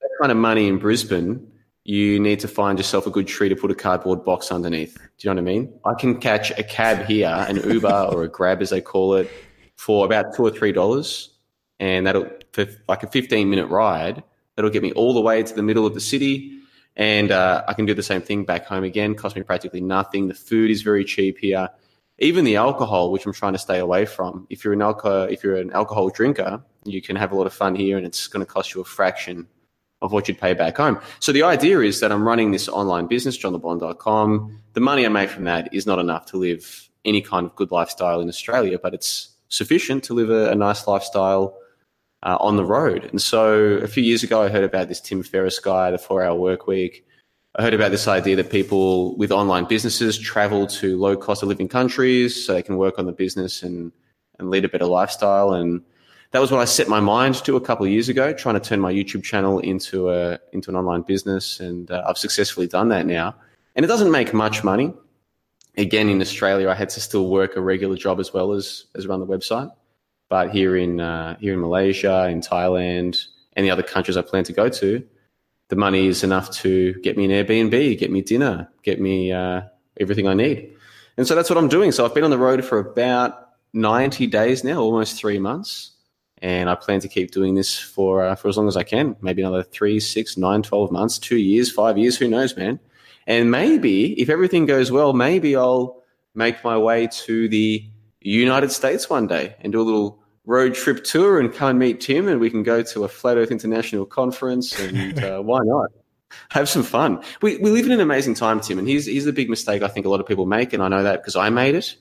That 0.00 0.10
kind 0.20 0.30
of 0.30 0.38
money 0.38 0.68
in 0.68 0.78
Brisbane, 0.78 1.50
you 1.84 2.20
need 2.20 2.40
to 2.40 2.48
find 2.48 2.78
yourself 2.78 3.06
a 3.06 3.10
good 3.10 3.26
tree 3.26 3.48
to 3.48 3.56
put 3.56 3.70
a 3.70 3.74
cardboard 3.74 4.24
box 4.24 4.52
underneath. 4.52 4.94
Do 4.94 5.28
you 5.28 5.34
know 5.34 5.42
what 5.42 5.50
I 5.50 5.52
mean? 5.52 5.80
I 5.84 5.94
can 5.94 6.20
catch 6.20 6.50
a 6.52 6.62
cab 6.62 7.06
here, 7.06 7.34
an 7.48 7.56
Uber 7.56 8.08
or 8.12 8.22
a 8.22 8.28
Grab 8.28 8.60
as 8.60 8.70
they 8.70 8.82
call 8.82 9.14
it, 9.14 9.30
for 9.76 10.04
about 10.04 10.36
two 10.36 10.44
or 10.44 10.50
three 10.50 10.72
dollars, 10.72 11.30
and 11.78 12.06
that'll 12.06 12.28
for 12.52 12.66
like 12.86 13.02
a 13.02 13.06
fifteen 13.06 13.48
minute 13.48 13.66
ride. 13.66 14.22
That'll 14.56 14.70
get 14.70 14.82
me 14.82 14.92
all 14.92 15.14
the 15.14 15.22
way 15.22 15.42
to 15.42 15.54
the 15.54 15.62
middle 15.62 15.86
of 15.86 15.94
the 15.94 16.00
city, 16.00 16.59
and 16.96 17.30
uh, 17.30 17.64
I 17.66 17.74
can 17.74 17.86
do 17.86 17.94
the 17.94 18.02
same 18.02 18.22
thing 18.22 18.44
back 18.44 18.66
home 18.66 18.84
again. 18.84 19.14
Cost 19.14 19.36
me 19.36 19.42
practically 19.42 19.80
nothing. 19.80 20.28
The 20.28 20.34
food 20.34 20.70
is 20.70 20.82
very 20.82 21.04
cheap 21.04 21.38
here. 21.38 21.68
Even 22.18 22.44
the 22.44 22.56
alcohol, 22.56 23.10
which 23.12 23.24
I'm 23.24 23.32
trying 23.32 23.54
to 23.54 23.58
stay 23.58 23.78
away 23.78 24.04
from. 24.04 24.46
If 24.50 24.64
you're 24.64 24.74
an 24.74 24.82
alcohol, 24.82 25.22
if 25.22 25.42
you're 25.42 25.56
an 25.56 25.72
alcohol 25.72 26.10
drinker, 26.10 26.62
you 26.84 27.00
can 27.00 27.16
have 27.16 27.32
a 27.32 27.36
lot 27.36 27.46
of 27.46 27.52
fun 27.52 27.74
here, 27.74 27.96
and 27.96 28.06
it's 28.06 28.26
going 28.26 28.44
to 28.44 28.50
cost 28.50 28.74
you 28.74 28.80
a 28.80 28.84
fraction 28.84 29.46
of 30.02 30.12
what 30.12 30.28
you'd 30.28 30.40
pay 30.40 30.54
back 30.54 30.76
home. 30.76 30.98
So 31.18 31.32
the 31.32 31.42
idea 31.42 31.80
is 31.80 32.00
that 32.00 32.10
I'm 32.12 32.26
running 32.26 32.52
this 32.52 32.68
online 32.68 33.06
business, 33.06 33.38
johnlebon.com. 33.38 34.62
The 34.72 34.80
money 34.80 35.04
I 35.04 35.08
make 35.08 35.30
from 35.30 35.44
that 35.44 35.72
is 35.72 35.86
not 35.86 35.98
enough 35.98 36.26
to 36.26 36.36
live 36.36 36.88
any 37.04 37.20
kind 37.20 37.46
of 37.46 37.56
good 37.56 37.70
lifestyle 37.70 38.20
in 38.20 38.28
Australia, 38.28 38.78
but 38.82 38.94
it's 38.94 39.30
sufficient 39.48 40.04
to 40.04 40.14
live 40.14 40.30
a, 40.30 40.50
a 40.50 40.54
nice 40.54 40.86
lifestyle 40.86 41.56
uh, 42.22 42.36
on 42.40 42.56
the 42.56 42.64
road. 42.64 43.04
And 43.10 43.20
so 43.20 43.54
a 43.82 43.86
few 43.86 44.02
years 44.02 44.22
ago, 44.22 44.42
I 44.42 44.48
heard 44.48 44.64
about 44.64 44.88
this 44.88 45.00
Tim 45.00 45.22
Ferriss 45.22 45.58
guy, 45.58 45.90
the 45.90 45.98
four 45.98 46.22
hour 46.22 46.38
work 46.38 46.66
week. 46.66 47.06
I 47.56 47.62
heard 47.62 47.74
about 47.74 47.90
this 47.90 48.06
idea 48.06 48.36
that 48.36 48.50
people 48.50 49.16
with 49.16 49.32
online 49.32 49.64
businesses 49.64 50.18
travel 50.18 50.66
to 50.68 50.96
low 50.96 51.16
cost 51.16 51.42
of 51.42 51.48
living 51.48 51.68
countries 51.68 52.46
so 52.46 52.52
they 52.52 52.62
can 52.62 52.76
work 52.76 52.98
on 52.98 53.06
the 53.06 53.12
business 53.12 53.62
and, 53.62 53.90
and 54.38 54.50
lead 54.50 54.64
a 54.64 54.68
better 54.68 54.86
lifestyle. 54.86 55.52
And 55.52 55.82
that 56.32 56.38
was 56.38 56.52
what 56.52 56.60
I 56.60 56.64
set 56.64 56.88
my 56.88 57.00
mind 57.00 57.36
to 57.44 57.56
a 57.56 57.60
couple 57.60 57.84
of 57.86 57.92
years 57.92 58.08
ago, 58.08 58.32
trying 58.32 58.54
to 58.54 58.60
turn 58.60 58.80
my 58.80 58.92
YouTube 58.92 59.24
channel 59.24 59.58
into 59.58 60.10
a 60.10 60.38
into 60.52 60.70
an 60.70 60.76
online 60.76 61.02
business, 61.02 61.58
and 61.58 61.90
uh, 61.90 62.04
I've 62.06 62.18
successfully 62.18 62.68
done 62.68 62.88
that 62.90 63.06
now. 63.06 63.34
And 63.74 63.84
it 63.84 63.88
doesn't 63.88 64.10
make 64.10 64.32
much 64.32 64.62
money. 64.62 64.92
Again, 65.76 66.08
in 66.08 66.20
Australia, 66.20 66.68
I 66.68 66.74
had 66.74 66.88
to 66.90 67.00
still 67.00 67.28
work 67.28 67.56
a 67.56 67.60
regular 67.60 67.96
job 67.96 68.20
as 68.20 68.32
well 68.32 68.52
as 68.52 68.86
as 68.94 69.06
run 69.06 69.20
the 69.20 69.26
website. 69.26 69.72
But 70.30 70.50
here 70.50 70.74
in 70.76 71.00
uh, 71.00 71.36
here 71.38 71.52
in 71.52 71.60
Malaysia, 71.60 72.26
in 72.30 72.40
Thailand, 72.40 73.22
and 73.52 73.66
the 73.66 73.70
other 73.70 73.82
countries 73.82 74.16
I 74.16 74.22
plan 74.22 74.44
to 74.44 74.54
go 74.54 74.70
to, 74.70 75.04
the 75.68 75.76
money 75.76 76.06
is 76.06 76.24
enough 76.24 76.50
to 76.62 76.94
get 77.02 77.18
me 77.18 77.26
an 77.26 77.30
Airbnb, 77.32 77.98
get 77.98 78.10
me 78.10 78.22
dinner, 78.22 78.70
get 78.82 78.98
me 78.98 79.32
uh, 79.32 79.60
everything 80.00 80.26
I 80.26 80.34
need. 80.34 80.72
And 81.18 81.26
so 81.26 81.34
that's 81.34 81.50
what 81.50 81.58
I'm 81.58 81.68
doing. 81.68 81.92
So 81.92 82.06
I've 82.06 82.14
been 82.14 82.24
on 82.24 82.30
the 82.30 82.38
road 82.38 82.64
for 82.64 82.78
about 82.78 83.50
90 83.74 84.26
days 84.28 84.64
now, 84.64 84.80
almost 84.80 85.18
three 85.18 85.38
months 85.38 85.92
and 86.42 86.70
I 86.70 86.74
plan 86.74 87.00
to 87.00 87.08
keep 87.08 87.30
doing 87.30 87.54
this 87.54 87.78
for 87.78 88.24
uh, 88.24 88.34
for 88.34 88.48
as 88.48 88.56
long 88.56 88.68
as 88.68 88.76
I 88.76 88.82
can. 88.82 89.16
Maybe 89.20 89.42
another 89.42 89.62
three, 89.62 90.00
six, 90.00 90.36
nine, 90.36 90.62
12 90.62 90.90
months, 90.90 91.18
two 91.18 91.36
years, 91.36 91.70
five 91.70 91.98
years, 91.98 92.16
who 92.16 92.28
knows, 92.28 92.56
man? 92.56 92.80
And 93.26 93.50
maybe 93.50 94.18
if 94.20 94.28
everything 94.28 94.66
goes 94.66 94.90
well, 94.90 95.12
maybe 95.12 95.54
I'll 95.54 96.02
make 96.34 96.64
my 96.64 96.78
way 96.78 97.08
to 97.24 97.48
the 97.48 97.84
United 98.20 98.72
States 98.72 99.10
one 99.10 99.26
day 99.26 99.56
and 99.60 99.72
do 99.72 99.80
a 99.80 99.82
little 99.82 100.19
road 100.50 100.74
trip 100.74 101.04
tour 101.04 101.38
and 101.38 101.54
come 101.54 101.70
and 101.70 101.78
meet 101.78 102.00
Tim, 102.00 102.26
and 102.26 102.40
we 102.40 102.50
can 102.50 102.64
go 102.64 102.82
to 102.82 103.04
a 103.04 103.08
Flat 103.08 103.36
Earth 103.36 103.52
International 103.52 104.04
conference, 104.04 104.76
and 104.80 105.22
uh, 105.24 105.40
why 105.40 105.60
not? 105.62 105.90
Have 106.50 106.68
some 106.68 106.82
fun. 106.82 107.22
We, 107.40 107.56
we 107.58 107.70
live 107.70 107.86
in 107.86 107.92
an 107.92 108.00
amazing 108.00 108.34
time, 108.34 108.60
Tim, 108.60 108.78
and 108.78 108.88
here's, 108.88 109.06
here's 109.06 109.24
the 109.24 109.32
big 109.32 109.48
mistake 109.48 109.82
I 109.82 109.88
think 109.88 110.06
a 110.06 110.08
lot 110.08 110.20
of 110.20 110.26
people 110.26 110.46
make, 110.46 110.72
and 110.72 110.82
I 110.82 110.88
know 110.88 111.04
that 111.04 111.22
because 111.22 111.36
I 111.36 111.50
made 111.50 111.76
it. 111.76 111.94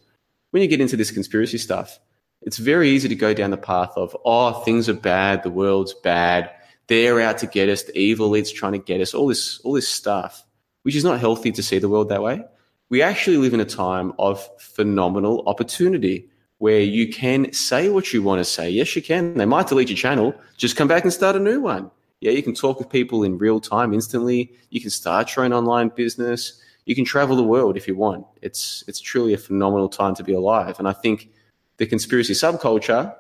When 0.50 0.64
you 0.64 0.68
get 0.68 0.82
into 0.82 0.98
this 0.98 1.12
conspiracy 1.12 1.60
stuff, 1.60 2.00
it's 2.42 2.58
very 2.58 2.90
easy 2.90 3.08
to 3.08 3.16
go 3.16 3.36
down 3.36 3.52
the 3.52 3.58
path 3.58 3.92
of, 3.96 4.18
oh, 4.26 4.54
things 4.64 4.90
are 4.90 4.94
bad, 4.94 5.44
the 5.44 5.52
world's 5.52 5.94
bad, 5.94 6.50
they're 6.88 7.22
out 7.22 7.38
to 7.40 7.48
get 7.48 7.70
us, 7.70 7.84
the 7.84 7.98
evil 7.98 8.26
elite's 8.28 8.52
trying 8.52 8.74
to 8.74 8.80
get 8.80 9.00
us, 9.00 9.14
all 9.14 9.28
this, 9.28 9.60
all 9.60 9.74
this 9.74 9.88
stuff, 9.88 10.44
which 10.82 10.96
is 10.96 11.04
not 11.04 11.20
healthy 11.20 11.52
to 11.52 11.62
see 11.62 11.78
the 11.78 11.90
world 11.90 12.10
that 12.10 12.24
way. 12.24 12.42
We 12.90 13.04
actually 13.04 13.38
live 13.38 13.54
in 13.54 13.60
a 13.60 13.66
time 13.66 14.14
of 14.18 14.50
phenomenal 14.60 15.44
opportunity 15.46 16.30
where 16.60 16.82
you 16.82 17.12
can 17.12 17.52
say 17.52 17.90
what 17.90 18.14
you 18.14 18.22
want 18.22 18.40
to 18.40 18.46
say. 18.46 18.70
Yes, 18.70 18.96
you 18.96 19.02
can. 19.02 19.34
They 19.34 19.46
might 19.46 19.68
delete 19.68 19.90
your 19.90 19.98
channel, 19.98 20.34
just 20.58 20.76
come 20.76 20.88
back 20.88 21.04
and 21.04 21.12
start 21.12 21.36
a 21.36 21.40
new 21.40 21.62
one. 21.62 21.90
Yeah, 22.22 22.32
you 22.32 22.44
can 22.44 22.54
talk 22.54 22.80
with 22.80 22.90
people 22.90 23.24
in 23.24 23.38
real 23.38 23.62
time 23.62 23.94
instantly. 23.94 24.52
You 24.70 24.82
can 24.82 24.90
start 24.90 25.36
your 25.36 25.46
own 25.46 25.54
online 25.54 25.90
business. 25.90 26.62
You 26.86 26.96
can 26.96 27.06
travel 27.06 27.38
the 27.38 27.44
world 27.44 27.78
if 27.78 27.88
you 27.88 27.96
want. 27.96 28.26
It's 28.42 28.84
it's 28.88 29.00
truly 29.00 29.34
a 29.34 29.38
phenomenal 29.38 29.88
time 29.88 30.16
to 30.16 30.24
be 30.24 30.34
alive. 30.34 30.80
And 30.80 30.88
I 30.88 30.94
think 30.94 31.30
the 31.78 31.86
conspiracy 31.86 32.34
subculture 32.34 33.16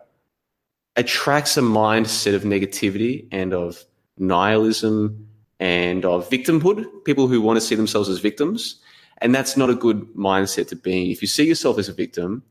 attracts 0.98 1.56
a 1.56 1.61
mindset 1.61 2.36
of 2.36 2.44
negativity 2.44 3.26
and 3.32 3.53
of 3.53 3.86
nihilism 4.18 5.28
and 5.61 6.03
of 6.03 6.30
victimhood, 6.30 6.86
people 7.06 7.28
who 7.28 7.40
want 7.40 7.56
to 7.56 7.61
see 7.61 7.76
themselves 7.76 8.10
as 8.10 8.20
victims. 8.20 8.82
And 9.20 9.34
that's 9.34 9.56
not 9.56 9.70
a 9.70 9.76
good 9.76 10.02
mindset 10.14 10.68
to 10.70 10.76
be 10.76 11.06
in. 11.06 11.11
If 11.11 11.22
you 11.22 11.28
see 11.28 11.45
yourself 11.45 11.78
as 11.78 11.88
a 11.88 11.94
victim, 11.94 12.44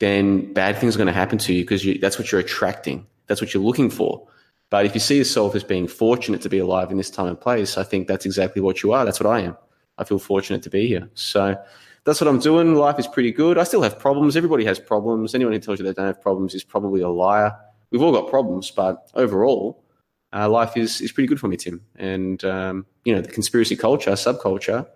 then 0.00 0.52
bad 0.52 0.76
things 0.78 0.96
are 0.96 0.98
going 0.98 1.06
to 1.06 1.12
happen 1.12 1.38
to 1.38 1.54
you 1.54 1.62
because 1.62 1.84
you, 1.84 1.98
that's 1.98 2.18
what 2.18 2.32
you're 2.32 2.40
attracting. 2.40 3.06
That's 3.26 3.40
what 3.40 3.54
you're 3.54 3.62
looking 3.62 3.90
for. 3.90 4.26
But 4.70 4.86
if 4.86 4.94
you 4.94 5.00
see 5.00 5.18
yourself 5.18 5.54
as 5.54 5.64
being 5.64 5.88
fortunate 5.88 6.42
to 6.42 6.48
be 6.48 6.58
alive 6.58 6.90
in 6.90 6.96
this 6.96 7.10
time 7.10 7.26
and 7.26 7.40
place, 7.40 7.76
I 7.76 7.82
think 7.82 8.08
that's 8.08 8.26
exactly 8.26 8.62
what 8.62 8.82
you 8.82 8.92
are. 8.92 9.04
That's 9.04 9.20
what 9.20 9.30
I 9.30 9.40
am. 9.40 9.56
I 9.98 10.04
feel 10.04 10.18
fortunate 10.18 10.62
to 10.62 10.70
be 10.70 10.86
here. 10.86 11.10
So 11.14 11.56
that's 12.04 12.20
what 12.20 12.28
I'm 12.28 12.38
doing. 12.38 12.74
Life 12.74 12.98
is 12.98 13.06
pretty 13.06 13.32
good. 13.32 13.58
I 13.58 13.64
still 13.64 13.82
have 13.82 13.98
problems. 13.98 14.36
Everybody 14.36 14.64
has 14.64 14.78
problems. 14.78 15.34
Anyone 15.34 15.52
who 15.52 15.58
tells 15.58 15.78
you 15.78 15.84
they 15.84 15.92
don't 15.92 16.06
have 16.06 16.22
problems 16.22 16.54
is 16.54 16.64
probably 16.64 17.02
a 17.02 17.08
liar. 17.08 17.54
We've 17.90 18.02
all 18.02 18.12
got 18.12 18.30
problems, 18.30 18.70
but 18.70 19.10
overall, 19.14 19.84
uh, 20.32 20.48
life 20.48 20.76
is, 20.76 21.00
is 21.00 21.12
pretty 21.12 21.26
good 21.26 21.40
for 21.40 21.48
me, 21.48 21.56
Tim. 21.56 21.84
And, 21.96 22.42
um, 22.44 22.86
you 23.04 23.14
know, 23.14 23.20
the 23.20 23.28
conspiracy 23.28 23.76
culture, 23.76 24.12
subculture, 24.12 24.86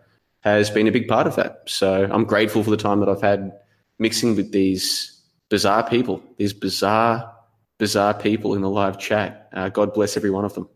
has 0.41 0.71
been 0.71 0.87
a 0.87 0.93
big 0.93 1.09
part 1.09 1.27
of 1.27 1.37
that. 1.37 1.63
So 1.67 2.09
I'm 2.11 2.25
grateful 2.25 2.63
for 2.63 2.71
the 2.71 2.77
time 2.77 3.01
that 3.01 3.09
I've 3.09 3.23
had 3.23 3.53
mixing 3.99 4.37
with 4.37 4.53
these 4.53 5.23
bizarre 5.51 5.89
people, 5.89 6.23
these 6.37 6.53
bizarre 6.53 7.31
bizarre 7.79 8.15
people 8.15 8.55
in 8.55 8.63
the 8.63 8.71
live 8.71 8.99
chat. 8.99 9.49
Uh, 9.53 9.69
God 9.69 9.95
bless 9.95 10.17
every 10.17 10.31
one 10.31 10.45
of 10.45 10.55
them. 10.55 10.69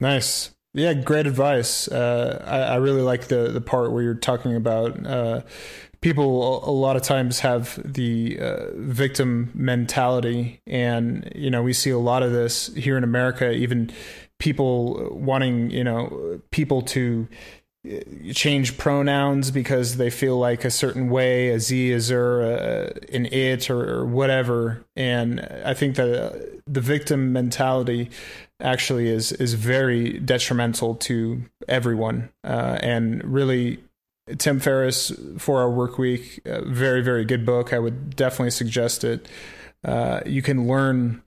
Nice. 0.00 0.50
Yeah, 0.74 0.92
great 0.92 1.26
advice. 1.26 1.88
Uh, 1.88 2.42
I, 2.44 2.74
I, 2.74 2.76
really 2.76 3.00
like 3.00 3.28
the 3.28 3.52
the 3.52 3.60
part 3.60 3.92
where 3.92 4.02
you're 4.02 4.14
talking 4.14 4.56
about 4.56 5.06
uh, 5.06 5.42
people. 6.00 6.68
A 6.68 6.72
lot 6.72 6.96
of 6.96 7.02
times 7.02 7.38
have 7.40 7.80
the 7.84 8.38
uh, 8.40 8.66
victim 8.74 9.52
mentality, 9.54 10.60
and 10.66 11.30
you 11.32 11.48
know 11.48 11.62
we 11.62 11.72
see 11.72 11.90
a 11.90 11.98
lot 11.98 12.24
of 12.24 12.32
this 12.32 12.74
here 12.74 12.98
in 12.98 13.04
America. 13.04 13.52
Even 13.52 13.92
people 14.40 15.16
wanting 15.16 15.70
you 15.70 15.84
know 15.84 16.40
people 16.50 16.82
to 16.82 17.28
change 18.32 18.78
pronouns 18.78 19.50
because 19.50 19.96
they 19.96 20.08
feel 20.08 20.38
like 20.38 20.64
a 20.64 20.70
certain 20.70 21.10
way, 21.10 21.50
a 21.50 21.60
z, 21.60 21.92
a 21.92 22.00
zer, 22.00 22.40
a, 22.40 22.92
an 23.12 23.26
it, 23.26 23.68
or, 23.68 24.00
or, 24.00 24.06
whatever. 24.06 24.84
And 24.96 25.40
I 25.64 25.74
think 25.74 25.96
that 25.96 26.62
the 26.66 26.80
victim 26.80 27.32
mentality 27.32 28.10
actually 28.60 29.08
is 29.08 29.32
is 29.32 29.54
very 29.54 30.18
detrimental 30.18 30.94
to 30.94 31.42
everyone. 31.68 32.30
Uh, 32.42 32.78
and 32.80 33.22
really, 33.24 33.84
Tim 34.38 34.60
Ferriss, 34.60 35.12
Four 35.38 35.62
Hour 35.62 35.70
Work 35.70 35.98
Week, 35.98 36.40
very 36.46 37.02
very 37.02 37.26
good 37.26 37.44
book. 37.44 37.74
I 37.74 37.78
would 37.78 38.16
definitely 38.16 38.52
suggest 38.52 39.04
it. 39.04 39.28
Uh, 39.84 40.20
you 40.24 40.40
can 40.40 40.66
learn 40.66 41.22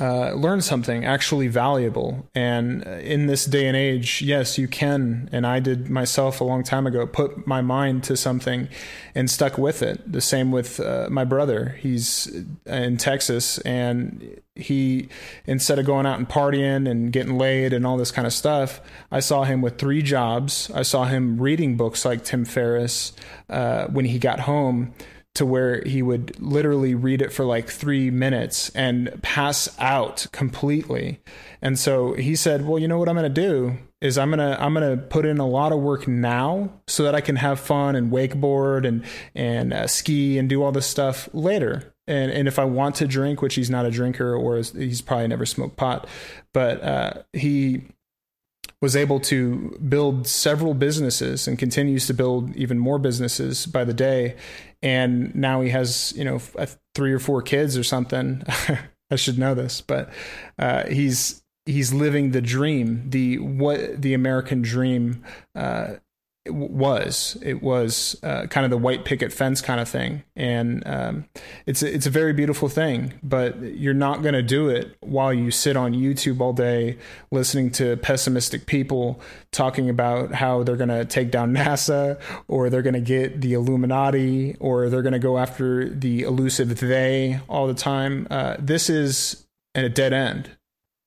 uh, 0.00 0.32
learn 0.32 0.60
something 0.60 1.04
actually 1.04 1.48
valuable. 1.48 2.28
And 2.34 2.82
in 2.84 3.26
this 3.26 3.44
day 3.44 3.66
and 3.66 3.76
age, 3.76 4.22
yes, 4.22 4.58
you 4.58 4.68
can. 4.68 5.28
And 5.32 5.46
I 5.46 5.60
did 5.60 5.90
myself 5.90 6.40
a 6.40 6.44
long 6.44 6.62
time 6.62 6.86
ago, 6.86 7.06
put 7.06 7.46
my 7.46 7.60
mind 7.60 8.04
to 8.04 8.16
something 8.16 8.68
and 9.14 9.30
stuck 9.30 9.58
with 9.58 9.82
it. 9.82 10.10
The 10.10 10.20
same 10.20 10.50
with 10.50 10.80
uh, 10.80 11.08
my 11.10 11.24
brother. 11.24 11.76
He's 11.80 12.32
in 12.66 12.96
Texas 12.96 13.58
and 13.58 14.40
he, 14.54 15.08
instead 15.46 15.78
of 15.78 15.86
going 15.86 16.06
out 16.06 16.18
and 16.18 16.28
partying 16.28 16.88
and 16.88 17.12
getting 17.12 17.38
laid 17.38 17.72
and 17.72 17.86
all 17.86 17.96
this 17.96 18.10
kind 18.10 18.26
of 18.26 18.32
stuff, 18.32 18.80
I 19.10 19.20
saw 19.20 19.44
him 19.44 19.62
with 19.62 19.78
three 19.78 20.02
jobs. 20.02 20.70
I 20.74 20.82
saw 20.82 21.04
him 21.04 21.40
reading 21.40 21.76
books 21.76 22.04
like 22.04 22.24
Tim 22.24 22.44
Ferriss 22.44 23.12
uh, 23.48 23.86
when 23.86 24.04
he 24.04 24.18
got 24.18 24.40
home 24.40 24.94
to 25.34 25.46
where 25.46 25.82
he 25.84 26.02
would 26.02 26.38
literally 26.40 26.94
read 26.94 27.22
it 27.22 27.32
for 27.32 27.44
like 27.44 27.68
three 27.68 28.10
minutes 28.10 28.68
and 28.70 29.20
pass 29.22 29.68
out 29.78 30.26
completely. 30.32 31.20
And 31.62 31.78
so 31.78 32.12
he 32.14 32.36
said, 32.36 32.66
"Well, 32.66 32.78
you 32.78 32.88
know 32.88 32.98
what 32.98 33.08
I'm 33.08 33.16
going 33.16 33.32
to 33.32 33.40
do 33.40 33.78
is 34.02 34.18
I'm 34.18 34.30
gonna 34.30 34.58
I'm 34.60 34.74
gonna 34.74 34.96
put 34.96 35.24
in 35.24 35.38
a 35.38 35.46
lot 35.46 35.72
of 35.72 35.78
work 35.78 36.08
now 36.08 36.72
so 36.88 37.04
that 37.04 37.14
I 37.14 37.20
can 37.20 37.36
have 37.36 37.60
fun 37.60 37.94
and 37.94 38.10
wakeboard 38.10 38.86
and 38.86 39.04
and 39.34 39.72
uh, 39.72 39.86
ski 39.86 40.38
and 40.38 40.48
do 40.48 40.62
all 40.62 40.72
this 40.72 40.86
stuff 40.86 41.28
later. 41.32 41.94
And 42.08 42.32
and 42.32 42.48
if 42.48 42.58
I 42.58 42.64
want 42.64 42.96
to 42.96 43.06
drink, 43.06 43.40
which 43.40 43.54
he's 43.54 43.70
not 43.70 43.86
a 43.86 43.90
drinker 43.92 44.34
or 44.34 44.58
is, 44.58 44.72
he's 44.72 45.00
probably 45.00 45.28
never 45.28 45.46
smoked 45.46 45.76
pot, 45.76 46.08
but 46.52 46.82
uh, 46.82 47.12
he 47.32 47.82
was 48.80 48.96
able 48.96 49.20
to 49.20 49.78
build 49.88 50.26
several 50.26 50.74
businesses 50.74 51.46
and 51.46 51.56
continues 51.56 52.08
to 52.08 52.14
build 52.14 52.54
even 52.56 52.80
more 52.80 52.98
businesses 52.98 53.64
by 53.66 53.84
the 53.84 53.94
day 53.94 54.34
and 54.82 55.34
now 55.34 55.60
he 55.60 55.70
has 55.70 56.12
you 56.16 56.24
know 56.24 56.40
three 56.94 57.12
or 57.12 57.18
four 57.18 57.42
kids 57.42 57.76
or 57.76 57.84
something. 57.84 58.42
I 59.10 59.16
should 59.16 59.38
know 59.38 59.54
this, 59.54 59.80
but 59.80 60.10
uh, 60.58 60.86
he's 60.86 61.42
he's 61.66 61.92
living 61.92 62.30
the 62.30 62.40
dream, 62.40 63.10
the 63.10 63.38
what 63.38 64.00
the 64.00 64.14
American 64.14 64.62
dream 64.62 65.22
uh, 65.54 65.94
was. 66.46 67.36
It 67.42 67.62
was 67.62 68.18
uh, 68.22 68.46
kind 68.46 68.64
of 68.64 68.70
the 68.70 68.78
white 68.78 69.04
picket 69.04 69.32
fence 69.32 69.60
kind 69.60 69.80
of 69.80 69.88
thing, 69.88 70.24
and 70.34 70.82
um, 70.86 71.24
it's 71.66 71.82
a, 71.82 71.94
it's 71.94 72.06
a 72.06 72.10
very 72.10 72.32
beautiful 72.32 72.68
thing. 72.68 73.14
But 73.22 73.60
you're 73.62 73.94
not 73.94 74.22
going 74.22 74.34
to 74.34 74.42
do 74.42 74.68
it 74.68 74.96
while 75.00 75.32
you 75.32 75.50
sit 75.50 75.76
on 75.76 75.92
YouTube 75.92 76.40
all 76.40 76.52
day 76.52 76.98
listening 77.30 77.70
to 77.72 77.96
pessimistic 77.98 78.66
people 78.66 79.20
talking 79.52 79.88
about 79.88 80.34
how 80.34 80.62
they're 80.64 80.76
going 80.76 80.88
to 80.88 81.04
take 81.04 81.30
down 81.30 81.52
NASA, 81.54 82.20
or 82.48 82.70
they're 82.70 82.82
going 82.82 82.94
to 82.94 83.00
get 83.00 83.40
the 83.40 83.52
Illuminati, 83.52 84.56
or 84.58 84.88
they're 84.88 85.02
going 85.02 85.12
to 85.12 85.18
go 85.18 85.38
after 85.38 85.88
the 85.88 86.22
elusive 86.22 86.78
they 86.80 87.40
all 87.48 87.66
the 87.66 87.74
time. 87.74 88.26
Uh, 88.30 88.56
this 88.58 88.90
is 88.90 89.46
a 89.74 89.88
dead 89.88 90.12
end. 90.12 90.50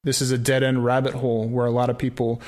This 0.05 0.21
is 0.21 0.31
a 0.31 0.37
dead 0.37 0.63
end 0.63 0.85
rabbit 0.85 1.15
hole 1.15 1.47
where 1.47 1.65
a 1.65 1.71
lot 1.71 1.89
of 1.89 1.97
people 1.97 2.41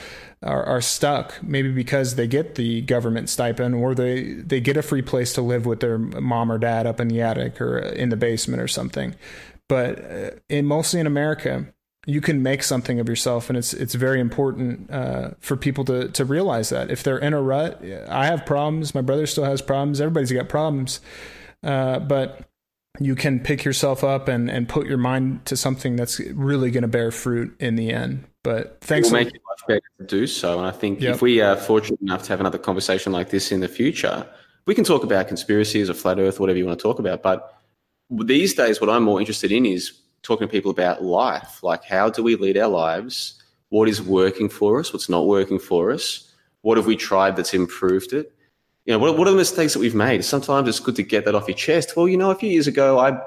are, 0.44 0.64
are 0.64 0.82
stuck, 0.82 1.42
maybe 1.42 1.72
because 1.72 2.16
they 2.16 2.28
get 2.28 2.56
the 2.56 2.82
government 2.82 3.30
stipend 3.30 3.76
or 3.76 3.96
they, 3.96 4.34
they 4.34 4.60
get 4.60 4.78
a 4.78 4.82
free 4.82 5.02
place 5.02 5.34
to 5.34 5.42
live 5.42 5.66
with 5.66 5.80
their 5.80 5.98
mom 5.98 6.52
or 6.52 6.58
dad 6.58 6.86
up 6.86 7.00
in 7.00 7.08
the 7.08 7.22
attic 7.22 7.60
or 7.60 7.80
in 7.80 8.10
the 8.10 8.18
basement 8.18 8.62
or 8.62 8.68
something. 8.68 9.16
But 9.68 10.00
uh, 10.00 10.32
in 10.50 10.66
mostly 10.66 11.00
in 11.00 11.08
America, 11.08 11.68
you 12.06 12.22
can 12.22 12.42
make 12.42 12.64
something 12.64 13.00
of 13.00 13.10
yourself, 13.10 13.50
and 13.50 13.58
it's 13.58 13.74
it's 13.74 13.94
very 13.94 14.22
important 14.22 14.90
uh, 14.90 15.32
for 15.40 15.58
people 15.58 15.84
to 15.86 16.08
to 16.08 16.24
realize 16.24 16.70
that 16.70 16.90
if 16.90 17.04
they're 17.04 17.18
in 17.18 17.34
a 17.34 17.42
rut, 17.42 17.84
I 18.08 18.28
have 18.28 18.46
problems. 18.46 18.96
My 18.96 19.02
brother 19.02 19.26
still 19.26 19.44
has 19.44 19.62
problems. 19.62 20.00
Everybody's 20.00 20.32
got 20.32 20.48
problems, 20.48 21.02
uh, 21.64 22.00
but 22.00 22.48
you 23.00 23.16
can 23.16 23.40
pick 23.40 23.64
yourself 23.64 24.04
up 24.04 24.28
and 24.28 24.50
and 24.50 24.68
put 24.68 24.88
your 24.88 24.98
mind 24.98 25.46
to 25.46 25.58
something 25.58 25.96
that's 25.96 26.20
really 26.20 26.72
going 26.72 26.84
to 26.84 26.88
bear 26.88 27.12
fruit 27.12 27.56
in 27.60 27.76
the 27.76 27.92
end. 27.92 28.26
But 28.44 28.80
thanks. 28.82 29.12
We'll 29.12 29.24
make 29.24 29.34
it 29.34 29.42
much 29.50 29.68
better 29.68 29.82
to 30.00 30.06
do 30.06 30.28
so. 30.28 30.58
And 30.58 30.68
I 30.68 30.72
think 30.72 31.02
yep. 31.02 31.16
if 31.16 31.22
we 31.22 31.42
are 31.42 31.56
fortunate 31.56 32.00
enough 32.02 32.24
to 32.24 32.30
have 32.30 32.40
another 32.40 32.58
conversation 32.58 33.12
like 33.12 33.30
this 33.30 33.52
in 33.52 33.60
the 33.60 33.68
future, 33.68 34.28
we 34.66 34.76
can 34.76 34.84
talk 34.84 35.04
about 35.04 35.28
conspiracies 35.28 35.90
or 35.90 35.94
flat 35.94 36.20
earth, 36.20 36.40
whatever 36.40 36.58
you 36.58 36.66
want 36.66 36.80
to 36.80 36.84
talk 36.84 37.00
about. 37.00 37.24
But 37.24 37.62
these 38.10 38.54
days, 38.54 38.80
what 38.80 38.90
I'm 38.90 39.04
more 39.04 39.20
interested 39.20 39.52
in 39.52 39.66
is 39.66 40.00
talking 40.22 40.48
to 40.48 40.52
people 40.52 40.72
about 40.72 41.04
life. 41.04 41.64
Like, 41.64 41.84
how 41.84 42.10
do 42.10 42.24
we 42.24 42.36
lead 42.36 42.58
our 42.58 42.68
lives? 42.68 43.42
What 43.70 43.90
is 43.90 44.02
working 44.02 44.50
for 44.50 44.80
us? 44.80 44.94
What's 44.94 45.10
not 45.10 45.28
working 45.28 45.60
for 45.60 45.92
us? 45.92 46.32
What 46.62 46.78
have 46.78 46.86
we 46.86 46.96
tried 46.96 47.36
that's 47.36 47.54
improved 47.54 48.14
it? 48.14 48.34
You 48.88 48.94
know, 48.94 49.00
what, 49.00 49.18
what 49.18 49.28
are 49.28 49.32
the 49.32 49.38
mistakes 49.38 49.74
that 49.74 49.80
we've 49.80 49.94
made? 49.94 50.24
Sometimes 50.24 50.70
it's 50.70 50.80
good 50.80 50.96
to 50.96 51.04
get 51.04 51.26
that 51.26 51.36
off 51.36 51.50
your 51.50 51.58
chest. 51.58 51.98
Well, 51.98 52.08
you 52.08 52.16
know, 52.16 52.32
a 52.32 52.36
few 52.36 52.50
years 52.50 52.68
ago, 52.68 52.98
I 52.98 53.20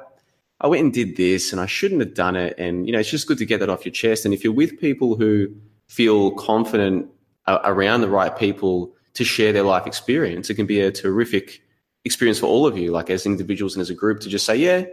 I 0.63 0.67
went 0.67 0.83
and 0.83 0.93
did 0.93 1.17
this 1.17 1.53
and 1.53 1.61
I 1.61 1.67
shouldn't 1.67 2.01
have 2.01 2.15
done 2.15 2.35
it. 2.35 2.55
And, 2.59 2.87
you 2.87 2.93
know, 2.93 2.99
it's 2.99 3.11
just 3.11 3.27
good 3.27 3.39
to 3.39 3.47
get 3.47 3.61
that 3.61 3.69
off 3.69 3.85
your 3.85 3.93
chest. 3.93 4.25
And 4.25 4.33
if 4.33 4.43
you're 4.43 4.53
with 4.55 4.81
people 4.81 5.17
who 5.17 5.49
feel 5.89 6.33
confident 6.33 7.09
uh, 7.47 7.59
around 7.65 8.01
the 8.01 8.09
right 8.09 8.37
people 8.37 8.93
to 9.15 9.25
share 9.25 9.53
their 9.53 9.63
life 9.63 9.87
experience, 9.87 10.49
it 10.49 10.55
can 10.55 10.67
be 10.67 10.81
a 10.81 10.91
terrific 10.91 11.63
experience 12.05 12.39
for 12.39 12.47
all 12.47 12.67
of 12.67 12.79
you, 12.79 12.91
like 12.91 13.11
as 13.11 13.27
individuals 13.27 13.75
and 13.75 13.83
as 13.83 13.91
a 13.91 13.95
group 13.95 14.21
to 14.21 14.29
just 14.31 14.47
say, 14.47 14.57
yeah, 14.57 14.85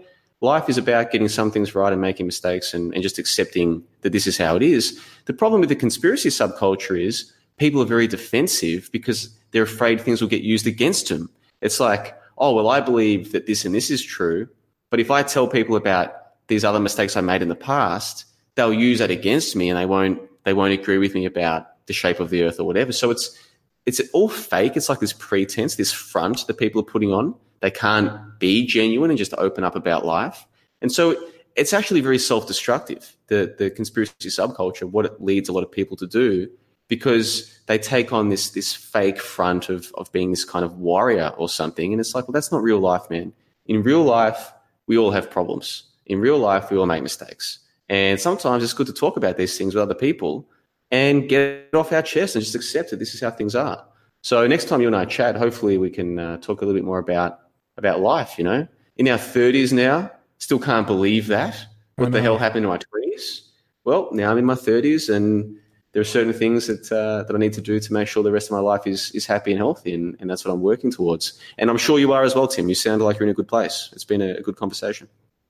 life 0.42 0.70
is 0.70 0.78
about 0.78 1.12
getting 1.12 1.30
some 1.30 1.52
things 1.52 1.76
right 1.76 1.94
and 1.94 2.02
making 2.02 2.26
mistakes 2.26 2.74
and, 2.74 2.94
and 2.94 3.04
just 3.04 3.18
accepting 3.20 3.84
that 4.02 4.12
this 4.12 4.28
is 4.28 4.38
how 4.38 4.56
it 4.56 4.64
is. 4.64 5.02
The 5.26 5.34
problem 5.34 5.62
with 5.62 5.70
the 5.70 5.76
conspiracy 5.76 6.30
subculture 6.30 7.02
is 7.02 7.32
people 7.58 7.82
are 7.82 7.86
very 7.86 8.08
defensive 8.08 8.90
because 8.92 9.30
they're 9.52 9.64
afraid 9.64 10.00
things 10.00 10.22
will 10.22 10.28
get 10.28 10.44
used 10.44 10.68
against 10.68 11.10
them. 11.10 11.30
It's 11.62 11.80
like, 11.80 12.18
oh, 12.38 12.54
well, 12.54 12.70
I 12.70 12.80
believe 12.80 13.32
that 13.32 13.48
this 13.48 13.66
and 13.66 13.74
this 13.74 13.90
is 13.90 14.04
true. 14.04 14.48
But 14.90 15.00
if 15.00 15.12
I 15.12 15.24
tell 15.24 15.48
people 15.48 15.76
about 15.76 16.14
these 16.48 16.64
other 16.64 16.80
mistakes 16.80 17.18
I 17.18 17.22
made 17.22 17.42
in 17.42 17.50
the 17.50 17.56
past, 17.56 18.26
they'll 18.56 18.74
use 18.74 19.00
that 19.00 19.12
against 19.12 19.56
me 19.56 19.70
and 19.70 19.78
they 19.78 19.86
won't 19.86 20.22
they 20.44 20.54
won't 20.54 20.74
agree 20.74 20.98
with 20.98 21.14
me 21.14 21.26
about 21.26 21.86
the 21.88 21.94
shape 21.94 22.20
of 22.20 22.30
the 22.30 22.44
earth 22.44 22.60
or 22.60 22.64
whatever. 22.64 22.92
So 22.92 23.12
it's 23.12 23.38
it's 23.86 24.02
all 24.14 24.30
fake. 24.30 24.78
It's 24.78 24.90
like 24.90 25.00
this 25.00 25.14
pretense, 25.14 25.76
this 25.76 25.92
front 25.92 26.48
that 26.48 26.58
people 26.58 26.82
are 26.82 26.86
putting 26.86 27.12
on. 27.12 27.36
They 27.62 27.72
can't 27.72 28.40
be 28.40 28.66
genuine 28.66 29.10
and 29.10 29.18
just 29.18 29.34
open 29.38 29.64
up 29.64 29.76
about 29.76 30.06
life. 30.06 30.46
And 30.82 30.92
so 30.92 31.18
it's 31.56 31.74
actually 31.74 32.02
very 32.02 32.20
self-destructive. 32.20 33.16
The 33.28 33.56
the 33.58 33.72
conspiracy 33.72 34.30
subculture, 34.30 34.84
what 34.84 35.06
it 35.06 35.22
leads 35.22 35.50
a 35.50 35.54
lot 35.54 35.64
of 35.64 35.72
people 35.72 35.98
to 35.98 36.08
do, 36.08 36.50
because 36.88 37.60
they 37.68 37.78
take 37.78 38.14
on 38.14 38.30
this 38.30 38.52
this 38.52 38.74
fake 38.74 39.20
front 39.20 39.70
of 39.70 39.92
of 39.96 40.12
being 40.12 40.32
this 40.32 40.46
kind 40.46 40.66
of 40.66 40.78
warrior 40.78 41.34
or 41.38 41.50
something. 41.50 41.94
And 41.94 42.00
it's 42.00 42.16
like, 42.16 42.28
well, 42.28 42.34
that's 42.34 42.52
not 42.52 42.64
real 42.64 42.80
life, 42.80 43.10
man. 43.10 43.34
In 43.66 43.84
real 43.84 44.04
life, 44.04 44.52
we 44.88 44.98
all 44.98 45.12
have 45.12 45.30
problems. 45.30 45.84
In 46.06 46.20
real 46.20 46.38
life, 46.38 46.72
we 46.72 46.78
all 46.78 46.86
make 46.86 47.04
mistakes. 47.04 47.60
And 47.90 48.20
sometimes 48.20 48.64
it's 48.64 48.74
good 48.74 48.88
to 48.88 48.94
talk 48.94 49.18
about 49.18 49.38
these 49.38 49.58
things 49.58 49.76
with 49.76 49.82
other 49.82 49.96
people 49.96 50.48
and 50.92 51.28
get 51.28 51.42
it 51.42 51.76
off 51.76 51.92
our 51.92 52.02
chest 52.02 52.36
and 52.36 52.44
just 52.44 52.56
accept 52.56 52.92
that 52.92 53.00
this 53.00 53.14
is 53.14 53.22
how 53.22 53.32
things 53.32 53.56
are. 53.56 53.86
So 54.22 54.48
next 54.48 54.66
time 54.66 54.82
you 54.82 54.88
and 54.88 54.96
I 54.96 55.06
chat, 55.06 55.36
hopefully 55.36 55.78
we 55.78 55.90
can 55.90 56.20
uh, 56.20 56.38
talk 56.38 56.62
a 56.62 56.66
little 56.66 56.78
bit 56.78 56.86
more 56.86 57.00
about 57.00 57.40
about 57.78 58.00
life. 58.00 58.38
You 58.38 58.44
know, 58.46 58.68
in 58.96 59.08
our 59.08 59.18
thirties 59.18 59.72
now, 59.74 60.12
still 60.38 60.60
can't 60.60 60.88
believe 60.88 61.28
that. 61.28 61.58
What 61.96 62.12
the 62.12 62.22
hell 62.22 62.38
happened 62.38 62.64
in 62.66 62.70
my 62.70 62.78
twenties? 62.78 63.44
Well, 63.84 64.10
now 64.12 64.32
I'm 64.32 64.38
in 64.38 64.46
my 64.46 64.56
thirties, 64.56 65.10
and 65.10 65.58
there 65.94 66.02
are 66.02 66.06
certain 66.06 66.34
things 66.34 66.68
that 66.68 66.92
uh, 66.92 67.24
that 67.24 67.36
I 67.36 67.40
need 67.40 67.54
to 67.54 67.62
do 67.62 67.80
to 67.80 67.94
make 67.94 68.08
sure 68.08 68.24
the 68.24 68.32
rest 68.32 68.48
of 68.48 68.52
my 68.52 68.60
life 68.60 68.86
is 68.86 69.12
is 69.12 69.26
happy 69.26 69.52
and 69.52 69.60
healthy, 69.60 69.94
and, 69.94 70.16
and 70.20 70.30
that's 70.30 70.46
what 70.46 70.54
I'm 70.54 70.62
working 70.62 70.92
towards. 70.92 71.40
And 71.58 71.70
I'm 71.70 71.78
sure 71.78 72.00
you 72.00 72.14
are 72.14 72.24
as 72.24 72.36
well, 72.36 72.48
Tim. 72.48 72.70
You 72.70 72.76
sound 72.76 73.02
like 73.02 73.20
you're 73.20 73.28
in 73.28 73.32
a 73.32 73.36
good 73.36 73.48
place. 73.48 73.90
It's 73.94 74.04
been 74.04 74.22
a, 74.22 74.36
a 74.36 74.42
good 74.42 74.58
conversation. 74.58 75.08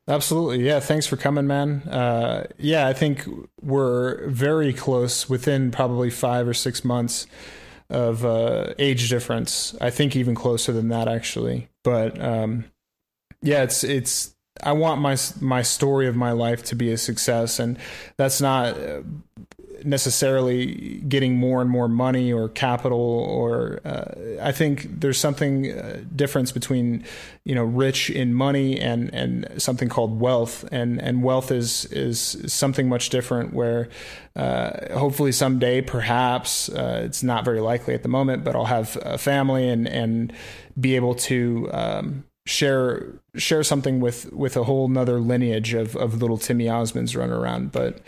Absolutely, 0.07 0.65
yeah. 0.65 0.79
Thanks 0.79 1.05
for 1.05 1.17
coming, 1.17 1.47
man. 1.47 1.81
Uh, 1.81 2.47
yeah, 2.57 2.87
I 2.87 2.93
think 2.93 3.27
we're 3.61 4.29
very 4.29 4.71
close, 4.71 5.29
within 5.29 5.69
probably 5.69 6.09
five 6.09 6.47
or 6.47 6.53
six 6.53 6.85
months 6.85 7.27
of 7.89 8.23
uh, 8.23 8.73
age 8.79 9.09
difference. 9.09 9.75
I 9.81 9.89
think 9.89 10.15
even 10.15 10.33
closer 10.33 10.71
than 10.71 10.87
that, 10.89 11.09
actually. 11.09 11.67
But 11.83 12.21
um, 12.21 12.65
yeah, 13.41 13.63
it's 13.63 13.83
it's 13.83 14.33
I 14.63 14.71
want 14.73 15.01
my 15.01 15.17
my 15.41 15.61
story 15.61 16.07
of 16.07 16.15
my 16.15 16.31
life 16.31 16.63
to 16.65 16.75
be 16.75 16.91
a 16.91 16.97
success, 16.97 17.59
and 17.59 17.77
that's 18.15 18.39
not 18.39 18.77
uh, 18.77 19.01
necessarily 19.87 20.99
getting 21.07 21.37
more 21.37 21.61
and 21.61 21.69
more 21.69 21.87
money 21.87 22.31
or 22.31 22.49
capital. 22.49 22.99
Or 22.99 23.79
uh, 23.85 24.13
I 24.41 24.51
think 24.51 24.99
there's 24.99 25.17
something 25.17 25.71
uh, 25.71 26.01
difference 26.15 26.51
between 26.51 27.03
you 27.45 27.55
know 27.55 27.63
rich 27.63 28.09
in 28.09 28.33
money 28.33 28.79
and 28.79 29.13
and 29.13 29.61
something 29.61 29.89
called 29.89 30.19
wealth, 30.19 30.65
and 30.71 31.01
and 31.01 31.23
wealth 31.23 31.51
is 31.51 31.85
is 31.85 32.37
something 32.47 32.89
much 32.89 33.09
different. 33.09 33.53
Where 33.53 33.87
uh, 34.35 34.97
hopefully 34.97 35.31
someday, 35.31 35.81
perhaps 35.81 36.69
uh, 36.69 37.01
it's 37.05 37.23
not 37.23 37.45
very 37.45 37.61
likely 37.61 37.93
at 37.93 38.03
the 38.03 38.09
moment, 38.09 38.43
but 38.43 38.55
I'll 38.55 38.65
have 38.65 38.97
a 39.01 39.17
family 39.17 39.69
and 39.69 39.87
and 39.87 40.33
be 40.79 40.95
able 40.95 41.15
to. 41.15 41.69
Um, 41.71 42.23
share 42.47 43.19
share 43.35 43.61
something 43.61 43.99
with 43.99 44.31
with 44.31 44.55
a 44.55 44.63
whole 44.63 44.87
nother 44.87 45.19
lineage 45.19 45.73
of 45.73 45.97
of 45.97 46.21
little 46.21 46.37
Timmy 46.37 46.65
Osmans 46.65 47.15
running 47.15 47.35
around. 47.35 47.73
But 47.73 47.99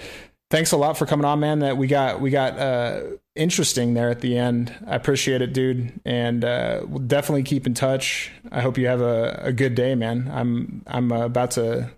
thanks 0.50 0.72
a 0.72 0.78
lot 0.78 0.98
for 0.98 1.06
coming 1.06 1.26
on, 1.26 1.40
man. 1.40 1.60
That 1.60 1.78
we 1.78 1.88
got 1.88 2.20
we 2.22 2.30
got 2.30 2.58
uh, 2.58 3.02
interesting 3.36 3.94
there 3.94 4.10
at 4.10 4.22
the 4.22 4.38
end. 4.38 4.74
I 4.88 4.96
appreciate 4.96 5.42
it, 5.42 5.54
dude, 5.54 6.00
and 6.06 6.44
uh, 6.44 6.82
we'll 6.88 7.00
definitely 7.00 7.44
keep 7.44 7.68
in 7.68 7.74
touch. 7.74 8.32
I 8.52 8.62
hope 8.62 8.78
you 8.78 8.88
have 8.88 9.02
a, 9.02 9.40
a 9.44 9.54
good 9.54 9.76
day, 9.76 9.96
man. 9.96 10.30
I'm 10.32 10.84
I'm 10.88 11.12
about 11.12 11.52
to. 11.52 11.92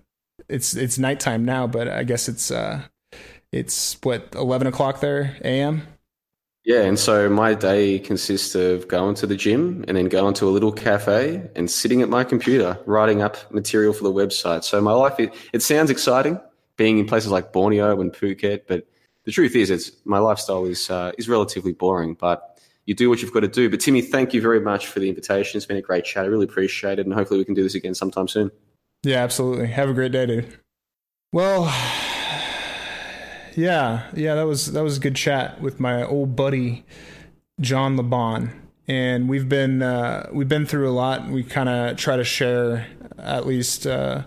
It's 0.49 0.75
it's 0.75 0.97
nighttime 0.97 1.45
now, 1.45 1.67
but 1.67 1.87
I 1.87 2.03
guess 2.03 2.27
it's 2.27 2.51
uh, 2.51 2.83
it's 3.51 3.97
what 4.03 4.29
eleven 4.35 4.67
o'clock 4.67 4.99
there 4.99 5.37
a.m. 5.43 5.83
Yeah, 6.63 6.81
and 6.81 6.99
so 6.99 7.27
my 7.27 7.55
day 7.55 7.97
consists 7.97 8.53
of 8.53 8.87
going 8.87 9.15
to 9.15 9.25
the 9.25 9.35
gym 9.35 9.83
and 9.87 9.97
then 9.97 10.05
going 10.09 10.35
to 10.35 10.47
a 10.47 10.51
little 10.51 10.71
cafe 10.71 11.49
and 11.55 11.71
sitting 11.71 12.03
at 12.03 12.09
my 12.09 12.23
computer 12.23 12.77
writing 12.85 13.23
up 13.23 13.51
material 13.51 13.93
for 13.93 14.03
the 14.03 14.13
website. 14.13 14.63
So 14.63 14.79
my 14.79 14.91
life, 14.91 15.19
it, 15.19 15.33
it 15.53 15.63
sounds 15.63 15.89
exciting 15.89 16.39
being 16.77 16.97
in 16.99 17.05
places 17.05 17.31
like 17.31 17.53
Borneo 17.53 17.99
and 18.01 18.11
Phuket, 18.11 18.61
but 18.67 18.87
the 19.23 19.31
truth 19.31 19.55
is, 19.55 19.69
it's 19.69 19.91
my 20.05 20.19
lifestyle 20.19 20.65
is 20.65 20.89
uh, 20.89 21.11
is 21.17 21.29
relatively 21.29 21.73
boring. 21.73 22.15
But 22.15 22.59
you 22.85 22.95
do 22.95 23.09
what 23.09 23.21
you've 23.21 23.33
got 23.33 23.41
to 23.41 23.47
do. 23.47 23.69
But 23.69 23.79
Timmy, 23.79 24.01
thank 24.01 24.33
you 24.33 24.41
very 24.41 24.59
much 24.59 24.87
for 24.87 24.99
the 24.99 25.09
invitation. 25.09 25.57
It's 25.57 25.65
been 25.65 25.77
a 25.77 25.81
great 25.81 26.05
chat. 26.05 26.25
I 26.25 26.27
really 26.27 26.45
appreciate 26.45 26.99
it, 26.99 27.05
and 27.05 27.13
hopefully 27.13 27.39
we 27.39 27.45
can 27.45 27.53
do 27.53 27.63
this 27.63 27.75
again 27.75 27.93
sometime 27.93 28.27
soon. 28.27 28.51
Yeah, 29.03 29.23
absolutely. 29.23 29.67
Have 29.67 29.89
a 29.89 29.93
great 29.93 30.11
day, 30.11 30.25
dude. 30.25 30.57
Well, 31.31 31.65
yeah, 33.55 34.09
yeah, 34.15 34.35
that 34.35 34.47
was 34.47 34.73
that 34.73 34.83
was 34.83 34.97
a 34.97 34.99
good 34.99 35.15
chat 35.15 35.61
with 35.61 35.79
my 35.79 36.03
old 36.03 36.35
buddy 36.35 36.85
John 37.59 37.95
Le 37.95 38.03
Bon, 38.03 38.51
and 38.87 39.29
we've 39.29 39.47
been 39.47 39.83
uh, 39.83 40.29
we've 40.33 40.49
been 40.49 40.65
through 40.65 40.89
a 40.89 40.91
lot. 40.91 41.29
We 41.29 41.43
kind 41.43 41.69
of 41.69 41.97
try 41.97 42.17
to 42.17 42.23
share 42.23 42.87
at 43.17 43.45
least 43.45 43.85
uh, 43.85 44.23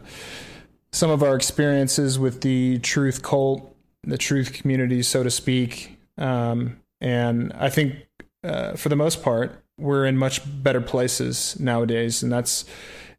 some 0.94 1.10
of 1.10 1.24
our 1.24 1.34
experiences 1.34 2.20
with 2.20 2.40
the 2.42 2.78
truth 2.78 3.20
cult, 3.20 3.76
the 4.04 4.16
truth 4.16 4.52
community, 4.52 5.02
so 5.02 5.24
to 5.24 5.30
speak. 5.30 5.98
Um, 6.16 6.80
and 7.00 7.52
I 7.52 7.68
think 7.68 8.06
uh, 8.44 8.74
for 8.74 8.90
the 8.90 8.96
most 8.96 9.20
part, 9.20 9.60
we're 9.76 10.06
in 10.06 10.16
much 10.16 10.40
better 10.62 10.80
places 10.80 11.58
nowadays, 11.58 12.22
and 12.22 12.30
that's 12.30 12.64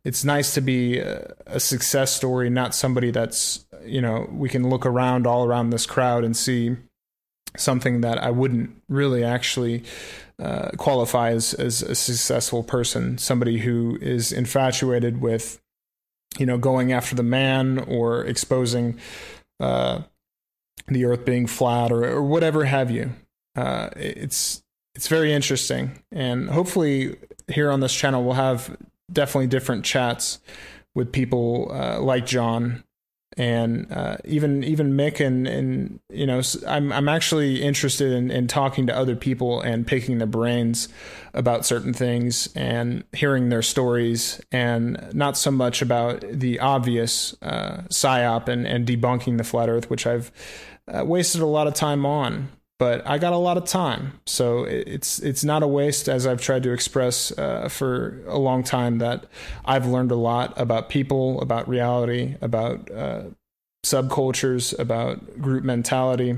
it's 0.05 0.23
nice 0.23 0.53
to 0.53 0.61
be 0.61 0.99
a, 0.99 1.33
a, 1.47 1.59
success 1.59 2.15
story, 2.15 2.49
not 2.49 2.73
somebody 2.73 3.11
that's 3.11 3.65
you 3.83 3.99
know 3.99 4.29
we 4.31 4.47
can 4.47 4.69
look 4.69 4.85
around 4.85 5.27
all 5.27 5.43
around 5.45 5.71
this 5.71 5.85
crowd 5.85 6.23
and 6.23 6.37
see 6.37 6.77
something 7.57 7.99
that 8.01 8.17
I 8.17 8.31
wouldn't 8.31 8.69
really 8.87 9.25
actually 9.25 9.83
uh, 10.39 10.69
qualify 10.77 11.31
as 11.31 11.53
as 11.53 11.81
a 11.81 11.95
successful 11.95 12.63
person. 12.63 13.17
Somebody 13.17 13.57
who 13.57 13.97
is 14.01 14.31
infatuated 14.31 15.19
with 15.19 15.59
you 16.37 16.45
know 16.45 16.57
going 16.57 16.91
after 16.91 17.15
the 17.15 17.23
man 17.23 17.79
or 17.79 18.25
exposing 18.25 18.99
uh, 19.59 20.01
the 20.87 21.05
Earth 21.05 21.25
being 21.25 21.47
flat 21.47 21.91
or, 21.91 22.05
or 22.05 22.23
whatever 22.23 22.65
have 22.65 22.91
you. 22.91 23.11
Uh, 23.55 23.89
it's 23.95 24.63
it's 24.95 25.07
very 25.07 25.33
interesting, 25.33 26.03
and 26.11 26.49
hopefully 26.49 27.17
here 27.47 27.69
on 27.69 27.79
this 27.79 27.93
channel 27.93 28.23
we'll 28.23 28.33
have 28.33 28.75
definitely 29.11 29.47
different 29.47 29.85
chats 29.85 30.39
with 30.93 31.11
people 31.11 31.69
uh, 31.71 31.99
like 31.99 32.25
John 32.25 32.84
and 33.37 33.91
uh, 33.91 34.17
even 34.23 34.63
even 34.63 34.93
Mick 34.93 35.25
and 35.25 35.47
and 35.47 35.99
you 36.09 36.25
know 36.25 36.41
I'm 36.67 36.91
I'm 36.91 37.09
actually 37.09 37.61
interested 37.61 38.11
in, 38.11 38.31
in 38.31 38.47
talking 38.47 38.87
to 38.87 38.95
other 38.95 39.15
people 39.15 39.61
and 39.61 39.85
picking 39.85 40.17
their 40.17 40.27
brains 40.27 40.87
about 41.33 41.65
certain 41.65 41.93
things 41.93 42.49
and 42.55 43.03
hearing 43.13 43.49
their 43.49 43.61
stories 43.61 44.41
and 44.51 45.13
not 45.13 45.37
so 45.37 45.51
much 45.51 45.81
about 45.81 46.21
the 46.21 46.59
obvious 46.59 47.35
uh, 47.41 47.83
psyop 47.89 48.47
and 48.47 48.65
and 48.65 48.87
debunking 48.87 49.37
the 49.37 49.43
flat 49.43 49.69
Earth, 49.69 49.89
which 49.89 50.07
I've 50.07 50.31
uh, 50.87 51.03
wasted 51.05 51.41
a 51.41 51.45
lot 51.45 51.67
of 51.67 51.73
time 51.73 52.05
on 52.05 52.49
but 52.77 53.07
I 53.07 53.17
got 53.17 53.33
a 53.33 53.37
lot 53.37 53.57
of 53.57 53.65
time, 53.65 54.19
so 54.25 54.65
it's 54.65 55.19
it's 55.19 55.43
not 55.43 55.63
a 55.63 55.67
waste. 55.67 56.09
As 56.09 56.27
I've 56.27 56.41
tried 56.41 56.63
to 56.63 56.71
express 56.71 57.31
uh, 57.37 57.69
for 57.69 58.21
a 58.27 58.37
long 58.37 58.63
time, 58.63 58.97
that 58.97 59.25
I've 59.63 59.85
learned 59.85 60.11
a 60.11 60.15
lot 60.15 60.53
about 60.59 60.89
people, 60.89 61.41
about 61.41 61.69
reality, 61.69 62.35
about 62.41 62.91
uh, 62.91 63.23
subcultures, 63.85 64.77
about 64.77 65.39
group 65.41 65.63
mentality, 65.63 66.37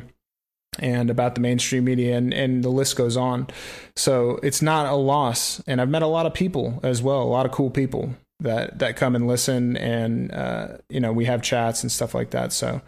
and 0.77 1.09
about 1.09 1.34
the 1.34 1.41
mainstream 1.41 1.85
media, 1.85 2.15
and 2.15 2.31
and 2.34 2.64
the 2.64 2.69
list 2.69 2.95
goes 2.95 3.18
on. 3.18 3.47
So 3.95 4.39
it's 4.43 4.61
not 4.61 4.85
a 4.85 4.95
loss, 4.95 5.61
and 5.65 5.81
I've 5.81 5.89
met 5.89 6.03
a 6.03 6.07
lot 6.07 6.27
of 6.27 6.35
people 6.35 6.80
as 6.84 7.01
well, 7.01 7.23
a 7.23 7.26
lot 7.26 7.47
of 7.47 7.51
cool 7.51 7.72
people 7.72 8.15
that 8.41 8.77
that 8.77 8.95
come 8.95 9.15
and 9.15 9.27
listen, 9.27 9.76
and 9.77 10.31
uh, 10.31 10.68
you 10.89 10.99
know 10.99 11.11
we 11.11 11.26
have 11.26 11.41
chats 11.41 11.81
and 11.81 11.91
stuff 11.91 12.14
like 12.14 12.30
that. 12.31 12.53
So 12.53 12.81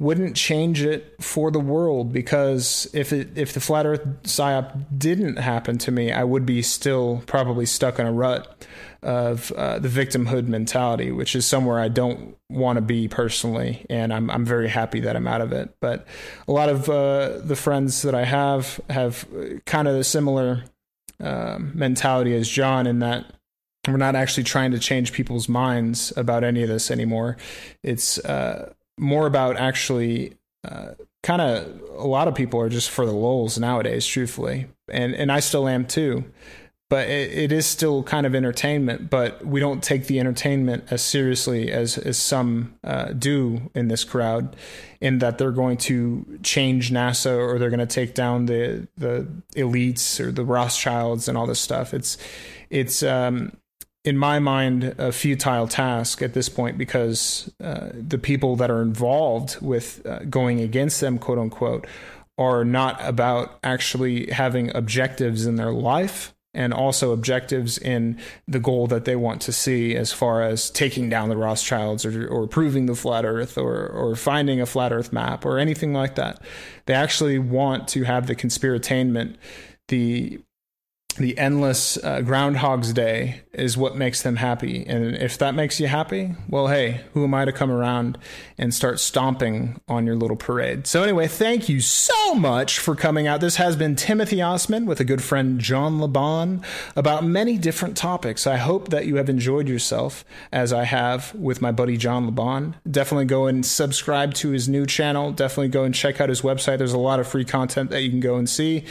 wouldn't 0.00 0.34
change 0.34 0.82
it 0.82 1.14
for 1.20 1.50
the 1.50 1.60
world 1.60 2.10
because 2.10 2.88
if 2.94 3.12
it 3.12 3.28
if 3.36 3.52
the 3.52 3.60
flat 3.60 3.84
earth 3.84 4.02
psyop 4.22 4.86
didn't 4.96 5.36
happen 5.36 5.76
to 5.76 5.92
me 5.92 6.10
i 6.10 6.24
would 6.24 6.46
be 6.46 6.62
still 6.62 7.22
probably 7.26 7.66
stuck 7.66 7.98
in 7.98 8.06
a 8.06 8.12
rut 8.12 8.66
of 9.02 9.52
uh, 9.52 9.78
the 9.78 9.88
victimhood 9.88 10.48
mentality 10.48 11.12
which 11.12 11.36
is 11.36 11.46
somewhere 11.46 11.78
i 11.78 11.88
don't 11.88 12.34
want 12.48 12.76
to 12.76 12.80
be 12.80 13.06
personally 13.08 13.84
and 13.90 14.12
i'm 14.12 14.30
i'm 14.30 14.44
very 14.44 14.68
happy 14.68 15.00
that 15.00 15.14
i'm 15.14 15.28
out 15.28 15.40
of 15.40 15.52
it. 15.52 15.74
But 15.80 16.06
a 16.48 16.52
lot 16.52 16.68
of 16.68 16.88
uh, 16.88 17.38
the 17.38 17.56
friends 17.56 18.02
that 18.02 18.14
i 18.14 18.24
have 18.24 18.80
have 18.88 19.26
kind 19.66 19.86
of 19.86 19.96
a 19.96 20.04
similar 20.04 20.64
uh, 21.22 21.58
mentality 21.60 22.34
as 22.34 22.48
john 22.48 22.86
in 22.86 23.00
that 23.00 23.26
we're 23.88 23.96
not 23.96 24.14
actually 24.14 24.44
trying 24.44 24.72
to 24.72 24.78
change 24.78 25.12
people's 25.12 25.48
minds 25.48 26.12
about 26.16 26.44
any 26.44 26.62
of 26.62 26.68
this 26.68 26.90
anymore. 26.90 27.38
It's 27.82 28.18
uh, 28.18 28.74
more 29.00 29.26
about 29.26 29.56
actually 29.56 30.34
uh, 30.62 30.92
kind 31.22 31.42
of 31.42 31.80
a 31.96 32.06
lot 32.06 32.28
of 32.28 32.34
people 32.34 32.60
are 32.60 32.68
just 32.68 32.90
for 32.90 33.06
the 33.06 33.12
lulls 33.12 33.58
nowadays, 33.58 34.06
truthfully, 34.06 34.66
and 34.88 35.14
and 35.14 35.32
I 35.32 35.40
still 35.40 35.66
am 35.66 35.86
too. 35.86 36.24
But 36.88 37.08
it, 37.08 37.32
it 37.32 37.52
is 37.52 37.66
still 37.66 38.02
kind 38.02 38.26
of 38.26 38.34
entertainment, 38.34 39.10
but 39.10 39.46
we 39.46 39.60
don't 39.60 39.80
take 39.80 40.08
the 40.08 40.18
entertainment 40.18 40.84
as 40.90 41.02
seriously 41.02 41.70
as 41.70 41.96
as 41.96 42.18
some 42.18 42.74
uh, 42.82 43.12
do 43.12 43.70
in 43.74 43.88
this 43.88 44.04
crowd, 44.04 44.56
in 45.00 45.18
that 45.20 45.38
they're 45.38 45.52
going 45.52 45.76
to 45.78 46.38
change 46.42 46.90
NASA 46.90 47.36
or 47.38 47.58
they're 47.58 47.70
going 47.70 47.78
to 47.80 47.86
take 47.86 48.14
down 48.14 48.46
the 48.46 48.88
the 48.96 49.26
elites 49.54 50.20
or 50.20 50.32
the 50.32 50.44
Rothschilds 50.44 51.28
and 51.28 51.38
all 51.38 51.46
this 51.46 51.60
stuff. 51.60 51.94
It's 51.94 52.18
it's 52.70 53.02
um, 53.02 53.56
in 54.04 54.16
my 54.16 54.38
mind, 54.38 54.94
a 54.98 55.12
futile 55.12 55.68
task 55.68 56.22
at 56.22 56.32
this 56.32 56.48
point 56.48 56.78
because 56.78 57.52
uh, 57.62 57.90
the 57.92 58.18
people 58.18 58.56
that 58.56 58.70
are 58.70 58.80
involved 58.80 59.60
with 59.60 60.04
uh, 60.06 60.20
going 60.20 60.60
against 60.60 61.00
them, 61.00 61.18
quote 61.18 61.38
unquote, 61.38 61.86
are 62.38 62.64
not 62.64 62.96
about 63.04 63.58
actually 63.62 64.30
having 64.30 64.74
objectives 64.74 65.44
in 65.44 65.56
their 65.56 65.72
life 65.72 66.34
and 66.52 66.72
also 66.74 67.12
objectives 67.12 67.78
in 67.78 68.18
the 68.48 68.58
goal 68.58 68.86
that 68.86 69.04
they 69.04 69.14
want 69.14 69.40
to 69.42 69.52
see 69.52 69.94
as 69.94 70.12
far 70.12 70.42
as 70.42 70.70
taking 70.70 71.08
down 71.08 71.28
the 71.28 71.36
Rothschilds 71.36 72.04
or, 72.04 72.26
or 72.26 72.46
proving 72.48 72.86
the 72.86 72.96
flat 72.96 73.24
earth 73.24 73.56
or, 73.56 73.86
or 73.86 74.16
finding 74.16 74.60
a 74.60 74.66
flat 74.66 74.92
earth 74.92 75.12
map 75.12 75.44
or 75.44 75.58
anything 75.58 75.92
like 75.92 76.16
that. 76.16 76.42
They 76.86 76.94
actually 76.94 77.38
want 77.38 77.86
to 77.88 78.02
have 78.04 78.26
the 78.26 78.34
conspiratainment, 78.34 79.36
the 79.88 80.40
the 81.16 81.36
endless 81.38 81.96
uh, 82.02 82.20
Groundhog's 82.20 82.92
Day 82.92 83.42
is 83.52 83.76
what 83.76 83.96
makes 83.96 84.22
them 84.22 84.36
happy. 84.36 84.86
And 84.86 85.16
if 85.16 85.36
that 85.38 85.54
makes 85.54 85.80
you 85.80 85.88
happy, 85.88 86.34
well, 86.48 86.68
hey, 86.68 87.02
who 87.14 87.24
am 87.24 87.34
I 87.34 87.44
to 87.44 87.52
come 87.52 87.70
around 87.70 88.16
and 88.56 88.72
start 88.72 89.00
stomping 89.00 89.80
on 89.88 90.06
your 90.06 90.14
little 90.14 90.36
parade? 90.36 90.86
So, 90.86 91.02
anyway, 91.02 91.26
thank 91.26 91.68
you 91.68 91.80
so 91.80 92.34
much 92.34 92.78
for 92.78 92.94
coming 92.94 93.26
out. 93.26 93.40
This 93.40 93.56
has 93.56 93.76
been 93.76 93.96
Timothy 93.96 94.40
Osman 94.40 94.86
with 94.86 95.00
a 95.00 95.04
good 95.04 95.22
friend, 95.22 95.58
John 95.58 96.00
Le 96.00 96.08
Bon, 96.08 96.62
about 96.94 97.24
many 97.24 97.58
different 97.58 97.96
topics. 97.96 98.46
I 98.46 98.56
hope 98.56 98.88
that 98.90 99.06
you 99.06 99.16
have 99.16 99.28
enjoyed 99.28 99.68
yourself 99.68 100.24
as 100.52 100.72
I 100.72 100.84
have 100.84 101.34
with 101.34 101.60
my 101.60 101.72
buddy, 101.72 101.96
John 101.96 102.26
Le 102.26 102.32
Bon. 102.32 102.76
Definitely 102.88 103.26
go 103.26 103.46
and 103.46 103.66
subscribe 103.66 104.32
to 104.34 104.50
his 104.50 104.68
new 104.68 104.86
channel. 104.86 105.32
Definitely 105.32 105.68
go 105.68 105.82
and 105.82 105.94
check 105.94 106.20
out 106.20 106.28
his 106.28 106.42
website. 106.42 106.78
There's 106.78 106.92
a 106.92 106.98
lot 106.98 107.18
of 107.18 107.26
free 107.26 107.44
content 107.44 107.90
that 107.90 108.02
you 108.02 108.10
can 108.10 108.20
go 108.20 108.36
and 108.36 108.48
see 108.48 108.84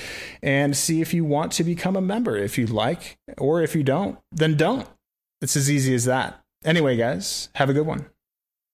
and 0.43 0.75
see 0.75 1.01
if 1.01 1.13
you 1.13 1.23
want 1.23 1.53
to 1.53 1.63
become 1.63 1.95
a 1.95 2.01
member 2.09 2.35
if 2.35 2.57
you 2.57 2.65
like, 2.65 3.17
or 3.37 3.61
if 3.61 3.73
you 3.75 3.83
don't, 3.83 4.17
then 4.33 4.57
don't. 4.57 4.87
It's 5.41 5.55
as 5.55 5.71
easy 5.71 5.95
as 5.95 6.03
that. 6.05 6.41
Anyway, 6.65 6.97
guys, 6.97 7.47
have 7.55 7.69
a 7.69 7.73
good 7.73 7.85
one. 7.85 8.07